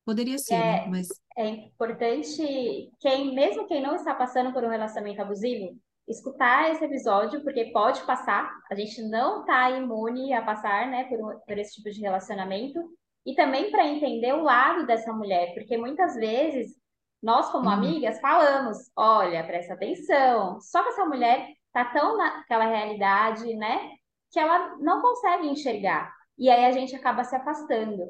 Poderia 0.07 0.37
ser, 0.37 0.57
né? 0.57 0.85
É, 0.85 0.87
Mas 0.87 1.07
é 1.37 1.47
importante 1.49 2.89
quem, 2.97 3.35
mesmo 3.35 3.67
quem 3.67 3.81
não 3.81 3.93
está 3.93 4.15
passando 4.15 4.53
por 4.53 4.63
um 4.63 4.69
relacionamento 4.69 5.21
abusivo, 5.21 5.77
escutar 6.07 6.71
esse 6.71 6.85
episódio, 6.85 7.43
porque 7.43 7.65
pode 7.73 8.01
passar, 8.03 8.49
a 8.71 8.75
gente 8.75 9.01
não 9.01 9.41
está 9.41 9.69
imune 9.71 10.31
a 10.33 10.41
passar, 10.41 10.87
né, 10.87 11.03
por, 11.09 11.19
um, 11.19 11.39
por 11.45 11.57
esse 11.57 11.75
tipo 11.75 11.89
de 11.91 11.99
relacionamento, 11.99 12.79
e 13.25 13.35
também 13.35 13.69
para 13.69 13.85
entender 13.85 14.31
o 14.33 14.43
lado 14.43 14.87
dessa 14.87 15.11
mulher, 15.11 15.53
porque 15.53 15.77
muitas 15.77 16.15
vezes 16.15 16.73
nós, 17.21 17.49
como 17.49 17.65
Uhum. 17.65 17.73
amigas, 17.73 18.21
falamos: 18.21 18.77
olha, 18.95 19.43
presta 19.45 19.73
atenção, 19.73 20.61
só 20.61 20.83
que 20.83 20.89
essa 20.89 21.05
mulher 21.05 21.49
está 21.67 21.83
tão 21.83 22.15
naquela 22.17 22.65
realidade, 22.65 23.53
né, 23.57 23.91
que 24.31 24.39
ela 24.39 24.77
não 24.77 25.01
consegue 25.01 25.47
enxergar, 25.49 26.13
e 26.37 26.49
aí 26.49 26.63
a 26.63 26.71
gente 26.71 26.95
acaba 26.95 27.25
se 27.25 27.35
afastando. 27.35 28.05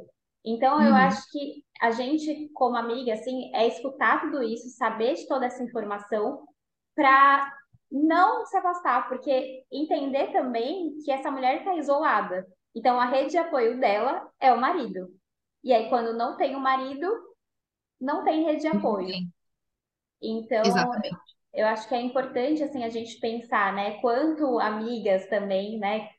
Então, 0.46 0.82
eu 0.82 0.96
Uhum. 0.96 0.96
acho 0.96 1.30
que 1.32 1.64
a 1.82 1.92
gente, 1.92 2.50
como 2.54 2.78
amiga, 2.78 3.14
assim, 3.14 3.52
é 3.56 3.68
escutar 3.68 4.22
tudo 4.22 4.42
isso, 4.44 4.70
saber 4.78 5.16
de 5.16 5.28
toda 5.28 5.46
essa 5.46 5.64
informação, 5.64 6.46
para 6.96 7.54
não 7.92 8.46
se 8.46 8.58
afastar, 8.58 9.08
porque 9.10 9.64
entender 9.72 10.32
também 10.32 10.98
que 11.04 11.12
essa 11.12 11.32
mulher 11.32 11.60
está 11.60 11.76
isolada. 11.76 12.46
Então, 12.76 13.00
a 13.00 13.06
rede 13.06 13.32
de 13.32 13.38
apoio 13.38 13.80
dela 13.80 14.30
é 14.40 14.52
o 14.54 14.60
marido. 14.62 15.10
E 15.64 15.74
aí, 15.74 15.90
quando 15.90 16.14
não 16.18 16.38
tem 16.38 16.56
o 16.56 16.60
marido, 16.60 17.08
não 18.02 18.24
tem 18.24 18.44
rede 18.46 18.62
de 18.62 18.68
apoio. 18.68 19.22
Sim, 19.22 19.32
Então, 20.22 20.62
exatamente. 20.62 21.38
eu 21.54 21.68
acho 21.68 21.88
que 21.88 21.96
é 21.96 22.02
importante, 22.02 22.64
assim, 22.64 22.84
a 22.84 22.90
gente 22.90 23.20
pensar, 23.20 23.74
né, 23.74 24.02
quanto 24.02 24.60
amigas 24.60 25.28
também, 25.30 25.80
né, 25.80 26.10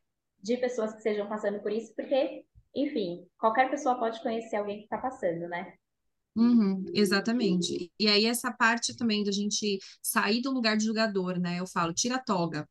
de 0.43 0.57
pessoas 0.59 0.93
que 0.93 0.99
estejam 0.99 1.29
passando 1.29 1.61
por 1.63 1.73
isso, 1.73 1.95
porque, 1.97 2.45
enfim, 2.83 3.27
qualquer 3.39 3.71
pessoa 3.71 3.99
pode 3.99 4.23
conhecer 4.23 4.57
alguém 4.57 4.79
que 4.79 4.85
está 4.85 4.99
passando, 4.99 5.49
né? 5.49 5.75
Uhum, 6.37 6.85
exatamente. 6.95 7.93
E 7.99 8.07
aí, 8.07 8.25
essa 8.25 8.53
parte 8.53 8.97
também 8.97 9.25
da 9.25 9.33
gente 9.33 9.79
sair 10.01 10.41
do 10.41 10.53
lugar 10.53 10.77
de 10.77 10.85
julgador, 10.85 11.39
né? 11.41 11.59
Eu 11.59 11.67
falo, 11.67 11.93
tira 11.93 12.17
a 12.17 12.23
toga. 12.23 12.69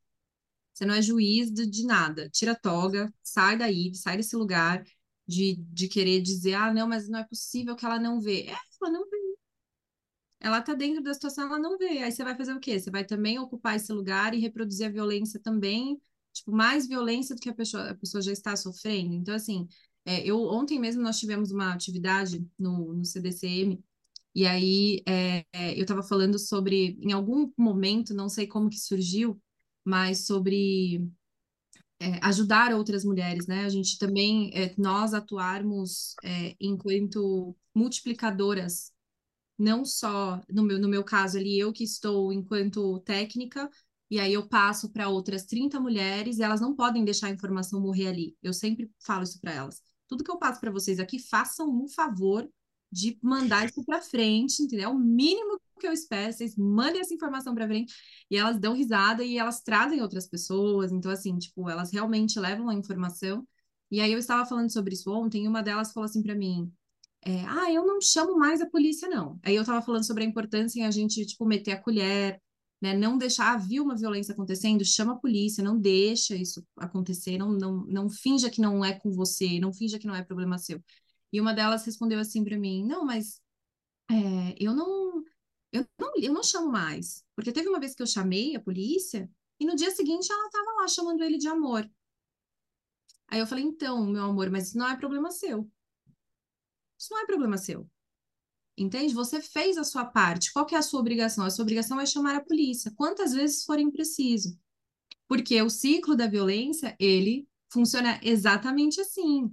Você 0.74 0.86
não 0.86 0.96
é 0.96 1.02
juiz 1.02 1.52
de, 1.52 1.68
de 1.68 1.86
nada. 1.86 2.30
Tira 2.30 2.54
a 2.54 2.56
toga, 2.56 3.12
sai 3.24 3.58
daí, 3.58 3.94
sai 3.96 4.18
desse 4.18 4.36
lugar 4.36 4.84
de, 5.28 5.56
de 5.58 5.88
querer 5.90 6.22
dizer, 6.22 6.54
ah, 6.54 6.74
não, 6.74 6.88
mas 6.88 7.10
não 7.10 7.20
é 7.20 7.26
possível 7.26 7.76
que 7.76 7.86
ela 7.86 8.00
não 8.00 8.22
vê. 8.22 8.44
É, 8.48 8.56
ela 8.82 8.92
não 8.92 9.10
vê. 9.10 9.18
Ela 10.40 10.62
tá 10.62 10.74
dentro 10.74 11.04
da 11.04 11.14
situação, 11.14 11.46
ela 11.48 11.60
não 11.60 11.78
vê. 11.78 12.00
Aí 12.00 12.12
você 12.12 12.24
vai 12.24 12.36
fazer 12.36 12.54
o 12.54 12.60
quê? 12.60 12.80
Você 12.80 12.92
vai 12.92 13.04
também 13.06 13.40
ocupar 13.40 13.76
esse 13.76 13.92
lugar 13.92 14.34
e 14.34 14.40
reproduzir 14.40 14.88
a 14.88 14.90
violência 14.92 15.40
também, 15.40 16.00
tipo, 16.32 16.52
mais 16.52 16.88
violência 16.88 17.36
do 17.36 17.42
que 17.42 17.50
a 17.50 17.54
pessoa, 17.56 17.90
a 17.92 17.96
pessoa 17.96 18.22
já 18.22 18.32
está 18.32 18.56
sofrendo. 18.56 19.14
Então, 19.16 19.34
assim, 19.36 19.68
é, 20.08 20.26
eu 20.26 20.40
ontem 20.42 20.80
mesmo 20.80 21.02
nós 21.04 21.20
tivemos 21.20 21.52
uma 21.52 21.74
atividade 21.74 22.48
no, 22.58 22.94
no 22.94 23.06
CDCM, 23.06 23.84
e 24.34 24.46
aí 24.48 25.04
é, 25.08 25.46
é, 25.54 25.74
eu 25.78 25.82
estava 25.82 26.04
falando 26.04 26.40
sobre, 26.40 26.98
em 27.02 27.12
algum 27.12 27.52
momento, 27.58 28.14
não 28.14 28.30
sei 28.30 28.48
como 28.48 28.70
que 28.70 28.80
surgiu, 28.80 29.42
mas 29.84 30.26
sobre 30.26 31.06
é, 32.00 32.20
ajudar 32.24 32.74
outras 32.74 33.04
mulheres, 33.04 33.48
né? 33.48 33.66
A 33.66 33.70
gente 33.70 33.98
também, 33.98 34.52
é, 34.54 34.74
nós 34.78 35.14
atuarmos 35.14 36.16
é, 36.24 36.56
enquanto 36.60 37.56
multiplicadoras 37.76 38.92
não 39.58 39.84
só 39.86 40.42
no 40.50 40.64
meu, 40.64 40.80
no 40.80 40.88
meu 40.90 41.04
caso 41.04 41.38
ali, 41.38 41.60
eu 41.60 41.74
que 41.74 41.84
estou 41.84 42.32
enquanto 42.32 43.00
técnica, 43.02 43.70
e 44.10 44.20
aí 44.20 44.34
eu 44.34 44.48
passo 44.48 44.92
para 44.92 45.10
outras 45.10 45.46
30 45.46 45.80
mulheres, 45.80 46.40
elas 46.40 46.62
não 46.62 46.76
podem 46.76 47.04
deixar 47.04 47.28
a 47.28 47.32
informação 47.32 47.82
morrer 47.82 48.08
ali. 48.08 48.38
Eu 48.42 48.54
sempre 48.54 48.92
falo 49.00 49.24
isso 49.24 49.40
para 49.42 49.54
elas. 49.54 49.82
Tudo 50.08 50.24
que 50.24 50.32
eu 50.32 50.38
passo 50.38 50.60
para 50.60 50.72
vocês 50.72 51.00
aqui, 51.00 51.20
façam 51.20 51.70
um 51.70 51.88
favor 51.88 52.50
de 52.92 53.18
mandar 53.22 53.66
isso 53.66 53.84
para 53.86 54.02
frente, 54.02 54.62
entendeu? 54.64 54.92
O 54.92 55.00
mínimo 55.00 55.60
que 55.80 55.88
eu 55.88 55.92
espero, 55.92 56.34
vocês 56.34 56.56
mandem 56.56 57.02
essa 57.02 57.14
informação 57.14 57.54
para 57.54 57.68
frente, 57.68 57.94
e 58.32 58.38
elas 58.38 58.60
dão 58.60 58.74
risada 58.74 59.24
e 59.24 59.38
elas 59.38 59.62
trazem 59.62 60.02
outras 60.02 60.28
pessoas, 60.28 60.92
então 60.92 61.12
assim, 61.12 61.38
tipo, 61.38 61.70
elas 61.70 61.92
realmente 61.92 62.40
levam 62.40 62.70
a 62.70 62.74
informação. 62.74 63.48
E 63.92 64.02
aí 64.02 64.12
eu 64.12 64.20
estava 64.20 64.46
falando 64.46 64.72
sobre 64.72 64.94
isso 64.94 65.12
ontem, 65.12 65.46
e 65.46 65.48
uma 65.48 65.62
delas 65.62 65.92
falou 65.92 66.06
assim 66.06 66.24
para 66.24 66.36
mim: 66.36 66.72
é, 67.26 67.44
ah, 67.46 67.72
eu 67.72 67.86
não 67.86 68.02
chamo 68.02 68.38
mais 68.38 68.62
a 68.62 68.70
polícia, 68.70 69.08
não. 69.10 69.40
Aí 69.44 69.56
eu 69.56 69.66
tava 69.66 69.82
falando 69.82 70.06
sobre 70.06 70.24
a 70.24 70.28
importância 70.28 70.80
em 70.80 70.86
a 70.86 70.92
gente, 70.92 71.26
tipo, 71.26 71.46
meter 71.46 71.74
a 71.74 71.82
colher, 71.82 72.42
né? 72.82 72.96
Não 72.96 73.18
deixar, 73.18 73.58
viu 73.58 73.84
uma 73.84 73.96
violência 73.96 74.34
acontecendo, 74.34 74.86
chama 74.86 75.14
a 75.14 75.18
polícia, 75.18 75.64
não 75.64 75.80
deixa 75.80 76.36
isso 76.36 76.66
acontecer, 76.78 77.38
não, 77.38 77.52
não, 77.52 77.86
não 77.86 78.10
finja 78.10 78.50
que 78.50 78.62
não 78.62 78.84
é 78.86 78.94
com 79.00 79.12
você, 79.12 79.60
não 79.60 79.74
finja 79.74 80.00
que 80.00 80.08
não 80.08 80.16
é 80.16 80.24
problema 80.24 80.58
seu. 80.58 80.82
E 81.32 81.42
uma 81.42 81.54
delas 81.54 81.86
respondeu 81.86 82.20
assim 82.20 82.44
para 82.44 82.58
mim, 82.58 82.86
não, 82.86 83.06
mas 83.06 83.42
é, 84.10 84.56
eu 84.60 84.74
não, 84.76 85.24
eu 85.72 85.86
não, 86.00 86.14
eu 86.18 86.34
não 86.34 86.44
chamo 86.44 86.72
mais, 86.72 87.24
porque 87.36 87.52
teve 87.52 87.70
uma 87.70 87.80
vez 87.80 87.96
que 87.96 88.02
eu 88.02 88.08
chamei 88.08 88.56
a 88.56 88.62
polícia 88.62 89.30
e 89.60 89.66
no 89.66 89.76
dia 89.76 89.92
seguinte 89.92 90.32
ela 90.32 90.50
tava 90.50 90.82
lá 90.82 90.88
chamando 90.88 91.24
ele 91.24 91.38
de 91.38 91.48
amor. 91.48 91.90
Aí 93.30 93.40
eu 93.40 93.48
falei, 93.48 93.64
então, 93.64 94.06
meu 94.06 94.26
amor, 94.26 94.50
mas 94.50 94.70
isso 94.70 94.78
não 94.78 94.88
é 94.88 94.96
problema 94.96 95.32
seu. 95.32 95.70
Isso 96.98 97.14
não 97.14 97.22
é 97.22 97.26
problema 97.26 97.58
seu. 97.58 97.90
Entende? 98.78 99.14
Você 99.14 99.42
fez 99.42 99.78
a 99.78 99.84
sua 99.84 100.06
parte. 100.06 100.54
Qual 100.54 100.66
que 100.66 100.76
é 100.76 100.78
a 100.78 100.84
sua 100.84 101.00
obrigação? 101.00 101.44
A 101.44 101.50
sua 101.50 101.64
obrigação 101.64 102.00
é 102.00 102.06
chamar 102.06 102.36
a 102.36 102.44
polícia, 102.44 102.94
quantas 102.96 103.34
vezes 103.34 103.64
forem 103.64 103.90
preciso. 103.90 104.58
Porque 105.28 105.60
o 105.62 105.70
ciclo 105.70 106.16
da 106.16 106.28
violência, 106.28 106.96
ele 107.00 107.48
funciona 107.70 108.20
exatamente 108.24 109.02
assim. 109.02 109.52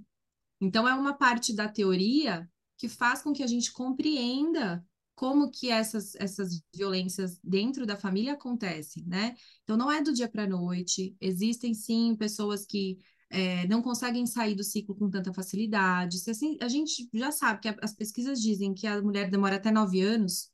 Então, 0.61 0.87
é 0.87 0.93
uma 0.93 1.13
parte 1.13 1.53
da 1.53 1.67
teoria 1.67 2.49
que 2.77 2.87
faz 2.87 3.21
com 3.21 3.33
que 3.33 3.43
a 3.43 3.47
gente 3.47 3.71
compreenda 3.71 4.85
como 5.15 5.49
que 5.49 5.69
essas, 5.69 6.13
essas 6.15 6.61
violências 6.73 7.39
dentro 7.43 7.85
da 7.85 7.95
família 7.95 8.33
acontecem, 8.33 9.05
né? 9.07 9.35
Então, 9.63 9.75
não 9.75 9.91
é 9.91 10.01
do 10.01 10.13
dia 10.13 10.29
para 10.29 10.43
a 10.43 10.47
noite, 10.47 11.15
existem 11.19 11.73
sim 11.73 12.15
pessoas 12.15 12.65
que 12.65 12.99
é, 13.35 13.67
não 13.67 13.81
conseguem 13.81 14.25
sair 14.25 14.55
do 14.55 14.63
ciclo 14.63 14.95
com 14.95 15.09
tanta 15.09 15.33
facilidade. 15.33 16.17
Assim, 16.29 16.57
a 16.61 16.69
gente 16.69 17.09
já 17.13 17.31
sabe 17.31 17.59
que 17.59 17.75
as 17.81 17.93
pesquisas 17.93 18.41
dizem 18.41 18.73
que 18.73 18.87
a 18.87 19.01
mulher 19.01 19.29
demora 19.29 19.57
até 19.57 19.71
nove 19.71 20.01
anos 20.01 20.49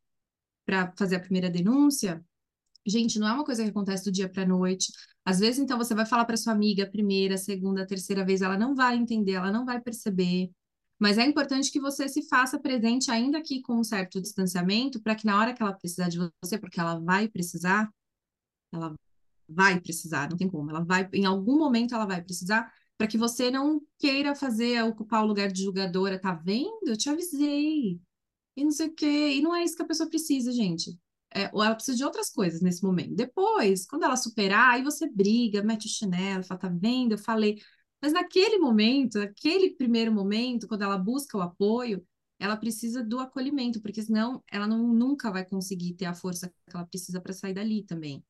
para 0.66 0.92
fazer 0.98 1.18
a 1.18 1.20
primeira 1.20 1.50
denúncia. 1.50 2.26
Gente, 2.84 3.20
não 3.20 3.28
é 3.28 3.34
uma 3.34 3.46
coisa 3.46 3.64
que 3.64 3.70
acontece 3.70 4.04
do 4.04 4.12
dia 4.12 4.28
para 4.28 4.42
a 4.44 4.48
noite. 4.48 4.92
Às 5.24 5.40
vezes, 5.40 5.60
então, 5.60 5.78
você 5.78 5.94
vai 5.94 6.08
falar 6.08 6.26
para 6.26 6.36
sua 6.36 6.54
amiga 6.54 6.84
a 6.84 6.90
primeira, 6.90 7.36
a 7.36 7.38
segunda, 7.38 7.84
a 7.84 7.86
terceira 7.86 8.26
vez, 8.26 8.42
ela 8.42 8.58
não 8.58 8.74
vai 8.74 8.98
entender, 8.98 9.34
ela 9.34 9.52
não 9.52 9.64
vai 9.64 9.80
perceber. 9.80 10.50
Mas 11.00 11.20
é 11.20 11.26
importante 11.26 11.72
que 11.72 11.80
você 11.80 12.10
se 12.10 12.28
faça 12.28 12.60
presente, 12.60 13.12
ainda 13.12 13.38
aqui 13.38 13.62
com 13.62 13.76
um 13.76 13.84
certo 13.84 14.20
distanciamento, 14.20 15.00
para 15.02 15.16
que 15.16 15.26
na 15.26 15.40
hora 15.40 15.54
que 15.54 15.62
ela 15.62 15.74
precisar 15.74 16.10
de 16.10 16.18
você, 16.44 16.58
porque 16.58 16.80
ela 16.80 17.00
vai 17.00 17.28
precisar, 17.28 17.92
ela 18.72 18.96
vai 19.54 19.80
precisar, 19.80 20.30
não 20.30 20.38
tem 20.38 20.50
como, 20.50 20.70
ela 20.70 20.84
vai, 20.84 21.08
em 21.14 21.26
algum 21.26 21.58
momento 21.58 21.94
ela 21.96 22.06
vai 22.06 22.22
precisar, 22.24 22.72
para 22.98 23.08
que 23.08 23.18
você 23.18 23.50
não 23.50 23.82
queira 23.98 24.36
fazer, 24.36 24.84
ocupar 24.84 25.24
o 25.24 25.28
lugar 25.28 25.52
de 25.52 25.64
julgadora, 25.64 26.20
tá 26.20 26.34
vendo? 26.34 26.88
Eu 26.88 26.98
te 26.98 27.10
avisei. 27.10 28.00
E 28.56 28.64
não 28.64 28.72
sei 28.72 28.88
o 28.88 28.94
quê. 28.94 29.34
E 29.38 29.42
não 29.42 29.56
é 29.56 29.64
isso 29.64 29.76
que 29.76 29.82
a 29.82 29.88
pessoa 29.88 30.10
precisa, 30.10 30.52
gente. 30.52 30.98
É, 31.34 31.50
ou 31.54 31.64
ela 31.64 31.74
precisa 31.76 31.98
de 31.98 32.04
outras 32.04 32.30
coisas 32.30 32.62
nesse 32.62 32.84
momento. 32.84 33.16
Depois, 33.16 33.86
quando 33.88 34.04
ela 34.04 34.18
superar, 34.18 34.74
aí 34.76 34.84
você 34.84 35.10
briga, 35.10 35.64
mete 35.64 35.88
o 35.88 35.90
chinelo, 35.90 36.44
fala, 36.44 36.60
tá 36.60 36.70
vendo? 36.70 37.14
Eu 37.14 37.18
falei. 37.18 37.60
Mas 38.02 38.14
naquele 38.14 38.58
momento, 38.60 39.20
naquele 39.20 39.72
primeiro 39.76 40.12
momento, 40.12 40.68
quando 40.68 40.84
ela 40.84 40.98
busca 40.98 41.38
o 41.38 41.42
apoio, 41.42 42.06
ela 42.40 42.58
precisa 42.58 43.04
do 43.04 43.20
acolhimento, 43.20 43.82
porque 43.82 44.02
senão 44.02 44.44
ela 44.52 44.68
não, 44.68 44.94
nunca 44.94 45.32
vai 45.32 45.46
conseguir 45.46 45.94
ter 45.94 46.06
a 46.06 46.14
força 46.14 46.50
que 46.50 46.76
ela 46.76 46.86
precisa 46.86 47.22
para 47.22 47.34
sair 47.34 47.54
dali 47.54 47.84
também, 47.84 48.24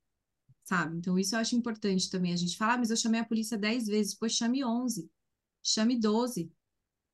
sabe? 0.64 0.98
Então, 0.98 1.18
isso 1.18 1.36
eu 1.36 1.40
acho 1.40 1.56
importante 1.56 2.10
também. 2.10 2.34
A 2.34 2.38
gente 2.38 2.58
fala, 2.58 2.74
ah, 2.74 2.78
mas 2.78 2.90
eu 2.90 2.98
chamei 2.98 3.20
a 3.20 3.26
polícia 3.26 3.58
10 3.58 3.88
vezes, 3.88 4.16
pois 4.16 4.34
chame 4.34 4.64
11, 4.64 5.10
chame 5.64 6.00
12. 6.00 6.52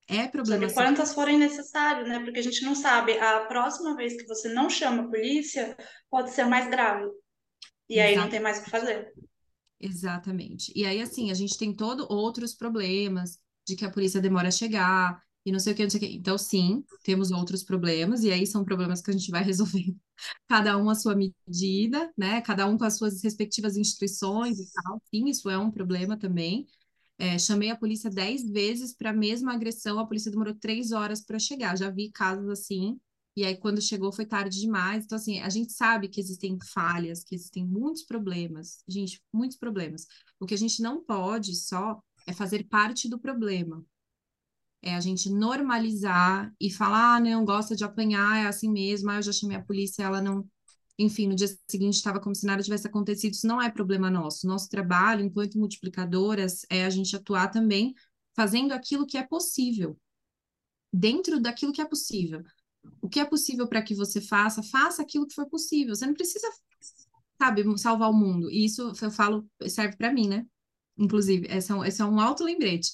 É 0.08 0.28
problema. 0.28 0.70
Chame 0.70 0.74
quantas 0.74 1.14
forem 1.14 1.38
necessárias, 1.38 2.08
né? 2.08 2.20
Porque 2.24 2.40
a 2.40 2.44
gente 2.44 2.64
não 2.64 2.76
sabe, 2.76 3.18
a 3.20 3.42
próxima 3.46 3.96
vez 3.96 4.16
que 4.16 4.28
você 4.28 4.48
não 4.50 4.70
chama 4.70 5.04
a 5.04 5.08
polícia, 5.08 5.76
pode 6.10 6.32
ser 6.32 6.46
mais 6.46 6.70
grave. 6.70 7.10
E 7.90 8.00
Exato. 8.00 8.10
aí 8.10 8.16
não 8.16 8.30
tem 8.30 8.40
mais 8.40 8.60
o 8.60 8.64
que 8.64 8.70
fazer. 8.70 9.14
Exatamente. 9.80 10.72
E 10.76 10.86
aí, 10.86 11.02
assim, 11.02 11.30
a 11.30 11.34
gente 11.34 11.58
tem 11.58 11.74
todos 11.74 12.08
outros 12.10 12.54
problemas 12.54 13.40
de 13.68 13.76
que 13.76 13.86
a 13.86 13.92
polícia 13.92 14.22
demora 14.22 14.48
a 14.48 14.52
chegar 14.52 15.22
e 15.48 15.52
não 15.52 15.60
sei 15.60 15.74
o 15.74 15.76
que, 15.76 15.84
não 15.84 15.90
sei 15.90 15.98
o 16.00 16.02
que. 16.02 16.16
Então, 16.18 16.38
sim, 16.38 16.84
temos 17.04 17.32
outros 17.32 17.64
problemas, 17.64 18.24
e 18.24 18.32
aí 18.32 18.46
são 18.46 18.66
problemas 18.66 19.02
que 19.02 19.10
a 19.12 19.14
gente 19.14 19.32
vai 19.32 19.44
resolvendo, 19.46 19.96
cada 20.48 20.78
um 20.78 20.90
à 20.90 20.96
sua 20.96 21.16
medida, 21.16 22.12
né? 22.18 22.42
Cada 22.42 22.68
um 22.68 22.78
com 22.78 22.84
as 22.86 22.98
suas 22.98 23.24
respectivas 23.24 23.78
instituições 23.78 24.60
e 24.60 24.72
tal. 24.74 25.02
Sim, 25.14 25.26
isso 25.30 25.50
é 25.50 25.58
um 25.58 25.72
problema 25.72 26.18
também. 26.18 26.68
É, 27.20 27.40
chamei 27.40 27.70
a 27.72 27.76
polícia 27.78 28.10
dez 28.10 28.48
vezes 28.50 28.94
para 28.94 29.10
a 29.12 29.14
mesma 29.14 29.54
agressão, 29.54 30.00
a 30.00 30.06
polícia 30.06 30.32
demorou 30.32 30.54
três 30.56 30.92
horas 30.92 31.22
para 31.22 31.40
chegar. 31.40 31.78
Já 31.78 31.90
vi 31.90 32.12
casos 32.12 32.50
assim, 32.50 33.00
e 33.36 33.46
aí, 33.46 33.56
quando 33.56 33.80
chegou, 33.82 34.12
foi 34.12 34.26
tarde 34.26 34.60
demais. 34.60 35.06
Então, 35.06 35.16
assim, 35.16 35.40
a 35.42 35.50
gente 35.50 35.72
sabe 35.72 36.08
que 36.10 36.20
existem 36.20 36.58
falhas, 36.74 37.24
que 37.24 37.36
existem 37.36 37.64
muitos 37.66 38.04
problemas. 38.04 38.84
Gente, 38.88 39.22
muitos 39.32 39.58
problemas. 39.58 40.08
O 40.40 40.46
que 40.48 40.56
a 40.56 40.58
gente 40.58 40.82
não 40.82 41.04
pode 41.04 41.56
só 41.56 42.02
é 42.26 42.34
fazer 42.34 42.64
parte 42.68 43.08
do 43.08 43.20
problema. 43.20 43.86
É 44.82 44.96
a 44.96 45.00
gente 45.02 45.30
normalizar 45.30 46.54
e 46.60 46.72
falar, 46.72 47.16
ah, 47.16 47.20
não, 47.20 47.44
gosta 47.44 47.76
de 47.76 47.84
apanhar, 47.84 48.38
é 48.44 48.48
assim 48.48 48.72
mesmo, 48.72 49.10
ah, 49.10 49.18
eu 49.18 49.22
já 49.24 49.32
chamei 49.32 49.58
a 49.58 49.64
polícia, 49.64 50.04
ela 50.04 50.22
não. 50.22 50.46
Enfim, 51.00 51.28
no 51.28 51.36
dia 51.36 51.48
seguinte 51.70 51.96
estava 51.96 52.20
como 52.20 52.34
se 52.36 52.46
nada 52.46 52.64
tivesse 52.64 52.88
acontecido. 52.88 53.34
Isso 53.34 53.48
não 53.48 53.62
é 53.62 53.70
problema 53.70 54.10
nosso. 54.10 54.48
Nosso 54.48 54.70
trabalho, 54.70 55.24
enquanto 55.24 55.60
multiplicadoras, 55.60 56.66
é 56.70 56.86
a 56.86 56.90
gente 56.90 57.16
atuar 57.16 57.50
também 57.50 57.94
fazendo 58.36 58.72
aquilo 58.72 59.06
que 59.06 59.18
é 59.18 59.24
possível, 59.24 59.98
dentro 60.94 61.40
daquilo 61.40 61.72
que 61.72 61.82
é 61.82 61.86
possível 61.86 62.44
o 63.02 63.10
que 63.10 63.20
é 63.20 63.26
possível 63.26 63.68
para 63.68 63.82
que 63.82 63.96
você 63.96 64.22
faça, 64.22 64.64
faça 64.64 65.02
aquilo 65.02 65.28
que 65.28 65.36
for 65.36 65.48
possível. 65.48 65.96
Você 65.96 66.06
não 66.06 66.14
precisa, 66.14 66.48
sabe, 67.38 67.64
salvar 67.78 68.10
o 68.10 68.14
mundo. 68.14 68.50
E 68.50 68.66
isso 68.66 68.94
eu 69.02 69.12
falo, 69.12 69.48
serve 69.68 69.96
para 69.98 70.14
mim, 70.14 70.28
né? 70.28 70.46
Inclusive, 70.98 71.48
esse 71.50 71.72
é, 71.72 71.76
um, 71.76 71.86
esse 71.86 72.02
é 72.02 72.06
um 72.06 72.20
alto 72.20 72.44
lembrete. 72.44 72.94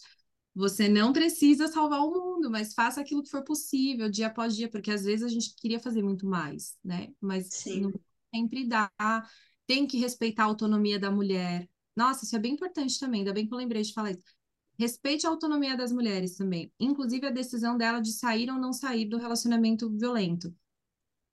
Você 0.56 0.88
não 0.88 1.12
precisa 1.12 1.68
salvar 1.68 2.02
o 2.02 2.12
mundo, 2.12 2.50
mas 2.50 2.74
faça 2.74 3.02
aquilo 3.02 3.24
que 3.24 3.30
for 3.30 3.44
possível, 3.44 4.10
dia 4.10 4.28
após 4.28 4.56
dia, 4.56 4.70
porque 4.70 4.92
às 4.92 5.04
vezes 5.04 5.26
a 5.26 5.28
gente 5.28 5.56
queria 5.56 5.80
fazer 5.80 6.04
muito 6.04 6.28
mais, 6.28 6.78
né? 6.84 7.12
Mas 7.20 7.48
Sim. 7.50 7.82
não 7.82 7.94
sempre 8.34 8.68
dá. 8.68 8.92
Tem 9.66 9.88
que 9.88 9.98
respeitar 9.98 10.44
a 10.44 10.48
autonomia 10.48 11.00
da 11.00 11.10
mulher. 11.10 11.68
Nossa, 11.96 12.26
isso 12.26 12.36
é 12.36 12.40
bem 12.40 12.54
importante 12.54 13.00
também, 13.00 13.22
ainda 13.22 13.34
bem 13.34 13.48
que 13.48 13.54
eu 13.54 13.58
lembrei 13.58 13.82
de 13.82 13.94
falar 13.94 14.12
isso. 14.12 14.24
Respeite 14.78 15.26
a 15.26 15.30
autonomia 15.30 15.78
das 15.78 15.92
mulheres 15.92 16.36
também, 16.36 16.72
inclusive 16.80 17.28
a 17.28 17.32
decisão 17.32 17.78
dela 17.78 18.00
de 18.00 18.12
sair 18.12 18.50
ou 18.50 18.58
não 18.58 18.74
sair 18.74 19.06
do 19.06 19.18
relacionamento 19.18 19.90
violento. 19.90 20.54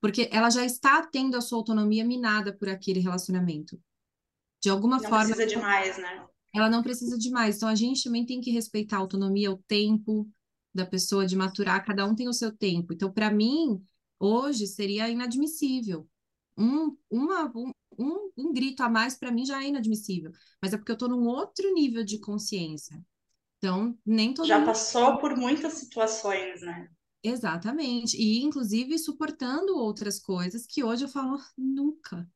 Porque 0.00 0.28
ela 0.32 0.48
já 0.48 0.64
está 0.64 1.06
tendo 1.06 1.36
a 1.36 1.40
sua 1.40 1.58
autonomia 1.58 2.04
minada 2.04 2.52
por 2.52 2.68
aquele 2.68 3.00
relacionamento. 3.00 3.78
De 4.62 4.70
alguma 4.70 4.98
não 4.98 5.08
forma. 5.08 5.34
Precisa 5.34 5.46
de 5.46 5.56
mais, 5.56 5.98
né? 5.98 6.26
Ela 6.54 6.68
não 6.68 6.82
precisa 6.82 7.16
de 7.16 7.30
mais. 7.30 7.56
Então 7.56 7.68
a 7.68 7.74
gente 7.74 8.04
também 8.04 8.26
tem 8.26 8.40
que 8.40 8.50
respeitar 8.50 8.96
a 8.96 9.00
autonomia, 9.00 9.50
o 9.52 9.62
tempo 9.68 10.28
da 10.74 10.86
pessoa 10.86 11.26
de 11.26 11.36
maturar, 11.36 11.84
cada 11.84 12.06
um 12.06 12.14
tem 12.14 12.28
o 12.28 12.32
seu 12.32 12.56
tempo. 12.56 12.92
Então, 12.92 13.12
para 13.12 13.30
mim, 13.30 13.82
hoje 14.18 14.66
seria 14.66 15.08
inadmissível. 15.08 16.08
Um, 16.56 16.96
uma, 17.10 17.50
um, 17.56 17.72
um, 17.98 18.30
um 18.36 18.52
grito 18.52 18.82
a 18.82 18.88
mais 18.88 19.16
para 19.16 19.32
mim 19.32 19.44
já 19.44 19.62
é 19.62 19.68
inadmissível. 19.68 20.30
Mas 20.62 20.72
é 20.72 20.76
porque 20.76 20.92
eu 20.92 20.94
estou 20.94 21.08
num 21.08 21.26
outro 21.26 21.72
nível 21.74 22.04
de 22.04 22.18
consciência. 22.18 23.02
Então, 23.58 23.96
nem 24.06 24.32
todo 24.32 24.46
Já 24.46 24.58
mundo... 24.58 24.66
passou 24.66 25.18
por 25.18 25.36
muitas 25.36 25.74
situações, 25.74 26.62
né? 26.62 26.88
Exatamente. 27.22 28.16
E, 28.16 28.42
inclusive, 28.42 28.98
suportando 28.98 29.76
outras 29.76 30.18
coisas 30.18 30.66
que 30.66 30.82
hoje 30.82 31.04
eu 31.04 31.08
falo, 31.08 31.38
nunca. 31.56 32.26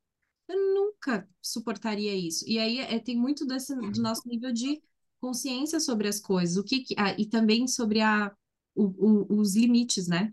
Eu 0.49 0.75
nunca 0.75 1.29
suportaria 1.43 2.15
isso. 2.15 2.45
E 2.47 2.59
aí 2.59 2.79
é, 2.79 2.99
tem 2.99 3.16
muito 3.16 3.47
desse, 3.47 3.75
do 3.75 4.03
nosso 4.03 4.29
nível 4.29 4.53
de 4.53 4.83
consciência 5.21 5.81
sobre 5.81 6.07
as 6.07 6.21
coisas, 6.21 6.57
o 6.57 6.65
que, 6.65 6.81
que 6.81 6.95
ah, 6.99 7.15
e 7.19 7.27
também 7.27 7.66
sobre 7.66 8.01
a, 8.01 8.31
o, 8.75 8.85
o, 8.85 9.41
os 9.41 9.57
limites, 9.57 10.07
né? 10.07 10.33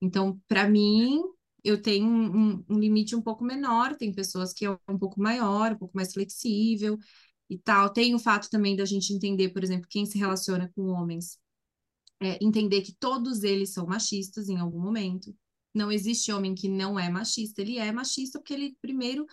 Então, 0.00 0.40
para 0.48 0.68
mim, 0.68 1.22
eu 1.62 1.80
tenho 1.80 2.06
um, 2.06 2.64
um, 2.68 2.78
limite 2.78 3.14
um 3.14 3.22
pouco 3.22 3.44
menor, 3.44 3.96
tem 3.96 4.12
pessoas 4.12 4.52
que 4.52 4.66
é 4.66 4.70
um 4.88 4.98
pouco 4.98 5.20
maior, 5.20 5.72
um 5.72 5.78
pouco 5.78 5.96
mais 5.96 6.12
flexível, 6.12 6.98
e 7.48 7.58
tal. 7.58 7.90
Tem 7.92 8.14
o 8.14 8.18
fato 8.18 8.50
também 8.50 8.76
da 8.76 8.84
gente 8.84 9.12
entender, 9.12 9.50
por 9.50 9.62
exemplo, 9.62 9.88
quem 9.88 10.06
se 10.06 10.18
relaciona 10.18 10.70
com 10.74 10.88
homens, 10.88 11.38
é, 12.20 12.38
entender 12.42 12.82
que 12.82 12.94
todos 12.94 13.42
eles 13.42 13.72
são 13.72 13.86
machistas 13.86 14.48
em 14.48 14.58
algum 14.58 14.80
momento. 14.80 15.34
Não 15.74 15.90
existe 15.92 16.32
homem 16.32 16.54
que 16.54 16.68
não 16.68 16.98
é 16.98 17.10
machista, 17.10 17.60
ele 17.60 17.78
é 17.78 17.90
machista 17.92 18.38
porque 18.38 18.54
ele, 18.54 18.76
primeiro, 18.80 19.26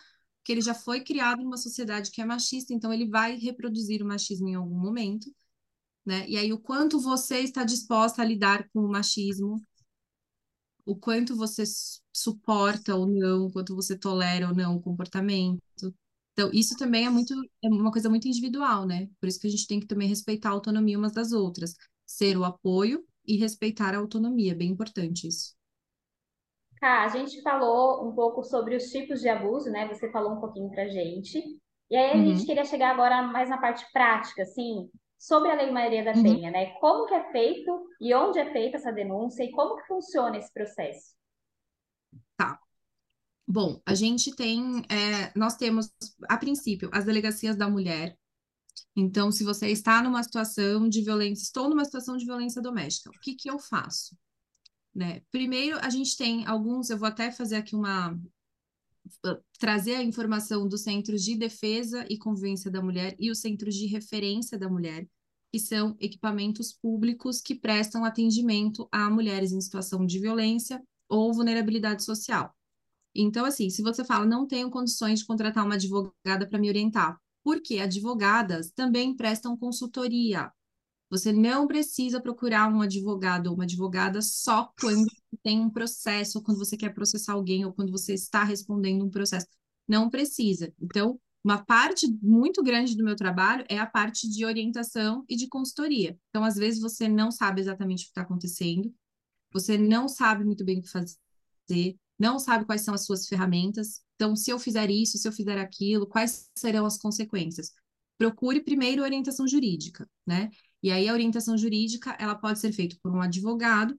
que 0.44 0.52
ele 0.52 0.62
já 0.62 0.74
foi 0.74 1.02
criado 1.04 1.44
numa 1.44 1.58
sociedade 1.58 2.12
que 2.12 2.22
é 2.22 2.26
machista, 2.26 2.74
então 2.74 2.92
ele 2.94 3.08
vai 3.08 3.38
reproduzir 3.38 4.02
o 4.04 4.08
machismo 4.08 4.48
em 4.50 4.56
algum 4.56 4.78
momento, 4.80 5.34
né? 6.06 6.28
E 6.30 6.38
aí 6.38 6.54
o 6.54 6.60
quanto 6.60 7.00
você 7.00 7.42
está 7.42 7.64
disposta 7.64 8.22
a 8.22 8.26
lidar 8.26 8.68
com 8.74 8.82
o 8.82 8.90
machismo, 8.92 9.62
o 10.86 10.96
quanto 10.96 11.36
você 11.36 11.64
suporta 12.14 12.96
ou 12.96 13.08
não, 13.08 13.46
o 13.48 13.52
quanto 13.52 13.76
você 13.76 13.98
tolera 13.98 14.48
ou 14.50 14.56
não 14.56 14.76
o 14.76 14.82
comportamento, 14.82 15.62
então, 16.34 16.50
isso 16.54 16.78
também 16.78 17.06
é 17.06 17.10
muito, 17.10 17.34
é 17.64 17.68
uma 17.68 17.92
coisa 17.92 18.10
muito 18.10 18.28
individual, 18.28 18.86
né? 18.86 19.10
Por 19.20 19.28
isso 19.28 19.40
que 19.40 19.48
a 19.48 19.50
gente 19.50 19.68
tem 19.68 19.80
que 19.80 19.86
também 19.88 20.08
respeitar 20.08 20.50
a 20.50 20.54
autonomia 20.54 20.98
umas 20.98 21.14
das 21.14 21.32
outras. 21.34 21.76
Ser 22.06 22.38
o 22.38 22.46
apoio 22.46 23.06
e 23.26 23.38
respeitar 23.38 23.94
a 23.94 23.98
autonomia, 24.00 24.56
bem 24.56 24.70
importante 24.72 25.28
isso. 25.28 25.54
Tá, 26.82 27.04
a 27.04 27.10
gente 27.10 27.44
falou 27.44 28.10
um 28.10 28.16
pouco 28.16 28.44
sobre 28.44 28.76
os 28.76 28.86
tipos 28.86 29.22
de 29.22 29.30
abuso, 29.30 29.70
né? 29.70 29.88
Você 29.88 30.12
falou 30.12 30.34
um 30.34 30.42
pouquinho 30.42 30.72
pra 30.72 30.88
gente. 30.88 31.40
E 31.92 31.96
aí 31.96 32.12
a 32.12 32.16
uhum. 32.16 32.26
gente 32.26 32.44
queria 32.44 32.66
chegar 32.66 32.90
agora 32.90 33.22
mais 33.22 33.48
na 33.50 33.60
parte 33.60 33.86
prática, 33.94 34.42
assim, 34.42 34.90
sobre 35.16 35.52
a 35.52 35.56
Lei 35.56 35.70
Maria 35.70 36.04
da 36.04 36.14
uhum. 36.14 36.24
Penha, 36.24 36.48
uhum. 36.48 36.52
né? 36.52 36.66
Como 36.80 37.06
que 37.06 37.14
é 37.14 37.32
feito 37.32 37.88
e 38.02 38.12
onde 38.16 38.40
é 38.40 38.52
feita 38.52 38.78
essa 38.78 38.92
denúncia 38.92 39.44
e 39.44 39.52
como 39.52 39.76
que 39.76 39.86
funciona 39.86 40.40
esse 40.40 40.52
processo? 40.52 41.14
Tá. 42.36 42.60
Bom, 43.48 43.80
a 43.86 43.94
gente 43.94 44.36
tem, 44.36 44.80
é, 44.90 45.32
nós 45.38 45.56
temos, 45.58 45.94
a 46.28 46.36
princípio, 46.36 46.90
as 46.92 47.06
delegacias 47.06 47.56
da 47.56 47.70
mulher. 47.70 48.18
Então, 48.96 49.32
se 49.32 49.44
você 49.44 49.68
está 49.68 50.02
numa 50.02 50.24
situação 50.24 50.90
de 50.90 51.04
violência, 51.04 51.44
estou 51.44 51.70
numa 51.70 51.86
situação 51.86 52.18
de 52.18 52.26
violência 52.26 52.60
doméstica, 52.60 53.12
o 53.12 53.20
que 53.22 53.36
que 53.36 53.52
eu 53.52 53.60
faço? 53.60 54.18
Né? 54.94 55.22
Primeiro, 55.32 55.78
a 55.80 55.90
gente 55.90 56.18
tem 56.18 56.46
alguns, 56.46 56.90
eu 56.90 56.98
vou 56.98 57.08
até 57.08 57.32
fazer 57.32 57.56
aqui 57.56 57.76
uma 57.76 58.20
trazer 59.60 59.96
a 59.96 60.04
informação 60.04 60.68
dos 60.68 60.84
centros 60.84 61.24
de 61.24 61.36
defesa 61.36 62.06
e 62.10 62.18
convivência 62.18 62.70
da 62.72 62.82
mulher 62.82 63.16
e 63.20 63.32
os 63.32 63.40
centros 63.40 63.76
de 63.76 63.88
referência 63.88 64.58
da 64.58 64.70
mulher. 64.70 65.08
que 65.52 65.60
são 65.60 65.96
equipamentos 66.00 66.72
públicos 66.72 67.42
que 67.42 67.54
prestam 67.54 68.06
atendimento 68.06 68.88
a 68.92 69.10
mulheres 69.10 69.52
em 69.52 69.60
situação 69.60 70.06
de 70.06 70.18
violência 70.18 70.82
ou 71.10 71.34
vulnerabilidade 71.34 72.06
social. 72.06 72.56
Então, 73.14 73.44
assim, 73.44 73.70
se 73.70 73.82
você 73.82 74.06
fala, 74.06 74.26
não 74.26 74.48
tenho 74.48 74.72
condições 74.72 75.20
de 75.20 75.26
contratar 75.26 75.66
uma 75.66 75.76
advogada 75.76 76.48
para 76.48 76.58
me 76.58 76.70
orientar, 76.70 77.20
porque 77.44 77.80
advogadas 77.80 78.72
também 78.72 79.14
prestam 79.14 79.58
consultoria. 79.58 80.50
Você 81.12 81.34
não 81.34 81.68
precisa 81.68 82.22
procurar 82.22 82.74
um 82.74 82.82
advogado 82.82 83.48
ou 83.48 83.56
uma 83.56 83.66
advogada 83.66 84.22
só 84.22 84.72
quando 84.80 85.06
tem 85.44 85.60
um 85.60 85.70
processo, 85.70 86.38
ou 86.38 86.44
quando 86.44 86.58
você 86.58 86.78
quer 86.78 86.94
processar 86.94 87.34
alguém, 87.34 87.66
ou 87.66 87.74
quando 87.74 87.92
você 87.92 88.14
está 88.14 88.46
respondendo 88.46 89.04
um 89.04 89.10
processo. 89.10 89.46
Não 89.86 90.10
precisa. 90.10 90.74
Então, 90.82 91.20
uma 91.44 91.64
parte 91.66 92.08
muito 92.22 92.64
grande 92.64 92.96
do 92.96 93.04
meu 93.04 93.16
trabalho 93.16 93.66
é 93.68 93.78
a 93.78 93.86
parte 93.86 94.30
de 94.30 94.46
orientação 94.46 95.26
e 95.28 95.36
de 95.36 95.50
consultoria. 95.50 96.18
Então, 96.30 96.46
às 96.46 96.56
vezes, 96.56 96.80
você 96.80 97.10
não 97.10 97.30
sabe 97.30 97.60
exatamente 97.60 98.04
o 98.04 98.06
que 98.06 98.12
está 98.12 98.22
acontecendo, 98.22 98.94
você 99.52 99.78
não 99.78 100.08
sabe 100.08 100.46
muito 100.46 100.64
bem 100.64 100.80
o 100.80 100.82
que 100.82 100.90
fazer, 100.90 101.98
não 102.18 102.40
sabe 102.40 102.64
quais 102.64 102.84
são 102.84 102.94
as 102.94 103.04
suas 103.06 103.28
ferramentas. 103.28 104.02
Então, 104.16 104.34
se 104.34 104.50
eu 104.50 104.58
fizer 104.58 104.90
isso, 104.90 105.18
se 105.18 105.28
eu 105.28 105.32
fizer 105.34 105.58
aquilo, 105.58 106.08
quais 106.08 106.50
serão 106.56 106.86
as 106.86 106.98
consequências? 106.98 107.74
Procure 108.18 108.62
primeiro 108.62 109.02
orientação 109.02 109.46
jurídica, 109.46 110.08
né? 110.26 110.50
E 110.84 110.92
aí, 110.92 111.08
a 111.08 111.14
orientação 111.14 111.58
jurídica, 111.58 112.16
ela 112.20 112.36
pode 112.36 112.60
ser 112.60 112.72
feita 112.72 112.98
por 113.02 113.14
um 113.14 113.22
advogado, 113.22 113.98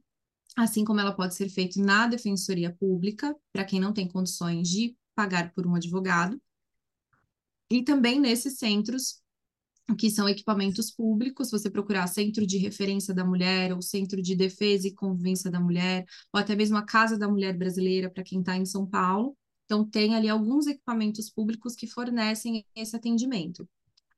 assim 0.56 0.84
como 0.84 1.00
ela 1.00 1.14
pode 1.14 1.34
ser 1.34 1.48
feita 1.48 1.80
na 1.80 2.06
defensoria 2.06 2.74
pública, 2.78 3.34
para 3.52 3.64
quem 3.64 3.80
não 3.80 3.92
tem 3.92 4.08
condições 4.08 4.68
de 4.68 4.96
pagar 5.14 5.52
por 5.52 5.66
um 5.66 5.74
advogado 5.74 6.40
e 7.72 7.82
também 7.82 8.20
nesses 8.20 8.58
centros 8.58 9.22
que 9.96 10.10
são 10.10 10.28
equipamentos 10.28 10.90
públicos, 10.90 11.50
você 11.50 11.70
procurar 11.70 12.06
Centro 12.06 12.46
de 12.46 12.58
Referência 12.58 13.14
da 13.14 13.24
Mulher, 13.24 13.72
ou 13.72 13.80
Centro 13.80 14.20
de 14.20 14.36
Defesa 14.36 14.86
e 14.86 14.94
Convivência 14.94 15.50
da 15.50 15.58
Mulher, 15.58 16.04
ou 16.30 16.38
até 16.38 16.54
mesmo 16.54 16.76
a 16.76 16.82
Casa 16.84 17.18
da 17.18 17.26
Mulher 17.26 17.56
Brasileira, 17.56 18.10
para 18.10 18.22
quem 18.22 18.40
está 18.40 18.58
em 18.58 18.66
São 18.66 18.86
Paulo. 18.86 19.34
Então, 19.64 19.88
tem 19.88 20.14
ali 20.14 20.28
alguns 20.28 20.66
equipamentos 20.66 21.30
públicos 21.30 21.74
que 21.74 21.86
fornecem 21.86 22.64
esse 22.76 22.94
atendimento. 22.94 23.66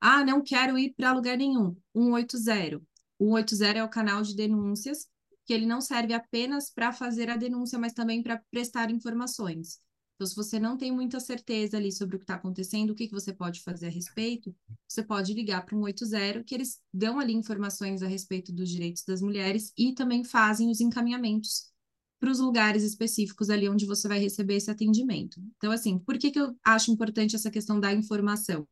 Ah, 0.00 0.24
não 0.24 0.42
quero 0.42 0.78
ir 0.78 0.94
para 0.96 1.12
lugar 1.12 1.36
nenhum. 1.36 1.76
180. 1.94 2.82
180 3.18 3.78
é 3.78 3.84
o 3.84 3.88
canal 3.88 4.22
de 4.22 4.34
denúncias, 4.34 5.06
que 5.46 5.52
ele 5.52 5.66
não 5.66 5.80
serve 5.80 6.14
apenas 6.14 6.70
para 6.70 6.92
fazer 6.92 7.30
a 7.30 7.36
denúncia, 7.36 7.78
mas 7.78 7.92
também 7.92 8.22
para 8.22 8.42
prestar 8.50 8.90
informações. 8.90 9.78
Então, 10.14 10.26
se 10.26 10.36
você 10.36 10.60
não 10.60 10.76
tem 10.76 10.92
muita 10.92 11.18
certeza 11.18 11.76
ali 11.76 11.90
sobre 11.90 12.16
o 12.16 12.18
que 12.18 12.24
está 12.24 12.36
acontecendo, 12.36 12.90
o 12.90 12.94
que, 12.94 13.08
que 13.08 13.12
você 13.12 13.32
pode 13.32 13.60
fazer 13.62 13.86
a 13.86 13.90
respeito, 13.90 14.54
você 14.88 15.02
pode 15.02 15.34
ligar 15.34 15.64
para 15.64 15.76
um 15.76 15.82
80, 15.82 16.44
que 16.44 16.54
eles 16.54 16.80
dão 16.92 17.18
ali 17.18 17.32
informações 17.32 18.02
a 18.02 18.06
respeito 18.06 18.52
dos 18.52 18.70
direitos 18.70 19.02
das 19.04 19.20
mulheres 19.20 19.72
e 19.76 19.92
também 19.92 20.22
fazem 20.22 20.70
os 20.70 20.80
encaminhamentos 20.80 21.72
para 22.20 22.30
os 22.30 22.38
lugares 22.38 22.84
específicos 22.84 23.50
ali 23.50 23.68
onde 23.68 23.86
você 23.86 24.06
vai 24.06 24.18
receber 24.18 24.54
esse 24.54 24.70
atendimento. 24.70 25.40
Então, 25.56 25.72
assim, 25.72 25.98
por 25.98 26.16
que, 26.16 26.30
que 26.30 26.40
eu 26.40 26.56
acho 26.64 26.90
importante 26.90 27.34
essa 27.34 27.50
questão 27.50 27.80
da 27.80 27.92
informação? 27.92 28.66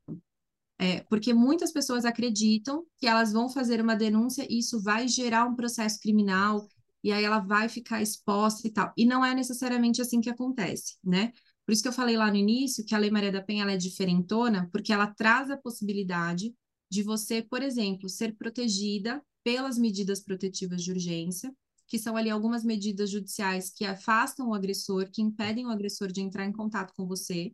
É, 0.83 1.05
porque 1.09 1.33
muitas 1.33 1.71
pessoas 1.71 2.05
acreditam 2.05 2.85
que 2.99 3.07
elas 3.07 3.33
vão 3.33 3.49
fazer 3.49 3.81
uma 3.81 3.95
denúncia 3.95 4.45
e 4.51 4.59
isso 4.59 4.83
vai 4.83 5.07
gerar 5.07 5.47
um 5.47 5.55
processo 5.55 6.01
criminal, 6.01 6.67
e 7.05 7.13
aí 7.13 7.23
ela 7.23 7.39
vai 7.39 7.69
ficar 7.69 8.03
exposta 8.03 8.67
e 8.67 8.71
tal. 8.73 8.93
E 8.97 9.07
não 9.07 9.25
é 9.25 9.33
necessariamente 9.33 10.03
assim 10.03 10.21
que 10.21 10.29
acontece, 10.29 10.97
né? 11.05 11.33
Por 11.65 11.73
isso 11.73 11.83
que 11.83 11.89
eu 11.89 11.93
falei 11.93 12.17
lá 12.17 12.29
no 12.29 12.37
início 12.37 12.85
que 12.85 12.97
a 12.97 12.99
Lei 12.99 13.13
Maria 13.13 13.31
da 13.31 13.41
Penha 13.41 13.63
ela 13.63 13.71
é 13.71 13.77
diferentona, 13.77 14.69
porque 14.73 14.93
ela 14.93 15.07
traz 15.07 15.53
a 15.53 15.57
possibilidade 15.57 16.53
de 16.91 17.05
você, 17.05 17.43
por 17.43 17.63
exemplo, 17.63 18.09
ser 18.09 18.35
protegida 18.35 19.23
pelas 19.45 19.79
medidas 19.79 20.19
protetivas 20.19 20.83
de 20.83 20.91
urgência, 20.91 21.55
que 21.87 21.97
são 21.97 22.17
ali 22.17 22.29
algumas 22.29 22.65
medidas 22.65 23.09
judiciais 23.09 23.71
que 23.71 23.85
afastam 23.85 24.49
o 24.49 24.55
agressor, 24.55 25.09
que 25.13 25.23
impedem 25.23 25.65
o 25.65 25.71
agressor 25.71 26.11
de 26.11 26.21
entrar 26.21 26.45
em 26.45 26.53
contato 26.53 26.93
com 26.97 27.07
você, 27.07 27.53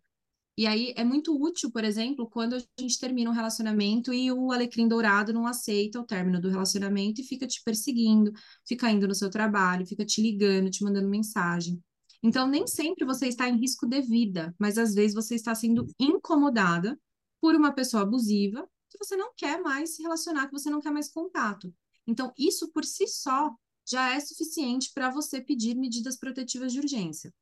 e 0.59 0.67
aí 0.67 0.93
é 0.97 1.05
muito 1.05 1.41
útil, 1.41 1.71
por 1.71 1.85
exemplo, 1.85 2.29
quando 2.29 2.57
a 2.57 2.59
gente 2.81 2.99
termina 2.99 3.31
um 3.31 3.33
relacionamento 3.33 4.13
e 4.13 4.33
o 4.33 4.51
alecrim 4.51 4.89
dourado 4.89 5.33
não 5.33 5.47
aceita 5.47 6.01
o 6.01 6.05
término 6.05 6.41
do 6.41 6.49
relacionamento 6.49 7.21
e 7.21 7.25
fica 7.25 7.47
te 7.47 7.63
perseguindo, 7.63 8.33
fica 8.67 8.91
indo 8.91 9.07
no 9.07 9.15
seu 9.15 9.31
trabalho, 9.31 9.87
fica 9.87 10.05
te 10.05 10.21
ligando, 10.21 10.69
te 10.69 10.83
mandando 10.83 11.09
mensagem. 11.09 11.81
Então, 12.25 12.49
nem 12.49 12.67
sempre 12.67 13.05
você 13.05 13.29
está 13.29 13.49
em 13.49 13.57
risco 13.57 13.87
de 13.87 14.01
vida, 14.03 14.53
mas 14.59 14.79
às 14.79 14.97
vezes 14.97 15.15
você 15.15 15.37
está 15.37 15.55
sendo 15.55 15.87
incomodada 15.97 16.99
por 17.41 17.55
uma 17.55 17.71
pessoa 17.71 18.03
abusiva 18.03 18.69
que 18.91 18.99
você 18.99 19.15
não 19.15 19.33
quer 19.37 19.63
mais 19.63 19.95
se 19.95 20.03
relacionar, 20.03 20.47
que 20.47 20.53
você 20.59 20.69
não 20.69 20.81
quer 20.81 20.91
mais 20.91 21.09
contato. 21.09 21.73
Então, 22.05 22.33
isso 22.37 22.73
por 22.73 22.85
si 22.85 23.07
só 23.07 23.55
já 23.89 24.13
é 24.13 24.19
suficiente 24.19 24.91
para 24.93 25.09
você 25.09 25.41
pedir 25.41 25.77
medidas 25.77 26.19
protetivas 26.19 26.73
de 26.73 26.81
urgência. 26.81 27.33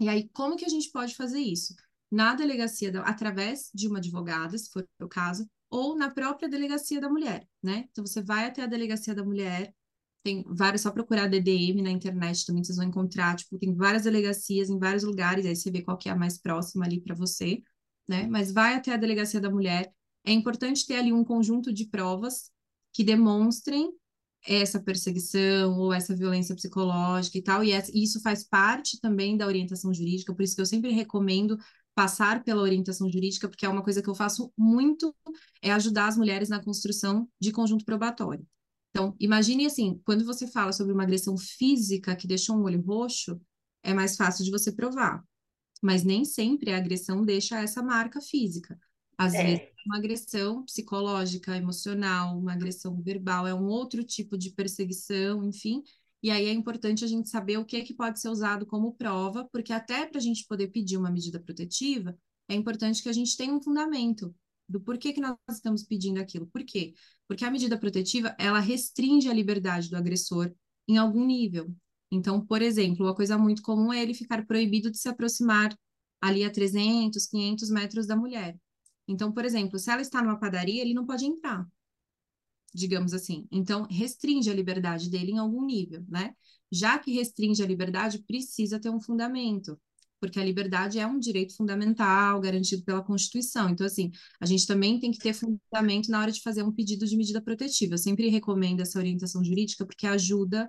E 0.00 0.08
aí, 0.08 0.30
como 0.30 0.56
que 0.56 0.64
a 0.64 0.70
gente 0.70 0.90
pode 0.90 1.14
fazer 1.14 1.40
isso? 1.40 1.74
Na 2.16 2.34
delegacia, 2.34 2.90
da, 2.90 3.02
através 3.02 3.70
de 3.74 3.86
uma 3.86 3.98
advogada, 3.98 4.56
se 4.56 4.70
for 4.70 4.88
o 5.02 5.06
caso, 5.06 5.46
ou 5.68 5.94
na 5.94 6.10
própria 6.10 6.48
delegacia 6.48 6.98
da 6.98 7.10
mulher, 7.10 7.46
né? 7.62 7.86
Então 7.90 8.06
você 8.06 8.22
vai 8.22 8.46
até 8.46 8.62
a 8.62 8.66
delegacia 8.66 9.14
da 9.14 9.22
mulher, 9.22 9.74
tem 10.24 10.42
vários, 10.48 10.80
só 10.80 10.90
procurar 10.90 11.28
DDM 11.28 11.82
na 11.82 11.90
internet 11.90 12.46
também 12.46 12.64
vocês 12.64 12.78
vão 12.78 12.86
encontrar, 12.86 13.36
tipo, 13.36 13.58
tem 13.58 13.74
várias 13.74 14.04
delegacias 14.04 14.70
em 14.70 14.78
vários 14.78 15.04
lugares, 15.04 15.44
aí 15.44 15.54
você 15.54 15.70
vê 15.70 15.82
qual 15.82 15.98
que 15.98 16.08
é 16.08 16.12
a 16.12 16.16
mais 16.16 16.38
próxima 16.38 16.86
ali 16.86 17.02
para 17.02 17.14
você, 17.14 17.62
né? 18.08 18.26
Mas 18.28 18.50
vai 18.50 18.74
até 18.74 18.94
a 18.94 18.96
delegacia 18.96 19.40
da 19.40 19.50
mulher. 19.50 19.92
É 20.24 20.32
importante 20.32 20.86
ter 20.86 20.96
ali 20.96 21.12
um 21.12 21.22
conjunto 21.22 21.70
de 21.70 21.86
provas 21.86 22.50
que 22.94 23.04
demonstrem 23.04 23.92
essa 24.46 24.80
perseguição 24.80 25.78
ou 25.78 25.92
essa 25.92 26.16
violência 26.16 26.54
psicológica 26.54 27.36
e 27.36 27.42
tal, 27.42 27.62
e 27.62 27.72
isso 27.94 28.20
faz 28.22 28.42
parte 28.42 28.98
também 29.00 29.36
da 29.36 29.46
orientação 29.46 29.92
jurídica, 29.92 30.34
por 30.34 30.42
isso 30.42 30.54
que 30.54 30.62
eu 30.62 30.66
sempre 30.66 30.92
recomendo 30.92 31.58
passar 31.96 32.44
pela 32.44 32.60
orientação 32.60 33.10
jurídica, 33.10 33.48
porque 33.48 33.64
é 33.64 33.68
uma 33.70 33.82
coisa 33.82 34.02
que 34.02 34.08
eu 34.08 34.14
faço 34.14 34.52
muito, 34.54 35.16
é 35.62 35.72
ajudar 35.72 36.08
as 36.08 36.16
mulheres 36.18 36.50
na 36.50 36.62
construção 36.62 37.26
de 37.40 37.50
conjunto 37.50 37.86
probatório. 37.86 38.46
Então, 38.90 39.16
imagine 39.18 39.64
assim, 39.64 39.98
quando 40.04 40.22
você 40.22 40.46
fala 40.46 40.72
sobre 40.72 40.92
uma 40.92 41.04
agressão 41.04 41.38
física 41.38 42.14
que 42.14 42.26
deixou 42.26 42.54
um 42.54 42.64
olho 42.64 42.82
roxo, 42.82 43.40
é 43.82 43.94
mais 43.94 44.14
fácil 44.14 44.44
de 44.44 44.50
você 44.50 44.70
provar. 44.70 45.24
Mas 45.82 46.04
nem 46.04 46.22
sempre 46.22 46.70
a 46.70 46.76
agressão 46.76 47.24
deixa 47.24 47.60
essa 47.60 47.82
marca 47.82 48.20
física. 48.20 48.78
Às 49.16 49.32
é. 49.32 49.42
vezes, 49.42 49.68
uma 49.86 49.96
agressão 49.96 50.64
psicológica, 50.64 51.56
emocional, 51.56 52.38
uma 52.38 52.52
agressão 52.52 53.00
verbal, 53.00 53.46
é 53.46 53.54
um 53.54 53.68
outro 53.68 54.04
tipo 54.04 54.36
de 54.36 54.50
perseguição, 54.50 55.42
enfim, 55.44 55.82
e 56.26 56.30
aí 56.32 56.46
é 56.46 56.52
importante 56.52 57.04
a 57.04 57.06
gente 57.06 57.28
saber 57.28 57.56
o 57.56 57.64
que, 57.64 57.76
é 57.76 57.82
que 57.82 57.94
pode 57.94 58.18
ser 58.20 58.28
usado 58.28 58.66
como 58.66 58.94
prova, 58.94 59.48
porque 59.52 59.72
até 59.72 60.04
para 60.04 60.18
a 60.18 60.20
gente 60.20 60.44
poder 60.44 60.66
pedir 60.72 60.96
uma 60.96 61.08
medida 61.08 61.38
protetiva, 61.38 62.18
é 62.48 62.54
importante 62.56 63.00
que 63.00 63.08
a 63.08 63.12
gente 63.12 63.36
tenha 63.36 63.54
um 63.54 63.62
fundamento 63.62 64.34
do 64.68 64.80
porquê 64.80 65.12
que 65.12 65.20
nós 65.20 65.36
estamos 65.48 65.84
pedindo 65.84 66.20
aquilo. 66.20 66.48
Por 66.48 66.64
quê? 66.64 66.94
Porque 67.28 67.44
a 67.44 67.50
medida 67.50 67.78
protetiva, 67.78 68.34
ela 68.40 68.58
restringe 68.58 69.28
a 69.28 69.32
liberdade 69.32 69.88
do 69.88 69.96
agressor 69.96 70.52
em 70.88 70.98
algum 70.98 71.24
nível. 71.24 71.72
Então, 72.10 72.44
por 72.44 72.60
exemplo, 72.60 73.06
uma 73.06 73.14
coisa 73.14 73.38
muito 73.38 73.62
comum 73.62 73.92
é 73.92 74.02
ele 74.02 74.12
ficar 74.12 74.44
proibido 74.46 74.90
de 74.90 74.98
se 74.98 75.08
aproximar 75.08 75.78
ali 76.20 76.42
a 76.42 76.50
300, 76.50 77.24
500 77.24 77.70
metros 77.70 78.04
da 78.04 78.16
mulher. 78.16 78.58
Então, 79.06 79.30
por 79.30 79.44
exemplo, 79.44 79.78
se 79.78 79.92
ela 79.92 80.02
está 80.02 80.20
numa 80.20 80.40
padaria, 80.40 80.82
ele 80.82 80.92
não 80.92 81.06
pode 81.06 81.24
entrar 81.24 81.64
digamos 82.76 83.12
assim. 83.12 83.46
Então, 83.50 83.86
restringe 83.90 84.50
a 84.50 84.54
liberdade 84.54 85.10
dele 85.10 85.32
em 85.32 85.38
algum 85.38 85.64
nível, 85.64 86.04
né? 86.08 86.34
Já 86.70 86.98
que 86.98 87.12
restringe 87.12 87.62
a 87.62 87.66
liberdade, 87.66 88.22
precisa 88.26 88.78
ter 88.78 88.90
um 88.90 89.00
fundamento, 89.00 89.80
porque 90.20 90.38
a 90.38 90.44
liberdade 90.44 90.98
é 90.98 91.06
um 91.06 91.18
direito 91.18 91.56
fundamental 91.56 92.40
garantido 92.40 92.84
pela 92.84 93.02
Constituição. 93.02 93.68
Então, 93.70 93.86
assim, 93.86 94.10
a 94.40 94.46
gente 94.46 94.66
também 94.66 94.98
tem 95.00 95.10
que 95.10 95.18
ter 95.18 95.32
fundamento 95.34 96.10
na 96.10 96.20
hora 96.20 96.32
de 96.32 96.42
fazer 96.42 96.62
um 96.62 96.72
pedido 96.72 97.06
de 97.06 97.16
medida 97.16 97.40
protetiva. 97.40 97.94
Eu 97.94 97.98
sempre 97.98 98.28
recomendo 98.28 98.80
essa 98.80 98.98
orientação 98.98 99.42
jurídica, 99.42 99.86
porque 99.86 100.06
ajuda 100.06 100.68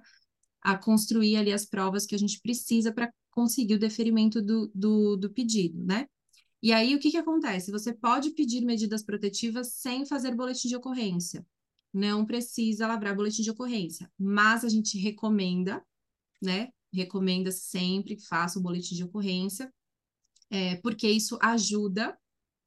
a 0.62 0.78
construir 0.78 1.36
ali 1.38 1.52
as 1.52 1.66
provas 1.66 2.06
que 2.06 2.16
a 2.16 2.20
gente 2.20 2.40
precisa 2.42 2.92
para 2.92 3.12
conseguir 3.32 3.76
o 3.76 3.80
deferimento 3.80 4.42
do, 4.42 4.72
do, 4.74 5.18
do 5.18 5.30
pedido, 5.32 5.84
né? 5.84 6.08
E 6.62 6.74
aí, 6.74 6.96
o 6.96 7.00
que, 7.00 7.12
que 7.12 7.18
acontece? 7.18 7.72
Você 7.72 7.94
pode 7.94 8.32
pedir 8.32 8.66
medidas 8.66 9.04
protetivas 9.04 9.74
sem 9.74 10.06
fazer 10.06 10.36
boletim 10.36 10.68
de 10.68 10.76
ocorrência 10.76 11.46
não 11.94 12.26
precisa 12.26 12.88
lavrar 12.88 13.16
boletim 13.16 13.42
de 13.42 13.52
ocorrência, 13.52 14.12
mas 14.18 14.64
a 14.64 14.70
gente 14.70 14.98
recomenda, 14.98 15.84
né? 16.42 16.70
Recomenda 16.94 17.52
sempre 17.52 18.16
que 18.16 18.26
faça 18.26 18.60
o 18.60 18.62
boletim 18.62 18.96
de 18.96 19.04
ocorrência, 19.04 19.74
é, 20.50 20.76
porque 20.78 21.10
isso 21.10 21.38
ajuda 21.42 22.18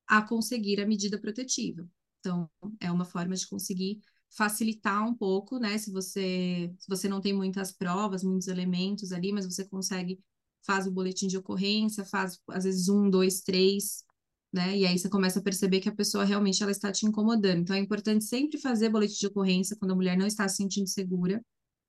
a 0.06 0.22
conseguir 0.22 0.80
a 0.80 0.86
medida 0.86 1.18
protetiva. 1.20 1.88
Então, 2.18 2.50
é 2.80 2.90
uma 2.90 3.04
forma 3.04 3.34
de 3.34 3.48
conseguir 3.48 4.00
facilitar 4.30 5.06
um 5.06 5.14
pouco, 5.14 5.58
né? 5.58 5.78
Se 5.78 5.90
você, 5.90 6.72
se 6.78 6.88
você 6.88 7.08
não 7.08 7.20
tem 7.20 7.32
muitas 7.32 7.72
provas, 7.72 8.22
muitos 8.22 8.48
elementos 8.48 9.12
ali, 9.12 9.32
mas 9.32 9.46
você 9.46 9.64
consegue, 9.64 10.20
faz 10.66 10.86
o 10.86 10.92
boletim 10.92 11.26
de 11.26 11.38
ocorrência, 11.38 12.04
faz 12.04 12.40
às 12.48 12.64
vezes 12.64 12.88
um, 12.88 13.08
dois, 13.08 13.40
três 13.40 14.04
né? 14.52 14.76
E 14.76 14.86
aí 14.86 14.98
você 14.98 15.08
começa 15.08 15.38
a 15.38 15.42
perceber 15.42 15.80
que 15.80 15.88
a 15.88 15.94
pessoa 15.94 16.24
realmente 16.24 16.62
ela 16.62 16.72
está 16.72 16.90
te 16.92 17.06
incomodando. 17.06 17.60
Então 17.60 17.76
é 17.76 17.78
importante 17.78 18.24
sempre 18.24 18.58
fazer 18.58 18.88
boletim 18.88 19.18
de 19.18 19.26
ocorrência 19.26 19.76
quando 19.76 19.92
a 19.92 19.94
mulher 19.94 20.16
não 20.16 20.26
está 20.26 20.48
se 20.48 20.56
sentindo 20.56 20.88
segura. 20.88 21.44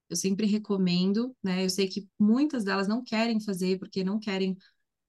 Eu 0.09 0.15
sempre 0.15 0.45
recomendo, 0.45 1.35
né? 1.43 1.63
Eu 1.65 1.69
sei 1.69 1.87
que 1.87 2.07
muitas 2.19 2.63
delas 2.63 2.87
não 2.87 3.03
querem 3.03 3.39
fazer 3.39 3.79
porque 3.79 4.03
não 4.03 4.19
querem 4.19 4.57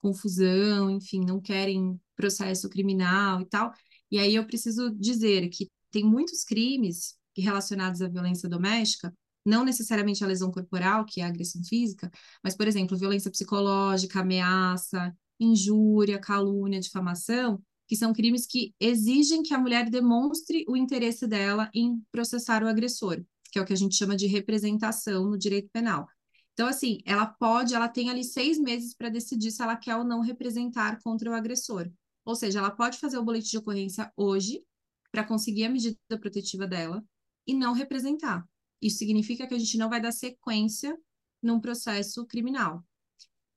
confusão, 0.01 0.91
enfim, 0.91 1.21
não 1.25 1.41
querem 1.41 2.01
processo 2.17 2.69
criminal 2.69 3.41
e 3.41 3.47
tal. 3.47 3.73
E 4.11 4.19
aí 4.19 4.35
eu 4.35 4.47
preciso 4.47 4.91
dizer 4.91 5.49
que 5.49 5.71
tem 5.91 6.05
muitos 6.05 6.45
crimes 6.45 7.17
relacionados 7.37 8.03
à 8.03 8.09
violência 8.09 8.49
doméstica, 8.49 9.15
não 9.45 9.65
necessariamente 9.65 10.23
a 10.23 10.27
lesão 10.27 10.51
corporal, 10.51 11.05
que 11.05 11.21
é 11.21 11.25
a 11.25 11.29
agressão 11.29 11.63
física, 11.65 12.11
mas, 12.43 12.57
por 12.57 12.69
exemplo, 12.69 12.97
violência 12.97 13.31
psicológica, 13.31 14.21
ameaça, 14.21 15.15
injúria, 15.43 16.19
calúnia, 16.19 16.81
difamação, 16.81 17.63
que 17.87 17.97
são 17.97 18.13
crimes 18.13 18.47
que 18.47 18.75
exigem 18.81 19.43
que 19.43 19.53
a 19.53 19.59
mulher 19.59 19.91
demonstre 19.91 20.65
o 20.69 20.77
interesse 20.77 21.27
dela 21.27 21.71
em 21.75 22.03
processar 22.11 22.63
o 22.63 22.69
agressor, 22.69 23.23
que 23.51 23.59
é 23.59 23.63
o 23.63 23.65
que 23.65 23.73
a 23.73 23.77
gente 23.77 23.97
chama 23.97 24.17
de 24.17 24.27
representação 24.27 25.29
no 25.29 25.39
direito 25.39 25.69
penal. 25.71 26.07
Então, 26.53 26.67
assim, 26.67 27.01
ela 27.05 27.27
pode, 27.27 27.75
ela 27.75 27.89
tem 27.89 28.11
ali 28.11 28.25
seis 28.25 28.59
meses 28.59 28.95
para 28.95 29.09
decidir 29.09 29.51
se 29.51 29.63
ela 29.63 29.77
quer 29.77 29.97
ou 29.97 30.05
não 30.05 30.21
representar 30.21 30.99
contra 31.03 31.31
o 31.31 31.35
agressor. 31.35 31.91
Ou 32.25 32.35
seja, 32.35 32.59
ela 32.61 32.71
pode 32.71 32.99
fazer 32.99 33.19
o 33.19 33.25
boletim 33.25 33.51
de 33.51 33.59
ocorrência 33.59 34.13
hoje 34.17 34.63
para 35.11 35.25
conseguir 35.25 35.65
a 35.65 35.71
medida 35.71 35.99
protetiva 36.21 36.67
dela 36.67 37.05
e 37.47 37.55
não 37.55 37.73
representar. 37.73 38.47
Isso 38.81 38.99
significa 38.99 39.47
que 39.47 39.55
a 39.55 39.59
gente 39.59 39.77
não 39.79 39.89
vai 39.89 40.01
dar 40.01 40.13
sequência 40.13 40.97
num 41.43 41.61
processo 41.61 42.25
criminal. 42.27 42.85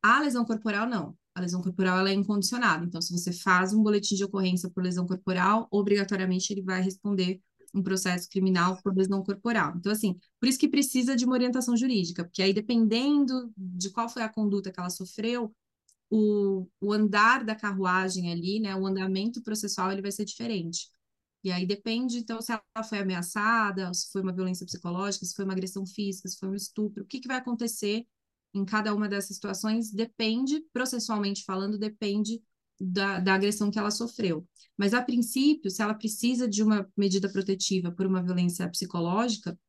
A 0.01 0.19
lesão 0.19 0.45
corporal, 0.45 0.87
não. 0.87 1.17
A 1.35 1.41
lesão 1.41 1.61
corporal 1.61 1.99
ela 1.99 2.09
é 2.09 2.13
incondicionada. 2.13 2.85
Então, 2.85 3.01
se 3.01 3.11
você 3.11 3.31
faz 3.31 3.73
um 3.73 3.83
boletim 3.83 4.15
de 4.15 4.23
ocorrência 4.23 4.69
por 4.69 4.83
lesão 4.83 5.05
corporal, 5.05 5.67
obrigatoriamente 5.69 6.51
ele 6.53 6.61
vai 6.61 6.81
responder 6.81 7.41
um 7.73 7.83
processo 7.83 8.29
criminal 8.29 8.81
por 8.81 8.95
lesão 8.95 9.21
corporal. 9.21 9.73
Então, 9.75 9.91
assim, 9.91 10.17
por 10.39 10.47
isso 10.47 10.57
que 10.57 10.67
precisa 10.69 11.15
de 11.15 11.25
uma 11.25 11.33
orientação 11.33 11.75
jurídica, 11.75 12.23
porque 12.23 12.41
aí, 12.41 12.53
dependendo 12.53 13.51
de 13.57 13.89
qual 13.89 14.07
foi 14.07 14.23
a 14.23 14.29
conduta 14.29 14.71
que 14.71 14.79
ela 14.79 14.89
sofreu, 14.89 15.53
o, 16.09 16.67
o 16.79 16.93
andar 16.93 17.43
da 17.43 17.55
carruagem 17.55 18.31
ali, 18.31 18.59
né, 18.59 18.75
o 18.75 18.85
andamento 18.85 19.41
processual, 19.41 19.91
ele 19.91 20.01
vai 20.01 20.11
ser 20.11 20.25
diferente. 20.25 20.89
E 21.43 21.51
aí 21.51 21.65
depende, 21.65 22.17
então, 22.17 22.41
se 22.41 22.51
ela 22.51 22.83
foi 22.83 22.99
ameaçada, 22.99 23.93
se 23.93 24.11
foi 24.11 24.21
uma 24.21 24.33
violência 24.33 24.65
psicológica, 24.65 25.25
se 25.25 25.35
foi 25.35 25.45
uma 25.45 25.53
agressão 25.53 25.85
física, 25.85 26.27
se 26.29 26.37
foi 26.39 26.49
um 26.49 26.55
estupro, 26.55 27.03
o 27.03 27.05
que, 27.05 27.19
que 27.19 27.27
vai 27.27 27.37
acontecer 27.37 28.05
em 28.55 28.63
cada 28.63 28.95
uma 28.95 29.09
dessas 29.09 29.35
situações 29.35 29.91
depende, 29.91 30.63
processualmente 30.71 31.43
falando, 31.43 31.77
depende 31.77 32.41
da, 32.79 33.19
da 33.19 33.33
agressão 33.33 33.69
que 33.69 33.77
ela 33.77 33.91
sofreu. 33.91 34.47
Mas, 34.77 34.93
a 34.93 35.01
princípio, 35.01 35.69
se 35.69 35.81
ela 35.81 35.93
precisa 35.93 36.47
de 36.47 36.63
uma 36.63 36.89
medida 36.95 37.29
protetiva 37.29 37.91
por 37.91 38.05
uma 38.05 38.23
violência 38.23 38.67
psicológica, 38.69 39.59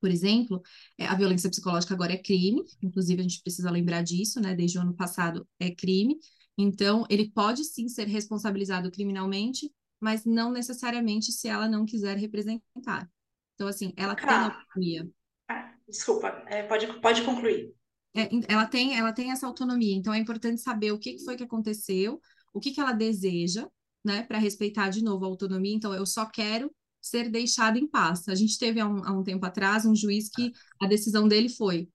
por 0.00 0.10
exemplo, 0.10 0.62
é, 0.96 1.06
a 1.06 1.14
violência 1.14 1.50
psicológica 1.50 1.92
agora 1.92 2.12
é 2.12 2.16
crime, 2.16 2.62
inclusive 2.80 3.20
a 3.20 3.22
gente 3.22 3.42
precisa 3.42 3.70
lembrar 3.70 4.02
disso, 4.02 4.40
né? 4.40 4.54
Desde 4.54 4.78
o 4.78 4.80
ano 4.80 4.94
passado 4.94 5.46
é 5.58 5.70
crime. 5.70 6.16
Então, 6.56 7.04
ele 7.10 7.30
pode 7.30 7.64
sim 7.64 7.88
ser 7.88 8.06
responsabilizado 8.06 8.90
criminalmente, 8.90 9.70
mas 10.00 10.24
não 10.24 10.52
necessariamente 10.52 11.32
se 11.32 11.48
ela 11.48 11.68
não 11.68 11.84
quiser 11.84 12.16
representar. 12.16 13.10
Então, 13.54 13.66
assim, 13.66 13.92
ela 13.96 14.12
ah, 14.12 14.16
tem 14.16 14.28
autonomia. 14.28 15.10
Ah, 15.48 15.74
desculpa, 15.86 16.28
é, 16.46 16.62
pode, 16.62 16.86
pode 17.00 17.22
concluir. 17.22 17.74
É, 18.14 18.28
ela, 18.48 18.66
tem, 18.66 18.96
ela 18.96 19.12
tem 19.12 19.30
essa 19.30 19.46
autonomia, 19.46 19.94
então 19.94 20.12
é 20.12 20.18
importante 20.18 20.60
saber 20.60 20.90
o 20.92 20.98
que 20.98 21.18
foi 21.24 21.36
que 21.36 21.44
aconteceu, 21.44 22.20
o 22.52 22.58
que, 22.58 22.72
que 22.72 22.80
ela 22.80 22.92
deseja, 22.92 23.68
né, 24.04 24.22
para 24.22 24.38
respeitar 24.38 24.88
de 24.88 25.02
novo 25.02 25.24
a 25.24 25.28
autonomia. 25.28 25.74
Então, 25.74 25.94
eu 25.94 26.04
só 26.04 26.26
quero 26.26 26.74
ser 27.00 27.30
deixada 27.30 27.78
em 27.78 27.86
paz. 27.86 28.28
A 28.28 28.34
gente 28.34 28.58
teve 28.58 28.80
há 28.80 28.86
um, 28.86 29.04
há 29.04 29.12
um 29.12 29.22
tempo 29.22 29.44
atrás 29.46 29.86
um 29.86 29.94
juiz 29.94 30.28
que 30.28 30.52
a 30.80 30.86
decisão 30.86 31.28
dele 31.28 31.48
foi 31.48 31.88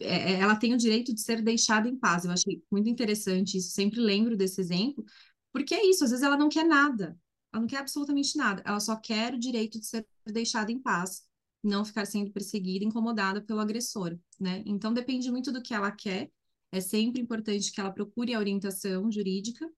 é, 0.00 0.32
é, 0.32 0.40
ela 0.40 0.56
tem 0.56 0.74
o 0.74 0.76
direito 0.76 1.14
de 1.14 1.20
ser 1.20 1.42
deixada 1.42 1.88
em 1.88 1.96
paz. 1.96 2.24
Eu 2.24 2.30
achei 2.32 2.62
muito 2.70 2.88
interessante 2.88 3.56
isso, 3.58 3.70
sempre 3.70 4.00
lembro 4.00 4.36
desse 4.36 4.60
exemplo, 4.60 5.04
porque 5.52 5.74
é 5.74 5.86
isso, 5.86 6.04
às 6.04 6.10
vezes 6.10 6.24
ela 6.24 6.36
não 6.36 6.48
quer 6.48 6.64
nada, 6.64 7.18
ela 7.52 7.60
não 7.60 7.66
quer 7.66 7.78
absolutamente 7.78 8.36
nada, 8.36 8.62
ela 8.64 8.80
só 8.80 8.96
quer 8.96 9.34
o 9.34 9.38
direito 9.38 9.78
de 9.78 9.86
ser 9.86 10.06
deixada 10.26 10.70
em 10.70 10.78
paz, 10.80 11.22
não 11.62 11.84
ficar 11.84 12.06
sendo 12.06 12.32
perseguida, 12.32 12.84
incomodada 12.84 13.40
pelo 13.40 13.60
agressor, 13.60 14.18
né? 14.40 14.62
Então 14.66 14.92
depende 14.92 15.30
muito 15.30 15.52
do 15.52 15.62
que 15.62 15.74
ela 15.74 15.90
quer, 15.92 16.30
é 16.72 16.80
sempre 16.80 17.20
importante 17.20 17.70
que 17.70 17.80
ela 17.80 17.92
procure 17.92 18.34
a 18.34 18.38
orientação 18.38 19.10
jurídica 19.12 19.70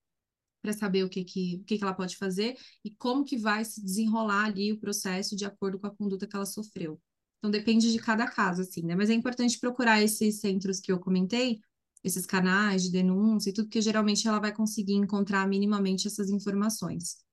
para 0.62 0.72
saber 0.72 1.04
o 1.04 1.08
que 1.10 1.24
que, 1.24 1.56
o 1.60 1.64
que 1.64 1.76
que 1.76 1.84
ela 1.84 1.92
pode 1.92 2.16
fazer 2.16 2.56
e 2.84 2.90
como 2.90 3.24
que 3.24 3.36
vai 3.36 3.64
se 3.64 3.84
desenrolar 3.84 4.46
ali 4.46 4.72
o 4.72 4.80
processo 4.80 5.36
de 5.36 5.44
acordo 5.44 5.78
com 5.78 5.86
a 5.86 5.94
conduta 5.94 6.26
que 6.26 6.34
ela 6.34 6.46
sofreu. 6.46 6.98
Então 7.38 7.50
depende 7.50 7.92
de 7.92 7.98
cada 7.98 8.26
caso, 8.26 8.62
assim, 8.62 8.82
né? 8.82 8.94
Mas 8.94 9.10
é 9.10 9.14
importante 9.14 9.58
procurar 9.58 10.02
esses 10.02 10.40
centros 10.40 10.80
que 10.80 10.90
eu 10.90 10.98
comentei, 10.98 11.60
esses 12.02 12.24
canais 12.24 12.82
de 12.82 12.90
denúncia 12.90 13.50
e 13.50 13.52
tudo, 13.52 13.66
porque 13.66 13.82
geralmente 13.82 14.26
ela 14.26 14.38
vai 14.38 14.52
conseguir 14.52 14.94
encontrar 14.94 15.46
minimamente 15.46 16.06
essas 16.06 16.30
informações. 16.30 17.23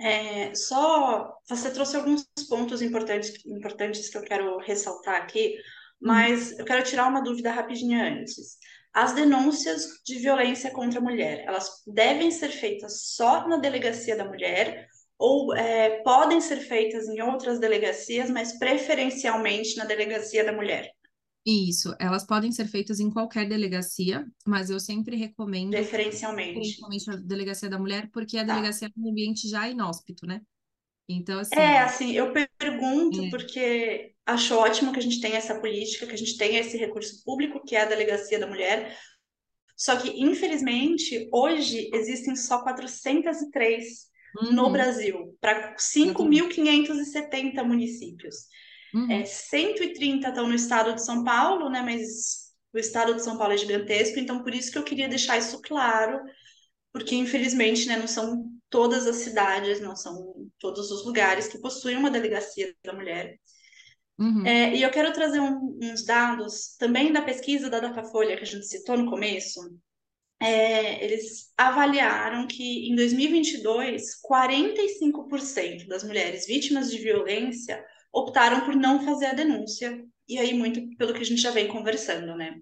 É, 0.00 0.54
só 0.54 1.32
você 1.48 1.70
trouxe 1.70 1.96
alguns 1.96 2.26
pontos 2.48 2.82
importantes, 2.82 3.44
importantes 3.46 4.08
que 4.08 4.18
eu 4.18 4.22
quero 4.22 4.58
ressaltar 4.58 5.16
aqui, 5.16 5.56
mas 6.00 6.50
uhum. 6.52 6.58
eu 6.58 6.64
quero 6.64 6.84
tirar 6.84 7.08
uma 7.08 7.22
dúvida 7.22 7.50
rapidinha 7.50 8.04
antes. 8.04 8.58
As 8.92 9.12
denúncias 9.12 9.86
de 10.04 10.18
violência 10.18 10.70
contra 10.70 11.00
a 11.00 11.02
mulher, 11.02 11.44
elas 11.46 11.82
devem 11.86 12.30
ser 12.30 12.50
feitas 12.50 13.14
só 13.14 13.48
na 13.48 13.56
delegacia 13.56 14.16
da 14.16 14.24
mulher 14.24 14.88
ou 15.18 15.54
é, 15.54 16.02
podem 16.02 16.40
ser 16.40 16.58
feitas 16.58 17.08
em 17.08 17.20
outras 17.22 17.58
delegacias, 17.58 18.28
mas 18.30 18.58
preferencialmente 18.58 19.76
na 19.76 19.84
delegacia 19.84 20.44
da 20.44 20.52
mulher? 20.52 20.92
Isso, 21.46 21.94
elas 21.98 22.24
podem 22.24 22.50
ser 22.50 22.66
feitas 22.66 23.00
em 23.00 23.10
qualquer 23.10 23.46
delegacia, 23.46 24.26
mas 24.46 24.70
eu 24.70 24.80
sempre 24.80 25.14
recomendo 25.14 25.72
preferencialmente, 25.72 26.54
preferencialmente 26.54 27.10
a 27.10 27.16
delegacia 27.16 27.68
da 27.68 27.78
mulher, 27.78 28.08
porque 28.10 28.38
a 28.38 28.46
tá. 28.46 28.54
delegacia 28.54 28.88
é 28.88 28.90
um 28.96 29.10
ambiente 29.10 29.46
já 29.48 29.68
inóspito, 29.68 30.26
né? 30.26 30.40
Então, 31.06 31.38
assim. 31.38 31.54
É, 31.54 31.80
assim, 31.80 32.12
eu 32.12 32.32
pergunto 32.58 33.24
é... 33.24 33.28
porque 33.28 34.14
acho 34.24 34.56
ótimo 34.56 34.90
que 34.92 34.98
a 34.98 35.02
gente 35.02 35.20
tenha 35.20 35.36
essa 35.36 35.60
política, 35.60 36.06
que 36.06 36.14
a 36.14 36.18
gente 36.18 36.38
tenha 36.38 36.60
esse 36.60 36.78
recurso 36.78 37.22
público, 37.24 37.62
que 37.62 37.76
é 37.76 37.82
a 37.82 37.86
Delegacia 37.86 38.38
da 38.38 38.46
Mulher. 38.46 38.96
Só 39.76 39.96
que, 39.96 40.08
infelizmente, 40.18 41.28
hoje 41.32 41.90
existem 41.92 42.36
só 42.36 42.62
403 42.62 43.84
uhum. 44.40 44.52
no 44.52 44.70
Brasil, 44.70 45.36
para 45.40 45.76
5.570 45.76 47.62
municípios. 47.64 48.46
Uhum. 48.94 49.10
É, 49.10 49.24
130 49.24 50.28
estão 50.28 50.48
no 50.48 50.54
estado 50.54 50.94
de 50.94 51.04
São 51.04 51.24
Paulo, 51.24 51.68
né? 51.68 51.82
Mas 51.82 52.44
o 52.72 52.78
estado 52.78 53.14
de 53.14 53.22
São 53.22 53.36
Paulo 53.36 53.52
é 53.52 53.56
gigantesco, 53.56 54.18
então 54.18 54.42
por 54.42 54.54
isso 54.54 54.70
que 54.70 54.78
eu 54.78 54.84
queria 54.84 55.08
deixar 55.08 55.36
isso 55.36 55.60
claro, 55.60 56.20
porque 56.92 57.14
infelizmente, 57.14 57.86
né, 57.86 57.96
não 57.96 58.06
são 58.06 58.48
todas 58.70 59.06
as 59.06 59.16
cidades, 59.16 59.80
não 59.80 59.96
são 59.96 60.48
todos 60.58 60.90
os 60.90 61.04
lugares 61.04 61.48
que 61.48 61.58
possuem 61.58 61.96
uma 61.96 62.10
delegacia 62.10 62.74
da 62.84 62.92
mulher. 62.92 63.36
Uhum. 64.16 64.46
É, 64.46 64.74
e 64.74 64.82
eu 64.82 64.90
quero 64.90 65.12
trazer 65.12 65.40
um, 65.40 65.78
uns 65.82 66.04
dados 66.04 66.76
também 66.78 67.12
da 67.12 67.22
pesquisa 67.22 67.68
da 67.68 67.80
Datafolha 67.80 68.36
que 68.36 68.42
a 68.42 68.46
gente 68.46 68.66
citou 68.66 68.96
no 68.96 69.10
começo. 69.10 69.60
É, 70.40 71.04
eles 71.04 71.52
avaliaram 71.56 72.46
que 72.46 72.88
em 72.88 72.94
2022, 72.94 74.20
45% 74.20 75.86
das 75.88 76.04
mulheres 76.04 76.46
vítimas 76.46 76.90
de 76.90 76.98
violência 76.98 77.84
optaram 78.14 78.64
por 78.64 78.76
não 78.76 79.04
fazer 79.04 79.26
a 79.26 79.34
denúncia, 79.34 80.02
e 80.28 80.38
aí 80.38 80.54
muito 80.54 80.96
pelo 80.96 81.12
que 81.12 81.20
a 81.20 81.24
gente 81.24 81.42
já 81.42 81.50
vem 81.50 81.68
conversando, 81.68 82.36
né? 82.36 82.54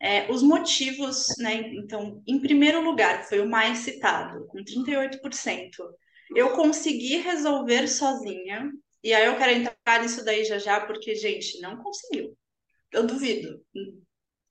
É, 0.00 0.30
os 0.30 0.42
motivos, 0.42 1.26
né? 1.38 1.54
Então, 1.74 2.22
em 2.26 2.40
primeiro 2.40 2.82
lugar, 2.82 3.24
foi 3.24 3.40
o 3.40 3.48
mais 3.48 3.78
citado, 3.78 4.46
com 4.48 4.62
38%. 4.62 5.70
Eu 6.36 6.50
consegui 6.54 7.18
resolver 7.18 7.88
sozinha, 7.88 8.70
e 9.02 9.12
aí 9.14 9.26
eu 9.26 9.36
quero 9.36 9.52
entrar 9.52 10.02
nisso 10.02 10.24
daí 10.24 10.44
já 10.44 10.58
já, 10.58 10.80
porque, 10.80 11.14
gente, 11.14 11.60
não 11.60 11.76
conseguiu. 11.78 12.36
Eu 12.92 13.06
duvido. 13.06 13.64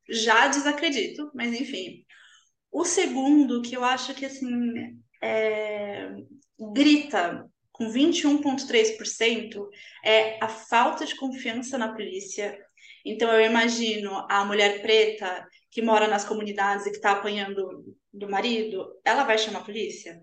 Já 0.10 0.48
desacredito, 0.48 1.32
mas 1.34 1.54
enfim. 1.60 2.06
O 2.72 2.86
segundo, 2.86 3.62
que 3.62 3.76
eu 3.76 3.84
acho 3.84 4.14
que, 4.16 4.26
assim, 4.26 4.48
é... 5.22 6.10
grita 6.74 7.51
com 7.82 7.92
21,3%, 7.92 9.68
é 10.06 10.38
a 10.40 10.48
falta 10.48 11.04
de 11.04 11.16
confiança 11.16 11.80
na 11.80 11.92
polícia, 11.92 12.56
então, 13.06 13.32
eu 13.32 13.46
imagino 13.50 14.26
a 14.30 14.46
mulher 14.46 14.82
preta 14.82 15.48
que 15.70 15.82
mora 15.82 16.08
nas 16.08 16.24
comunidades 16.24 16.86
e 16.86 16.92
que 16.92 16.98
está 16.98 17.14
apanhando 17.14 17.96
do 18.14 18.30
marido, 18.30 19.00
ela 19.04 19.24
vai 19.24 19.38
chamar 19.38 19.60
a 19.60 19.64
polícia? 19.64 20.22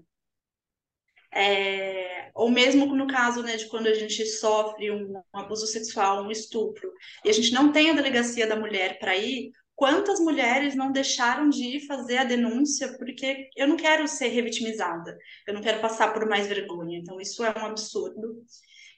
É, 1.35 2.30
ou 2.35 2.51
mesmo 2.51 2.86
no 2.94 3.06
caso 3.06 3.43
né, 3.43 3.56
de 3.56 3.66
quando 3.66 3.86
a 3.86 3.94
gente 3.94 4.24
sofre 4.24 4.90
um, 4.90 5.12
um, 5.12 5.39
abuso 5.39 5.66
sexual, 5.66 6.24
um 6.24 6.30
estupro, 6.30 6.90
e 7.24 7.28
a 7.28 7.32
gente 7.32 7.52
não 7.52 7.70
tem 7.70 7.90
a 7.90 7.94
delegacia 7.94 8.47
da 8.47 8.56
mulher 8.56 8.98
para 8.98 9.16
ir, 9.16 9.51
quantas 9.78 10.18
mulheres 10.18 10.74
não 10.74 10.90
deixaram 10.90 11.48
de 11.48 11.76
ir 11.76 11.86
fazer 11.86 12.16
a 12.16 12.24
denúncia 12.24 12.98
porque 12.98 13.48
eu 13.56 13.68
não 13.68 13.76
quero 13.76 14.09
ser 14.09 14.26
revitimizada, 14.26 15.16
eu 15.46 15.55
não 15.55 15.60
quero 15.60 15.80
passar 15.80 16.12
por 16.12 16.28
mais 16.28 16.48
vergonha. 16.48 16.98
Então, 16.98 17.20
isso 17.20 17.44
é 17.44 17.55
um 17.56 17.66
absurdo. 17.66 18.42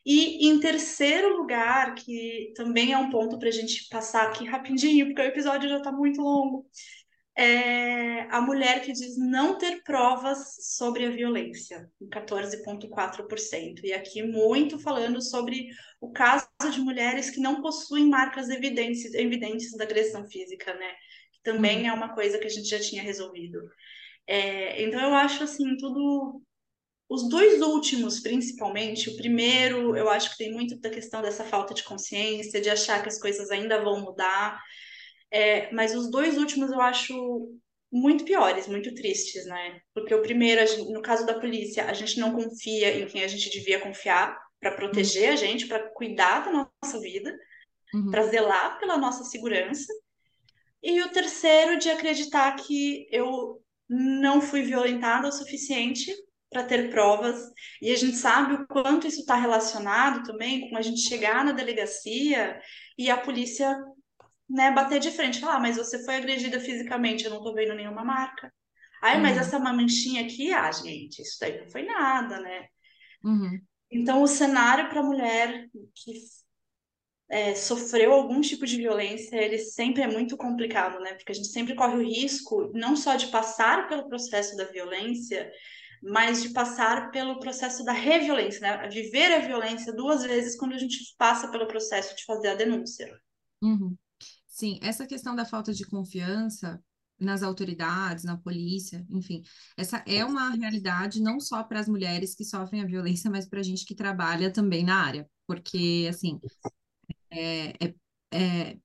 E 0.06 0.48
em 0.48 0.58
terceiro 0.58 1.36
lugar, 1.36 1.94
que 1.94 2.54
também 2.56 2.94
é 2.94 2.96
um 2.96 3.10
ponto 3.10 3.38
para 3.38 3.48
a 3.48 3.52
gente 3.52 3.90
passar 3.90 4.28
aqui 4.28 4.46
rapidinho, 4.46 5.08
porque 5.08 5.20
o 5.20 5.24
episódio 5.26 5.68
já 5.68 5.76
está 5.76 5.92
muito 5.92 6.22
longo, 6.22 6.66
é 7.40 8.26
a 8.30 8.40
mulher 8.40 8.82
que 8.82 8.92
diz 8.92 9.16
não 9.16 9.56
ter 9.56 9.82
provas 9.82 10.56
sobre 10.76 11.06
a 11.06 11.10
violência, 11.10 11.90
em 12.00 12.06
14,4%. 12.08 13.80
E 13.82 13.94
aqui 13.94 14.22
muito 14.22 14.78
falando 14.78 15.22
sobre 15.22 15.68
o 16.00 16.12
caso 16.12 16.46
de 16.70 16.80
mulheres 16.80 17.30
que 17.30 17.40
não 17.40 17.62
possuem 17.62 18.08
marcas 18.08 18.50
evidentes, 18.50 19.14
evidentes 19.14 19.74
da 19.74 19.84
agressão 19.84 20.28
física, 20.28 20.74
né? 20.74 20.92
Que 21.32 21.42
também 21.42 21.80
uhum. 21.80 21.86
é 21.88 21.92
uma 21.92 22.14
coisa 22.14 22.38
que 22.38 22.46
a 22.46 22.50
gente 22.50 22.68
já 22.68 22.78
tinha 22.78 23.02
resolvido. 23.02 23.58
É, 24.26 24.82
então 24.82 25.00
eu 25.00 25.14
acho 25.14 25.42
assim 25.42 25.76
tudo 25.78 26.42
os 27.08 27.28
dois 27.28 27.60
últimos, 27.62 28.20
principalmente, 28.20 29.10
o 29.10 29.16
primeiro, 29.16 29.96
eu 29.96 30.08
acho 30.08 30.30
que 30.30 30.38
tem 30.38 30.52
muito 30.52 30.78
da 30.78 30.90
questão 30.90 31.20
dessa 31.20 31.42
falta 31.42 31.74
de 31.74 31.82
consciência, 31.82 32.60
de 32.60 32.70
achar 32.70 33.02
que 33.02 33.08
as 33.08 33.18
coisas 33.18 33.50
ainda 33.50 33.82
vão 33.82 34.00
mudar. 34.00 34.62
É, 35.32 35.72
mas 35.72 35.94
os 35.94 36.10
dois 36.10 36.36
últimos 36.36 36.70
eu 36.70 36.80
acho 36.80 37.52
muito 37.92 38.24
piores, 38.24 38.68
muito 38.68 38.94
tristes, 38.94 39.46
né? 39.46 39.80
Porque 39.92 40.14
o 40.14 40.22
primeiro, 40.22 40.62
no 40.92 41.02
caso 41.02 41.26
da 41.26 41.38
polícia, 41.38 41.86
a 41.86 41.92
gente 41.92 42.18
não 42.18 42.32
confia 42.32 42.96
em 42.96 43.06
quem 43.06 43.24
a 43.24 43.28
gente 43.28 43.50
devia 43.50 43.80
confiar 43.80 44.38
para 44.60 44.72
proteger 44.72 45.32
a 45.32 45.36
gente, 45.36 45.66
para 45.66 45.90
cuidar 45.90 46.44
da 46.44 46.52
nossa 46.52 47.00
vida, 47.00 47.36
uhum. 47.94 48.10
para 48.10 48.24
zelar 48.24 48.78
pela 48.78 48.96
nossa 48.96 49.24
segurança. 49.24 49.92
E 50.82 51.00
o 51.02 51.10
terceiro, 51.10 51.78
de 51.78 51.90
acreditar 51.90 52.54
que 52.56 53.08
eu 53.10 53.60
não 53.88 54.40
fui 54.40 54.62
violentada 54.62 55.28
o 55.28 55.32
suficiente 55.32 56.14
para 56.50 56.64
ter 56.64 56.90
provas. 56.90 57.50
E 57.80 57.92
a 57.92 57.96
gente 57.96 58.16
sabe 58.16 58.54
o 58.54 58.66
quanto 58.66 59.06
isso 59.06 59.20
está 59.20 59.34
relacionado 59.34 60.24
também 60.24 60.68
com 60.68 60.76
a 60.76 60.82
gente 60.82 61.00
chegar 61.00 61.44
na 61.44 61.52
delegacia 61.52 62.60
e 62.98 63.10
a 63.10 63.16
polícia 63.16 63.76
né, 64.50 64.72
bater 64.72 64.98
de 64.98 65.12
frente, 65.12 65.40
falar, 65.40 65.56
ah, 65.56 65.60
mas 65.60 65.76
você 65.76 66.04
foi 66.04 66.16
agredida 66.16 66.58
fisicamente, 66.58 67.24
eu 67.24 67.30
não 67.30 67.42
tô 67.42 67.54
vendo 67.54 67.74
nenhuma 67.74 68.04
marca. 68.04 68.52
Ai, 69.00 69.16
uhum. 69.16 69.22
mas 69.22 69.38
essa 69.38 69.58
manchinha 69.58 70.24
aqui, 70.24 70.52
ah, 70.52 70.70
gente, 70.72 71.22
isso 71.22 71.38
daí 71.40 71.60
não 71.60 71.70
foi 71.70 71.84
nada, 71.84 72.40
né? 72.40 72.66
Uhum. 73.24 73.60
Então, 73.90 74.22
o 74.22 74.26
cenário 74.26 74.88
para 74.88 75.00
a 75.00 75.04
mulher 75.04 75.68
que 75.94 76.12
é, 77.30 77.54
sofreu 77.54 78.12
algum 78.12 78.40
tipo 78.40 78.66
de 78.66 78.76
violência, 78.76 79.36
ele 79.36 79.58
sempre 79.58 80.02
é 80.02 80.08
muito 80.08 80.36
complicado, 80.36 80.98
né? 80.98 81.14
Porque 81.14 81.30
a 81.30 81.34
gente 81.34 81.48
sempre 81.48 81.76
corre 81.76 81.96
o 81.96 82.04
risco 82.04 82.72
não 82.74 82.96
só 82.96 83.14
de 83.14 83.28
passar 83.28 83.88
pelo 83.88 84.08
processo 84.08 84.56
da 84.56 84.64
violência, 84.64 85.50
mas 86.02 86.42
de 86.42 86.50
passar 86.50 87.10
pelo 87.12 87.38
processo 87.38 87.84
da 87.84 87.92
reviolência, 87.92 88.60
né? 88.60 88.88
Viver 88.88 89.32
a 89.32 89.38
violência 89.38 89.92
duas 89.92 90.24
vezes 90.24 90.56
quando 90.56 90.72
a 90.72 90.78
gente 90.78 91.14
passa 91.16 91.50
pelo 91.50 91.68
processo 91.68 92.16
de 92.16 92.24
fazer 92.24 92.48
a 92.48 92.54
denúncia. 92.56 93.08
Uhum. 93.62 93.96
Sim, 94.50 94.78
essa 94.82 95.06
questão 95.06 95.34
da 95.34 95.44
falta 95.46 95.72
de 95.72 95.86
confiança 95.86 96.82
nas 97.18 97.42
autoridades, 97.42 98.24
na 98.24 98.36
polícia, 98.36 99.06
enfim, 99.10 99.42
essa 99.76 100.02
é 100.06 100.24
uma 100.24 100.50
realidade 100.50 101.22
não 101.22 101.38
só 101.38 101.62
para 101.62 101.78
as 101.78 101.88
mulheres 101.88 102.34
que 102.34 102.44
sofrem 102.44 102.82
a 102.82 102.86
violência, 102.86 103.30
mas 103.30 103.46
para 103.48 103.60
a 103.60 103.62
gente 103.62 103.84
que 103.86 103.94
trabalha 103.94 104.52
também 104.52 104.84
na 104.84 104.96
área, 104.96 105.30
porque, 105.46 106.06
assim, 106.10 106.40
é, 107.30 107.70
é, 107.84 107.94
é, 108.32 108.78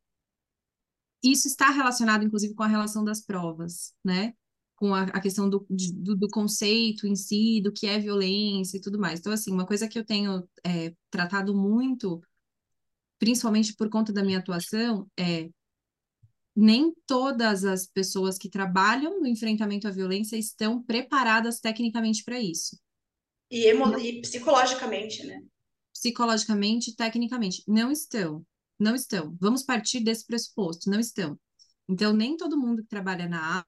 isso 1.23 1.47
está 1.47 1.69
relacionado, 1.71 2.23
inclusive, 2.23 2.53
com 2.53 2.63
a 2.63 2.67
relação 2.67 3.03
das 3.03 3.21
provas, 3.21 3.93
né? 4.03 4.33
Com 4.75 4.93
a, 4.93 5.03
a 5.03 5.21
questão 5.21 5.49
do, 5.49 5.65
do, 5.69 6.15
do, 6.15 6.27
conceito 6.29 7.07
em 7.07 7.15
si, 7.15 7.61
do 7.63 7.71
que 7.71 7.87
é 7.87 7.97
violência 7.97 8.77
e 8.77 8.81
tudo 8.81 8.99
mais. 8.99 9.19
Então, 9.19 9.33
assim, 9.33 9.51
uma 9.51 9.65
coisa 9.65 9.87
que 9.87 9.97
eu 9.97 10.05
tenho 10.05 10.47
é, 10.63 10.93
tratado 11.09 11.55
muito, 11.55 12.21
principalmente 13.19 13.75
por 13.75 13.89
conta 13.89 14.11
da 14.11 14.23
minha 14.23 14.39
atuação, 14.39 15.09
é 15.17 15.49
nem 16.55 16.93
todas 17.05 17.65
as 17.65 17.85
pessoas 17.85 18.37
que 18.37 18.49
trabalham 18.49 19.19
no 19.19 19.27
enfrentamento 19.27 19.87
à 19.87 19.91
violência 19.91 20.37
estão 20.37 20.81
preparadas 20.81 21.59
tecnicamente 21.59 22.23
para 22.23 22.39
isso. 22.39 22.79
E, 23.51 23.67
emo... 23.67 23.97
e 23.99 24.21
psicologicamente, 24.21 25.25
né? 25.25 25.43
Psicologicamente, 25.93 26.95
tecnicamente, 26.95 27.63
não 27.67 27.91
estão. 27.91 28.45
Não 28.79 28.95
estão. 28.95 29.35
Vamos 29.39 29.63
partir 29.63 29.99
desse 30.01 30.25
pressuposto, 30.25 30.89
não 30.89 30.99
estão. 30.99 31.37
Então, 31.87 32.13
nem 32.13 32.35
todo 32.35 32.59
mundo 32.59 32.81
que 32.81 32.89
trabalha 32.89 33.27
na 33.27 33.65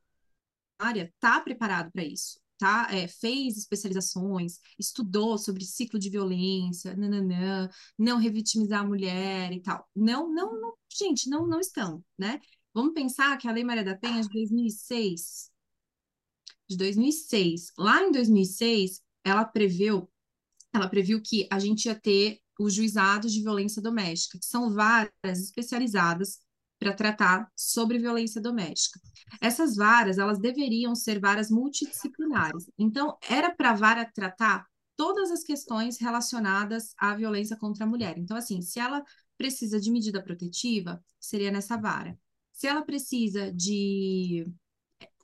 área 0.80 1.12
está 1.14 1.40
preparado 1.42 1.92
para 1.92 2.04
isso, 2.04 2.40
tá? 2.58 2.88
É, 2.92 3.08
fez 3.08 3.58
especializações, 3.58 4.60
estudou 4.78 5.38
sobre 5.38 5.64
ciclo 5.64 6.00
de 6.00 6.10
violência, 6.10 6.96
nananã, 6.96 7.70
não 7.98 8.18
revitimizar 8.18 8.82
a 8.82 8.88
mulher 8.88 9.52
e 9.52 9.62
tal. 9.62 9.88
Não, 9.96 10.32
não, 10.34 10.60
não 10.60 10.74
gente, 10.92 11.30
não, 11.30 11.48
não 11.48 11.60
estão, 11.60 12.04
né? 12.18 12.40
Vamos 12.74 12.94
pensar 12.94 13.38
que 13.38 13.48
a 13.48 13.52
Lei 13.52 13.64
Maria 13.64 13.84
da 13.84 13.98
Penha 13.98 14.20
é 14.20 14.22
de 14.22 14.30
2006. 14.30 15.52
De 16.70 16.78
2006. 16.78 17.74
Lá 17.78 18.04
em 18.04 18.12
2006, 18.12 19.02
ela 19.24 19.46
preveu, 19.46 20.10
ela 20.74 20.88
previu 20.88 21.22
que 21.22 21.48
a 21.52 21.60
gente 21.60 21.86
ia 21.86 21.96
ter 21.96 22.40
os 22.60 22.74
juizados 22.74 23.32
de 23.32 23.42
violência 23.42 23.82
doméstica, 23.82 24.40
que 24.40 24.46
são 24.46 24.74
varas 24.74 25.12
especializadas 25.24 26.40
para 26.80 26.94
tratar 26.94 27.52
sobre 27.56 27.98
violência 27.98 28.42
doméstica. 28.42 29.00
Essas 29.42 29.76
varas, 29.76 30.18
elas 30.18 30.40
deveriam 30.40 30.96
ser 30.96 31.20
varas 31.20 31.50
multidisciplinares. 31.50 32.70
Então, 32.78 33.18
era 33.28 33.54
para 33.54 33.72
a 33.72 33.76
vara 33.76 34.06
tratar 34.06 34.66
todas 34.96 35.32
as 35.32 35.44
questões 35.44 35.98
relacionadas 36.00 36.94
à 36.98 37.16
violência 37.16 37.56
contra 37.56 37.86
a 37.86 37.88
mulher. 37.88 38.18
Então, 38.18 38.36
assim, 38.36 38.62
se 38.62 38.80
ela 38.80 39.04
precisa 39.38 39.80
de 39.80 39.92
medida 39.92 40.22
protetiva, 40.22 41.04
seria 41.20 41.52
nessa 41.52 41.78
vara. 41.78 42.18
Se 42.52 42.68
ela 42.68 42.82
precisa 42.82 43.52
de 43.52 44.48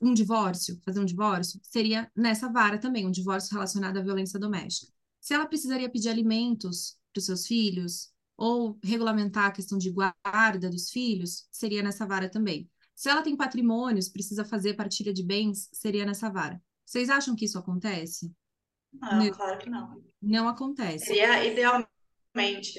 um 0.00 0.14
divórcio, 0.14 0.80
fazer 0.84 1.00
um 1.00 1.04
divórcio, 1.04 1.60
seria 1.62 2.10
nessa 2.14 2.48
vara 2.48 2.78
também, 2.78 3.06
um 3.06 3.10
divórcio 3.10 3.52
relacionado 3.52 3.96
à 3.96 4.02
violência 4.02 4.38
doméstica. 4.38 4.92
Se 5.20 5.34
ela 5.34 5.46
precisaria 5.46 5.90
pedir 5.90 6.10
alimentos 6.10 6.96
para 7.12 7.18
os 7.18 7.26
seus 7.26 7.46
filhos, 7.46 8.12
ou 8.36 8.78
regulamentar 8.82 9.46
a 9.46 9.52
questão 9.52 9.78
de 9.78 9.90
guarda 9.90 10.68
dos 10.68 10.90
filhos, 10.90 11.46
seria 11.50 11.82
nessa 11.82 12.06
vara 12.06 12.28
também. 12.28 12.68
Se 12.94 13.08
ela 13.08 13.22
tem 13.22 13.36
patrimônios, 13.36 14.08
precisa 14.08 14.44
fazer 14.44 14.74
partilha 14.74 15.12
de 15.12 15.22
bens, 15.22 15.68
seria 15.72 16.04
nessa 16.04 16.30
vara. 16.30 16.62
Vocês 16.84 17.10
acham 17.10 17.34
que 17.34 17.44
isso 17.44 17.58
acontece? 17.58 18.32
Não, 18.92 19.30
claro 19.30 19.58
que 19.58 19.68
não. 19.68 20.02
Não 20.22 20.48
acontece. 20.48 21.06
Seria 21.06 21.44
idealmente 21.44 21.88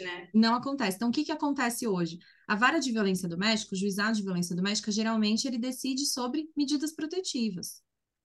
né? 0.01 0.29
Não 0.33 0.53
acontece. 0.53 0.97
Então, 0.97 1.09
o 1.09 1.11
que, 1.11 1.23
que 1.23 1.31
acontece 1.31 1.87
hoje? 1.87 2.19
A 2.45 2.55
vara 2.55 2.79
de 2.79 2.91
violência 2.91 3.27
doméstica, 3.27 3.73
o 3.73 3.77
juizado 3.77 4.17
de 4.17 4.23
violência 4.23 4.55
doméstica, 4.55 4.91
geralmente 4.91 5.47
ele 5.47 5.57
decide 5.57 6.05
sobre 6.05 6.49
medidas 6.55 6.93
protetivas. 6.93 7.81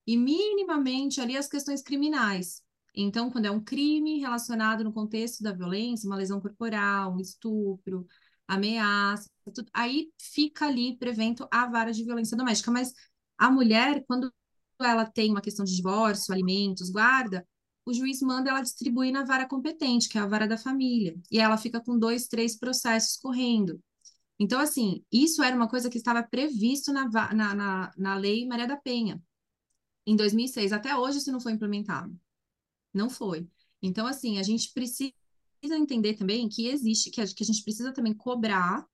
E 0.07 0.17
minimamente 0.17 1.21
ali 1.21 1.37
as 1.37 1.49
questões 1.49 1.83
criminais. 1.83 2.63
Então, 2.95 3.31
quando 3.31 3.47
é 3.47 3.51
um 3.51 3.63
crime 3.63 4.19
relacionado 4.19 4.85
no 4.85 4.93
contexto 4.93 5.43
da 5.43 5.53
violência, 5.53 6.07
uma 6.09 6.17
lesão 6.17 6.41
corporal, 6.41 7.15
um 7.15 7.21
estupro, 7.21 8.07
ameaça, 8.49 9.31
tudo, 9.55 9.71
aí 9.73 10.11
fica 10.21 10.67
ali 10.67 10.97
prevento 10.97 11.47
a 11.51 11.67
vara 11.67 11.93
de 11.93 12.05
violência 12.05 12.37
doméstica. 12.37 12.71
Mas 12.71 12.93
a 13.39 13.51
mulher, 13.51 14.05
quando 14.07 14.33
ela 14.81 15.07
tem 15.07 15.31
uma 15.31 15.41
questão 15.41 15.65
de 15.65 15.75
divórcio, 15.75 16.33
alimentos, 16.33 16.91
guarda, 16.91 17.47
o 17.85 17.93
juiz 17.93 18.21
manda 18.23 18.51
ela 18.51 18.61
distribuir 18.63 19.13
na 19.13 19.25
vara 19.25 19.47
competente, 19.47 20.09
que 20.09 20.19
é 20.19 20.21
a 20.21 20.27
vara 20.27 20.47
da 20.47 20.59
família, 20.59 21.17
e 21.31 21.39
ela 21.39 21.57
fica 21.57 21.81
com 21.81 21.99
dois, 21.99 22.27
três 22.27 22.57
processos 22.59 23.17
correndo. 23.17 23.81
Então, 24.39 24.61
assim, 24.61 25.05
isso 25.13 25.43
era 25.43 25.55
uma 25.55 25.69
coisa 25.69 25.91
que 25.91 25.99
estava 25.99 26.23
previsto 26.23 26.93
na, 26.93 27.09
na, 27.09 27.55
na, 27.55 27.93
na 27.97 28.15
Lei 28.15 28.47
Maria 28.47 28.67
da 28.67 28.77
Penha, 28.77 29.23
em 30.07 30.17
2006. 30.17 30.73
Até 30.73 30.97
hoje 30.97 31.19
isso 31.19 31.33
não 31.33 31.41
foi 31.41 31.53
implementado. 31.53 32.19
Não 32.93 33.09
foi. 33.09 33.49
Então, 33.83 34.07
assim, 34.07 34.39
a 34.39 34.43
gente 34.43 34.73
precisa 34.73 35.13
entender 35.63 36.15
também 36.15 36.49
que 36.49 36.69
existe, 36.69 37.11
que 37.11 37.21
a, 37.21 37.27
gente 37.27 37.63
precisa 37.63 37.93
também 37.93 38.15
cobrar 38.15 38.87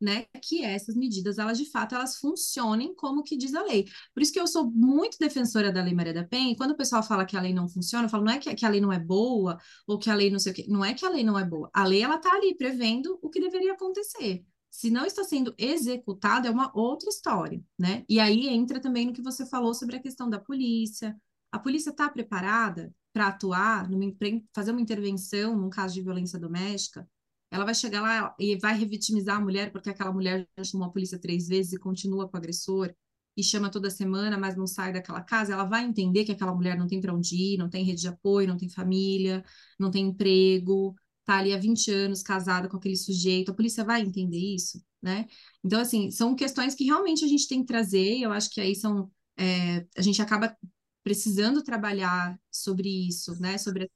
né, 0.00 0.26
que 0.42 0.62
essas 0.62 0.94
medidas, 0.96 1.38
elas 1.38 1.56
de 1.56 1.70
fato, 1.70 1.94
elas 1.94 2.16
funcionem 2.16 2.94
como 2.94 3.22
que 3.22 3.36
diz 3.36 3.54
a 3.54 3.62
lei. 3.62 3.86
Por 4.12 4.22
isso 4.22 4.32
que 4.32 4.40
eu 4.40 4.46
sou 4.46 4.70
muito 4.70 5.16
defensora 5.18 5.72
da 5.72 5.82
Lei 5.82 5.94
Maria 5.94 6.12
da 6.12 6.24
Penha, 6.24 6.52
e 6.52 6.56
quando 6.56 6.72
o 6.72 6.76
pessoal 6.76 7.02
fala 7.02 7.24
que 7.24 7.36
a 7.36 7.40
lei 7.40 7.54
não 7.54 7.68
funciona, 7.68 8.04
eu 8.04 8.08
falo, 8.10 8.24
não 8.24 8.32
é 8.32 8.38
que, 8.38 8.54
que 8.54 8.66
a 8.66 8.68
lei 8.68 8.80
não 8.80 8.92
é 8.92 8.98
boa, 8.98 9.58
ou 9.86 9.98
que 9.98 10.10
a 10.10 10.14
lei 10.14 10.30
não 10.30 10.38
sei 10.38 10.52
o 10.52 10.54
quê, 10.54 10.66
não 10.68 10.84
é 10.84 10.92
que 10.92 11.06
a 11.06 11.08
lei 11.08 11.24
não 11.24 11.38
é 11.38 11.44
boa, 11.44 11.70
a 11.72 11.84
lei, 11.84 12.02
ela 12.02 12.18
tá 12.18 12.30
ali 12.34 12.54
prevendo 12.56 13.18
o 13.22 13.30
que 13.30 13.40
deveria 13.40 13.72
acontecer. 13.72 14.44
Se 14.70 14.90
não 14.90 15.06
está 15.06 15.22
sendo 15.22 15.54
executado, 15.56 16.48
é 16.48 16.50
uma 16.50 16.70
outra 16.74 17.08
história, 17.08 17.62
né? 17.78 18.04
E 18.08 18.18
aí 18.18 18.48
entra 18.48 18.80
também 18.80 19.06
no 19.06 19.12
que 19.12 19.22
você 19.22 19.46
falou 19.46 19.72
sobre 19.72 19.96
a 19.96 20.02
questão 20.02 20.28
da 20.28 20.40
polícia. 20.40 21.16
A 21.52 21.60
polícia 21.60 21.90
está 21.90 22.08
preparada 22.10 22.92
para 23.14 23.28
atuar, 23.28 23.88
numa, 23.88 24.12
fazer 24.54 24.72
uma 24.72 24.82
intervenção 24.82 25.56
num 25.56 25.70
caso 25.70 25.94
de 25.94 26.02
violência 26.02 26.38
doméstica? 26.38 27.08
ela 27.54 27.64
vai 27.64 27.74
chegar 27.74 28.02
lá 28.02 28.34
e 28.38 28.56
vai 28.56 28.76
revitimizar 28.76 29.36
a 29.36 29.40
mulher 29.40 29.70
porque 29.70 29.88
aquela 29.88 30.12
mulher 30.12 30.48
já 30.58 30.64
chamou 30.64 30.88
a 30.88 30.90
polícia 30.90 31.18
três 31.18 31.46
vezes 31.46 31.72
e 31.72 31.78
continua 31.78 32.28
com 32.28 32.36
o 32.36 32.38
agressor 32.38 32.92
e 33.36 33.44
chama 33.44 33.70
toda 33.70 33.90
semana, 33.90 34.36
mas 34.36 34.56
não 34.56 34.66
sai 34.66 34.92
daquela 34.92 35.20
casa, 35.20 35.52
ela 35.52 35.64
vai 35.64 35.84
entender 35.84 36.24
que 36.24 36.32
aquela 36.32 36.54
mulher 36.54 36.76
não 36.76 36.86
tem 36.88 37.00
para 37.00 37.14
onde 37.14 37.36
ir, 37.36 37.56
não 37.56 37.70
tem 37.70 37.84
rede 37.84 38.00
de 38.00 38.08
apoio, 38.08 38.48
não 38.48 38.56
tem 38.56 38.68
família, 38.68 39.44
não 39.78 39.90
tem 39.90 40.06
emprego, 40.06 40.94
tá 41.24 41.38
ali 41.38 41.52
há 41.52 41.58
20 41.58 41.90
anos 41.92 42.22
casada 42.22 42.68
com 42.68 42.76
aquele 42.76 42.96
sujeito, 42.96 43.50
a 43.50 43.54
polícia 43.54 43.84
vai 43.84 44.02
entender 44.02 44.38
isso, 44.38 44.82
né? 45.02 45.26
Então, 45.64 45.80
assim, 45.80 46.10
são 46.10 46.34
questões 46.34 46.74
que 46.74 46.84
realmente 46.84 47.24
a 47.24 47.28
gente 47.28 47.48
tem 47.48 47.60
que 47.60 47.66
trazer, 47.66 48.18
e 48.18 48.22
eu 48.22 48.32
acho 48.32 48.50
que 48.50 48.60
aí 48.60 48.74
são. 48.74 49.10
É, 49.36 49.84
a 49.96 50.02
gente 50.02 50.22
acaba 50.22 50.56
precisando 51.04 51.62
trabalhar 51.62 52.40
sobre 52.50 52.88
isso, 52.88 53.38
né? 53.40 53.58
Sobre 53.58 53.90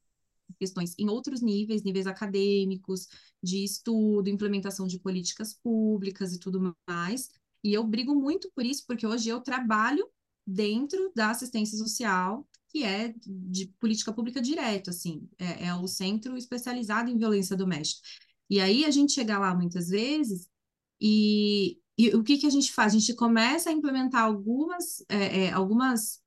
questões 0.58 0.94
em 0.98 1.08
outros 1.08 1.40
níveis, 1.40 1.82
níveis 1.82 2.06
acadêmicos, 2.06 3.08
de 3.42 3.64
estudo, 3.64 4.28
implementação 4.28 4.86
de 4.86 4.98
políticas 4.98 5.54
públicas 5.54 6.32
e 6.32 6.38
tudo 6.38 6.76
mais. 6.86 7.30
E 7.64 7.72
eu 7.72 7.84
brigo 7.84 8.14
muito 8.14 8.50
por 8.54 8.64
isso, 8.64 8.84
porque 8.86 9.06
hoje 9.06 9.28
eu 9.28 9.40
trabalho 9.40 10.08
dentro 10.46 11.12
da 11.14 11.30
assistência 11.30 11.76
social, 11.76 12.46
que 12.68 12.84
é 12.84 13.14
de 13.26 13.66
política 13.80 14.12
pública 14.12 14.40
direto, 14.40 14.90
assim, 14.90 15.28
é, 15.38 15.66
é 15.66 15.74
o 15.74 15.86
centro 15.86 16.36
especializado 16.36 17.10
em 17.10 17.18
violência 17.18 17.56
doméstica. 17.56 18.06
E 18.50 18.60
aí 18.60 18.84
a 18.84 18.90
gente 18.90 19.12
chega 19.12 19.38
lá 19.38 19.54
muitas 19.54 19.88
vezes 19.88 20.48
e, 21.00 21.78
e 21.96 22.14
o 22.16 22.22
que, 22.22 22.38
que 22.38 22.46
a 22.46 22.50
gente 22.50 22.72
faz? 22.72 22.94
A 22.94 22.98
gente 22.98 23.14
começa 23.14 23.70
a 23.70 23.72
implementar 23.72 24.22
algumas, 24.22 25.04
é, 25.08 25.44
é, 25.44 25.52
algumas 25.52 26.20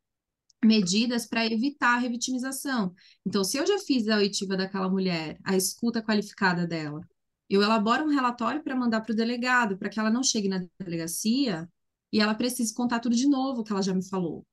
medidas 0.64 1.26
para 1.26 1.46
evitar 1.46 1.96
a 1.96 2.00
revitimização. 2.00 2.94
Então, 3.26 3.44
se 3.44 3.58
eu 3.58 3.66
já 3.66 3.80
fiz 3.80 4.08
a 4.08 4.18
oitiva 4.18 4.56
daquela 4.56 4.90
mulher, 4.90 5.38
a 5.44 5.56
escuta 5.56 6.02
qualificada 6.02 6.68
dela, 6.68 7.02
eu 7.50 7.62
elaboro 7.62 8.06
um 8.06 8.10
relatório 8.10 8.64
para 8.64 8.76
mandar 8.76 9.02
para 9.02 9.12
o 9.12 9.16
delegado, 9.16 9.78
para 9.78 9.90
que 9.90 10.00
ela 10.00 10.10
não 10.10 10.24
chegue 10.24 10.48
na 10.48 10.64
delegacia 10.80 11.70
e 12.12 12.20
ela 12.20 12.36
precise 12.36 12.74
contar 12.74 13.00
tudo 13.00 13.16
de 13.16 13.28
novo 13.28 13.64
que 13.64 13.72
ela 13.72 13.82
já 13.82 13.94
me 13.94 14.08
falou. 14.08 14.46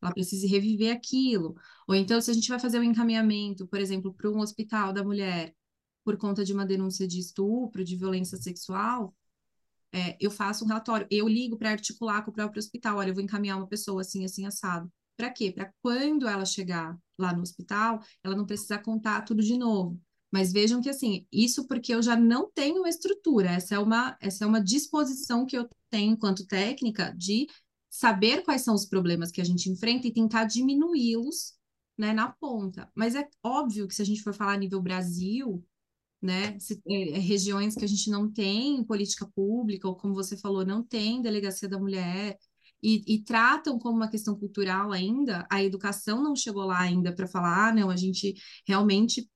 Ela 0.00 0.12
precise 0.12 0.46
reviver 0.46 0.94
aquilo. 0.94 1.56
Ou 1.88 1.94
então, 1.94 2.20
se 2.20 2.30
a 2.30 2.34
gente 2.34 2.48
vai 2.48 2.58
fazer 2.60 2.78
um 2.78 2.84
encaminhamento, 2.84 3.66
por 3.66 3.80
exemplo, 3.80 4.14
para 4.14 4.30
um 4.30 4.38
hospital 4.38 4.92
da 4.92 5.02
mulher, 5.02 5.52
por 6.04 6.16
conta 6.16 6.44
de 6.44 6.52
uma 6.52 6.64
denúncia 6.64 7.06
de 7.08 7.18
estupro, 7.18 7.84
de 7.84 7.96
violência 7.96 8.38
sexual, 8.38 9.14
é, 9.92 10.16
eu 10.20 10.30
faço 10.30 10.64
um 10.64 10.68
relatório. 10.68 11.06
Eu 11.10 11.26
ligo 11.28 11.56
para 11.58 11.70
articular 11.70 12.22
com 12.22 12.30
o 12.30 12.34
próprio 12.34 12.60
hospital. 12.60 12.98
Olha, 12.98 13.10
eu 13.10 13.14
vou 13.14 13.22
encaminhar 13.22 13.56
uma 13.58 13.66
pessoa 13.66 14.02
assim, 14.02 14.24
assim, 14.24 14.46
assado. 14.46 14.90
Para 15.18 15.30
quê? 15.30 15.50
Para 15.50 15.74
quando 15.82 16.28
ela 16.28 16.44
chegar 16.44 16.96
lá 17.18 17.34
no 17.34 17.42
hospital, 17.42 18.00
ela 18.22 18.36
não 18.36 18.46
precisar 18.46 18.78
contar 18.78 19.22
tudo 19.22 19.42
de 19.42 19.58
novo. 19.58 20.00
Mas 20.30 20.52
vejam 20.52 20.80
que 20.80 20.88
assim, 20.88 21.26
isso 21.32 21.66
porque 21.66 21.92
eu 21.92 22.00
já 22.00 22.14
não 22.14 22.48
tenho 22.52 22.86
estrutura, 22.86 23.50
essa 23.50 23.74
é 23.74 23.78
uma, 23.80 24.16
essa 24.20 24.44
é 24.44 24.46
uma 24.46 24.62
disposição 24.62 25.44
que 25.44 25.58
eu 25.58 25.68
tenho 25.90 26.12
enquanto 26.12 26.46
técnica 26.46 27.12
de 27.16 27.48
saber 27.90 28.42
quais 28.44 28.62
são 28.62 28.74
os 28.74 28.86
problemas 28.86 29.32
que 29.32 29.40
a 29.40 29.44
gente 29.44 29.68
enfrenta 29.68 30.06
e 30.06 30.12
tentar 30.12 30.44
diminuí-los, 30.44 31.54
né, 31.96 32.12
na 32.12 32.30
ponta. 32.30 32.88
Mas 32.94 33.16
é 33.16 33.28
óbvio 33.42 33.88
que 33.88 33.94
se 33.94 34.02
a 34.02 34.04
gente 34.04 34.22
for 34.22 34.32
falar 34.32 34.52
a 34.52 34.58
nível 34.58 34.80
Brasil, 34.80 35.64
né, 36.22 36.58
se, 36.60 36.80
é, 36.86 37.10
é, 37.16 37.18
regiões 37.18 37.74
que 37.74 37.84
a 37.84 37.88
gente 37.88 38.08
não 38.10 38.30
tem 38.30 38.84
política 38.84 39.26
pública, 39.34 39.88
ou 39.88 39.96
como 39.96 40.14
você 40.14 40.36
falou, 40.36 40.64
não 40.64 40.82
tem 40.82 41.22
delegacia 41.22 41.68
da 41.68 41.78
mulher, 41.78 42.38
e, 42.82 43.02
e, 43.06 43.24
tratam 43.24 43.78
como 43.78 43.96
uma 43.96 44.10
questão 44.10 44.38
cultural 44.38 44.92
ainda, 44.92 45.46
a 45.50 45.62
educação 45.62 46.22
não 46.22 46.36
chegou 46.36 46.64
lá 46.64 46.80
ainda 46.80 47.12
para 47.14 47.26
falar, 47.26 47.68
ah, 47.68 47.74
não, 47.74 47.90
a 47.90 47.96
gente 47.96 48.34
realmente 48.66 49.28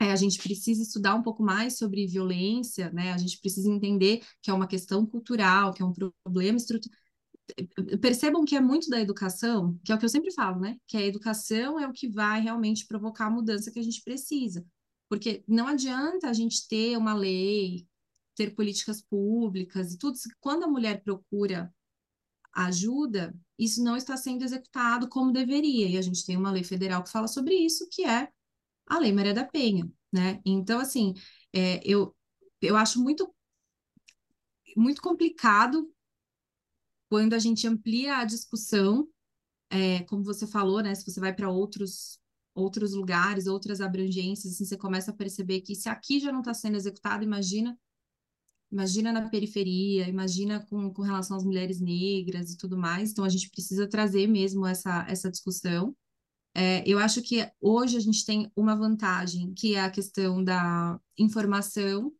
é, 0.00 0.12
a 0.12 0.16
gente 0.16 0.38
precisa 0.40 0.82
estudar 0.82 1.14
um 1.14 1.22
pouco 1.22 1.42
mais 1.42 1.76
sobre 1.76 2.06
violência, 2.06 2.90
né? 2.92 3.12
A 3.12 3.18
gente 3.18 3.38
precisa 3.40 3.68
entender 3.68 4.22
que 4.40 4.50
é 4.50 4.54
uma 4.54 4.68
questão 4.68 5.04
cultural, 5.04 5.72
que 5.74 5.82
é 5.82 5.84
um 5.84 5.92
problema 5.92 6.56
estrutural. 6.56 6.96
Percebam 8.00 8.44
que 8.44 8.54
é 8.54 8.60
muito 8.60 8.88
da 8.90 9.00
educação, 9.00 9.78
que 9.84 9.90
é 9.90 9.94
o 9.94 9.98
que 9.98 10.04
eu 10.04 10.08
sempre 10.08 10.32
falo, 10.32 10.60
né? 10.60 10.76
Que 10.86 10.96
a 10.96 11.02
educação 11.02 11.80
é 11.80 11.88
o 11.88 11.92
que 11.92 12.08
vai 12.08 12.40
realmente 12.40 12.86
provocar 12.86 13.26
a 13.26 13.30
mudança 13.30 13.72
que 13.72 13.78
a 13.78 13.82
gente 13.82 14.02
precisa. 14.04 14.64
Porque 15.08 15.42
não 15.48 15.66
adianta 15.66 16.28
a 16.28 16.32
gente 16.32 16.68
ter 16.68 16.96
uma 16.96 17.14
lei, 17.14 17.86
ter 18.36 18.54
políticas 18.54 19.02
públicas 19.02 19.92
e 19.92 19.98
tudo, 19.98 20.16
quando 20.40 20.64
a 20.64 20.68
mulher 20.68 21.02
procura 21.02 21.72
ajuda, 22.52 23.34
isso 23.58 23.82
não 23.82 23.96
está 23.96 24.16
sendo 24.16 24.44
executado 24.44 25.08
como 25.08 25.32
deveria. 25.32 25.88
E 25.88 25.96
a 25.98 26.02
gente 26.02 26.24
tem 26.24 26.36
uma 26.36 26.50
lei 26.50 26.64
federal 26.64 27.02
que 27.02 27.10
fala 27.10 27.28
sobre 27.28 27.54
isso, 27.54 27.88
que 27.90 28.04
é 28.04 28.28
a 28.86 28.98
Lei 28.98 29.12
Maria 29.12 29.34
da 29.34 29.44
Penha, 29.44 29.90
né? 30.12 30.40
Então, 30.44 30.80
assim, 30.80 31.14
é, 31.52 31.80
eu, 31.84 32.14
eu 32.60 32.76
acho 32.76 33.00
muito, 33.02 33.32
muito 34.76 35.02
complicado 35.02 35.92
quando 37.08 37.34
a 37.34 37.38
gente 37.38 37.66
amplia 37.66 38.18
a 38.18 38.24
discussão, 38.24 39.08
é, 39.70 40.02
como 40.04 40.22
você 40.22 40.46
falou, 40.46 40.82
né? 40.82 40.94
Se 40.94 41.04
você 41.10 41.20
vai 41.20 41.34
para 41.34 41.50
outros 41.50 42.18
outros 42.54 42.92
lugares, 42.92 43.46
outras 43.46 43.80
abrangências, 43.80 44.52
assim, 44.52 44.64
você 44.64 44.76
começa 44.76 45.12
a 45.12 45.14
perceber 45.14 45.60
que 45.60 45.76
se 45.76 45.88
aqui 45.88 46.18
já 46.18 46.32
não 46.32 46.40
está 46.40 46.52
sendo 46.52 46.76
executado, 46.76 47.22
imagina 47.22 47.78
Imagina 48.70 49.12
na 49.12 49.28
periferia, 49.30 50.06
imagina 50.08 50.64
com, 50.66 50.92
com 50.92 51.02
relação 51.02 51.36
às 51.36 51.44
mulheres 51.44 51.80
negras 51.80 52.52
e 52.52 52.58
tudo 52.58 52.76
mais. 52.76 53.10
Então, 53.10 53.24
a 53.24 53.28
gente 53.28 53.50
precisa 53.50 53.88
trazer 53.88 54.26
mesmo 54.26 54.66
essa, 54.66 55.06
essa 55.08 55.30
discussão. 55.30 55.96
É, 56.54 56.82
eu 56.86 56.98
acho 56.98 57.22
que 57.22 57.50
hoje 57.60 57.96
a 57.96 58.00
gente 58.00 58.26
tem 58.26 58.50
uma 58.54 58.76
vantagem, 58.76 59.54
que 59.54 59.74
é 59.74 59.80
a 59.80 59.90
questão 59.90 60.42
da 60.42 61.00
informação, 61.16 62.12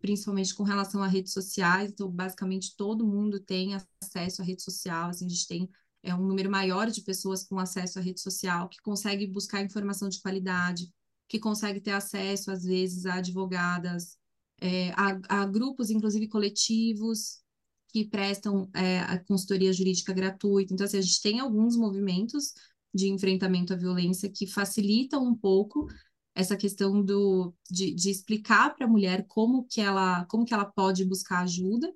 principalmente 0.00 0.54
com 0.54 0.62
relação 0.62 1.02
a 1.02 1.08
redes 1.08 1.32
sociais. 1.32 1.90
Então, 1.90 2.08
basicamente, 2.08 2.76
todo 2.76 3.06
mundo 3.06 3.40
tem 3.40 3.74
acesso 4.00 4.40
à 4.40 4.44
rede 4.44 4.62
social. 4.62 5.10
Assim, 5.10 5.26
a 5.26 5.28
gente 5.28 5.48
tem 5.48 5.68
é, 6.02 6.14
um 6.14 6.24
número 6.26 6.50
maior 6.50 6.90
de 6.90 7.02
pessoas 7.02 7.44
com 7.44 7.58
acesso 7.58 7.98
à 7.98 8.02
rede 8.02 8.20
social, 8.20 8.68
que 8.68 8.80
consegue 8.82 9.26
buscar 9.26 9.62
informação 9.62 10.08
de 10.08 10.20
qualidade, 10.20 10.88
que 11.28 11.40
consegue 11.40 11.80
ter 11.80 11.92
acesso, 11.92 12.50
às 12.52 12.62
vezes, 12.62 13.04
a 13.04 13.14
advogadas 13.14 14.17
é, 14.60 14.90
há, 14.90 15.18
há, 15.28 15.46
grupos, 15.46 15.90
inclusive 15.90 16.28
coletivos, 16.28 17.40
que 17.88 18.04
prestam 18.04 18.68
é, 18.74 19.00
a 19.00 19.18
consultoria 19.18 19.72
jurídica 19.72 20.12
gratuita. 20.12 20.72
Então, 20.72 20.84
assim, 20.84 20.98
a 20.98 21.02
gente 21.02 21.22
tem 21.22 21.40
alguns 21.40 21.76
movimentos 21.76 22.52
de 22.92 23.08
enfrentamento 23.08 23.72
à 23.72 23.76
violência 23.76 24.30
que 24.30 24.46
facilitam 24.46 25.24
um 25.24 25.34
pouco 25.34 25.86
essa 26.34 26.56
questão 26.56 27.02
do, 27.02 27.54
de, 27.70 27.92
de 27.94 28.10
explicar 28.10 28.74
para 28.74 28.86
a 28.86 28.90
mulher 28.90 29.26
como 29.26 29.64
que 29.64 29.80
ela 29.80 30.24
como 30.26 30.44
que 30.44 30.54
ela 30.54 30.64
pode 30.64 31.04
buscar 31.04 31.40
ajuda, 31.40 31.92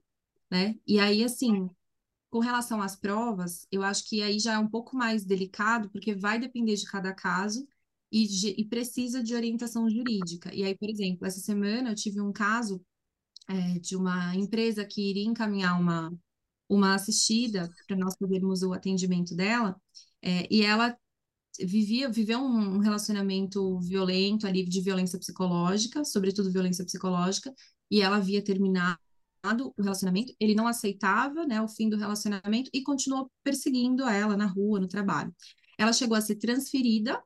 né? 0.50 0.76
E 0.86 0.98
aí, 0.98 1.22
assim, 1.24 1.70
com 2.30 2.40
relação 2.40 2.82
às 2.82 2.96
provas, 2.96 3.66
eu 3.70 3.82
acho 3.82 4.08
que 4.08 4.22
aí 4.22 4.38
já 4.38 4.54
é 4.54 4.58
um 4.58 4.68
pouco 4.68 4.96
mais 4.96 5.24
delicado, 5.24 5.90
porque 5.90 6.14
vai 6.14 6.40
depender 6.40 6.74
de 6.76 6.86
cada 6.86 7.12
caso, 7.14 7.66
e, 8.12 8.60
e 8.60 8.64
precisa 8.66 9.22
de 9.22 9.34
orientação 9.34 9.88
jurídica. 9.88 10.54
E 10.54 10.62
aí, 10.62 10.76
por 10.76 10.90
exemplo, 10.90 11.26
essa 11.26 11.40
semana 11.40 11.90
eu 11.90 11.94
tive 11.94 12.20
um 12.20 12.32
caso 12.32 12.84
é, 13.48 13.78
de 13.78 13.96
uma 13.96 14.36
empresa 14.36 14.84
que 14.84 15.00
iria 15.10 15.24
encaminhar 15.24 15.80
uma, 15.80 16.12
uma 16.68 16.94
assistida 16.94 17.70
para 17.88 17.96
nós 17.96 18.16
podermos 18.16 18.62
o 18.62 18.72
atendimento 18.72 19.34
dela, 19.34 19.80
é, 20.20 20.46
e 20.50 20.62
ela 20.62 20.96
vivia 21.60 22.08
viveu 22.08 22.38
um 22.38 22.78
relacionamento 22.78 23.78
violento 23.80 24.46
ali 24.46 24.64
de 24.64 24.80
violência 24.80 25.18
psicológica, 25.18 26.04
sobretudo 26.04 26.52
violência 26.52 26.84
psicológica, 26.84 27.52
e 27.90 28.00
ela 28.00 28.16
havia 28.16 28.42
terminado 28.42 28.98
o 29.76 29.82
relacionamento, 29.82 30.32
ele 30.38 30.54
não 30.54 30.66
aceitava, 30.68 31.44
né, 31.44 31.60
o 31.60 31.68
fim 31.68 31.88
do 31.88 31.96
relacionamento 31.96 32.70
e 32.72 32.82
continuou 32.82 33.30
perseguindo 33.42 34.06
ela 34.08 34.36
na 34.36 34.46
rua, 34.46 34.78
no 34.78 34.86
trabalho. 34.86 35.34
Ela 35.76 35.92
chegou 35.92 36.16
a 36.16 36.20
ser 36.20 36.36
transferida 36.36 37.20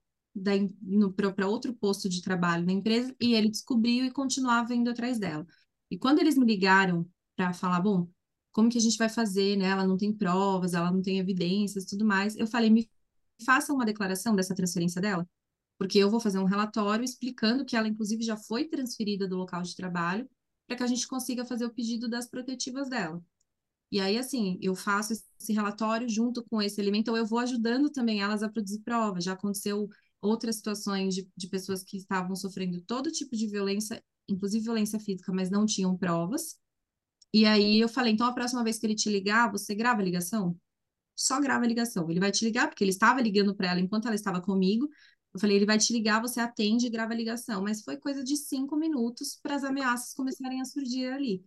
para 1.34 1.48
outro 1.48 1.74
posto 1.74 2.08
de 2.08 2.22
trabalho 2.22 2.64
na 2.66 2.72
empresa 2.72 3.14
e 3.20 3.34
ele 3.34 3.48
descobriu 3.48 4.04
e 4.04 4.10
continuava 4.10 4.74
indo 4.74 4.90
atrás 4.90 5.18
dela. 5.18 5.46
E 5.90 5.98
quando 5.98 6.18
eles 6.18 6.36
me 6.36 6.44
ligaram 6.44 7.08
para 7.36 7.52
falar, 7.52 7.80
bom, 7.80 8.08
como 8.52 8.70
que 8.70 8.78
a 8.78 8.80
gente 8.80 8.96
vai 8.96 9.08
fazer, 9.08 9.56
né? 9.56 9.66
Ela 9.66 9.86
não 9.86 9.96
tem 9.96 10.12
provas, 10.12 10.74
ela 10.74 10.90
não 10.90 11.02
tem 11.02 11.18
evidências, 11.18 11.84
tudo 11.84 12.04
mais. 12.04 12.36
Eu 12.36 12.46
falei, 12.46 12.70
me 12.70 12.90
faça 13.44 13.72
uma 13.72 13.84
declaração 13.84 14.34
dessa 14.34 14.54
transferência 14.54 15.00
dela, 15.00 15.28
porque 15.78 15.98
eu 15.98 16.10
vou 16.10 16.20
fazer 16.20 16.38
um 16.38 16.44
relatório 16.44 17.04
explicando 17.04 17.64
que 17.64 17.76
ela 17.76 17.88
inclusive 17.88 18.22
já 18.22 18.36
foi 18.36 18.64
transferida 18.64 19.28
do 19.28 19.36
local 19.36 19.62
de 19.62 19.76
trabalho 19.76 20.28
para 20.66 20.76
que 20.76 20.82
a 20.82 20.86
gente 20.86 21.06
consiga 21.06 21.44
fazer 21.44 21.66
o 21.66 21.72
pedido 21.72 22.08
das 22.08 22.26
protetivas 22.28 22.88
dela. 22.88 23.22
E 23.90 24.00
aí, 24.00 24.18
assim, 24.18 24.58
eu 24.60 24.74
faço 24.74 25.12
esse 25.12 25.52
relatório 25.52 26.08
junto 26.08 26.44
com 26.44 26.60
esse 26.60 26.80
elemento, 26.80 27.02
então 27.02 27.16
eu 27.16 27.26
vou 27.26 27.38
ajudando 27.38 27.90
também 27.90 28.20
elas 28.20 28.42
a 28.42 28.48
produzir 28.48 28.80
provas. 28.80 29.24
Já 29.24 29.34
aconteceu 29.34 29.88
outras 30.26 30.56
situações 30.56 31.14
de, 31.14 31.28
de 31.36 31.48
pessoas 31.48 31.82
que 31.82 31.96
estavam 31.96 32.34
sofrendo 32.36 32.80
todo 32.82 33.10
tipo 33.12 33.36
de 33.36 33.46
violência, 33.46 34.02
inclusive 34.28 34.64
violência 34.64 34.98
física, 35.00 35.32
mas 35.32 35.50
não 35.50 35.66
tinham 35.66 35.96
provas. 35.96 36.58
E 37.32 37.44
aí 37.46 37.78
eu 37.80 37.88
falei, 37.88 38.12
então 38.12 38.26
a 38.26 38.32
próxima 38.32 38.64
vez 38.64 38.78
que 38.78 38.86
ele 38.86 38.94
te 38.94 39.10
ligar, 39.10 39.50
você 39.50 39.74
grava 39.74 40.00
a 40.00 40.04
ligação? 40.04 40.58
Só 41.16 41.40
grava 41.40 41.64
a 41.64 41.68
ligação. 41.68 42.10
Ele 42.10 42.20
vai 42.20 42.30
te 42.32 42.44
ligar 42.44 42.68
porque 42.68 42.84
ele 42.84 42.90
estava 42.90 43.20
ligando 43.20 43.54
para 43.54 43.68
ela 43.70 43.80
enquanto 43.80 44.06
ela 44.06 44.14
estava 44.14 44.40
comigo. 44.40 44.88
Eu 45.34 45.40
falei, 45.40 45.56
ele 45.56 45.66
vai 45.66 45.78
te 45.78 45.92
ligar, 45.92 46.20
você 46.20 46.40
atende 46.40 46.86
e 46.86 46.90
grava 46.90 47.12
a 47.12 47.16
ligação. 47.16 47.62
Mas 47.62 47.82
foi 47.82 47.96
coisa 47.98 48.24
de 48.24 48.36
cinco 48.36 48.76
minutos 48.76 49.38
para 49.42 49.54
as 49.56 49.64
ameaças 49.64 50.14
começarem 50.14 50.60
a 50.60 50.64
surgir 50.64 51.06
ali. 51.08 51.44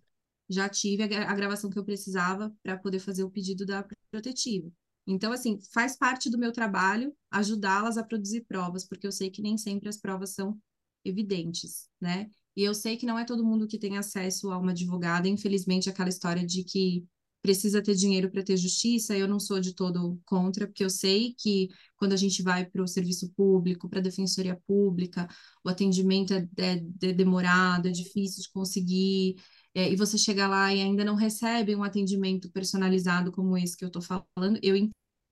Já 0.50 0.70
tive 0.70 1.04
a, 1.04 1.32
a 1.32 1.36
gravação 1.36 1.70
que 1.70 1.80
eu 1.80 1.86
precisava 1.86 2.54
para 2.64 2.78
poder 2.78 3.00
fazer 3.00 3.24
o 3.24 3.32
pedido 3.32 3.66
da 3.66 3.86
protetiva. 4.12 4.72
Então, 5.12 5.32
assim, 5.32 5.60
faz 5.74 5.98
parte 5.98 6.30
do 6.30 6.38
meu 6.38 6.52
trabalho 6.52 7.12
ajudá-las 7.32 7.98
a 7.98 8.04
produzir 8.04 8.42
provas, 8.42 8.86
porque 8.86 9.08
eu 9.08 9.12
sei 9.12 9.32
que 9.32 9.42
nem 9.42 9.58
sempre 9.58 9.90
as 9.90 9.98
provas 9.98 10.36
são 10.36 10.58
evidentes, 11.04 11.90
né? 12.00 12.30
E 12.56 12.64
eu 12.64 12.76
sei 12.76 12.96
que 12.96 13.06
não 13.08 13.18
é 13.18 13.26
todo 13.26 13.44
mundo 13.44 13.68
que 13.68 13.80
tem 13.80 13.98
acesso 13.98 14.52
a 14.52 14.58
uma 14.60 14.72
advogada, 14.72 15.28
infelizmente, 15.28 15.90
aquela 15.90 16.10
história 16.10 16.46
de 16.46 16.64
que 16.64 17.06
precisa 17.42 17.82
ter 17.82 17.96
dinheiro 17.96 18.30
para 18.30 18.44
ter 18.44 18.58
justiça, 18.58 19.18
eu 19.18 19.28
não 19.28 19.40
sou 19.40 19.60
de 19.60 19.74
todo 19.74 20.20
contra, 20.26 20.68
porque 20.68 20.84
eu 20.84 20.90
sei 20.90 21.34
que 21.38 21.70
quando 21.96 22.14
a 22.14 22.18
gente 22.18 22.44
vai 22.44 22.66
para 22.66 22.84
o 22.84 22.88
serviço 22.88 23.32
público, 23.36 23.90
para 23.90 24.00
a 24.00 24.04
defensoria 24.04 24.60
pública, 24.68 25.28
o 25.64 25.70
atendimento 25.70 26.34
é, 26.34 26.48
é, 26.58 26.84
é 27.02 27.14
demorado, 27.14 27.88
é 27.88 27.92
difícil 27.92 28.44
de 28.44 28.52
conseguir, 28.52 29.36
é, 29.74 29.90
e 29.92 29.96
você 29.96 30.18
chega 30.18 30.48
lá 30.48 30.74
e 30.74 30.82
ainda 30.82 31.06
não 31.06 31.16
recebe 31.16 31.76
um 31.76 31.84
atendimento 31.84 32.52
personalizado 32.52 33.32
como 33.32 33.58
esse 33.58 33.78
que 33.78 33.86
eu 33.86 33.88
estou 33.88 34.02
falando, 34.02 34.60
eu 34.62 34.76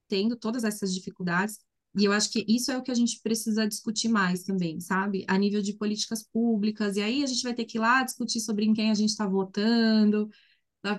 entendo 0.08 0.36
todas 0.36 0.64
essas 0.64 0.94
dificuldades, 0.94 1.58
e 1.98 2.06
eu 2.06 2.12
acho 2.12 2.32
que 2.32 2.46
isso 2.48 2.72
é 2.72 2.78
o 2.78 2.84
que 2.84 2.92
a 2.92 2.96
gente 2.96 3.20
precisa 3.22 3.68
discutir 3.68 4.08
mais 4.08 4.44
também, 4.44 4.80
sabe? 4.80 5.26
A 5.28 5.38
nível 5.38 5.62
de 5.62 5.74
políticas 5.74 6.24
públicas, 6.24 6.96
e 6.96 7.02
aí 7.02 7.24
a 7.24 7.26
gente 7.26 7.44
vai 7.44 7.54
ter 7.54 7.66
que 7.66 7.78
ir 7.78 7.82
lá 7.82 8.04
discutir 8.04 8.40
sobre 8.40 8.66
em 8.66 8.74
quem 8.74 8.92
a 8.92 8.94
gente 8.94 9.10
está 9.10 9.28
votando, 9.28 10.30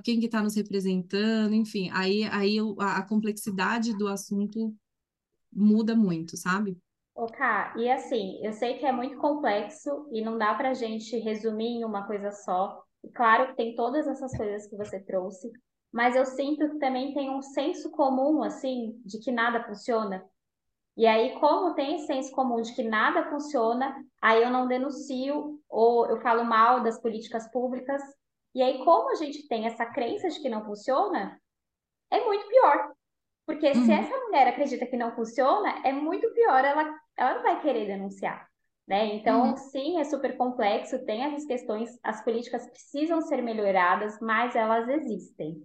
quem 0.03 0.19
que 0.19 0.27
está 0.27 0.43
nos 0.43 0.57
representando, 0.57 1.55
enfim, 1.55 1.89
aí, 1.93 2.25
aí 2.25 2.57
a, 2.79 3.03
complexidade 3.03 3.97
do 3.97 4.09
assunto 4.09 4.75
muda 5.53 5.95
muito, 5.95 6.37
sabe? 6.37 6.77
Ok, 7.15 7.39
e 7.77 7.91
assim, 7.91 8.39
eu 8.45 8.53
sei 8.53 8.79
que 8.79 8.85
é 8.85 8.93
muito 8.93 9.17
complexo 9.19 10.09
e 10.13 10.21
não 10.21 10.37
dá 10.37 10.55
para 10.55 10.71
a 10.71 10.75
gente 10.75 11.17
resumir 11.19 11.79
em 11.79 11.85
uma 11.85 12.07
coisa 12.07 12.31
só. 12.31 12.83
Claro 13.15 13.49
que 13.49 13.57
tem 13.57 13.75
todas 13.75 14.07
essas 14.07 14.37
coisas 14.37 14.67
que 14.67 14.77
você 14.77 15.01
trouxe, 15.01 15.51
mas 15.93 16.15
eu 16.17 16.25
sinto 16.25 16.69
que 16.71 16.79
também 16.79 17.15
tem 17.15 17.31
um 17.31 17.43
senso 17.43 17.91
comum, 17.91 18.43
assim, 18.43 19.01
de 19.05 19.19
que 19.19 19.33
nada 19.33 19.65
funciona. 19.65 20.25
E 20.97 21.07
aí, 21.07 21.39
como 21.39 21.75
tem 21.75 21.95
esse 21.95 22.07
senso 22.07 22.33
comum 22.33 22.61
de 22.61 22.75
que 22.75 22.83
nada 22.83 23.31
funciona, 23.31 24.05
aí 24.21 24.43
eu 24.43 24.51
não 24.51 24.67
denuncio 24.67 25.61
ou 25.69 26.07
eu 26.09 26.21
falo 26.21 26.45
mal 26.45 26.83
das 26.83 27.01
políticas 27.01 27.49
públicas. 27.53 28.03
E 28.55 28.61
aí, 28.61 28.85
como 28.85 29.11
a 29.11 29.15
gente 29.15 29.47
tem 29.47 29.67
essa 29.67 29.87
crença 29.87 30.29
de 30.29 30.41
que 30.41 30.49
não 30.49 30.65
funciona, 30.65 31.41
é 32.11 32.25
muito 32.25 32.49
pior. 32.49 32.93
Porque 33.47 33.73
se 33.75 33.81
uhum. 33.81 33.93
essa 33.93 34.17
mulher 34.25 34.49
acredita 34.49 34.87
que 34.87 34.97
não 34.97 35.15
funciona, 35.15 35.81
é 35.85 35.93
muito 35.93 36.29
pior, 36.35 36.65
ela, 36.65 36.83
ela 37.17 37.35
não 37.37 37.43
vai 37.43 37.63
querer 37.63 37.87
denunciar. 37.87 38.49
Né? 38.87 39.15
Então, 39.15 39.51
uhum. 39.51 39.57
sim, 39.57 40.01
é 40.01 40.05
super 40.05 40.37
complexo, 40.37 41.05
tem 41.05 41.23
essas 41.23 41.45
questões, 41.45 41.99
as 42.03 42.25
políticas 42.25 42.67
precisam 42.67 43.21
ser 43.21 43.41
melhoradas, 43.43 44.19
mas 44.21 44.57
elas 44.57 44.89
existem. 44.89 45.63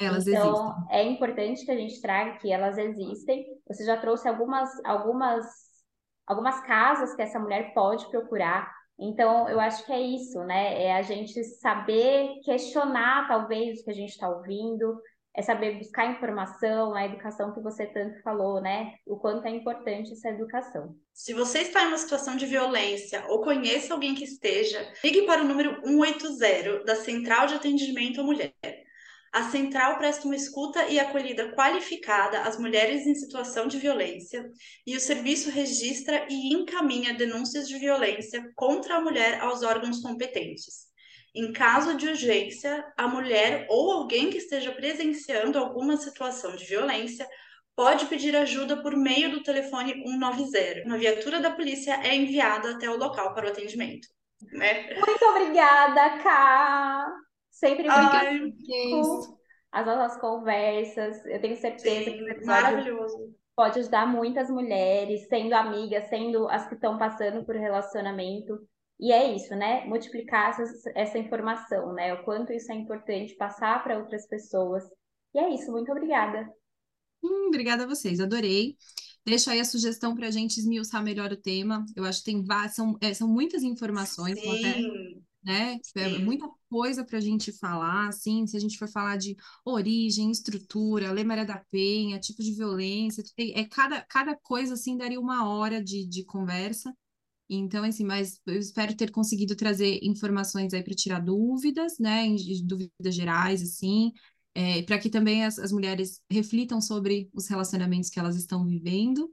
Elas 0.00 0.26
então, 0.26 0.48
existem. 0.48 0.98
é 0.98 1.04
importante 1.04 1.64
que 1.64 1.70
a 1.70 1.76
gente 1.76 2.00
traga 2.00 2.38
que 2.38 2.50
elas 2.50 2.78
existem. 2.78 3.44
Você 3.68 3.84
já 3.84 3.98
trouxe 3.98 4.26
algumas, 4.26 4.70
algumas, 4.84 5.44
algumas 6.26 6.58
casas 6.62 7.14
que 7.14 7.20
essa 7.20 7.38
mulher 7.38 7.74
pode 7.74 8.08
procurar. 8.10 8.72
Então, 8.98 9.48
eu 9.48 9.60
acho 9.60 9.84
que 9.84 9.92
é 9.92 10.00
isso, 10.00 10.42
né? 10.44 10.84
É 10.84 10.94
a 10.94 11.02
gente 11.02 11.44
saber 11.44 12.40
questionar, 12.44 13.28
talvez, 13.28 13.80
o 13.80 13.84
que 13.84 13.90
a 13.90 13.94
gente 13.94 14.10
está 14.10 14.28
ouvindo, 14.28 14.98
é 15.36 15.42
saber 15.42 15.78
buscar 15.78 16.10
informação, 16.10 16.94
a 16.94 17.04
educação 17.04 17.52
que 17.52 17.60
você 17.60 17.86
tanto 17.86 18.20
falou, 18.22 18.60
né? 18.60 18.94
O 19.06 19.16
quanto 19.18 19.46
é 19.46 19.50
importante 19.50 20.12
essa 20.12 20.28
educação. 20.30 20.94
Se 21.12 21.32
você 21.32 21.60
está 21.60 21.84
em 21.84 21.88
uma 21.88 21.98
situação 21.98 22.36
de 22.36 22.46
violência 22.46 23.24
ou 23.28 23.42
conhece 23.42 23.92
alguém 23.92 24.14
que 24.14 24.24
esteja, 24.24 24.92
ligue 25.04 25.22
para 25.22 25.42
o 25.42 25.46
número 25.46 25.80
180 25.84 26.84
da 26.84 26.96
Central 26.96 27.46
de 27.46 27.54
Atendimento 27.54 28.20
à 28.20 28.24
Mulher. 28.24 28.89
A 29.32 29.44
central 29.44 29.96
presta 29.96 30.26
uma 30.26 30.34
escuta 30.34 30.88
e 30.88 30.98
acolhida 30.98 31.52
qualificada 31.52 32.40
às 32.40 32.58
mulheres 32.58 33.06
em 33.06 33.14
situação 33.14 33.68
de 33.68 33.78
violência 33.78 34.50
e 34.84 34.96
o 34.96 35.00
serviço 35.00 35.50
registra 35.50 36.26
e 36.28 36.52
encaminha 36.52 37.14
denúncias 37.14 37.68
de 37.68 37.78
violência 37.78 38.50
contra 38.56 38.96
a 38.96 39.00
mulher 39.00 39.40
aos 39.40 39.62
órgãos 39.62 40.00
competentes. 40.02 40.90
Em 41.32 41.52
caso 41.52 41.96
de 41.96 42.08
urgência, 42.08 42.84
a 42.96 43.06
mulher 43.06 43.66
ou 43.68 43.92
alguém 43.92 44.30
que 44.30 44.38
esteja 44.38 44.72
presenciando 44.72 45.58
alguma 45.58 45.96
situação 45.96 46.56
de 46.56 46.64
violência 46.64 47.28
pode 47.76 48.06
pedir 48.06 48.34
ajuda 48.34 48.82
por 48.82 48.96
meio 48.96 49.30
do 49.30 49.44
telefone 49.44 49.92
190. 49.92 50.82
Uma 50.86 50.98
viatura 50.98 51.38
da 51.38 51.52
polícia 51.52 52.00
é 52.02 52.16
enviada 52.16 52.72
até 52.72 52.90
o 52.90 52.96
local 52.96 53.32
para 53.32 53.46
o 53.46 53.50
atendimento. 53.50 54.08
Né? 54.52 54.92
Muito 54.94 55.24
obrigada, 55.24 56.18
Ká! 56.18 57.29
Sempre 57.60 57.86
muito 57.88 59.36
as 59.70 59.86
nossas 59.86 60.20
conversas. 60.20 61.24
Eu 61.26 61.40
tenho 61.40 61.56
certeza 61.56 62.10
Sim, 62.10 62.16
que 62.16 62.30
esse 62.30 62.46
maravilhoso. 62.46 63.34
pode 63.54 63.78
ajudar 63.78 64.06
muitas 64.06 64.48
mulheres, 64.50 65.28
sendo 65.28 65.52
amigas, 65.52 66.08
sendo 66.08 66.48
as 66.48 66.66
que 66.66 66.74
estão 66.74 66.98
passando 66.98 67.44
por 67.44 67.54
relacionamento. 67.54 68.58
E 68.98 69.12
é 69.12 69.34
isso, 69.34 69.54
né? 69.54 69.84
Multiplicar 69.84 70.50
essa, 70.50 70.92
essa 70.94 71.18
informação, 71.18 71.92
né? 71.92 72.14
O 72.14 72.24
quanto 72.24 72.52
isso 72.52 72.72
é 72.72 72.74
importante 72.74 73.34
passar 73.34 73.82
para 73.84 73.98
outras 73.98 74.26
pessoas. 74.26 74.82
E 75.34 75.38
é 75.38 75.54
isso, 75.54 75.70
muito 75.70 75.92
obrigada. 75.92 76.48
Hum, 77.22 77.48
obrigada 77.48 77.84
a 77.84 77.86
vocês, 77.86 78.20
adorei. 78.20 78.76
Deixa 79.24 79.52
aí 79.52 79.60
a 79.60 79.64
sugestão 79.64 80.14
para 80.14 80.28
a 80.28 80.30
gente 80.30 80.58
esmiuçar 80.58 81.02
melhor 81.02 81.30
o 81.30 81.36
tema. 81.36 81.84
Eu 81.94 82.04
acho 82.04 82.24
que 82.24 82.32
tem 82.32 82.44
são, 82.70 82.96
é, 83.02 83.12
são 83.12 83.28
muitas 83.28 83.62
informações, 83.62 84.38
até, 84.38 84.80
né? 85.44 85.78
É 85.96 86.18
muita 86.18 86.48
coisa 86.70 87.04
para 87.04 87.18
a 87.18 87.20
gente 87.20 87.52
falar, 87.52 88.08
assim, 88.08 88.46
se 88.46 88.56
a 88.56 88.60
gente 88.60 88.78
for 88.78 88.88
falar 88.88 89.16
de 89.16 89.36
origem, 89.64 90.30
estrutura, 90.30 91.12
Lei 91.12 91.24
Maria 91.24 91.44
da 91.44 91.58
Penha, 91.70 92.20
tipo 92.20 92.42
de 92.42 92.54
violência, 92.54 93.22
é 93.38 93.64
cada, 93.64 94.02
cada 94.08 94.36
coisa 94.36 94.74
assim 94.74 94.96
daria 94.96 95.20
uma 95.20 95.48
hora 95.48 95.82
de, 95.82 96.06
de 96.06 96.24
conversa. 96.24 96.94
Então, 97.48 97.84
assim, 97.84 98.04
mas 98.04 98.40
eu 98.46 98.58
espero 98.58 98.96
ter 98.96 99.10
conseguido 99.10 99.56
trazer 99.56 99.98
informações 100.02 100.72
aí 100.72 100.82
para 100.84 100.94
tirar 100.94 101.20
dúvidas, 101.20 101.98
né, 101.98 102.24
dúvidas 102.64 103.14
gerais, 103.14 103.62
assim, 103.62 104.12
é, 104.54 104.82
para 104.82 104.98
que 104.98 105.10
também 105.10 105.44
as, 105.44 105.58
as 105.58 105.72
mulheres 105.72 106.22
reflitam 106.30 106.80
sobre 106.80 107.28
os 107.34 107.48
relacionamentos 107.48 108.10
que 108.10 108.20
elas 108.20 108.36
estão 108.36 108.64
vivendo 108.64 109.32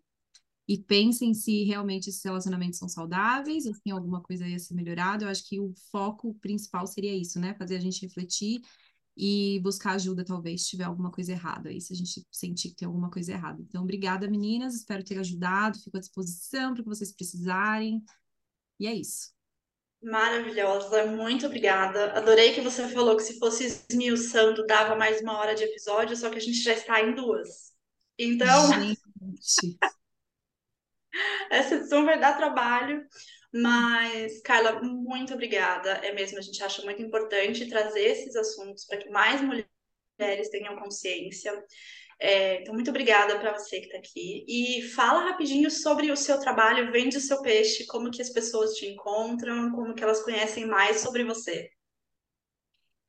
e 0.68 0.78
pensem 0.78 1.34
se 1.34 1.64
realmente 1.64 2.10
esses 2.10 2.24
relacionamentos 2.24 2.78
são 2.78 2.90
saudáveis 2.90 3.66
ou 3.66 3.74
se 3.74 3.82
tem 3.82 3.94
alguma 3.94 4.22
coisa 4.22 4.46
a 4.46 4.60
ser 4.60 4.74
melhorada. 4.74 5.24
Eu 5.24 5.30
acho 5.30 5.48
que 5.48 5.60
o 5.60 5.74
foco 5.92 6.34
principal 6.36 6.86
seria 6.86 7.16
isso, 7.16 7.40
né, 7.40 7.54
fazer 7.54 7.78
a 7.78 7.80
gente 7.80 8.02
refletir 8.02 8.62
e 9.16 9.60
buscar 9.62 9.94
ajuda, 9.94 10.24
talvez, 10.24 10.64
se 10.64 10.70
tiver 10.70 10.84
alguma 10.84 11.10
coisa 11.10 11.32
errada 11.32 11.70
aí, 11.70 11.82
se 11.82 11.92
a 11.92 11.96
gente 11.96 12.24
sentir 12.32 12.70
que 12.70 12.76
tem 12.76 12.86
alguma 12.86 13.10
coisa 13.10 13.32
errada. 13.32 13.60
Então, 13.62 13.82
obrigada, 13.82 14.30
meninas, 14.30 14.76
espero 14.76 15.04
ter 15.04 15.18
ajudado, 15.18 15.80
fico 15.80 15.98
à 15.98 16.00
disposição 16.00 16.74
para 16.74 16.82
o 16.82 16.84
que 16.84 16.90
vocês 16.90 17.12
precisarem. 17.12 18.04
E 18.80 18.86
é 18.86 18.94
isso. 18.94 19.32
Maravilhosa, 20.04 21.08
muito 21.08 21.48
obrigada. 21.48 22.12
Adorei 22.12 22.54
que 22.54 22.62
você 22.62 22.88
falou 22.90 23.18
que 23.18 23.24
se 23.24 23.40
fosse 23.40 23.66
esmiuçando 23.66 24.68
dava 24.68 24.96
mais 24.96 25.20
uma 25.22 25.40
hora 25.40 25.56
de 25.56 25.64
episódio, 25.64 26.16
só 26.16 26.30
que 26.30 26.38
a 26.38 26.42
gente 26.42 26.62
já 26.62 26.74
está 26.74 27.02
em 27.02 27.16
duas. 27.16 27.74
Então, 28.20 28.72
gente. 28.74 29.78
essa 31.50 31.76
edição 31.76 32.06
vai 32.06 32.20
dar 32.20 32.38
trabalho. 32.38 33.06
Mas, 33.54 34.42
Carla, 34.42 34.82
muito 34.82 35.34
obrigada. 35.34 35.92
É 36.06 36.14
mesmo, 36.14 36.38
a 36.38 36.42
gente 36.42 36.62
acha 36.64 36.82
muito 36.84 37.02
importante 37.02 37.68
trazer 37.68 38.02
esses 38.02 38.36
assuntos 38.36 38.86
para 38.86 38.98
que 38.98 39.10
mais 39.10 39.42
mulheres 39.42 40.50
tenham 40.50 40.78
consciência. 40.78 41.52
É, 42.20 42.62
então, 42.62 42.74
muito 42.74 42.90
obrigada 42.90 43.40
para 43.40 43.54
você 43.58 43.80
que 43.80 43.88
está 43.88 43.98
aqui. 43.98 44.44
E 44.48 44.82
fala 44.90 45.30
rapidinho 45.30 45.70
sobre 45.70 46.12
o 46.12 46.18
seu 46.18 46.40
trabalho, 46.40 46.92
vende 46.92 47.18
o 47.18 47.22
seu 47.22 47.42
peixe, 47.42 47.86
como 47.86 48.12
que 48.12 48.22
as 48.22 48.30
pessoas 48.30 48.74
te 48.74 48.88
encontram, 48.88 49.72
como 49.72 49.94
que 49.94 50.04
elas 50.04 50.24
conhecem 50.24 50.66
mais 50.66 51.00
sobre 51.00 51.24
você. 51.24 51.70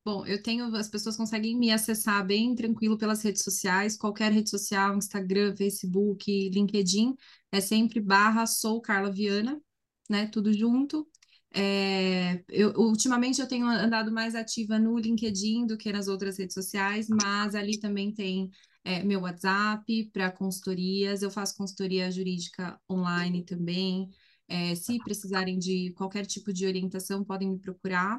Bom, 0.04 0.24
eu 0.26 0.42
tenho, 0.42 0.74
as 0.74 0.88
pessoas 0.88 1.16
conseguem 1.16 1.56
me 1.58 1.70
acessar 1.70 2.26
bem 2.26 2.54
tranquilo 2.54 2.96
pelas 2.96 3.22
redes 3.22 3.42
sociais, 3.42 3.96
qualquer 3.96 4.32
rede 4.32 4.48
social, 4.48 4.96
Instagram, 4.96 5.54
Facebook, 5.54 6.48
LinkedIn, 6.50 7.14
é 7.52 7.60
sempre 7.60 8.00
barra 8.00 8.46
sou 8.46 8.80
Carla 8.80 9.10
Viana, 9.12 9.60
né? 10.08 10.26
Tudo 10.28 10.50
junto. 10.52 11.06
É, 11.52 12.42
eu, 12.48 12.72
ultimamente 12.76 13.40
eu 13.40 13.46
tenho 13.48 13.66
andado 13.66 14.10
mais 14.12 14.34
ativa 14.34 14.78
no 14.78 14.98
LinkedIn 14.98 15.66
do 15.66 15.76
que 15.76 15.92
nas 15.92 16.08
outras 16.08 16.38
redes 16.38 16.54
sociais, 16.54 17.06
mas 17.08 17.54
ali 17.54 17.78
também 17.78 18.12
tem 18.12 18.50
é, 18.84 19.02
meu 19.04 19.20
WhatsApp 19.20 20.10
para 20.12 20.30
consultorias, 20.32 21.20
eu 21.22 21.30
faço 21.30 21.56
consultoria 21.56 22.10
jurídica 22.10 22.80
online 22.90 23.44
também. 23.44 24.08
É, 24.46 24.74
se 24.74 25.02
precisarem 25.02 25.58
de 25.58 25.92
qualquer 25.94 26.24
tipo 26.26 26.50
de 26.52 26.66
orientação, 26.66 27.22
podem 27.24 27.50
me 27.50 27.58
procurar. 27.58 28.18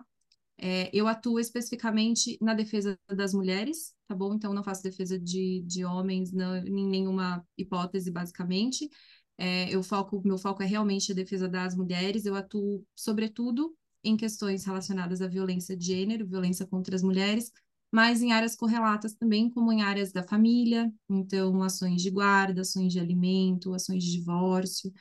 É, 0.62 0.90
eu 0.94 1.08
atuo 1.08 1.40
especificamente 1.40 2.38
na 2.42 2.54
defesa 2.54 3.00
das 3.08 3.34
mulheres, 3.34 3.94
tá 4.08 4.16
bom? 4.16 4.34
Então, 4.34 4.54
não 4.54 4.64
faço 4.64 4.84
defesa 4.84 5.18
de, 5.18 5.62
de 5.66 5.86
homens 5.86 6.32
não, 6.34 6.58
em 6.58 6.88
nenhuma 6.88 7.46
hipótese, 7.58 8.12
basicamente. 8.12 8.90
É, 9.38 9.74
eu 9.74 9.82
foco, 9.82 10.22
meu 10.26 10.38
foco 10.38 10.62
é 10.62 10.66
realmente 10.66 11.12
a 11.12 11.16
defesa 11.16 11.48
das 11.48 11.76
mulheres. 11.76 12.26
Eu 12.26 12.36
atuo, 12.36 12.86
sobretudo, 12.96 13.74
em 14.04 14.18
questões 14.18 14.66
relacionadas 14.66 15.22
à 15.22 15.28
violência 15.28 15.76
de 15.78 15.86
gênero, 15.86 16.28
violência 16.28 16.66
contra 16.68 16.96
as 16.96 17.04
mulheres, 17.04 17.52
mas 17.92 18.22
em 18.22 18.32
áreas 18.32 18.56
correlatas 18.56 19.14
também, 19.14 19.50
como 19.50 19.72
em 19.72 19.82
áreas 19.82 20.12
da 20.12 20.24
família, 20.24 20.92
então 21.10 21.62
ações 21.64 22.02
de 22.02 22.10
guarda, 22.10 22.62
ações 22.62 22.94
de 22.94 23.00
alimento, 23.00 23.74
ações 23.74 24.04
de 24.04 24.12
divórcio, 24.12 24.92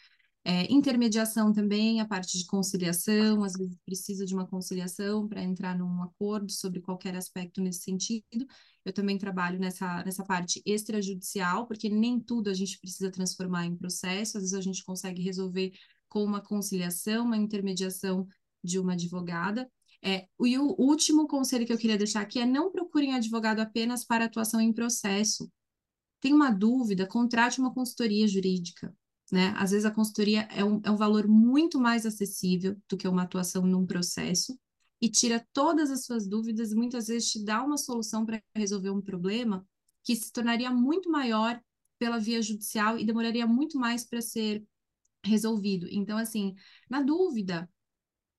é, 0.50 0.66
intermediação 0.72 1.52
também, 1.52 2.00
a 2.00 2.06
parte 2.06 2.38
de 2.38 2.46
conciliação, 2.46 3.44
às 3.44 3.52
vezes 3.52 3.76
precisa 3.84 4.24
de 4.24 4.34
uma 4.34 4.46
conciliação 4.46 5.28
para 5.28 5.42
entrar 5.42 5.76
num 5.76 6.02
acordo 6.02 6.50
sobre 6.50 6.80
qualquer 6.80 7.14
aspecto 7.14 7.60
nesse 7.60 7.82
sentido. 7.82 8.46
Eu 8.82 8.90
também 8.90 9.18
trabalho 9.18 9.58
nessa, 9.58 10.02
nessa 10.04 10.24
parte 10.24 10.62
extrajudicial, 10.64 11.66
porque 11.66 11.90
nem 11.90 12.18
tudo 12.18 12.48
a 12.48 12.54
gente 12.54 12.80
precisa 12.80 13.10
transformar 13.10 13.66
em 13.66 13.76
processo, 13.76 14.38
às 14.38 14.44
vezes 14.44 14.54
a 14.54 14.62
gente 14.62 14.82
consegue 14.86 15.20
resolver 15.20 15.70
com 16.08 16.24
uma 16.24 16.40
conciliação, 16.40 17.26
uma 17.26 17.36
intermediação 17.36 18.26
de 18.64 18.78
uma 18.78 18.94
advogada. 18.94 19.70
É, 20.02 20.26
e 20.40 20.56
o 20.56 20.74
último 20.78 21.28
conselho 21.28 21.66
que 21.66 21.74
eu 21.74 21.78
queria 21.78 21.98
deixar 21.98 22.22
aqui 22.22 22.38
é 22.38 22.46
não 22.46 22.72
procurem 22.72 23.12
advogado 23.14 23.60
apenas 23.60 24.02
para 24.02 24.24
atuação 24.24 24.62
em 24.62 24.72
processo. 24.72 25.46
Tem 26.22 26.32
uma 26.32 26.50
dúvida, 26.50 27.06
contrate 27.06 27.60
uma 27.60 27.74
consultoria 27.74 28.26
jurídica. 28.26 28.96
Né? 29.30 29.54
Às 29.56 29.70
vezes 29.70 29.84
a 29.84 29.90
consultoria 29.90 30.42
é 30.50 30.64
um, 30.64 30.80
é 30.82 30.90
um 30.90 30.96
valor 30.96 31.28
muito 31.28 31.78
mais 31.78 32.06
acessível 32.06 32.76
do 32.88 32.96
que 32.96 33.06
uma 33.06 33.22
atuação 33.22 33.62
num 33.62 33.86
processo 33.86 34.58
e 35.00 35.08
tira 35.08 35.46
todas 35.52 35.90
as 35.90 36.04
suas 36.04 36.26
dúvidas, 36.26 36.72
muitas 36.72 37.06
vezes 37.06 37.30
te 37.30 37.44
dá 37.44 37.62
uma 37.62 37.76
solução 37.76 38.24
para 38.24 38.42
resolver 38.54 38.90
um 38.90 39.00
problema 39.00 39.66
que 40.02 40.16
se 40.16 40.32
tornaria 40.32 40.70
muito 40.70 41.10
maior 41.10 41.60
pela 41.98 42.18
via 42.18 42.40
judicial 42.40 42.98
e 42.98 43.04
demoraria 43.04 43.46
muito 43.46 43.78
mais 43.78 44.04
para 44.04 44.20
ser 44.20 44.64
resolvido. 45.24 45.86
Então, 45.90 46.16
assim, 46.16 46.54
na 46.88 47.02
dúvida, 47.02 47.68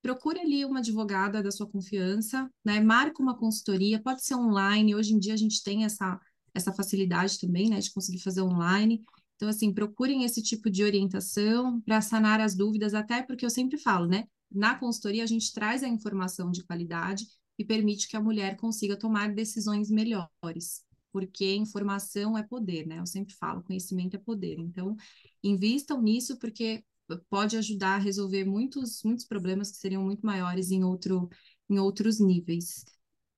procure 0.02 0.40
ali 0.40 0.64
uma 0.64 0.80
advogada 0.80 1.42
da 1.42 1.50
sua 1.50 1.68
confiança, 1.68 2.50
né? 2.64 2.80
Marca 2.80 3.22
uma 3.22 3.36
consultoria, 3.36 4.02
pode 4.02 4.24
ser 4.24 4.34
online. 4.34 4.94
Hoje 4.94 5.14
em 5.14 5.18
dia 5.18 5.34
a 5.34 5.36
gente 5.36 5.62
tem 5.62 5.84
essa, 5.84 6.18
essa 6.54 6.72
facilidade 6.72 7.38
também, 7.38 7.68
né, 7.68 7.78
de 7.78 7.92
conseguir 7.92 8.20
fazer 8.20 8.42
online. 8.42 9.02
Então, 9.40 9.48
assim, 9.48 9.72
procurem 9.72 10.22
esse 10.22 10.42
tipo 10.42 10.68
de 10.68 10.84
orientação 10.84 11.80
para 11.80 12.02
sanar 12.02 12.42
as 12.42 12.54
dúvidas, 12.54 12.92
até 12.92 13.22
porque 13.22 13.46
eu 13.46 13.48
sempre 13.48 13.78
falo, 13.78 14.06
né? 14.06 14.26
Na 14.52 14.74
consultoria 14.74 15.24
a 15.24 15.26
gente 15.26 15.50
traz 15.54 15.82
a 15.82 15.88
informação 15.88 16.50
de 16.50 16.62
qualidade 16.62 17.24
e 17.58 17.64
permite 17.64 18.06
que 18.06 18.18
a 18.18 18.20
mulher 18.20 18.58
consiga 18.58 18.98
tomar 18.98 19.32
decisões 19.32 19.88
melhores, 19.90 20.84
porque 21.10 21.54
informação 21.54 22.36
é 22.36 22.42
poder, 22.42 22.86
né? 22.86 22.98
Eu 22.98 23.06
sempre 23.06 23.32
falo, 23.32 23.62
conhecimento 23.62 24.14
é 24.14 24.18
poder. 24.18 24.58
Então, 24.58 24.94
invistam 25.42 26.02
nisso 26.02 26.38
porque 26.38 26.84
pode 27.30 27.56
ajudar 27.56 27.94
a 27.94 27.98
resolver 27.98 28.44
muitos, 28.44 29.02
muitos 29.02 29.24
problemas 29.24 29.70
que 29.70 29.78
seriam 29.78 30.04
muito 30.04 30.20
maiores 30.20 30.70
em, 30.70 30.84
outro, 30.84 31.30
em 31.66 31.78
outros 31.78 32.20
níveis. 32.20 32.84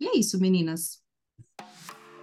E 0.00 0.08
é 0.08 0.18
isso, 0.18 0.36
meninas. 0.40 1.00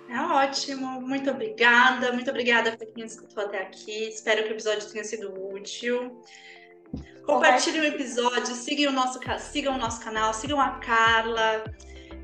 É 0.09 0.19
ótimo, 0.19 0.99
muito 1.01 1.29
obrigada, 1.29 2.11
muito 2.11 2.29
obrigada 2.31 2.75
para 2.75 2.87
quem 2.87 3.05
escutou 3.05 3.45
até 3.45 3.61
aqui. 3.61 4.09
Espero 4.09 4.43
que 4.43 4.49
o 4.49 4.53
episódio 4.53 4.89
tenha 4.89 5.03
sido 5.03 5.31
útil. 5.53 6.19
Compartilhem 7.25 7.81
o 7.81 7.85
episódio, 7.85 8.55
sigam 8.55 8.91
o 8.91 8.95
nosso, 8.95 9.19
sigam 9.37 9.75
o 9.75 9.77
nosso 9.77 10.03
canal, 10.03 10.33
sigam 10.33 10.59
a 10.59 10.71
Carla. 10.79 11.63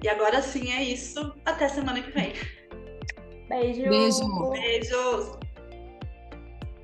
E 0.02 0.10
agora 0.10 0.42
sim 0.42 0.72
é 0.74 0.84
isso. 0.84 1.32
Até 1.46 1.70
semana 1.70 2.02
que 2.02 2.10
vem. 2.10 2.34
Beijo. 3.48 3.84
Beijo. 3.84 4.50
Beijos. 4.50 5.45